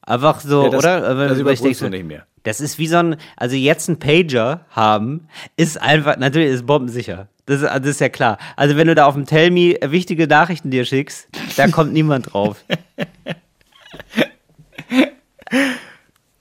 Einfach 0.00 0.40
so, 0.40 0.64
Ja, 0.64 0.68
das- 0.70 0.78
oder? 0.78 1.00
das 1.28 1.32
ich 1.34 1.40
überprüfst 1.40 1.64
denk 1.64 1.74
du 1.74 1.84
so, 1.84 1.88
nicht 1.90 2.06
mehr. 2.06 2.26
Das 2.44 2.62
ist 2.62 2.78
wie 2.78 2.86
so 2.86 2.96
ein, 2.96 3.16
also 3.36 3.56
jetzt 3.56 3.88
ein 3.88 3.98
Pager 3.98 4.64
haben, 4.70 5.28
ist 5.58 5.78
einfach, 5.78 6.16
natürlich 6.16 6.48
ist 6.50 6.64
bombensicher. 6.64 7.28
Das 7.44 7.60
ist, 7.60 7.68
das 7.68 7.86
ist 7.86 8.00
ja 8.00 8.08
klar. 8.08 8.38
Also 8.56 8.76
wenn 8.78 8.86
du 8.86 8.94
da 8.94 9.04
auf 9.04 9.14
dem 9.14 9.26
Tell 9.26 9.50
Me 9.50 9.76
wichtige 9.82 10.26
Nachrichten 10.28 10.70
dir 10.70 10.86
schickst, 10.86 11.28
da 11.58 11.68
kommt 11.68 11.92
niemand 11.92 12.32
drauf. 12.32 12.64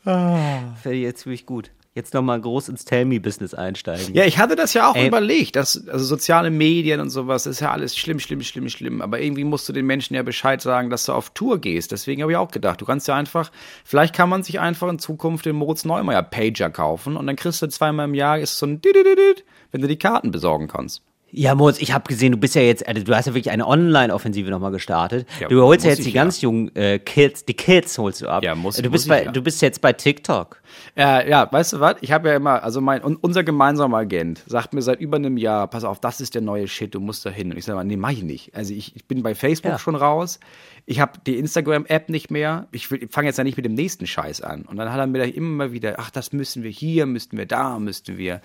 Fände 0.03 0.97
ich 0.97 1.01
jetzt 1.03 1.21
ziemlich 1.21 1.45
gut. 1.45 1.71
jetzt 1.95 2.13
nochmal 2.13 2.39
groß 2.39 2.69
ins 2.69 2.85
Tell-Me-Business 2.85 3.53
einsteigen. 3.53 4.13
Ja, 4.13 4.23
ich 4.23 4.37
hatte 4.37 4.55
das 4.55 4.73
ja 4.73 4.89
auch 4.89 4.95
Ey. 4.95 5.07
überlegt, 5.07 5.55
dass 5.55 5.87
also 5.87 6.05
soziale 6.05 6.49
Medien 6.49 6.99
und 6.99 7.09
sowas 7.09 7.45
ist 7.45 7.59
ja 7.59 7.71
alles 7.71 7.97
schlimm, 7.97 8.19
schlimm, 8.19 8.41
schlimm, 8.41 8.69
schlimm. 8.69 9.01
Aber 9.01 9.19
irgendwie 9.19 9.43
musst 9.43 9.67
du 9.67 9.73
den 9.73 9.85
Menschen 9.85 10.13
ja 10.15 10.23
Bescheid 10.23 10.61
sagen, 10.61 10.89
dass 10.89 11.05
du 11.05 11.13
auf 11.13 11.31
Tour 11.31 11.59
gehst. 11.59 11.91
Deswegen 11.91 12.21
habe 12.21 12.31
ich 12.31 12.37
auch 12.37 12.51
gedacht, 12.51 12.79
du 12.81 12.85
kannst 12.85 13.07
ja 13.07 13.15
einfach, 13.15 13.51
vielleicht 13.83 14.15
kann 14.15 14.29
man 14.29 14.43
sich 14.43 14.59
einfach 14.59 14.87
in 14.87 14.99
Zukunft 14.99 15.45
den 15.45 15.55
Moritz 15.55 15.83
Neumeier 15.83 16.23
Pager 16.23 16.69
kaufen 16.69 17.17
und 17.17 17.27
dann 17.27 17.35
kriegst 17.35 17.61
du 17.61 17.67
zweimal 17.67 18.07
im 18.07 18.13
Jahr 18.13 18.39
ist 18.39 18.57
so 18.57 18.65
ein 18.65 18.81
wenn 19.71 19.81
du 19.81 19.87
die 19.87 19.99
Karten 19.99 20.31
besorgen 20.31 20.67
kannst. 20.67 21.03
Ja, 21.31 21.55
Moritz, 21.55 21.79
ich 21.79 21.93
habe 21.93 22.07
gesehen, 22.07 22.31
du 22.31 22.37
bist 22.37 22.55
ja 22.55 22.61
jetzt, 22.61 22.87
also 22.87 23.03
du 23.03 23.15
hast 23.15 23.27
ja 23.27 23.33
wirklich 23.33 23.51
eine 23.51 23.67
Online-Offensive 23.67 24.49
nochmal 24.49 24.71
gestartet. 24.71 25.27
Ja, 25.39 25.47
du 25.47 25.61
holst 25.61 25.85
ja 25.85 25.91
muss 25.91 25.97
jetzt 25.97 26.05
die 26.05 26.09
ich 26.09 26.15
ja. 26.15 26.23
ganz 26.23 26.41
jungen 26.41 26.75
äh, 26.75 26.99
Kids, 26.99 27.45
die 27.45 27.53
Kids 27.53 27.97
holst 27.97 28.21
du 28.21 28.27
ab. 28.27 28.43
Ja, 28.43 28.55
muss- 28.55 28.77
du 28.77 28.83
muss 28.83 28.91
bist 28.91 29.05
ich 29.05 29.09
bei, 29.09 29.23
ja. 29.25 29.31
du 29.31 29.41
bist 29.41 29.61
jetzt 29.61 29.81
bei 29.81 29.93
TikTok. 29.93 30.61
Äh, 30.95 31.29
ja, 31.29 31.51
weißt 31.51 31.73
du 31.73 31.79
was? 31.79 31.95
Ich 32.01 32.11
habe 32.11 32.29
ja 32.29 32.35
immer, 32.35 32.63
also 32.63 32.81
mein 32.81 33.03
un, 33.03 33.15
unser 33.15 33.43
gemeinsamer 33.43 33.97
Agent 33.97 34.43
sagt 34.47 34.73
mir 34.73 34.81
seit 34.81 34.99
über 34.99 35.17
einem 35.17 35.37
Jahr, 35.37 35.67
pass 35.67 35.83
auf, 35.83 35.99
das 35.99 36.21
ist 36.21 36.35
der 36.35 36.41
neue 36.41 36.67
Shit, 36.67 36.95
du 36.95 36.99
musst 36.99 37.25
da 37.25 37.29
hin. 37.29 37.51
Und 37.51 37.57
ich 37.57 37.65
sage 37.65 37.77
mal, 37.77 37.83
nee, 37.83 37.97
mach 37.97 38.11
ich 38.11 38.23
nicht. 38.23 38.55
Also 38.55 38.73
ich, 38.73 38.95
ich 38.95 39.05
bin 39.05 39.23
bei 39.23 39.35
Facebook 39.35 39.79
schon 39.79 39.95
raus. 39.95 40.39
Ich 40.85 40.99
habe 40.99 41.13
die 41.25 41.37
Instagram-App 41.37 42.09
nicht 42.09 42.31
mehr. 42.31 42.67
Ich, 42.71 42.91
ich 42.91 43.11
fange 43.11 43.27
jetzt 43.27 43.37
ja 43.37 43.43
nicht 43.43 43.57
mit 43.57 43.65
dem 43.65 43.75
nächsten 43.75 44.07
Scheiß 44.07 44.41
an. 44.41 44.63
Und 44.63 44.77
dann 44.77 44.91
hat 44.91 44.99
er 44.99 45.07
mir 45.07 45.19
da 45.19 45.25
immer 45.25 45.71
wieder, 45.71 45.95
ach, 45.97 46.09
das 46.09 46.33
müssen 46.33 46.63
wir 46.63 46.71
hier, 46.71 47.05
müssten 47.05 47.37
wir 47.37 47.45
da, 47.45 47.77
müssten 47.77 48.17
wir. 48.17 48.41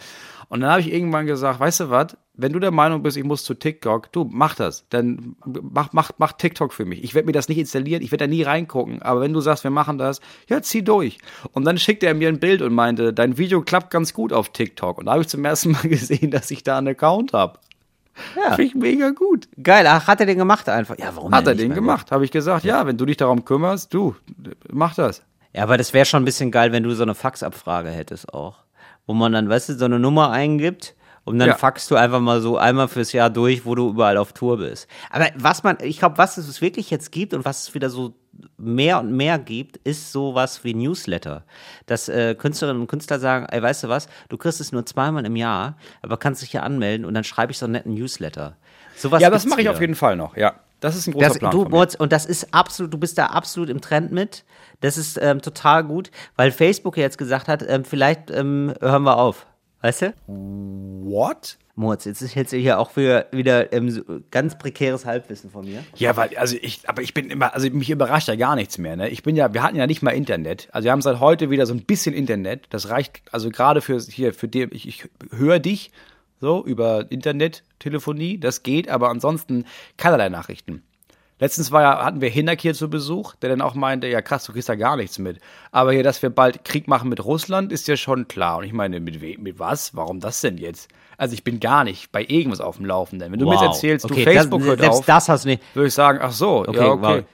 Und 0.48 0.60
dann 0.60 0.70
habe 0.70 0.80
ich 0.80 0.92
irgendwann 0.92 1.26
gesagt, 1.26 1.60
weißt 1.60 1.80
du 1.80 1.90
was? 1.90 2.16
Wenn 2.36 2.52
du 2.52 2.58
der 2.58 2.72
Meinung 2.72 3.02
bist, 3.02 3.16
ich 3.16 3.22
muss 3.22 3.44
zu 3.44 3.54
TikTok, 3.54 4.10
du 4.10 4.28
mach 4.28 4.56
das. 4.56 4.86
Dann 4.88 5.36
mach, 5.44 5.92
mach, 5.92 6.10
mach 6.18 6.32
TikTok 6.32 6.72
für 6.72 6.84
mich. 6.84 7.04
Ich 7.04 7.14
werde 7.14 7.26
mir 7.26 7.32
das 7.32 7.48
nicht 7.48 7.58
installieren, 7.58 8.02
ich 8.02 8.10
werde 8.10 8.24
da 8.24 8.28
nie 8.28 8.42
reingucken. 8.42 9.02
Aber 9.02 9.20
wenn 9.20 9.32
du 9.32 9.40
sagst, 9.40 9.62
wir 9.62 9.70
machen 9.70 9.98
das, 9.98 10.20
ja, 10.48 10.60
zieh 10.60 10.82
durch. 10.82 11.18
Und 11.52 11.64
dann 11.64 11.78
schickte 11.78 12.06
er 12.06 12.14
mir 12.14 12.28
ein 12.28 12.40
Bild 12.40 12.60
und 12.60 12.74
meinte, 12.74 13.12
dein 13.12 13.38
Video 13.38 13.62
klappt 13.62 13.90
ganz 13.90 14.12
gut 14.14 14.32
auf 14.32 14.48
TikTok. 14.48 14.98
Und 14.98 15.06
da 15.06 15.12
habe 15.12 15.22
ich 15.22 15.28
zum 15.28 15.44
ersten 15.44 15.70
Mal 15.70 15.82
gesehen, 15.88 16.32
dass 16.32 16.50
ich 16.50 16.64
da 16.64 16.78
einen 16.78 16.88
Account 16.88 17.32
habe. 17.32 17.60
Ja. 18.36 18.54
Finde 18.54 18.64
ich 18.64 18.74
mega 18.74 19.10
gut. 19.10 19.48
Geil, 19.62 19.86
ach, 19.86 20.06
hat 20.08 20.20
er 20.20 20.26
den 20.26 20.38
gemacht 20.38 20.68
einfach? 20.68 20.98
Ja, 20.98 21.14
warum 21.14 21.32
Hat 21.32 21.46
er 21.46 21.54
den 21.54 21.74
gemacht. 21.74 22.10
Habe 22.10 22.24
ich 22.24 22.30
gesagt, 22.30 22.64
ja, 22.64 22.86
wenn 22.86 22.96
du 22.96 23.06
dich 23.06 23.16
darum 23.16 23.44
kümmerst, 23.44 23.92
du, 23.94 24.14
mach 24.72 24.94
das. 24.94 25.22
Ja, 25.52 25.62
aber 25.62 25.78
das 25.78 25.92
wäre 25.92 26.04
schon 26.04 26.22
ein 26.22 26.24
bisschen 26.24 26.50
geil, 26.50 26.72
wenn 26.72 26.82
du 26.82 26.94
so 26.94 27.04
eine 27.04 27.14
Faxabfrage 27.14 27.90
hättest 27.90 28.34
auch. 28.34 28.58
Wo 29.06 29.14
man 29.14 29.32
dann, 29.32 29.48
weißt 29.48 29.68
du, 29.68 29.74
so 29.74 29.84
eine 29.84 29.98
Nummer 30.00 30.30
eingibt 30.30 30.94
und 31.24 31.38
dann 31.38 31.48
Ja. 31.48 31.54
faxst 31.56 31.90
du 31.90 31.96
einfach 31.96 32.20
mal 32.20 32.40
so 32.40 32.56
einmal 32.58 32.88
fürs 32.88 33.12
Jahr 33.12 33.30
durch, 33.30 33.64
wo 33.64 33.74
du 33.74 33.88
überall 33.90 34.16
auf 34.16 34.32
Tour 34.32 34.58
bist. 34.58 34.86
Aber 35.10 35.26
was 35.36 35.62
man, 35.62 35.78
ich 35.82 35.98
glaube, 35.98 36.18
was 36.18 36.36
es 36.36 36.60
wirklich 36.60 36.90
jetzt 36.90 37.12
gibt 37.12 37.34
und 37.34 37.44
was 37.44 37.62
es 37.68 37.74
wieder 37.74 37.90
so 37.90 38.14
mehr 38.56 38.98
und 39.00 39.12
mehr 39.12 39.38
gibt, 39.38 39.76
ist 39.78 40.10
sowas 40.12 40.64
wie 40.64 40.74
Newsletter. 40.74 41.44
Dass 41.86 42.08
äh, 42.08 42.34
Künstlerinnen 42.34 42.82
und 42.82 42.88
Künstler 42.88 43.18
sagen, 43.20 43.46
ey, 43.50 43.62
weißt 43.62 43.84
du 43.84 43.88
was, 43.88 44.08
du 44.28 44.36
kriegst 44.36 44.60
es 44.60 44.72
nur 44.72 44.84
zweimal 44.86 45.24
im 45.24 45.36
Jahr, 45.36 45.76
aber 46.02 46.16
kannst 46.16 46.42
dich 46.42 46.50
hier 46.50 46.62
anmelden 46.62 47.06
und 47.06 47.14
dann 47.14 47.24
schreibe 47.24 47.52
ich 47.52 47.58
so 47.58 47.66
einen 47.66 47.72
netten 47.72 47.94
Newsletter. 47.94 48.56
Sowas 48.96 49.22
Ja, 49.22 49.30
das 49.30 49.44
mache 49.46 49.60
ich 49.60 49.64
wieder. 49.66 49.72
auf 49.74 49.80
jeden 49.80 49.94
Fall 49.94 50.16
noch, 50.16 50.36
ja. 50.36 50.54
Das 50.80 50.96
ist 50.96 51.06
ein 51.06 51.12
großer 51.14 51.28
Das, 51.28 51.38
Plan 51.38 51.50
du, 51.52 51.62
und 51.98 52.12
das 52.12 52.26
ist 52.26 52.52
absolut, 52.52 52.92
du 52.92 52.98
bist 52.98 53.16
da 53.16 53.26
absolut 53.26 53.70
im 53.70 53.80
Trend 53.80 54.12
mit. 54.12 54.44
Das 54.80 54.98
ist 54.98 55.18
ähm, 55.22 55.40
total 55.40 55.82
gut, 55.84 56.10
weil 56.36 56.50
Facebook 56.50 56.96
ja 56.98 57.04
jetzt 57.04 57.16
gesagt 57.16 57.48
hat, 57.48 57.64
ähm, 57.66 57.84
vielleicht 57.86 58.30
ähm, 58.30 58.74
hören 58.80 59.04
wir 59.04 59.16
auf. 59.16 59.46
Weißt 59.84 60.00
du? 60.00 60.14
What? 60.26 61.58
Moritz, 61.74 62.06
jetzt 62.06 62.22
ist 62.22 62.34
jetzt 62.34 62.54
hier 62.54 62.78
auch 62.78 62.96
wieder, 62.96 63.26
wieder 63.32 63.70
ähm, 63.74 64.24
ganz 64.30 64.56
prekäres 64.56 65.04
Halbwissen 65.04 65.50
von 65.50 65.66
mir. 65.66 65.84
Ja, 65.96 66.16
weil, 66.16 66.34
also 66.38 66.56
ich, 66.62 66.88
aber 66.88 67.02
ich 67.02 67.12
bin 67.12 67.28
immer, 67.28 67.52
also 67.52 67.68
mich 67.68 67.90
überrascht 67.90 68.28
ja 68.28 68.34
gar 68.34 68.56
nichts 68.56 68.78
mehr, 68.78 68.96
ne? 68.96 69.10
Ich 69.10 69.22
bin 69.22 69.36
ja, 69.36 69.52
wir 69.52 69.62
hatten 69.62 69.76
ja 69.76 69.86
nicht 69.86 70.00
mal 70.00 70.12
Internet. 70.12 70.70
Also 70.72 70.86
wir 70.86 70.92
haben 70.92 71.02
seit 71.02 71.20
heute 71.20 71.50
wieder 71.50 71.66
so 71.66 71.74
ein 71.74 71.84
bisschen 71.84 72.14
Internet. 72.14 72.64
Das 72.70 72.88
reicht, 72.88 73.20
also 73.30 73.50
gerade 73.50 73.82
für 73.82 73.98
hier, 73.98 74.32
für 74.32 74.48
dir, 74.48 74.72
ich, 74.72 74.88
ich 74.88 75.06
höre 75.30 75.58
dich 75.58 75.90
so 76.40 76.64
über 76.64 77.04
Internettelefonie, 77.12 78.38
das 78.38 78.62
geht, 78.62 78.88
aber 78.88 79.10
ansonsten 79.10 79.66
keinerlei 79.98 80.30
Nachrichten. 80.30 80.82
Letztens 81.40 81.72
war 81.72 81.82
ja, 81.82 82.04
hatten 82.04 82.20
wir 82.20 82.28
Hinak 82.30 82.60
hier 82.60 82.74
zu 82.74 82.88
Besuch, 82.88 83.34
der 83.36 83.50
dann 83.50 83.60
auch 83.60 83.74
meinte, 83.74 84.06
ja 84.06 84.22
krass, 84.22 84.44
du 84.44 84.52
kriegst 84.52 84.68
da 84.68 84.76
gar 84.76 84.96
nichts 84.96 85.18
mit. 85.18 85.40
Aber 85.72 85.92
hier, 85.92 86.04
dass 86.04 86.22
wir 86.22 86.30
bald 86.30 86.64
Krieg 86.64 86.86
machen 86.86 87.08
mit 87.08 87.24
Russland, 87.24 87.72
ist 87.72 87.88
ja 87.88 87.96
schon 87.96 88.28
klar. 88.28 88.58
Und 88.58 88.64
ich 88.64 88.72
meine, 88.72 89.00
mit 89.00 89.20
wem, 89.20 89.42
mit 89.42 89.58
was? 89.58 89.96
Warum 89.96 90.20
das 90.20 90.40
denn 90.40 90.58
jetzt? 90.58 90.88
Also 91.18 91.34
ich 91.34 91.42
bin 91.42 91.58
gar 91.58 91.84
nicht 91.84 92.12
bei 92.12 92.24
irgendwas 92.24 92.60
auf 92.60 92.76
dem 92.76 92.86
Laufenden. 92.86 93.32
Wenn 93.32 93.38
du 93.38 93.46
mir 93.46 93.54
jetzt 93.54 93.62
erzählst, 93.62 94.04
okay, 94.04 94.24
du 94.24 94.32
Facebook 94.32 94.60
das, 94.60 94.68
hört 94.68 94.80
selbst 94.80 94.98
auf, 94.98 95.06
das 95.06 95.28
hast 95.28 95.44
du 95.44 95.48
nicht. 95.48 95.62
würde 95.74 95.88
ich 95.88 95.94
sagen, 95.94 96.18
ach 96.22 96.32
so, 96.32 96.60
Okay, 96.60 96.76
ja, 96.76 96.88
okay. 96.88 97.02
wow. 97.02 97.24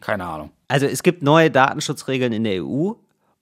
Keine 0.00 0.24
Ahnung. 0.24 0.50
Also 0.68 0.86
es 0.86 1.02
gibt 1.02 1.22
neue 1.22 1.50
Datenschutzregeln 1.50 2.32
in 2.32 2.44
der 2.44 2.64
EU 2.64 2.92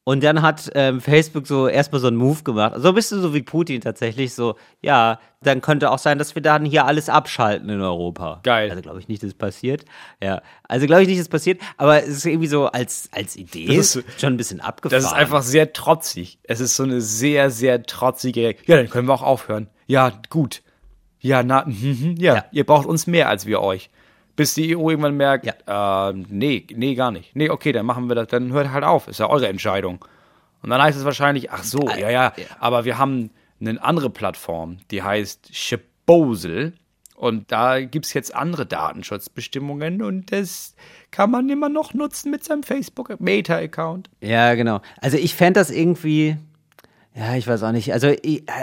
und 0.08 0.22
dann 0.22 0.40
hat 0.40 0.70
ähm, 0.76 1.00
Facebook 1.00 1.48
so 1.48 1.66
erstmal 1.66 2.00
so 2.00 2.06
einen 2.06 2.16
Move 2.16 2.44
gemacht. 2.44 2.74
So 2.76 2.90
ein 2.90 2.94
bisschen 2.94 3.20
so 3.20 3.34
wie 3.34 3.42
Putin 3.42 3.80
tatsächlich, 3.80 4.32
so, 4.34 4.54
ja, 4.80 5.18
dann 5.42 5.60
könnte 5.60 5.90
auch 5.90 5.98
sein, 5.98 6.16
dass 6.16 6.36
wir 6.36 6.42
dann 6.42 6.64
hier 6.64 6.84
alles 6.84 7.08
abschalten 7.08 7.68
in 7.68 7.80
Europa. 7.80 8.38
Geil. 8.44 8.70
Also 8.70 8.82
glaube 8.82 9.00
ich 9.00 9.08
nicht, 9.08 9.24
dass 9.24 9.28
es 9.30 9.34
passiert. 9.34 9.84
Ja, 10.22 10.42
also 10.68 10.86
glaube 10.86 11.02
ich 11.02 11.08
nicht, 11.08 11.18
dass 11.18 11.24
es 11.26 11.28
passiert, 11.28 11.60
aber 11.76 12.04
es 12.04 12.08
ist 12.18 12.24
irgendwie 12.26 12.46
so 12.46 12.66
als, 12.66 13.08
als 13.10 13.34
Idee 13.34 13.64
ist- 13.64 14.02
schon 14.20 14.34
ein 14.34 14.36
bisschen 14.36 14.60
abgefahren. 14.60 15.02
Das 15.02 15.10
ist 15.10 15.16
einfach 15.16 15.42
sehr 15.42 15.72
trotzig. 15.72 16.38
Es 16.44 16.60
ist 16.60 16.76
so 16.76 16.84
eine 16.84 17.00
sehr, 17.00 17.50
sehr 17.50 17.82
trotzige. 17.82 18.54
Ja, 18.66 18.76
dann 18.76 18.88
können 18.88 19.08
wir 19.08 19.14
auch 19.14 19.22
aufhören. 19.22 19.66
Ja, 19.88 20.12
gut. 20.30 20.62
Ja, 21.18 21.42
na, 21.42 21.66
ja, 22.16 22.34
Ja. 22.36 22.44
ihr 22.52 22.64
braucht 22.64 22.86
uns 22.86 23.08
mehr 23.08 23.28
als 23.28 23.44
wir 23.46 23.60
euch. 23.60 23.90
Bis 24.36 24.54
die 24.54 24.76
EU 24.76 24.90
irgendwann 24.90 25.16
merkt, 25.16 25.46
ähm, 25.66 26.26
nee, 26.28 26.66
nee, 26.74 26.94
gar 26.94 27.10
nicht. 27.10 27.34
Nee, 27.34 27.48
okay, 27.50 27.72
dann 27.72 27.86
machen 27.86 28.08
wir 28.08 28.14
das, 28.14 28.28
dann 28.28 28.52
hört 28.52 28.70
halt 28.70 28.84
auf. 28.84 29.08
Ist 29.08 29.18
ja 29.18 29.28
eure 29.28 29.48
Entscheidung. 29.48 30.04
Und 30.62 30.70
dann 30.70 30.82
heißt 30.82 30.98
es 30.98 31.04
wahrscheinlich, 31.04 31.50
ach 31.50 31.64
so, 31.64 31.88
ja, 31.88 32.10
ja, 32.10 32.32
aber 32.58 32.84
wir 32.84 32.98
haben 32.98 33.30
eine 33.60 33.82
andere 33.82 34.10
Plattform, 34.10 34.78
die 34.90 35.02
heißt 35.02 35.54
Schibosel. 35.54 36.74
Und 37.14 37.50
da 37.50 37.80
gibt's 37.80 38.12
jetzt 38.12 38.34
andere 38.34 38.66
Datenschutzbestimmungen 38.66 40.02
und 40.02 40.32
das 40.32 40.74
kann 41.10 41.30
man 41.30 41.48
immer 41.48 41.70
noch 41.70 41.94
nutzen 41.94 42.30
mit 42.30 42.44
seinem 42.44 42.62
Facebook-Meta-Account. 42.62 44.10
Ja, 44.20 44.54
genau. 44.54 44.82
Also 45.00 45.16
ich 45.16 45.34
fände 45.34 45.58
das 45.58 45.70
irgendwie, 45.70 46.36
ja, 47.18 47.34
ich 47.34 47.48
weiß 47.48 47.62
auch 47.62 47.72
nicht. 47.72 47.92
Also, 47.94 48.08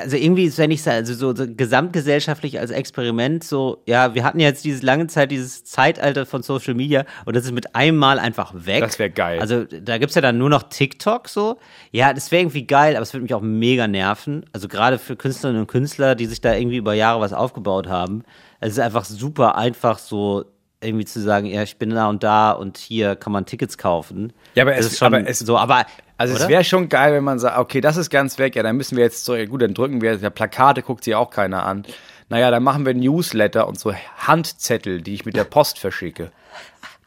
also 0.02 0.16
irgendwie 0.16 0.44
ist, 0.46 0.60
wenn 0.60 0.70
ich 0.70 0.84
sage, 0.84 0.98
also 0.98 1.14
so, 1.16 1.36
so 1.36 1.46
gesamtgesellschaftlich 1.48 2.60
als 2.60 2.70
Experiment, 2.70 3.44
so, 3.44 3.82
ja, 3.88 4.14
wir 4.14 4.24
hatten 4.24 4.40
jetzt 4.40 4.64
diese 4.64 4.86
lange 4.86 5.08
Zeit 5.08 5.32
dieses 5.32 5.64
Zeitalter 5.64 6.26
von 6.28 6.44
Social 6.44 6.76
Media 6.76 7.04
und 7.26 7.36
das 7.36 7.46
ist 7.46 7.52
mit 7.52 7.76
einem 7.76 7.98
Mal 7.98 8.20
einfach 8.20 8.54
weg. 8.54 8.82
Das 8.82 9.00
wär 9.00 9.10
geil. 9.10 9.40
Also 9.40 9.64
da 9.66 9.98
gibt's 9.98 10.14
ja 10.16 10.22
dann 10.22 10.38
nur 10.38 10.50
noch 10.50 10.64
TikTok 10.64 11.28
so. 11.30 11.58
Ja, 11.92 12.14
das 12.14 12.32
wäre 12.32 12.44
irgendwie 12.44 12.68
geil, 12.68 12.96
aber 12.96 13.02
es 13.04 13.14
würde 13.14 13.24
mich 13.24 13.34
auch 13.34 13.42
mega 13.42 13.88
nerven. 13.88 14.46
Also 14.54 14.68
gerade 14.68 15.00
für 15.00 15.16
Künstlerinnen 15.16 15.62
und 15.62 15.68
Künstler, 15.68 16.14
die 16.14 16.28
sich 16.28 16.40
da 16.40 16.54
irgendwie 16.54 16.78
über 16.78 16.94
Jahre 16.94 17.22
was 17.22 17.34
aufgebaut 17.34 17.88
haben. 17.88 18.24
Es 18.60 18.74
ist 18.74 18.80
einfach 18.80 19.06
super 19.06 19.56
einfach 19.58 19.98
so 19.98 20.46
irgendwie 20.80 21.06
zu 21.06 21.22
sagen, 21.22 21.46
ja, 21.48 21.64
ich 21.64 21.78
bin 21.78 21.90
da 21.92 22.08
und 22.10 22.24
da 22.24 22.52
und 22.52 22.78
hier 22.78 23.16
kann 23.16 23.32
man 23.34 23.46
Tickets 23.46 23.78
kaufen. 23.78 24.34
Ja, 24.56 24.64
aber 24.64 24.72
Das 24.76 24.86
es- 24.86 24.92
ist 24.94 25.00
schon 25.00 25.08
aber 25.14 25.26
es- 25.28 25.40
so, 25.40 25.58
aber 25.58 25.86
Also 26.24 26.36
oder? 26.36 26.44
es 26.44 26.50
wäre 26.50 26.64
schon 26.64 26.88
geil, 26.88 27.12
wenn 27.12 27.24
man 27.26 27.38
sagt, 27.38 27.58
okay, 27.58 27.82
das 27.82 27.98
ist 27.98 28.10
ganz 28.10 28.38
weg, 28.38 28.56
ja, 28.56 28.64
dann 28.64 28.78
müssen 28.78 28.96
wir 28.96 29.04
jetzt 29.04 29.26
so, 29.26 29.36
gut, 29.46 29.62
dann 29.62 29.74
drücken 29.74 30.02
wir, 30.02 30.16
ja, 30.16 30.30
Plakate 30.30 30.82
guckt 30.82 31.04
sich 31.04 31.16
auch 31.16 31.30
keiner 31.30 31.66
an. 31.66 31.84
Naja, 32.30 32.50
dann 32.50 32.64
machen 32.64 32.86
wir 32.86 32.94
Newsletter 32.94 33.68
und 33.68 33.78
so 33.78 33.94
Handzettel, 33.94 35.02
die 35.02 35.16
ich 35.16 35.26
mit 35.26 35.36
der 35.36 35.44
Post 35.44 35.80
verschicke. 35.80 36.32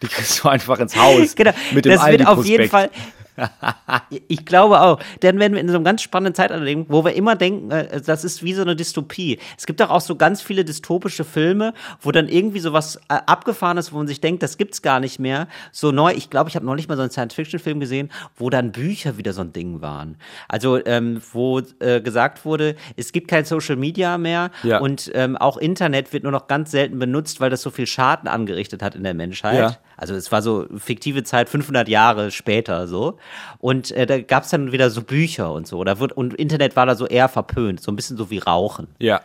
Die 0.03 0.09
kriegst 0.09 0.45
du 0.45 0.49
einfach 0.51 0.79
ins 0.81 0.97
Haus. 0.97 1.35
Genau, 1.35 1.53
mit 1.73 1.87
dem 1.87 1.93
das 1.95 2.07
wird 2.07 2.27
auf 2.27 2.45
jeden. 2.45 2.69
Fall. 2.69 2.91
ich 4.29 4.45
glaube 4.45 4.81
auch. 4.81 5.01
Dann 5.21 5.39
werden 5.39 5.55
wir 5.55 5.61
in 5.61 5.69
so 5.69 5.75
einem 5.75 5.85
ganz 5.85 6.03
spannenden 6.03 6.35
Zeitalter 6.35 6.65
leben, 6.65 6.87
wo 6.89 7.05
wir 7.05 7.15
immer 7.15 7.37
denken, 7.37 7.71
äh, 7.71 8.01
das 8.01 8.25
ist 8.25 8.43
wie 8.43 8.55
so 8.55 8.63
eine 8.63 8.77
Dystopie. 8.77 9.39
Es 9.57 9.67
gibt 9.67 9.81
doch 9.81 9.91
auch 9.91 10.01
so 10.01 10.17
ganz 10.17 10.43
viele 10.43 10.65
dystopische 10.65 11.25
Filme, 11.25 11.75
wo 12.01 12.13
dann 12.13 12.29
irgendwie 12.29 12.61
so 12.61 12.73
was 12.73 12.97
äh, 12.97 13.01
abgefahren 13.27 13.79
ist, 13.79 13.93
wo 13.93 13.99
man 13.99 14.07
sich 14.07 14.21
denkt, 14.21 14.43
das 14.43 14.59
gibt's 14.59 14.83
gar 14.83 15.01
nicht 15.01 15.19
mehr. 15.19 15.49
So 15.73 15.93
neu, 15.93 16.13
ich 16.13 16.31
glaube, 16.31 16.49
ich 16.51 16.57
habe 16.57 16.67
neulich 16.67 16.89
mal 16.89 16.97
so 16.97 17.03
einen 17.03 17.11
Science-Fiction-Film 17.11 17.81
gesehen, 17.81 18.11
wo 18.37 18.51
dann 18.51 18.73
Bücher 18.73 19.17
wieder 19.19 19.33
so 19.33 19.43
ein 19.43 19.53
Ding 19.53 19.81
waren. 19.83 20.17
Also, 20.49 20.85
ähm, 20.85 21.21
wo 21.33 21.61
äh, 21.81 22.01
gesagt 22.01 22.45
wurde, 22.45 22.77
es 22.97 23.13
gibt 23.13 23.29
kein 23.29 23.45
Social 23.45 23.77
Media 23.77 24.19
mehr 24.19 24.51
Ja. 24.63 24.79
und 24.79 25.11
ähm, 25.15 25.37
auch 25.37 25.57
Internet 25.57 26.13
wird 26.13 26.23
nur 26.23 26.33
noch 26.33 26.47
ganz 26.47 26.71
selten 26.71 26.99
benutzt, 26.99 27.41
weil 27.41 27.51
das 27.51 27.63
so 27.63 27.71
viel 27.71 27.87
Schaden 27.87 28.29
angerichtet 28.29 28.83
hat 28.83 28.95
in 28.95 29.05
der 29.05 29.15
Menschheit. 29.15 29.59
Ja. 29.59 29.77
Also 29.97 30.15
es 30.15 30.31
war 30.31 30.43
so 30.43 30.67
fiktive 30.77 31.25
Zeit, 31.25 31.49
500 31.49 31.89
Jahre 31.89 32.31
später 32.31 32.87
so. 32.87 33.19
Und 33.59 33.91
äh, 33.93 34.07
da 34.07 34.21
gab 34.21 34.45
es 34.45 34.51
dann 34.51 34.73
wieder 34.73 34.91
so 34.91 35.03
Bücher 35.03 35.53
und 35.53 35.67
so. 35.67 35.83
Da 35.85 35.99
wird, 35.99 36.13
und 36.13 36.35
Internet 36.35 36.77
war 36.77 36.87
da 36.87 36.95
so 36.95 37.07
eher 37.07 37.29
verpönt, 37.29 37.81
so 37.81 37.91
ein 37.91 37.97
bisschen 37.97 38.17
so 38.17 38.31
wie 38.31 38.39
Rauchen. 38.39 38.89
Ja. 38.99 39.21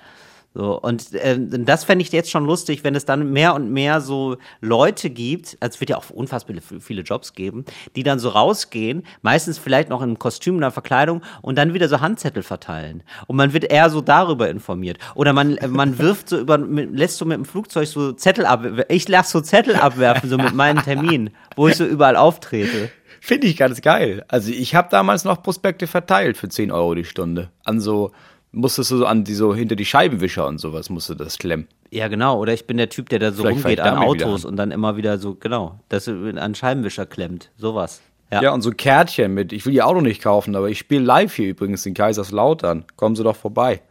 So, 0.53 0.77
und 0.79 1.13
äh, 1.13 1.37
das 1.39 1.85
fände 1.85 2.03
ich 2.03 2.11
jetzt 2.11 2.29
schon 2.29 2.45
lustig, 2.45 2.83
wenn 2.83 2.93
es 2.93 3.05
dann 3.05 3.31
mehr 3.31 3.55
und 3.55 3.71
mehr 3.71 4.01
so 4.01 4.35
Leute 4.59 5.09
gibt, 5.09 5.57
also 5.61 5.75
es 5.75 5.79
wird 5.79 5.91
ja 5.91 5.97
auch 5.97 6.09
unfassbar 6.09 6.57
viele- 6.79 7.01
Jobs 7.01 7.33
geben, 7.33 7.65
die 7.95 8.03
dann 8.03 8.19
so 8.19 8.29
rausgehen, 8.29 9.03
meistens 9.21 9.57
vielleicht 9.57 9.89
noch 9.89 10.01
in 10.01 10.19
Kostüm, 10.19 10.57
einer 10.57 10.71
Verkleidung 10.71 11.21
und 11.41 11.57
dann 11.57 11.73
wieder 11.73 11.87
so 11.87 11.99
Handzettel 11.99 12.43
verteilen. 12.43 13.01
Und 13.27 13.37
man 13.37 13.53
wird 13.53 13.63
eher 13.63 13.89
so 13.89 14.01
darüber 14.01 14.49
informiert. 14.49 14.97
Oder 15.15 15.33
man, 15.33 15.57
äh, 15.57 15.67
man 15.67 15.97
wirft 15.97 16.29
so 16.29 16.37
über, 16.37 16.57
lässt 16.57 17.17
so 17.17 17.25
mit 17.25 17.37
dem 17.37 17.45
Flugzeug 17.45 17.87
so 17.87 18.11
Zettel 18.11 18.45
ab, 18.45 18.65
ich 18.89 19.07
lasse 19.07 19.31
so 19.31 19.41
Zettel 19.41 19.75
abwerfen, 19.75 20.29
so 20.29 20.37
mit 20.37 20.53
meinen 20.53 20.83
Terminen, 20.83 21.31
wo 21.55 21.69
ich 21.69 21.75
so 21.75 21.85
überall 21.85 22.17
auftrete. 22.17 22.91
Finde 23.23 23.47
ich 23.47 23.55
ganz 23.55 23.81
geil. 23.81 24.25
Also 24.27 24.51
ich 24.51 24.73
habe 24.73 24.89
damals 24.89 25.23
noch 25.23 25.43
Prospekte 25.43 25.85
verteilt 25.85 26.37
für 26.37 26.49
10 26.49 26.71
Euro 26.71 26.95
die 26.95 27.05
Stunde. 27.05 27.51
An 27.63 27.79
so, 27.79 28.11
musstest 28.51 28.91
du 28.91 28.97
so 28.97 29.05
an 29.05 29.23
die 29.23 29.33
so 29.33 29.55
hinter 29.55 29.75
die 29.75 29.85
Scheibenwischer 29.85 30.47
und 30.47 30.59
sowas 30.59 30.89
musste 30.89 31.15
das 31.15 31.37
klemmen. 31.37 31.67
Ja, 31.89 32.07
genau. 32.07 32.39
Oder 32.39 32.53
ich 32.53 32.67
bin 32.67 32.77
der 32.77 32.89
Typ, 32.89 33.09
der 33.09 33.19
da 33.19 33.31
so 33.31 33.43
Vielleicht 33.43 33.63
rumgeht 33.63 33.79
an 33.79 33.97
Autos 33.97 34.45
an. 34.45 34.51
und 34.51 34.57
dann 34.57 34.71
immer 34.71 34.97
wieder 34.97 35.17
so, 35.17 35.35
genau, 35.35 35.79
das 35.89 36.07
an 36.07 36.55
Scheibenwischer 36.55 37.05
klemmt. 37.05 37.51
Sowas. 37.57 38.01
Ja. 38.31 38.41
Ja. 38.41 38.53
und 38.53 38.61
so 38.61 38.71
Kärtchen 38.71 39.33
mit, 39.33 39.51
ich 39.51 39.65
will 39.65 39.73
die 39.73 39.81
Auto 39.81 39.99
nicht 39.99 40.21
kaufen, 40.21 40.55
aber 40.55 40.69
ich 40.69 40.79
spiele 40.79 41.03
live 41.03 41.35
hier 41.35 41.49
übrigens 41.49 41.85
in 41.85 41.93
Kaiserslautern. 41.93 42.85
Kommen 42.95 43.15
Sie 43.15 43.23
doch 43.23 43.35
vorbei. 43.35 43.81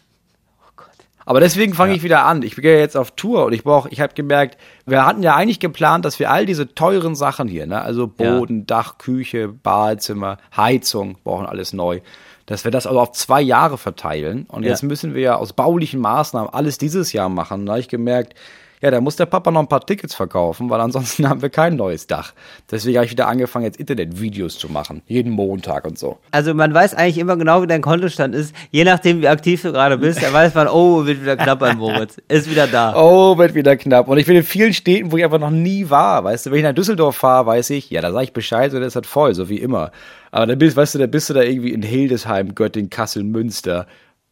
Aber 1.25 1.41
deswegen 1.41 1.75
fange 1.75 1.95
ich 1.95 2.03
wieder 2.03 2.25
an. 2.25 2.43
Ich 2.43 2.57
gehe 2.57 2.73
ja 2.73 2.81
jetzt 2.81 2.97
auf 2.97 3.11
Tour 3.11 3.45
und 3.45 3.53
ich 3.53 3.63
brauche, 3.63 3.91
ich 3.91 4.01
habe 4.01 4.15
gemerkt, 4.15 4.59
wir 4.87 5.05
hatten 5.05 5.23
ja 5.23 5.37
eigentlich 5.37 5.61
geplant, 5.61 6.07
dass 6.07 6.19
wir 6.19 6.31
all 6.31 6.47
diese 6.47 6.75
teuren 6.75 7.15
Sachen 7.15 7.47
hier, 7.49 7.67
ne, 7.67 7.83
also 7.83 8.09
Boden, 8.09 8.67
Dach, 8.67 8.97
Küche, 8.97 9.47
Badezimmer, 9.47 10.39
Heizung, 10.57 11.19
brauchen 11.23 11.45
alles 11.45 11.75
neu, 11.75 12.01
dass 12.49 12.65
wir 12.65 12.71
das 12.71 12.87
also 12.87 12.99
auf 12.99 13.13
zwei 13.13 13.43
Jahre 13.43 13.77
verteilen. 13.77 14.47
Und 14.49 14.63
Ja. 14.63 14.71
jetzt 14.71 14.83
müssen 14.83 15.15
wir 15.15 15.21
ja 15.21 15.37
aus 15.37 15.53
baulichen 15.53 16.01
Maßnahmen 16.01 16.53
alles 16.53 16.79
dieses 16.79 17.13
Jahr 17.13 17.29
machen. 17.29 17.67
Da 17.67 17.73
habe 17.73 17.81
ich 17.81 17.89
gemerkt, 17.89 18.35
ja, 18.83 18.91
da 18.91 19.01
muss 19.01 19.17
der 19.17 19.27
Papa 19.27 19.51
noch 19.51 19.61
ein 19.61 19.69
paar 19.69 19.85
Tickets 19.85 20.15
verkaufen, 20.15 20.71
weil 20.71 20.81
ansonsten 20.81 21.29
haben 21.29 21.43
wir 21.43 21.51
kein 21.51 21.77
neues 21.77 22.07
Dach. 22.07 22.33
Deswegen 22.71 22.97
habe 22.97 23.07
ich 23.07 23.13
wieder 23.13 23.29
angefangen, 23.29 23.65
jetzt 23.65 23.79
Internetvideos 23.79 24.59
zu 24.59 24.69
machen. 24.69 25.03
Jeden 25.07 25.33
Montag 25.33 25.85
und 25.85 25.99
so. 25.99 26.19
Also 26.31 26.55
man 26.55 26.73
weiß 26.73 26.95
eigentlich 26.95 27.19
immer 27.19 27.37
genau, 27.37 27.63
wie 27.63 27.67
dein 27.67 27.83
Kontostand 27.83 28.35
ist. 28.35 28.55
Je 28.71 28.85
nachdem, 28.85 29.21
wie 29.21 29.29
aktiv 29.29 29.63
du 29.63 29.73
gerade 29.73 29.99
bist, 29.99 30.23
da 30.23 30.33
weiß 30.33 30.55
man, 30.55 30.69
oh, 30.69 31.07
wird 31.07 31.23
wieder 31.23 31.37
knapp 31.37 31.63
an 31.63 31.79
Moritz. 31.79 32.17
Ist 32.29 32.51
wieder 32.51 32.67
da. 32.67 32.95
Oh, 32.97 33.37
wird 33.39 33.55
wieder 33.55 33.77
knapp. 33.77 34.09
Und 34.09 34.19
ich 34.19 34.27
bin 34.27 34.37
in 34.37 34.43
vielen 34.43 34.75
Städten, 34.75 35.11
wo 35.11 35.17
ich 35.17 35.25
einfach 35.25 35.39
noch 35.39 35.51
nie 35.51 35.89
war. 35.91 36.25
Weißt 36.25 36.47
du, 36.47 36.51
wenn 36.51 36.59
ich 36.59 36.65
nach 36.65 36.75
Düsseldorf 36.75 37.17
fahre, 37.17 37.47
weiß 37.47 37.71
ich, 37.71 37.91
ja, 37.91 38.01
da 38.01 38.13
sage 38.13 38.25
ich 38.25 38.33
Bescheid 38.33 38.73
und 38.73 38.81
das 38.81 38.89
ist 38.89 38.95
halt 38.97 39.07
voll, 39.07 39.35
so 39.35 39.49
wie 39.49 39.59
immer. 39.59 39.91
Aber 40.31 40.47
dann 40.47 40.59
bist, 40.59 40.77
weißt 40.77 40.95
du, 40.95 40.99
da 40.99 41.07
bist 41.07 41.31
du 41.31 41.35
da 41.35 41.43
irgendwie 41.43 41.73
in 41.73 41.83
Hildesheim, 41.83 42.55
Göttingen, 42.55 42.91
Kassel, 42.91 43.25
Münster. 43.25 43.87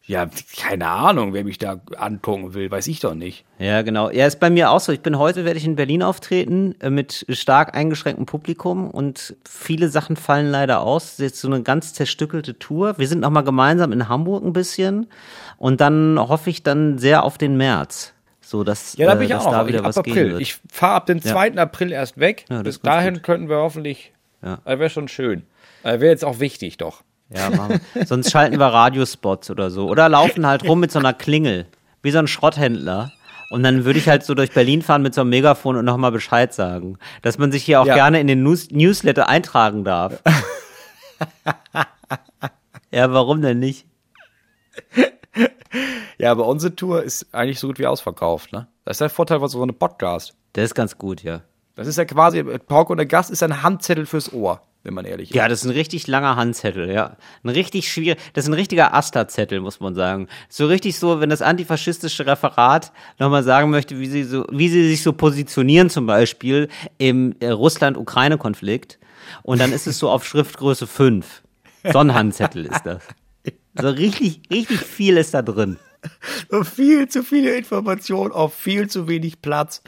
Ja, 0.07 0.29
keine 0.57 0.87
Ahnung, 0.87 1.33
wer 1.33 1.43
mich 1.43 1.57
da 1.57 1.81
angucken 1.97 2.53
will, 2.53 2.71
weiß 2.71 2.87
ich 2.87 3.01
doch 3.01 3.13
nicht. 3.13 3.43
Ja, 3.59 3.81
genau. 3.81 4.09
Ja, 4.09 4.25
ist 4.25 4.39
bei 4.39 4.49
mir 4.49 4.71
auch 4.71 4.79
so. 4.79 4.93
Ich 4.93 5.01
bin 5.01 5.19
heute, 5.19 5.43
werde 5.43 5.59
ich 5.59 5.65
in 5.65 5.75
Berlin 5.75 6.01
auftreten, 6.01 6.75
äh, 6.79 6.89
mit 6.89 7.25
stark 7.29 7.75
eingeschränktem 7.75 8.25
Publikum 8.25 8.89
und 8.89 9.35
viele 9.47 9.89
Sachen 9.89 10.15
fallen 10.15 10.49
leider 10.49 10.79
aus. 10.79 11.03
Das 11.03 11.13
ist 11.13 11.19
jetzt 11.19 11.41
so 11.41 11.49
eine 11.49 11.61
ganz 11.61 11.93
zerstückelte 11.93 12.57
Tour. 12.57 12.97
Wir 12.97 13.07
sind 13.09 13.19
noch 13.19 13.29
mal 13.31 13.41
gemeinsam 13.41 13.91
in 13.91 14.07
Hamburg 14.07 14.45
ein 14.45 14.53
bisschen 14.53 15.07
und 15.57 15.81
dann 15.81 16.17
hoffe 16.17 16.49
ich 16.51 16.63
dann 16.63 16.97
sehr 16.97 17.23
auf 17.23 17.37
den 17.37 17.57
März. 17.57 18.13
So, 18.39 18.63
dass, 18.63 18.95
Ja, 18.95 19.07
da 19.07 19.13
äh, 19.13 19.15
bin 19.17 19.25
ich 19.25 19.35
auch 19.35 19.51
da 19.51 19.67
wieder 19.67 19.79
Ich, 19.79 19.85
was 19.85 19.97
ab 19.97 20.05
gehen 20.05 20.13
April. 20.13 20.41
Ich 20.41 20.57
fahre 20.71 20.95
ab 20.95 21.05
dem 21.07 21.21
2. 21.21 21.57
April 21.57 21.91
erst 21.91 22.17
weg. 22.17 22.45
Ja, 22.49 22.61
Bis 22.61 22.79
dahin 22.79 23.15
gut. 23.15 23.23
könnten 23.23 23.49
wir 23.49 23.57
hoffentlich. 23.57 24.13
Ja. 24.41 24.59
Ja. 24.65 24.79
Wäre 24.79 24.89
schon 24.89 25.09
schön. 25.09 25.43
Wäre 25.83 26.05
jetzt 26.05 26.23
auch 26.23 26.39
wichtig, 26.39 26.77
doch. 26.77 27.01
Ja, 27.29 27.49
machen 27.49 27.81
wir. 27.93 28.05
Sonst 28.05 28.31
schalten 28.31 28.57
wir 28.59 28.67
Radiospots 28.67 29.49
oder 29.51 29.69
so. 29.69 29.87
Oder 29.89 30.07
laufen 30.09 30.45
halt 30.47 30.63
rum 30.63 30.79
mit 30.79 30.91
so 30.91 30.99
einer 30.99 31.13
Klingel. 31.13 31.65
Wie 32.01 32.11
so 32.11 32.19
ein 32.19 32.27
Schrotthändler. 32.27 33.11
Und 33.49 33.63
dann 33.63 33.85
würde 33.85 33.99
ich 33.99 34.07
halt 34.09 34.23
so 34.23 34.33
durch 34.33 34.51
Berlin 34.51 34.81
fahren 34.81 35.01
mit 35.01 35.13
so 35.13 35.21
einem 35.21 35.29
Megafon 35.31 35.75
und 35.77 35.85
nochmal 35.85 36.11
Bescheid 36.11 36.53
sagen. 36.53 36.97
Dass 37.21 37.37
man 37.37 37.51
sich 37.51 37.63
hier 37.63 37.81
auch 37.81 37.85
Ja. 37.85 37.95
gerne 37.95 38.19
in 38.19 38.27
den 38.27 38.43
News 38.43 38.71
Newsletter 38.71 39.27
eintragen 39.29 39.83
darf. 39.83 40.21
ja, 42.91 43.11
warum 43.13 43.41
denn 43.41 43.59
nicht? 43.59 43.85
Ja, 46.17 46.31
aber 46.31 46.47
unsere 46.47 46.75
Tour 46.75 47.03
ist 47.03 47.27
eigentlich 47.33 47.59
so 47.59 47.67
gut 47.67 47.79
wie 47.79 47.87
ausverkauft, 47.87 48.51
ne? 48.51 48.67
Das 48.85 48.95
ist 48.95 49.01
der 49.01 49.09
Vorteil 49.09 49.39
von 49.39 49.49
so 49.49 49.61
einem 49.61 49.75
Podcast. 49.77 50.33
Das 50.53 50.65
ist 50.65 50.75
ganz 50.75 50.97
gut, 50.97 51.23
ja. 51.23 51.41
Das 51.75 51.87
ist 51.87 51.97
ja 51.97 52.05
quasi, 52.05 52.43
Pauke 52.43 52.91
und 52.93 52.97
der 52.97 53.05
Gast 53.05 53.29
ist 53.29 53.43
ein 53.43 53.61
Handzettel 53.61 54.05
fürs 54.07 54.33
Ohr, 54.33 54.61
wenn 54.87 54.93
man 54.93 55.05
ehrlich 55.05 55.29
ist. 55.29 55.35
Ja, 55.35 55.47
das 55.47 55.59
ist 55.59 55.65
ein 55.65 55.71
richtig 55.71 56.07
langer 56.07 56.37
Handzettel, 56.37 56.89
ja. 56.89 57.17
Ein 57.43 57.49
richtig 57.49 57.91
schwierig, 57.91 58.17
das 58.33 58.45
ist 58.45 58.49
ein 58.49 58.53
richtiger 58.53 58.93
Asta-Zettel, 58.93 59.59
muss 59.59 59.79
man 59.79 59.93
sagen. 59.93 60.27
So 60.49 60.65
richtig 60.65 60.97
so, 60.97 61.19
wenn 61.19 61.29
das 61.29 61.41
antifaschistische 61.41 62.25
Referat 62.25 62.93
nochmal 63.19 63.43
sagen 63.43 63.69
möchte, 63.69 63.99
wie 63.99 64.07
sie 64.07 64.23
so, 64.23 64.45
wie 64.49 64.69
sie 64.69 64.87
sich 64.87 65.03
so 65.03 65.13
positionieren, 65.13 65.89
zum 65.89 66.07
Beispiel 66.07 66.69
im 66.97 67.35
äh, 67.41 67.49
Russland-Ukraine-Konflikt. 67.49 68.97
Und 69.43 69.59
dann 69.59 69.73
ist 69.73 69.87
es 69.87 69.99
so 69.99 70.09
auf 70.09 70.25
Schriftgröße 70.25 70.87
5. 70.87 71.43
So 71.91 71.99
ein 71.99 72.13
Handzettel 72.13 72.65
ist 72.65 72.85
das. 72.85 73.03
So 73.79 73.89
richtig, 73.89 74.41
richtig 74.49 74.79
viel 74.79 75.17
ist 75.17 75.33
da 75.33 75.41
drin. 75.41 75.77
So 76.49 76.63
viel 76.63 77.09
zu 77.09 77.23
viele 77.23 77.55
Informationen 77.55 78.31
auf 78.31 78.53
viel 78.53 78.89
zu 78.89 79.07
wenig 79.07 79.41
Platz. 79.41 79.81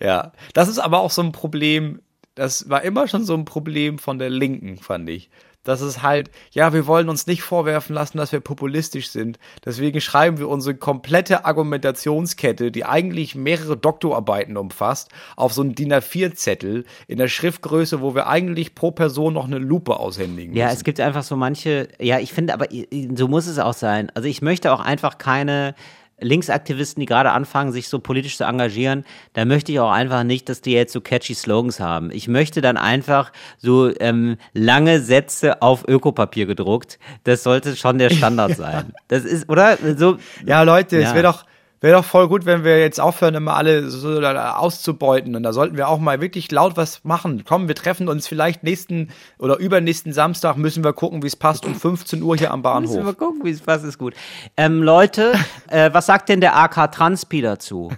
Ja, 0.00 0.32
das 0.54 0.68
ist 0.68 0.78
aber 0.78 1.00
auch 1.00 1.10
so 1.10 1.22
ein 1.22 1.32
Problem, 1.32 2.00
das 2.34 2.68
war 2.70 2.82
immer 2.82 3.08
schon 3.08 3.24
so 3.24 3.34
ein 3.34 3.44
Problem 3.44 3.98
von 3.98 4.18
der 4.18 4.30
Linken, 4.30 4.76
fand 4.78 5.08
ich. 5.08 5.30
Das 5.62 5.82
ist 5.82 6.02
halt, 6.02 6.30
ja, 6.52 6.72
wir 6.72 6.86
wollen 6.86 7.10
uns 7.10 7.26
nicht 7.26 7.42
vorwerfen 7.42 7.94
lassen, 7.94 8.16
dass 8.16 8.32
wir 8.32 8.40
populistisch 8.40 9.10
sind. 9.10 9.38
Deswegen 9.62 10.00
schreiben 10.00 10.38
wir 10.38 10.48
unsere 10.48 10.74
komplette 10.74 11.44
Argumentationskette, 11.44 12.70
die 12.70 12.86
eigentlich 12.86 13.34
mehrere 13.34 13.76
Doktorarbeiten 13.76 14.56
umfasst, 14.56 15.10
auf 15.36 15.52
so 15.52 15.60
einen 15.60 15.74
DIN 15.74 15.92
A4-Zettel 15.92 16.84
in 17.08 17.18
der 17.18 17.28
Schriftgröße, 17.28 18.00
wo 18.00 18.14
wir 18.14 18.26
eigentlich 18.26 18.74
pro 18.74 18.90
Person 18.90 19.34
noch 19.34 19.44
eine 19.46 19.58
Lupe 19.58 19.98
aushändigen 20.00 20.54
Ja, 20.56 20.66
müssen. 20.66 20.76
es 20.78 20.84
gibt 20.84 20.98
einfach 20.98 21.24
so 21.24 21.36
manche, 21.36 21.88
ja, 21.98 22.18
ich 22.18 22.32
finde 22.32 22.54
aber, 22.54 22.66
so 23.14 23.28
muss 23.28 23.46
es 23.46 23.58
auch 23.58 23.74
sein. 23.74 24.10
Also 24.14 24.28
ich 24.28 24.40
möchte 24.40 24.72
auch 24.72 24.80
einfach 24.80 25.18
keine 25.18 25.74
Linksaktivisten, 26.20 27.00
die 27.00 27.06
gerade 27.06 27.30
anfangen, 27.32 27.72
sich 27.72 27.88
so 27.88 27.98
politisch 27.98 28.36
zu 28.36 28.44
engagieren, 28.44 29.04
da 29.32 29.44
möchte 29.44 29.72
ich 29.72 29.80
auch 29.80 29.90
einfach 29.90 30.22
nicht, 30.24 30.48
dass 30.48 30.60
die 30.60 30.72
jetzt 30.72 30.92
so 30.92 31.00
catchy 31.00 31.34
Slogans 31.34 31.80
haben. 31.80 32.10
Ich 32.10 32.28
möchte 32.28 32.60
dann 32.60 32.76
einfach 32.76 33.32
so 33.58 33.90
ähm, 34.00 34.36
lange 34.52 35.00
Sätze 35.00 35.62
auf 35.62 35.86
Ökopapier 35.88 36.46
gedruckt. 36.46 36.98
Das 37.24 37.42
sollte 37.42 37.76
schon 37.76 37.98
der 37.98 38.10
Standard 38.10 38.56
sein. 38.56 38.92
Das 39.08 39.24
ist, 39.24 39.48
oder? 39.48 39.76
So, 39.96 40.18
Ja, 40.46 40.62
Leute, 40.62 40.96
es 40.98 41.04
Ja. 41.10 41.14
wäre 41.14 41.24
doch, 41.24 41.44
wäre 41.80 41.96
doch 41.96 42.04
voll 42.04 42.28
gut, 42.28 42.46
wenn 42.46 42.64
wir 42.64 42.78
jetzt 42.78 43.00
aufhören, 43.00 43.34
immer 43.34 43.56
alle 43.56 43.88
so 43.88 44.20
auszubeuten. 44.20 45.34
Und 45.34 45.42
da 45.42 45.52
sollten 45.52 45.76
wir 45.76 45.88
auch 45.88 45.98
mal 45.98 46.20
wirklich 46.20 46.50
laut 46.50 46.76
was 46.76 47.04
machen. 47.04 47.44
Komm, 47.46 47.68
wir 47.68 47.74
treffen 47.74 48.08
uns 48.08 48.26
vielleicht 48.26 48.62
nächsten 48.62 49.08
oder 49.38 49.58
übernächsten 49.58 50.12
Samstag, 50.12 50.56
müssen 50.56 50.84
wir 50.84 50.92
gucken, 50.92 51.22
wie 51.22 51.26
es 51.26 51.36
passt, 51.36 51.64
um 51.64 51.74
15 51.74 52.22
Uhr 52.22 52.36
hier 52.36 52.50
am 52.50 52.60
müssen 52.60 52.96
wir 52.96 53.02
Bahnhof. 53.02 53.16
gucken, 53.16 53.44
wie 53.44 53.50
es 53.50 53.62
passt, 53.62 53.84
ist 53.84 53.98
gut. 53.98 54.14
Ähm, 54.56 54.82
Leute, 54.82 55.32
äh, 55.68 55.90
was 55.92 56.06
sagt 56.06 56.28
denn 56.28 56.40
der 56.40 56.56
AK 56.56 56.92
Transpi 56.92 57.40
dazu? 57.40 57.90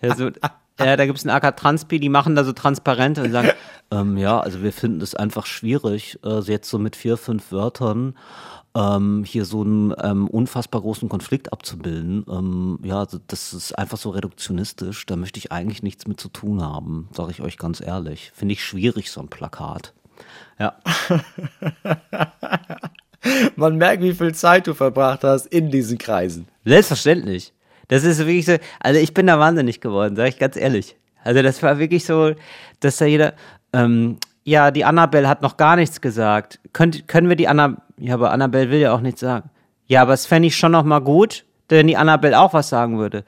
Also, 0.00 0.30
ja, 0.78 0.96
da 0.96 1.06
gibt 1.06 1.18
es 1.18 1.26
einen 1.26 1.36
AK 1.36 1.56
Transpi, 1.56 2.00
die 2.00 2.08
machen 2.08 2.34
da 2.34 2.44
so 2.44 2.52
Transparente 2.52 3.22
und 3.22 3.32
sagen, 3.32 3.50
ähm, 3.90 4.16
ja, 4.16 4.40
also 4.40 4.62
wir 4.62 4.72
finden 4.72 5.00
es 5.00 5.14
einfach 5.14 5.46
schwierig, 5.46 6.18
äh, 6.24 6.40
jetzt 6.40 6.68
so 6.68 6.78
mit 6.78 6.96
vier, 6.96 7.16
fünf 7.16 7.52
Wörtern 7.52 8.16
ähm, 8.74 9.24
hier 9.24 9.44
so 9.44 9.62
einen 9.62 9.94
ähm, 10.02 10.28
unfassbar 10.28 10.80
großen 10.80 11.08
Konflikt 11.08 11.52
abzubilden. 11.52 12.24
Ähm, 12.28 12.78
ja, 12.82 13.00
also 13.00 13.18
das 13.26 13.52
ist 13.52 13.78
einfach 13.78 13.98
so 13.98 14.10
reduktionistisch. 14.10 15.06
Da 15.06 15.16
möchte 15.16 15.38
ich 15.38 15.52
eigentlich 15.52 15.82
nichts 15.82 16.06
mit 16.06 16.20
zu 16.20 16.28
tun 16.28 16.62
haben, 16.62 17.08
sage 17.12 17.30
ich 17.32 17.42
euch 17.42 17.58
ganz 17.58 17.80
ehrlich. 17.80 18.32
Finde 18.34 18.54
ich 18.54 18.64
schwierig, 18.64 19.10
so 19.10 19.20
ein 19.20 19.28
Plakat. 19.28 19.92
Ja. 20.58 20.76
Man 23.56 23.76
merkt, 23.76 24.02
wie 24.02 24.14
viel 24.14 24.34
Zeit 24.34 24.66
du 24.66 24.74
verbracht 24.74 25.22
hast 25.22 25.46
in 25.46 25.70
diesen 25.70 25.98
Kreisen. 25.98 26.48
Selbstverständlich. 26.64 27.52
Das 27.88 28.04
ist 28.04 28.18
wirklich 28.18 28.46
so, 28.46 28.56
also 28.80 28.98
ich 28.98 29.12
bin 29.14 29.26
da 29.26 29.38
wahnsinnig 29.38 29.80
geworden, 29.80 30.16
sage 30.16 30.30
ich 30.30 30.38
ganz 30.38 30.56
ehrlich. 30.56 30.96
Also 31.22 31.42
das 31.42 31.62
war 31.62 31.78
wirklich 31.78 32.04
so, 32.04 32.34
dass 32.80 32.96
da 32.96 33.04
jeder, 33.04 33.34
ähm, 33.72 34.18
ja, 34.44 34.70
die 34.70 34.84
Annabelle 34.84 35.28
hat 35.28 35.42
noch 35.42 35.56
gar 35.56 35.76
nichts 35.76 36.00
gesagt. 36.00 36.60
Könnt, 36.72 37.06
können 37.08 37.28
wir 37.28 37.36
die 37.36 37.48
Anna, 37.48 37.76
ja, 37.98 38.14
aber 38.14 38.30
Annabelle 38.30 38.70
will 38.70 38.80
ja 38.80 38.92
auch 38.92 39.00
nichts 39.00 39.20
sagen. 39.20 39.50
Ja, 39.86 40.02
aber 40.02 40.14
es 40.14 40.26
fände 40.26 40.48
ich 40.48 40.56
schon 40.56 40.72
noch 40.72 40.84
mal 40.84 41.00
gut, 41.00 41.44
wenn 41.68 41.86
die 41.86 41.96
Annabelle 41.96 42.38
auch 42.38 42.52
was 42.52 42.68
sagen 42.68 42.98
würde. 42.98 43.24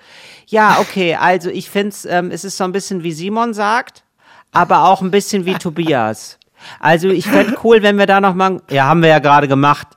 Ja, 0.47 0.79
okay, 0.81 1.15
also 1.21 1.51
ich 1.51 1.71
finde 1.71 1.95
ähm, 2.09 2.31
es 2.31 2.45
ist 2.45 2.57
so 2.57 2.65
ein 2.65 2.73
bisschen 2.73 3.03
wie 3.03 3.13
Simon 3.13 3.55
sagt, 3.55 4.05
aber 4.53 4.85
auch 4.85 5.03
ein 5.03 5.11
bisschen 5.11 5.47
wie 5.47 5.55
Tobias. 5.55 6.39
Also 6.81 7.11
ich 7.11 7.27
fände 7.27 7.57
cool, 7.65 7.83
wenn 7.83 7.99
wir 7.99 8.07
da 8.07 8.21
noch 8.21 8.35
mal, 8.35 8.63
ja, 8.71 8.87
haben 8.87 9.03
wir 9.03 9.11
ja 9.11 9.19
gerade 9.19 9.49
gemacht. 9.49 9.89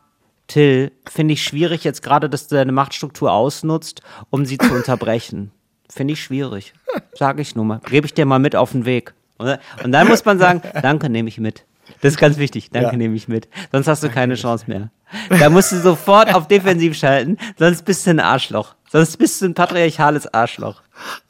Till, 0.47 0.93
finde 1.09 1.34
ich 1.34 1.43
schwierig 1.43 1.84
jetzt 1.84 2.01
gerade, 2.01 2.30
dass 2.30 2.47
du 2.47 2.55
deine 2.55 2.72
Machtstruktur 2.72 3.32
ausnutzt, 3.32 4.01
um 4.30 4.45
sie 4.45 4.57
zu 4.57 4.74
unterbrechen. 4.74 5.51
Finde 5.89 6.13
ich 6.13 6.24
schwierig. 6.24 6.74
Sage 7.13 7.41
ich 7.41 7.55
nur 7.55 7.65
mal. 7.65 7.82
Gebe 7.89 8.05
ich 8.05 8.13
dir 8.13 8.26
mal 8.26 8.39
mit 8.39 8.55
auf 8.55 8.72
den 8.72 8.86
Weg. 8.86 9.13
Und 9.38 9.91
dann 9.91 10.07
muss 10.07 10.23
man 10.25 10.39
sagen, 10.39 10.61
danke, 10.81 11.09
nehme 11.09 11.29
ich 11.29 11.39
mit. 11.39 11.63
Das 12.01 12.13
ist 12.13 12.19
ganz 12.19 12.38
wichtig. 12.38 12.69
Danke, 12.71 12.91
Ja. 12.91 12.97
nehme 12.97 13.15
ich 13.15 13.27
mit. 13.27 13.47
Sonst 13.71 13.88
hast 13.88 14.03
du 14.03 14.09
keine 14.09 14.35
Chance 14.35 14.65
mehr. 14.67 14.89
Da 15.39 15.49
musst 15.49 15.71
du 15.71 15.77
sofort 15.77 16.33
auf 16.35 16.47
defensiv 16.49 16.97
schalten, 16.97 17.38
sonst 17.57 17.85
bist 17.85 18.05
du 18.05 18.09
ein 18.09 18.19
Arschloch. 18.19 18.75
Sonst 18.89 19.15
bist 19.17 19.41
du 19.41 19.45
ein 19.45 19.53
patriarchales 19.53 20.33
Arschloch. 20.33 20.81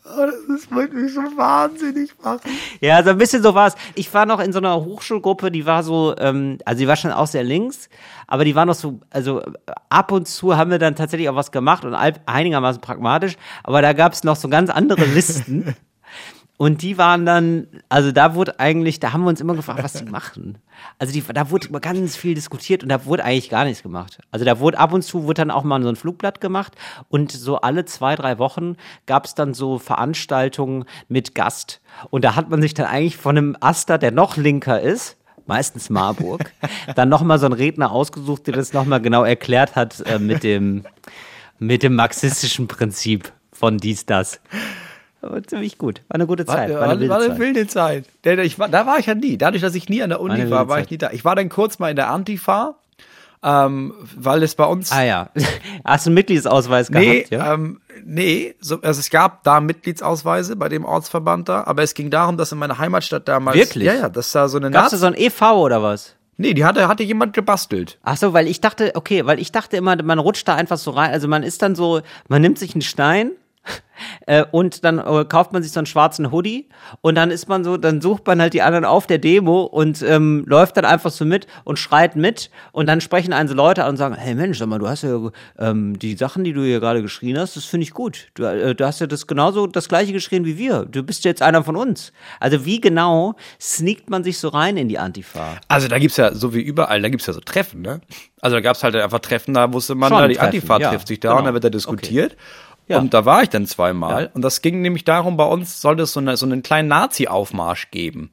Oh, 0.05 0.25
das 0.47 0.71
wird 0.71 0.93
mich 0.93 1.13
so 1.13 1.21
wahnsinnig 1.21 2.11
machen. 2.23 2.49
Ja, 2.81 3.03
so 3.03 3.11
ein 3.11 3.17
bisschen 3.19 3.43
so 3.43 3.53
war 3.53 3.67
es. 3.67 3.75
Ich 3.93 4.11
war 4.13 4.25
noch 4.25 4.39
in 4.39 4.51
so 4.53 4.57
einer 4.59 4.83
Hochschulgruppe, 4.83 5.51
die 5.51 5.65
war 5.67 5.83
so, 5.83 6.15
ähm, 6.17 6.57
also 6.65 6.79
die 6.79 6.87
war 6.87 6.95
schon 6.95 7.11
auch 7.11 7.27
sehr 7.27 7.43
links, 7.43 7.87
aber 8.25 8.45
die 8.45 8.55
war 8.55 8.65
noch 8.65 8.73
so, 8.75 8.99
also 9.11 9.43
ab 9.89 10.11
und 10.11 10.27
zu 10.27 10.57
haben 10.57 10.71
wir 10.71 10.79
dann 10.79 10.95
tatsächlich 10.95 11.29
auch 11.29 11.35
was 11.35 11.51
gemacht 11.51 11.85
und 11.85 11.93
einigermaßen 11.93 12.81
pragmatisch, 12.81 13.35
aber 13.63 13.81
da 13.83 13.93
gab 13.93 14.13
es 14.13 14.23
noch 14.23 14.37
so 14.37 14.49
ganz 14.49 14.69
andere 14.71 15.05
Listen. 15.05 15.75
Und 16.57 16.81
die 16.81 16.97
waren 16.97 17.25
dann, 17.27 17.67
also 17.87 18.11
da 18.11 18.33
wurde 18.33 18.59
eigentlich, 18.59 18.99
da 18.99 19.13
haben 19.13 19.21
wir 19.21 19.29
uns 19.29 19.39
immer 19.39 19.53
gefragt, 19.53 19.83
was 19.83 19.93
die 19.93 20.05
machen. 20.11 20.57
Also 20.97 21.13
die, 21.13 21.21
da 21.21 21.51
wurde 21.51 21.67
immer 21.67 21.79
ganz 21.79 22.15
viel 22.15 22.33
diskutiert 22.33 22.81
und 22.81 22.89
da 22.89 23.05
wurde 23.05 23.23
eigentlich 23.23 23.49
gar 23.49 23.63
nichts 23.63 23.83
gemacht. 23.83 24.19
Also 24.31 24.43
da 24.43 24.59
wurde 24.59 24.79
ab 24.79 24.91
und 24.91 25.03
zu 25.03 25.23
wurde 25.23 25.41
dann 25.41 25.51
auch 25.51 25.63
mal 25.63 25.81
so 25.83 25.89
ein 25.89 25.95
Flugblatt 25.95 26.41
gemacht 26.41 26.73
und 27.09 27.31
so 27.31 27.57
alle 27.57 27.85
zwei, 27.85 28.15
drei 28.15 28.39
Wochen 28.39 28.75
gab 29.05 29.25
es 29.25 29.35
dann 29.35 29.53
so 29.53 29.77
Veranstaltungen 29.77 30.85
mit 31.07 31.35
Gast. 31.35 31.79
Und 32.09 32.25
da 32.25 32.35
hat 32.35 32.49
man 32.49 32.61
sich 32.61 32.73
dann 32.73 32.87
eigentlich 32.87 33.17
von 33.17 33.37
einem 33.37 33.57
Aster, 33.59 33.99
der 33.99 34.11
noch 34.11 34.35
linker 34.35 34.81
ist, 34.81 35.17
meistens 35.45 35.91
Marburg, 35.91 36.51
dann 36.95 37.07
nochmal 37.07 37.37
so 37.37 37.45
einen 37.45 37.53
Redner 37.53 37.91
ausgesucht, 37.91 38.47
der 38.47 38.55
das 38.55 38.73
nochmal 38.73 38.99
genau 38.99 39.23
erklärt 39.23 39.75
hat 39.75 39.99
äh, 40.07 40.17
mit 40.17 40.43
dem, 40.43 40.85
mit 41.59 41.83
dem 41.83 41.93
marxistischen 41.93 42.67
Prinzip 42.67 43.31
von 43.53 43.77
dies, 43.77 44.07
das. 44.07 44.39
Ziemlich 45.47 45.78
gut. 45.78 46.01
War 46.07 46.15
eine 46.15 46.28
gute 46.28 46.45
Zeit. 46.45 46.69
War, 46.73 46.80
war, 46.82 46.89
eine 46.89 46.99
wilde 46.99 47.09
war 47.09 47.17
eine 47.19 47.30
Zeit. 47.30 47.39
wilde 47.39 47.67
Zeit. 47.67 48.05
Der, 48.23 48.38
ich 48.39 48.55
da 48.57 48.86
war 48.86 48.99
ich 48.99 49.05
ja 49.07 49.15
nie. 49.15 49.38
Dadurch, 49.38 49.61
dass 49.61 49.75
ich 49.75 49.89
nie 49.89 50.01
an 50.01 50.09
der 50.09 50.21
Uni 50.21 50.49
war, 50.49 50.67
war 50.67 50.80
ich 50.80 50.86
Zeit. 50.86 50.91
nie 50.91 50.97
da. 50.97 51.11
Ich 51.11 51.25
war 51.25 51.36
dann 51.36 51.49
kurz 51.49 51.80
mal 51.80 51.89
in 51.89 51.95
der 51.95 52.09
Antifa, 52.09 52.75
ähm, 53.43 53.93
weil 54.15 54.41
es 54.43 54.55
bei 54.55 54.65
uns 54.65 54.91
Ah 54.91 55.03
ja. 55.03 55.30
Hast 55.86 56.05
du 56.05 56.09
einen 56.09 56.15
Mitgliedsausweis 56.15 56.89
Nee, 56.89 57.23
gehabt? 57.23 57.32
Ja? 57.32 57.53
ähm, 57.53 57.80
nee, 58.03 58.55
so, 58.59 58.82
also 58.82 58.99
es 58.99 59.09
gab 59.09 59.43
da 59.43 59.59
Mitgliedsausweise 59.59 60.55
bei 60.55 60.69
dem 60.69 60.86
Ortsverband 60.86 61.47
da, 61.49 61.63
aber 61.65 61.84
es 61.84 61.93
ging 61.93 62.09
darum, 62.09 62.38
dass 62.38 62.51
in 62.51 62.57
meiner 62.57 62.78
Heimatstadt 62.80 63.28
damals. 63.28 63.55
Wirklich? 63.57 63.86
Ja, 63.86 63.93
ja, 63.93 64.09
dass 64.09 64.32
da 64.32 64.47
so 64.47 64.57
eine 64.57 64.71
Gab's 64.71 64.89
da 64.91 64.97
Nazi. 64.97 64.97
so 64.97 65.05
ein 65.07 65.13
EV 65.15 65.41
oder 65.57 65.84
was? 65.84 66.15
Nee, 66.39 66.53
die 66.53 66.65
hatte, 66.65 66.88
hatte 66.88 67.01
jemand 67.03 67.34
gebastelt. 67.34 67.97
Ach 68.03 68.15
so, 68.15 68.32
weil 68.34 68.47
ich 68.47 68.61
dachte, 68.61 68.91
okay, 68.93 69.25
weil 69.25 69.39
ich 69.39 69.51
dachte 69.51 69.75
immer, 69.78 70.01
man 70.03 70.19
rutscht 70.19 70.47
da 70.47 70.53
einfach 70.55 70.78
so 70.78 70.91
rein. 70.91 71.11
Also 71.11 71.28
man 71.28 71.41
ist 71.41 71.63
dann 71.63 71.73
so, 71.73 72.01
man 72.28 72.41
nimmt 72.43 72.59
sich 72.59 72.75
einen 72.75 72.84
Stein 72.84 73.32
und 74.51 74.84
dann 74.84 74.99
äh, 74.99 75.26
kauft 75.26 75.53
man 75.53 75.63
sich 75.63 75.72
so 75.72 75.80
einen 75.80 75.88
schwarzen 75.88 76.32
Hoodie 76.32 76.68
und 77.01 77.15
dann 77.15 77.32
ist 77.32 77.47
man 77.47 77.63
so, 77.63 77.78
dann 77.78 78.01
sucht 78.01 78.28
man 78.28 78.41
halt 78.41 78.53
die 78.53 78.61
anderen 78.61 78.86
auf 78.86 79.07
der 79.07 79.18
Demo 79.18 79.63
und 79.63 80.01
ähm, 80.01 80.43
läuft 80.47 80.78
dann 80.78 80.86
einfach 80.86 81.11
so 81.11 81.26
mit 81.26 81.47
und 81.63 81.80
schreit 81.80 82.15
mit 82.15 82.49
und 82.72 82.88
dann 82.88 83.01
sprechen 83.01 83.34
einen 83.34 83.49
so 83.49 83.55
Leute 83.55 83.84
an 83.84 83.91
und 83.91 83.97
sagen, 83.97 84.15
hey 84.15 84.36
Mensch, 84.36 84.59
sag 84.59 84.68
mal, 84.68 84.80
du 84.80 84.88
hast 84.88 85.03
ja 85.03 85.32
ähm, 85.57 85.97
die 85.97 86.15
Sachen, 86.15 86.43
die 86.43 86.53
du 86.53 86.63
hier 86.63 86.80
gerade 86.80 87.01
geschrien 87.01 87.38
hast, 87.39 87.55
das 87.55 87.65
finde 87.65 87.84
ich 87.84 87.91
gut. 87.91 88.28
Du, 88.36 88.43
äh, 88.43 88.76
du 88.76 88.86
hast 88.86 88.99
ja 88.99 89.07
das 89.07 89.28
genauso 89.28 89.68
das 89.68 89.89
gleiche 89.89 90.13
geschrien 90.13 90.45
wie 90.45 90.57
wir. 90.57 90.86
Du 90.86 91.03
bist 91.03 91.26
jetzt 91.26 91.41
einer 91.41 91.63
von 91.63 91.76
uns. 91.76 92.11
Also 92.39 92.65
wie 92.65 92.82
genau 92.82 93.36
sneakt 93.59 94.09
man 94.09 94.24
sich 94.24 94.39
so 94.39 94.49
rein 94.49 94.78
in 94.78 94.89
die 94.89 94.99
Antifa? 94.99 95.57
Also 95.68 95.88
da 95.88 95.99
gibt's 95.99 96.18
ja, 96.18 96.34
so 96.34 96.53
wie 96.53 96.61
überall, 96.61 97.01
da 97.01 97.09
gibt's 97.09 97.26
ja 97.28 97.34
so 97.34 97.39
Treffen, 97.41 97.82
ne? 97.82 98.01
Also 98.39 98.57
da 98.57 98.61
gab's 98.61 98.84
halt 98.84 98.95
einfach 98.95 99.20
Treffen, 99.20 99.55
da 99.55 99.74
wusste 99.74 99.95
man, 99.95 100.09
Schon 100.09 100.20
na, 100.20 100.28
die 100.28 100.36
Treffen, 100.36 100.45
Antifa 100.47 100.80
ja, 100.80 100.89
trifft 100.91 101.07
sich 101.07 101.20
da 101.20 101.30
genau. 101.30 101.39
und 101.39 101.45
da 101.45 101.53
wird 101.53 101.63
da 101.63 101.70
diskutiert. 101.70 102.36
Ja. 102.88 102.99
Und 102.99 103.13
da 103.13 103.25
war 103.25 103.43
ich 103.43 103.49
dann 103.49 103.65
zweimal. 103.65 104.31
Und 104.33 104.41
das 104.43 104.61
ging 104.61 104.81
nämlich 104.81 105.03
darum, 105.03 105.35
bei 105.38 105.43
uns 105.45 105.81
sollte 105.81 106.03
es 106.03 106.13
so, 106.13 106.19
eine, 106.19 106.38
so 106.38 106.45
einen 106.45 106.63
kleinen 106.63 106.88
Nazi-Aufmarsch 106.88 107.91
geben. 107.91 108.31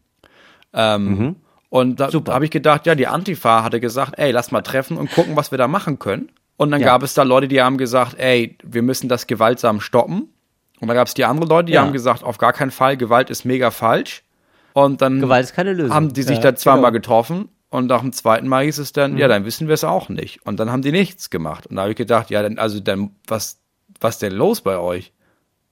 Ähm, 0.72 1.36
Und 1.70 1.98
da, 1.98 2.08
da 2.08 2.32
habe 2.34 2.44
ich 2.44 2.52
gedacht, 2.52 2.86
ja, 2.86 2.94
die 2.94 3.08
Antifa 3.08 3.64
hatte 3.64 3.80
gesagt, 3.80 4.14
ey, 4.16 4.30
lass 4.30 4.52
mal 4.52 4.62
treffen 4.62 4.96
und 4.96 5.10
gucken, 5.10 5.34
was 5.36 5.50
wir 5.50 5.58
da 5.58 5.66
machen 5.66 5.98
können. 5.98 6.30
Und 6.56 6.70
dann 6.70 6.80
Ja. 6.80 6.86
gab 6.86 7.02
es 7.02 7.14
da 7.14 7.24
Leute, 7.24 7.48
die 7.48 7.60
haben 7.62 7.78
gesagt, 7.78 8.14
ey, 8.18 8.56
wir 8.62 8.82
müssen 8.82 9.08
das 9.08 9.26
gewaltsam 9.26 9.80
stoppen. 9.80 10.28
Und 10.80 10.86
dann 10.88 10.96
gab 10.96 11.08
es 11.08 11.14
die 11.14 11.24
anderen 11.24 11.48
Leute, 11.48 11.66
die 11.66 11.72
Ja. 11.72 11.82
haben 11.82 11.92
gesagt, 11.92 12.22
auf 12.22 12.38
gar 12.38 12.52
keinen 12.52 12.70
Fall, 12.70 12.96
Gewalt 12.96 13.28
ist 13.30 13.44
mega 13.44 13.72
falsch. 13.72 14.22
Und 14.72 15.02
dann 15.02 15.20
Gewalt 15.20 15.44
ist 15.44 15.54
keine 15.54 15.72
Lösung. 15.72 15.94
haben 15.94 16.12
die 16.12 16.22
sich 16.22 16.36
Ja, 16.36 16.42
da 16.52 16.54
zweimal 16.56 16.92
genau. 16.92 17.00
getroffen 17.00 17.48
und 17.70 17.86
nach 17.86 18.00
dem 18.02 18.12
zweiten 18.12 18.46
Mal 18.46 18.64
hieß 18.66 18.78
es 18.78 18.92
dann, 18.92 19.18
ja, 19.18 19.26
dann 19.26 19.44
wissen 19.44 19.66
wir 19.66 19.74
es 19.74 19.82
auch 19.82 20.08
nicht. 20.08 20.46
Und 20.46 20.60
dann 20.60 20.70
haben 20.70 20.82
die 20.82 20.92
nichts 20.92 21.28
gemacht. 21.30 21.66
Und 21.66 21.74
da 21.76 21.82
habe 21.82 21.90
ich 21.90 21.96
gedacht, 21.96 22.30
ja, 22.30 22.40
dann, 22.42 22.58
also 22.58 22.78
dann, 22.78 23.10
was, 23.26 23.60
was 24.00 24.18
denn 24.18 24.32
los 24.32 24.60
bei 24.60 24.78
euch? 24.78 25.12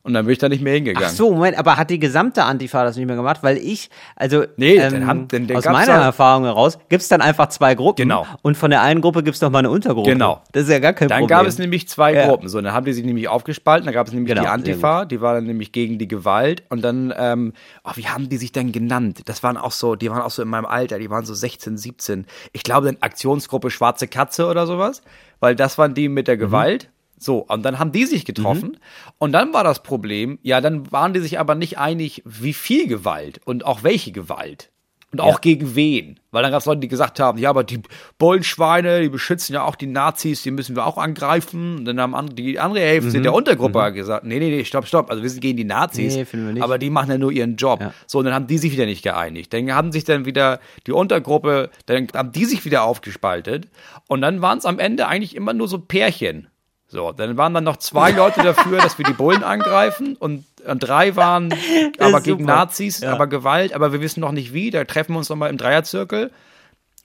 Und 0.04 0.14
dann 0.14 0.24
bin 0.26 0.32
ich 0.32 0.38
da 0.40 0.48
nicht 0.48 0.64
mehr 0.64 0.74
hingegangen. 0.74 1.08
Ach 1.08 1.14
so, 1.14 1.30
Moment, 1.32 1.56
aber 1.56 1.76
hat 1.76 1.88
die 1.88 2.00
gesamte 2.00 2.42
Antifa 2.42 2.82
das 2.82 2.96
nicht 2.96 3.06
mehr 3.06 3.14
gemacht? 3.14 3.38
Weil 3.44 3.56
ich, 3.56 3.88
also 4.16 4.44
Nee, 4.56 4.74
ähm, 4.74 4.92
den 4.92 5.06
haben- 5.06 5.28
den- 5.28 5.46
den 5.46 5.56
aus 5.56 5.64
meiner 5.64 5.92
ja- 5.92 6.02
Erfahrung 6.06 6.42
heraus, 6.42 6.76
gibt's 6.88 7.06
dann 7.06 7.20
einfach 7.20 7.50
zwei 7.50 7.76
Gruppen. 7.76 8.02
Genau. 8.02 8.26
Und 8.42 8.56
von 8.56 8.72
der 8.72 8.82
einen 8.82 9.00
Gruppe 9.00 9.22
gibt's 9.22 9.40
noch 9.40 9.50
mal 9.50 9.60
eine 9.60 9.70
Untergruppe. 9.70 10.10
Genau. 10.10 10.42
Das 10.50 10.64
ist 10.64 10.70
ja 10.70 10.80
gar 10.80 10.92
kein 10.92 11.06
Dann 11.06 11.20
Problem. 11.20 11.38
gab 11.38 11.46
es 11.46 11.56
nämlich 11.58 11.88
zwei 11.88 12.14
Ja. 12.14 12.26
Gruppen. 12.26 12.48
So, 12.48 12.60
dann 12.60 12.72
haben 12.72 12.84
die 12.84 12.92
sich 12.92 13.04
nämlich 13.04 13.28
aufgespalten. 13.28 13.84
Dann 13.84 13.94
gab 13.94 14.08
es 14.08 14.12
nämlich 14.12 14.28
Genau, 14.28 14.42
die 14.42 14.48
Antifa, 14.48 15.04
die 15.04 15.20
war 15.20 15.34
dann 15.34 15.44
nämlich 15.46 15.70
gegen 15.70 15.98
die 15.98 16.08
Gewalt. 16.08 16.64
Und 16.68 16.82
dann, 16.82 17.14
ähm, 17.16 17.52
oh, 17.84 17.92
wie 17.94 18.08
haben 18.08 18.28
die 18.28 18.38
sich 18.38 18.50
denn 18.50 18.72
genannt? 18.72 19.20
Das 19.26 19.44
waren 19.44 19.56
auch 19.56 19.70
so, 19.70 19.94
die 19.94 20.10
waren 20.10 20.22
auch 20.22 20.32
so 20.32 20.42
in 20.42 20.48
meinem 20.48 20.66
Alter, 20.66 20.98
die 20.98 21.10
waren 21.10 21.24
so 21.24 21.32
16, 21.34 21.78
17. 21.78 22.26
Ich 22.52 22.64
glaube, 22.64 22.86
dann 22.86 22.96
Aktionsgruppe 23.02 23.70
Schwarze 23.70 24.08
Katze 24.08 24.48
oder 24.48 24.66
sowas, 24.66 25.02
weil 25.38 25.54
das 25.54 25.78
waren 25.78 25.94
die 25.94 26.08
Mhm. 26.08 26.14
mit 26.14 26.26
der 26.26 26.36
Gewalt. 26.36 26.88
So, 27.22 27.38
und 27.38 27.62
dann 27.64 27.78
haben 27.78 27.92
die 27.92 28.04
sich 28.04 28.24
getroffen. 28.24 28.76
Und 29.18 29.32
dann 29.32 29.52
war 29.54 29.62
das 29.64 29.82
Problem, 29.82 30.38
ja, 30.42 30.60
dann 30.60 30.90
waren 30.90 31.12
die 31.14 31.20
sich 31.20 31.38
aber 31.38 31.54
nicht 31.54 31.78
einig, 31.78 32.22
wie 32.24 32.52
viel 32.52 32.88
Gewalt 32.88 33.40
und 33.44 33.64
auch 33.64 33.82
welche 33.84 34.10
Gewalt. 34.12 34.70
Und 35.12 35.20
auch 35.20 35.42
gegen 35.42 35.74
wen? 35.74 36.18
Weil 36.30 36.42
dann 36.42 36.52
gab 36.52 36.60
es 36.60 36.66
Leute, 36.66 36.80
die 36.80 36.88
gesagt 36.88 37.20
haben, 37.20 37.36
ja, 37.36 37.50
aber 37.50 37.64
die 37.64 37.80
Bullenschweine, 38.16 39.02
die 39.02 39.10
beschützen 39.10 39.52
ja 39.54 39.62
auch 39.62 39.74
die 39.76 39.86
Nazis, 39.86 40.42
die 40.42 40.50
müssen 40.50 40.74
wir 40.74 40.86
auch 40.86 40.96
angreifen. 40.96 41.76
Und 41.78 41.84
dann 41.84 42.00
haben 42.00 42.14
an- 42.14 42.34
die 42.34 42.58
andere 42.58 42.82
Hälfte 42.84 43.20
der 43.20 43.34
Untergruppe 43.34 43.92
gesagt, 43.92 44.24
nee, 44.24 44.38
nee, 44.38 44.48
nee, 44.48 44.64
stopp, 44.64 44.86
stopp, 44.86 45.10
also 45.10 45.22
wir 45.22 45.28
sind 45.28 45.40
gegen 45.40 45.58
die 45.58 45.64
Nazis, 45.64 46.14
Nee, 46.16 46.24
finden 46.24 46.46
wir 46.46 46.52
nicht. 46.54 46.62
aber 46.62 46.78
die 46.78 46.88
machen 46.88 47.10
ja 47.10 47.18
nur 47.18 47.30
ihren 47.30 47.56
Job. 47.56 47.80
Ja. 47.82 47.92
So, 48.06 48.20
und 48.20 48.24
dann 48.24 48.32
haben 48.32 48.46
die 48.46 48.56
sich 48.56 48.72
wieder 48.72 48.86
nicht 48.86 49.02
geeinigt. 49.02 49.52
Dann 49.52 49.70
haben 49.74 49.92
sich 49.92 50.04
dann 50.04 50.24
wieder 50.24 50.60
die 50.86 50.92
Untergruppe, 50.92 51.68
dann 51.84 52.08
haben 52.14 52.32
die 52.32 52.46
sich 52.46 52.64
wieder 52.64 52.84
aufgespaltet. 52.84 53.68
Und 54.08 54.22
dann 54.22 54.40
waren 54.40 54.56
es 54.58 54.64
am 54.64 54.78
Ende 54.78 55.08
eigentlich 55.08 55.36
immer 55.36 55.52
nur 55.52 55.68
so 55.68 55.78
Pärchen. 55.78 56.46
So, 56.92 57.10
dann 57.10 57.38
waren 57.38 57.54
dann 57.54 57.64
noch 57.64 57.78
zwei 57.78 58.10
Leute 58.10 58.42
dafür, 58.42 58.76
dass 58.78 58.98
wir 58.98 59.06
die 59.06 59.14
Bullen 59.14 59.42
angreifen 59.42 60.14
und, 60.14 60.44
und 60.66 60.78
drei 60.78 61.16
waren 61.16 61.52
aber 61.98 62.20
gegen 62.20 62.40
super. 62.40 62.54
Nazis, 62.54 63.00
Ja. 63.00 63.12
aber 63.14 63.26
Gewalt, 63.26 63.72
aber 63.72 63.92
wir 63.94 64.02
wissen 64.02 64.20
noch 64.20 64.30
nicht 64.32 64.52
wie. 64.52 64.70
Da 64.70 64.84
treffen 64.84 65.14
wir 65.14 65.18
uns 65.18 65.30
nochmal 65.30 65.48
im 65.48 65.56
Dreierzirkel. 65.56 66.30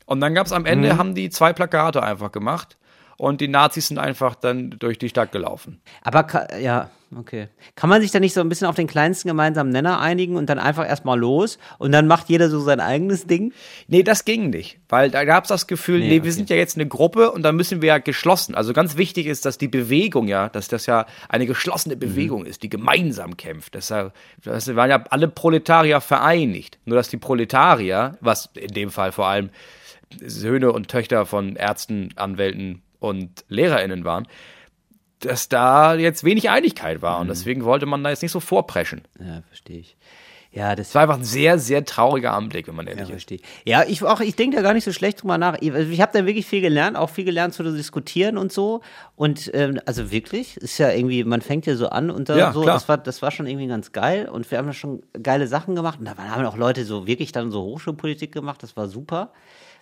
Und 0.06 0.20
dann 0.20 0.34
gab 0.36 0.46
es 0.46 0.52
am 0.52 0.66
Ende, 0.66 0.94
Mhm. 0.94 0.98
haben 0.98 1.16
die 1.16 1.30
zwei 1.30 1.54
Plakate 1.54 2.04
einfach 2.04 2.34
gemacht 2.34 2.76
und 3.16 3.40
die 3.40 3.48
Nazis 3.48 3.88
sind 3.88 3.98
einfach 3.98 4.36
dann 4.36 4.72
durch 4.78 5.00
die 5.00 5.08
Stadt 5.08 5.32
gelaufen. 5.32 5.82
Aber 6.04 6.28
ja, 6.60 6.90
okay. 7.16 7.48
Kann 7.76 7.90
man 7.90 8.02
sich 8.02 8.12
da 8.12 8.20
nicht 8.20 8.34
so 8.34 8.42
ein 8.42 8.50
bisschen 8.50 8.68
auf 8.68 8.76
den 8.76 8.88
kleinsten 8.88 9.28
gemeinsamen 9.28 9.72
Nenner 9.72 10.00
einigen 10.00 10.36
und 10.36 10.50
dann 10.50 10.60
einfach 10.60 10.88
erstmal 10.88 11.20
los 11.20 11.58
und 11.78 11.92
dann 11.92 12.08
macht 12.08 12.30
jeder 12.30 12.50
so 12.50 12.60
sein 12.60 12.80
eigenes 12.80 13.28
Ding? 13.28 13.54
Nee, 13.88 14.04
das 14.04 14.26
ging 14.26 14.50
nicht, 14.50 14.80
weil 14.90 15.10
da 15.12 15.24
gab 15.26 15.44
es 15.46 15.50
das 15.50 15.68
Gefühl, 15.68 16.00
nee, 16.00 16.08
Nee, 16.08 16.14
wir 16.16 16.22
okay. 16.22 16.32
sind 16.32 16.50
ja 16.50 16.56
jetzt 16.56 16.76
eine 16.78 16.88
Gruppe 16.88 17.32
und 17.32 17.44
da 17.44 17.52
müssen 17.52 17.82
wir 17.82 17.88
ja 17.90 17.98
geschlossen. 18.00 18.56
Also 18.56 18.74
ganz 18.74 18.98
wichtig 18.98 19.26
ist, 19.28 19.46
dass 19.46 19.58
die 19.58 19.68
Bewegung 19.68 20.28
ja, 20.28 20.50
dass 20.50 20.68
das 20.68 20.86
ja 20.86 21.06
eine 21.30 21.46
geschlossene 21.46 21.96
Mhm. 21.96 22.00
Bewegung 22.00 22.46
ist, 22.46 22.64
die 22.64 22.70
gemeinsam 22.70 23.38
kämpft. 23.38 23.76
Das, 23.76 23.90
ja- 23.90 24.12
das 24.44 24.76
waren 24.76 24.90
ja 24.90 25.04
alle 25.10 25.28
Proletarier 25.28 26.02
vereinigt. 26.02 26.80
Nur 26.86 26.98
dass 26.98 27.10
die 27.10 27.18
Proletarier, 27.18 28.18
was 28.22 28.50
in 28.56 28.74
dem 28.74 28.90
Fall 28.90 29.12
vor 29.12 29.28
allem 29.28 29.50
Söhne 30.26 30.72
und 30.72 30.88
Töchter 30.88 31.26
von 31.26 31.56
Ärzten, 31.56 32.10
Anwälten 32.16 32.82
und 33.00 33.44
LehrerInnen 33.50 34.04
waren, 34.06 34.28
dass 35.20 35.50
da 35.50 35.96
jetzt 35.96 36.24
wenig 36.24 36.50
Einigkeit 36.50 37.02
war. 37.02 37.16
Mhm. 37.16 37.22
Und 37.22 37.28
deswegen 37.30 37.64
wollte 37.66 37.86
man 37.86 38.04
da 38.04 38.10
jetzt 38.10 38.22
nicht 38.22 38.32
so 38.32 38.40
vorpreschen. 38.40 39.02
Ja, 39.20 39.42
verstehe 39.48 39.80
ich. 39.80 39.98
Ja, 40.50 40.76
das 40.76 40.88
Es 40.90 40.96
war 40.96 41.04
einfach 41.04 41.18
ein 41.18 41.24
sehr, 41.26 41.60
sehr 41.60 41.84
trauriger 41.86 42.34
Anblick, 42.34 42.68
wenn 42.68 42.74
man 42.76 42.88
ehrlich 42.88 43.02
Ja, 43.10 43.16
ist. 43.16 43.26
verstehe. 43.26 43.40
Ja, 43.66 43.84
ich 43.84 44.02
auch, 44.02 44.22
ich 44.22 44.36
denke 44.36 44.56
da 44.56 44.64
gar 44.64 44.74
nicht 44.74 44.86
so 44.86 44.94
schlecht 44.94 45.22
drüber 45.22 45.38
nach. 45.38 45.58
Ich, 45.60 45.72
also 45.72 45.92
ich 45.92 46.02
habe 46.02 46.18
da 46.18 46.26
wirklich 46.26 46.48
viel 46.48 46.62
gelernt, 46.62 46.98
auch 46.98 47.10
viel 47.10 47.26
gelernt 47.26 47.54
zu 47.54 47.64
diskutieren 47.64 48.38
und 48.38 48.52
so. 48.52 48.82
Und 49.16 49.52
ähm, 49.54 49.80
also 49.86 50.10
wirklich, 50.10 50.58
ist 50.58 50.78
ja 50.80 50.90
irgendwie, 50.90 51.24
man 51.26 51.42
fängt 51.42 51.66
ja 51.68 51.76
so 51.76 51.90
an 51.90 52.10
und 52.10 52.30
da 52.30 52.38
Ja, 52.38 52.54
so, 52.54 52.62
klar. 52.62 52.76
das 52.76 52.88
war, 52.90 52.98
das 52.98 53.22
war 53.22 53.30
schon 53.30 53.46
irgendwie 53.46 53.68
ganz 53.68 53.92
geil. 53.92 54.30
Und 54.30 54.50
wir 54.50 54.58
haben 54.58 54.68
da 54.68 54.74
schon 54.74 55.04
geile 55.22 55.48
Sachen 55.48 55.76
gemacht. 55.76 56.00
Und 56.00 56.06
da 56.06 56.16
haben 56.18 56.46
auch 56.46 56.58
Leute 56.58 56.86
so 56.86 57.06
wirklich 57.06 57.32
dann 57.34 57.52
so 57.52 57.62
Hochschulpolitik 57.64 58.32
gemacht, 58.32 58.64
das 58.64 58.76
war 58.78 58.88
super. 58.88 59.34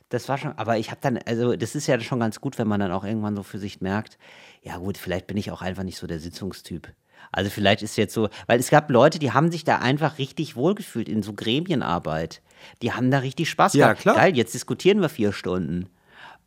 Das 0.10 0.28
war 0.30 0.38
schon, 0.38 0.58
aber 0.58 0.78
ich 0.78 0.92
habe 0.92 1.00
dann, 1.02 1.18
also 1.26 1.56
das 1.56 1.74
ist 1.76 1.88
ja 1.88 2.00
schon 2.00 2.20
ganz 2.20 2.40
gut, 2.42 2.58
wenn 2.60 2.68
man 2.68 2.80
dann 2.80 2.92
auch 2.92 3.04
irgendwann 3.04 3.36
so 3.36 3.42
für 3.44 3.58
sich 3.60 3.82
merkt, 3.82 4.18
ja 4.66 4.78
gut, 4.78 4.98
vielleicht 4.98 5.28
bin 5.28 5.38
ich 5.38 5.52
auch 5.52 5.62
einfach 5.62 5.84
nicht 5.84 5.98
so 5.98 6.08
der 6.08 6.20
Sitzungstyp. 6.20 6.92
Also 7.32 7.50
vielleicht 7.50 7.82
ist 7.82 7.98
jetzt 7.98 8.14
so, 8.14 8.30
weil 8.48 8.60
es 8.60 8.70
gab 8.70 8.90
Leute, 8.90 9.20
die 9.20 9.32
haben 9.32 9.52
sich 9.52 9.64
da 9.64 9.78
einfach 9.78 10.18
richtig 10.18 10.56
wohlgefühlt 10.56 11.08
in 11.08 11.22
so 11.24 11.34
Gremienarbeit. 11.34 12.42
Die 12.82 12.94
haben 12.94 13.12
da 13.12 13.20
richtig 13.20 13.50
Spaß 13.50 13.74
Ja, 13.74 13.88
gehabt. 13.88 14.02
klar. 14.02 14.16
Geil, 14.16 14.36
jetzt 14.36 14.54
diskutieren 14.54 15.02
wir 15.02 15.10
vier 15.10 15.34
Stunden. 15.34 15.90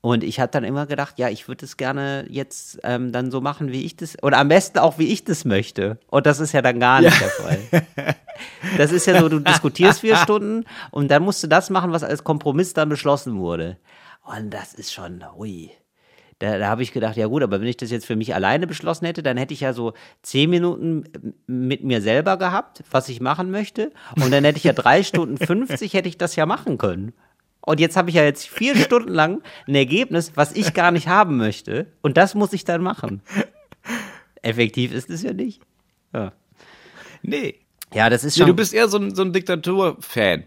Und 0.00 0.22
ich 0.22 0.38
habe 0.38 0.50
dann 0.52 0.62
immer 0.62 0.86
gedacht, 0.86 1.18
ja, 1.18 1.28
ich 1.28 1.48
würde 1.48 1.64
es 1.64 1.76
gerne 1.76 2.24
jetzt 2.30 2.78
ähm, 2.84 3.10
dann 3.10 3.30
so 3.32 3.40
machen, 3.40 3.72
wie 3.72 3.84
ich 3.84 3.96
das, 3.96 4.16
oder 4.22 4.38
am 4.38 4.48
besten 4.48 4.78
auch, 4.78 4.98
wie 4.98 5.08
ich 5.12 5.24
das 5.24 5.44
möchte. 5.44 5.98
Und 6.08 6.26
das 6.26 6.38
ist 6.38 6.52
ja 6.52 6.62
dann 6.62 6.78
gar 6.78 7.00
nicht 7.00 7.20
der 7.20 7.28
Fall. 7.28 7.58
Das 8.76 8.92
ist 8.92 9.06
ja 9.06 9.20
so, 9.20 9.28
du 9.28 9.40
diskutierst 9.40 10.00
vier 10.00 10.16
Stunden 10.16 10.64
und 10.92 11.08
dann 11.10 11.24
musst 11.24 11.42
du 11.42 11.48
das 11.48 11.70
machen, 11.70 11.90
was 11.90 12.04
als 12.04 12.22
Kompromiss 12.22 12.72
dann 12.72 12.88
beschlossen 12.88 13.38
wurde. 13.40 13.76
Und 14.24 14.50
das 14.50 14.74
ist 14.74 14.92
schon, 14.92 15.24
ui. 15.36 15.72
Da, 16.40 16.58
da 16.58 16.68
habe 16.68 16.82
ich 16.84 16.92
gedacht, 16.92 17.16
ja 17.16 17.26
gut, 17.26 17.42
aber 17.42 17.60
wenn 17.60 17.66
ich 17.66 17.76
das 17.76 17.90
jetzt 17.90 18.06
für 18.06 18.14
mich 18.14 18.34
alleine 18.34 18.66
beschlossen 18.68 19.06
hätte, 19.06 19.22
dann 19.24 19.36
hätte 19.36 19.52
ich 19.54 19.60
ja 19.60 19.72
so 19.72 19.92
zehn 20.22 20.48
Minuten 20.50 21.04
mit 21.48 21.82
mir 21.82 22.00
selber 22.00 22.36
gehabt, 22.36 22.84
was 22.90 23.08
ich 23.08 23.20
machen 23.20 23.50
möchte. 23.50 23.90
Und 24.22 24.30
dann 24.32 24.44
hätte 24.44 24.58
ich 24.58 24.64
ja 24.64 24.72
drei 24.72 25.02
Stunden 25.02 25.36
50, 25.44 25.94
hätte 25.94 26.08
ich 26.08 26.16
das 26.18 26.36
ja 26.36 26.46
machen 26.46 26.78
können. 26.78 27.12
Und 27.60 27.80
jetzt 27.80 27.96
habe 27.96 28.08
ich 28.10 28.14
ja 28.16 28.22
jetzt 28.22 28.48
vier 28.48 28.76
Stunden 28.76 29.12
lang 29.12 29.42
ein 29.66 29.74
Ergebnis, 29.74 30.32
was 30.36 30.52
ich 30.52 30.74
gar 30.74 30.90
nicht 30.92 31.08
haben 31.08 31.36
möchte. 31.36 31.86
Und 32.02 32.16
das 32.16 32.34
muss 32.34 32.52
ich 32.52 32.64
dann 32.64 32.82
machen. 32.82 33.20
Effektiv 34.42 34.92
ist 34.94 35.10
es 35.10 35.22
ja 35.22 35.32
nicht. 35.32 35.60
Ja. 36.14 36.32
Nee. 37.22 37.56
Ja, 37.92 38.08
das 38.10 38.22
ist 38.24 38.36
Nee, 38.36 38.40
schon. 38.42 38.46
du 38.48 38.54
bist 38.54 38.72
eher 38.72 38.88
so 38.88 38.98
ein, 38.98 39.14
so 39.14 39.22
ein 39.22 39.32
Diktatur-Fan. 39.32 40.44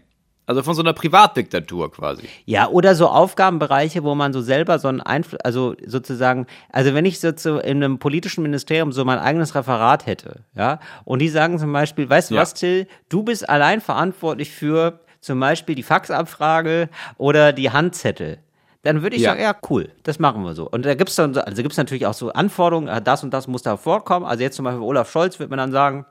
Also 0.52 0.62
von 0.62 0.74
so 0.74 0.82
einer 0.82 0.92
Privatdiktatur 0.92 1.90
quasi. 1.90 2.28
Ja, 2.44 2.68
oder 2.68 2.94
so 2.94 3.08
Aufgabenbereiche, 3.08 4.04
wo 4.04 4.14
man 4.14 4.32
so 4.32 4.40
selber 4.40 4.78
so 4.78 4.88
einen 4.88 5.00
Einfluss, 5.00 5.40
also 5.42 5.74
sozusagen, 5.86 6.46
also 6.70 6.94
wenn 6.94 7.04
ich 7.06 7.20
so 7.20 7.32
zu, 7.32 7.58
in 7.58 7.82
einem 7.82 7.98
politischen 7.98 8.42
Ministerium 8.42 8.92
so 8.92 9.04
mein 9.04 9.18
eigenes 9.18 9.54
Referat 9.54 10.06
hätte, 10.06 10.40
ja, 10.54 10.78
und 11.04 11.20
die 11.20 11.28
sagen 11.28 11.58
zum 11.58 11.72
Beispiel, 11.72 12.08
weißt 12.08 12.30
du 12.30 12.34
Ja. 12.34 12.42
was, 12.42 12.54
Till, 12.54 12.86
du 13.08 13.22
bist 13.22 13.48
allein 13.48 13.80
verantwortlich 13.80 14.50
für 14.52 15.00
zum 15.20 15.40
Beispiel 15.40 15.74
die 15.74 15.82
Faxabfrage 15.82 16.88
oder 17.16 17.52
die 17.52 17.70
Handzettel. 17.70 18.38
Dann 18.84 19.02
würde 19.02 19.14
ich 19.14 19.22
Ja. 19.22 19.30
sagen, 19.30 19.42
ja, 19.42 19.54
cool, 19.70 19.90
das 20.02 20.18
machen 20.18 20.42
wir 20.42 20.54
so. 20.54 20.68
Und 20.68 20.84
da 20.84 20.94
gibt's 20.94 21.14
dann, 21.14 21.32
so- 21.34 21.40
also 21.40 21.62
gibt's 21.62 21.76
natürlich 21.78 22.04
auch 22.06 22.14
so 22.14 22.32
Anforderungen, 22.32 22.88
äh, 22.88 23.00
das 23.00 23.22
und 23.22 23.32
das 23.32 23.46
muss 23.46 23.62
da 23.62 23.76
vorkommen. 23.76 24.26
Also 24.26 24.42
jetzt 24.42 24.56
zum 24.56 24.64
Beispiel 24.64 24.82
Olaf 24.82 25.08
Scholz 25.10 25.38
wird 25.38 25.50
man 25.50 25.58
dann 25.58 25.70
sagen, 25.70 26.04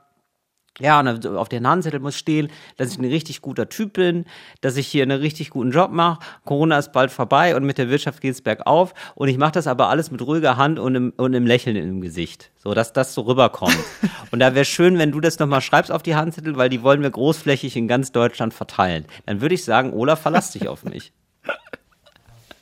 ja, 0.80 1.00
und 1.00 1.26
auf 1.26 1.50
den 1.50 1.66
Handzettel 1.66 2.00
muss 2.00 2.16
stehen, 2.16 2.48
dass 2.78 2.92
ich 2.92 2.98
ein 2.98 3.04
richtig 3.04 3.42
guter 3.42 3.68
Typ 3.68 3.92
bin, 3.92 4.24
dass 4.62 4.76
ich 4.78 4.86
hier 4.86 5.02
einen 5.02 5.20
richtig 5.20 5.50
guten 5.50 5.70
Job 5.70 5.90
mache. 5.90 6.20
Corona 6.44 6.78
ist 6.78 6.92
bald 6.92 7.10
vorbei 7.10 7.54
und 7.54 7.64
mit 7.64 7.76
der 7.76 7.90
Wirtschaft 7.90 8.22
geht's 8.22 8.40
bergauf. 8.40 8.94
Und 9.14 9.28
ich 9.28 9.36
mache 9.36 9.52
das 9.52 9.66
aber 9.66 9.90
alles 9.90 10.10
mit 10.10 10.22
ruhiger 10.22 10.56
Hand 10.56 10.78
und 10.78 10.96
einem, 10.96 11.12
und 11.18 11.34
einem 11.34 11.46
Lächeln 11.46 11.76
im 11.76 12.00
Gesicht. 12.00 12.50
So, 12.56 12.72
dass 12.72 12.94
das 12.94 13.12
so 13.12 13.22
rüberkommt. 13.22 13.76
und 14.30 14.38
da 14.38 14.54
wäre 14.54 14.64
schön, 14.64 14.98
wenn 14.98 15.12
du 15.12 15.20
das 15.20 15.38
nochmal 15.38 15.60
schreibst 15.60 15.92
auf 15.92 16.02
die 16.02 16.14
Handzettel, 16.14 16.56
weil 16.56 16.70
die 16.70 16.82
wollen 16.82 17.02
wir 17.02 17.10
großflächig 17.10 17.76
in 17.76 17.86
ganz 17.86 18.12
Deutschland 18.12 18.54
verteilen. 18.54 19.04
Dann 19.26 19.42
würde 19.42 19.54
ich 19.54 19.64
sagen, 19.64 19.92
Olaf, 19.92 20.22
verlass 20.22 20.52
dich 20.52 20.68
auf 20.68 20.84
mich. 20.84 21.12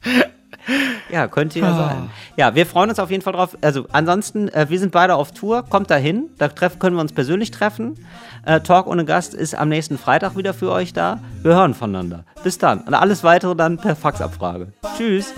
Ja, 1.11 1.27
könnte 1.27 1.59
ja 1.59 1.75
sein. 1.75 2.11
Ja, 2.37 2.55
wir 2.55 2.67
freuen 2.67 2.91
uns 2.91 3.01
auf 3.01 3.11
jeden 3.11 3.23
Fall 3.23 3.33
drauf. 3.33 3.57
Also 3.61 3.87
ansonsten, 3.91 4.49
äh, 4.49 4.67
wir 4.69 4.79
sind 4.79 4.93
beide 4.93 5.17
auf 5.17 5.33
Tour, 5.33 5.65
kommt 5.65 5.91
dahin. 5.91 6.31
Da 6.39 6.47
treffen, 6.47 6.79
können 6.79 6.95
wir 6.95 7.01
uns 7.01 7.13
persönlich 7.13 7.51
treffen. 7.51 7.97
Äh, 8.47 8.61
Talk 8.61 8.87
ohne 8.87 9.05
Gast 9.05 9.35
ist 9.35 9.55
am 9.55 9.69
nächsten 9.69 9.99
Freitag 9.99 10.37
wieder 10.37 10.55
für 10.55 10.71
euch 10.71 10.93
da. 10.93 11.19
Wir 11.43 11.55
hören 11.55 11.75
voneinander. 11.75 12.25
Bis 12.45 12.59
dann. 12.59 12.83
Und 12.83 12.95
alles 12.95 13.25
weitere 13.25 13.57
dann 13.57 13.77
per 13.77 13.97
Faxabfrage. 13.97 14.69
Tschüss. 14.97 15.35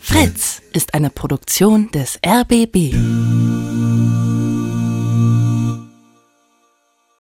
Fritz 0.00 0.62
ist 0.72 0.94
eine 0.94 1.10
Produktion 1.10 1.90
des 1.90 2.18
RBB. 2.26 2.94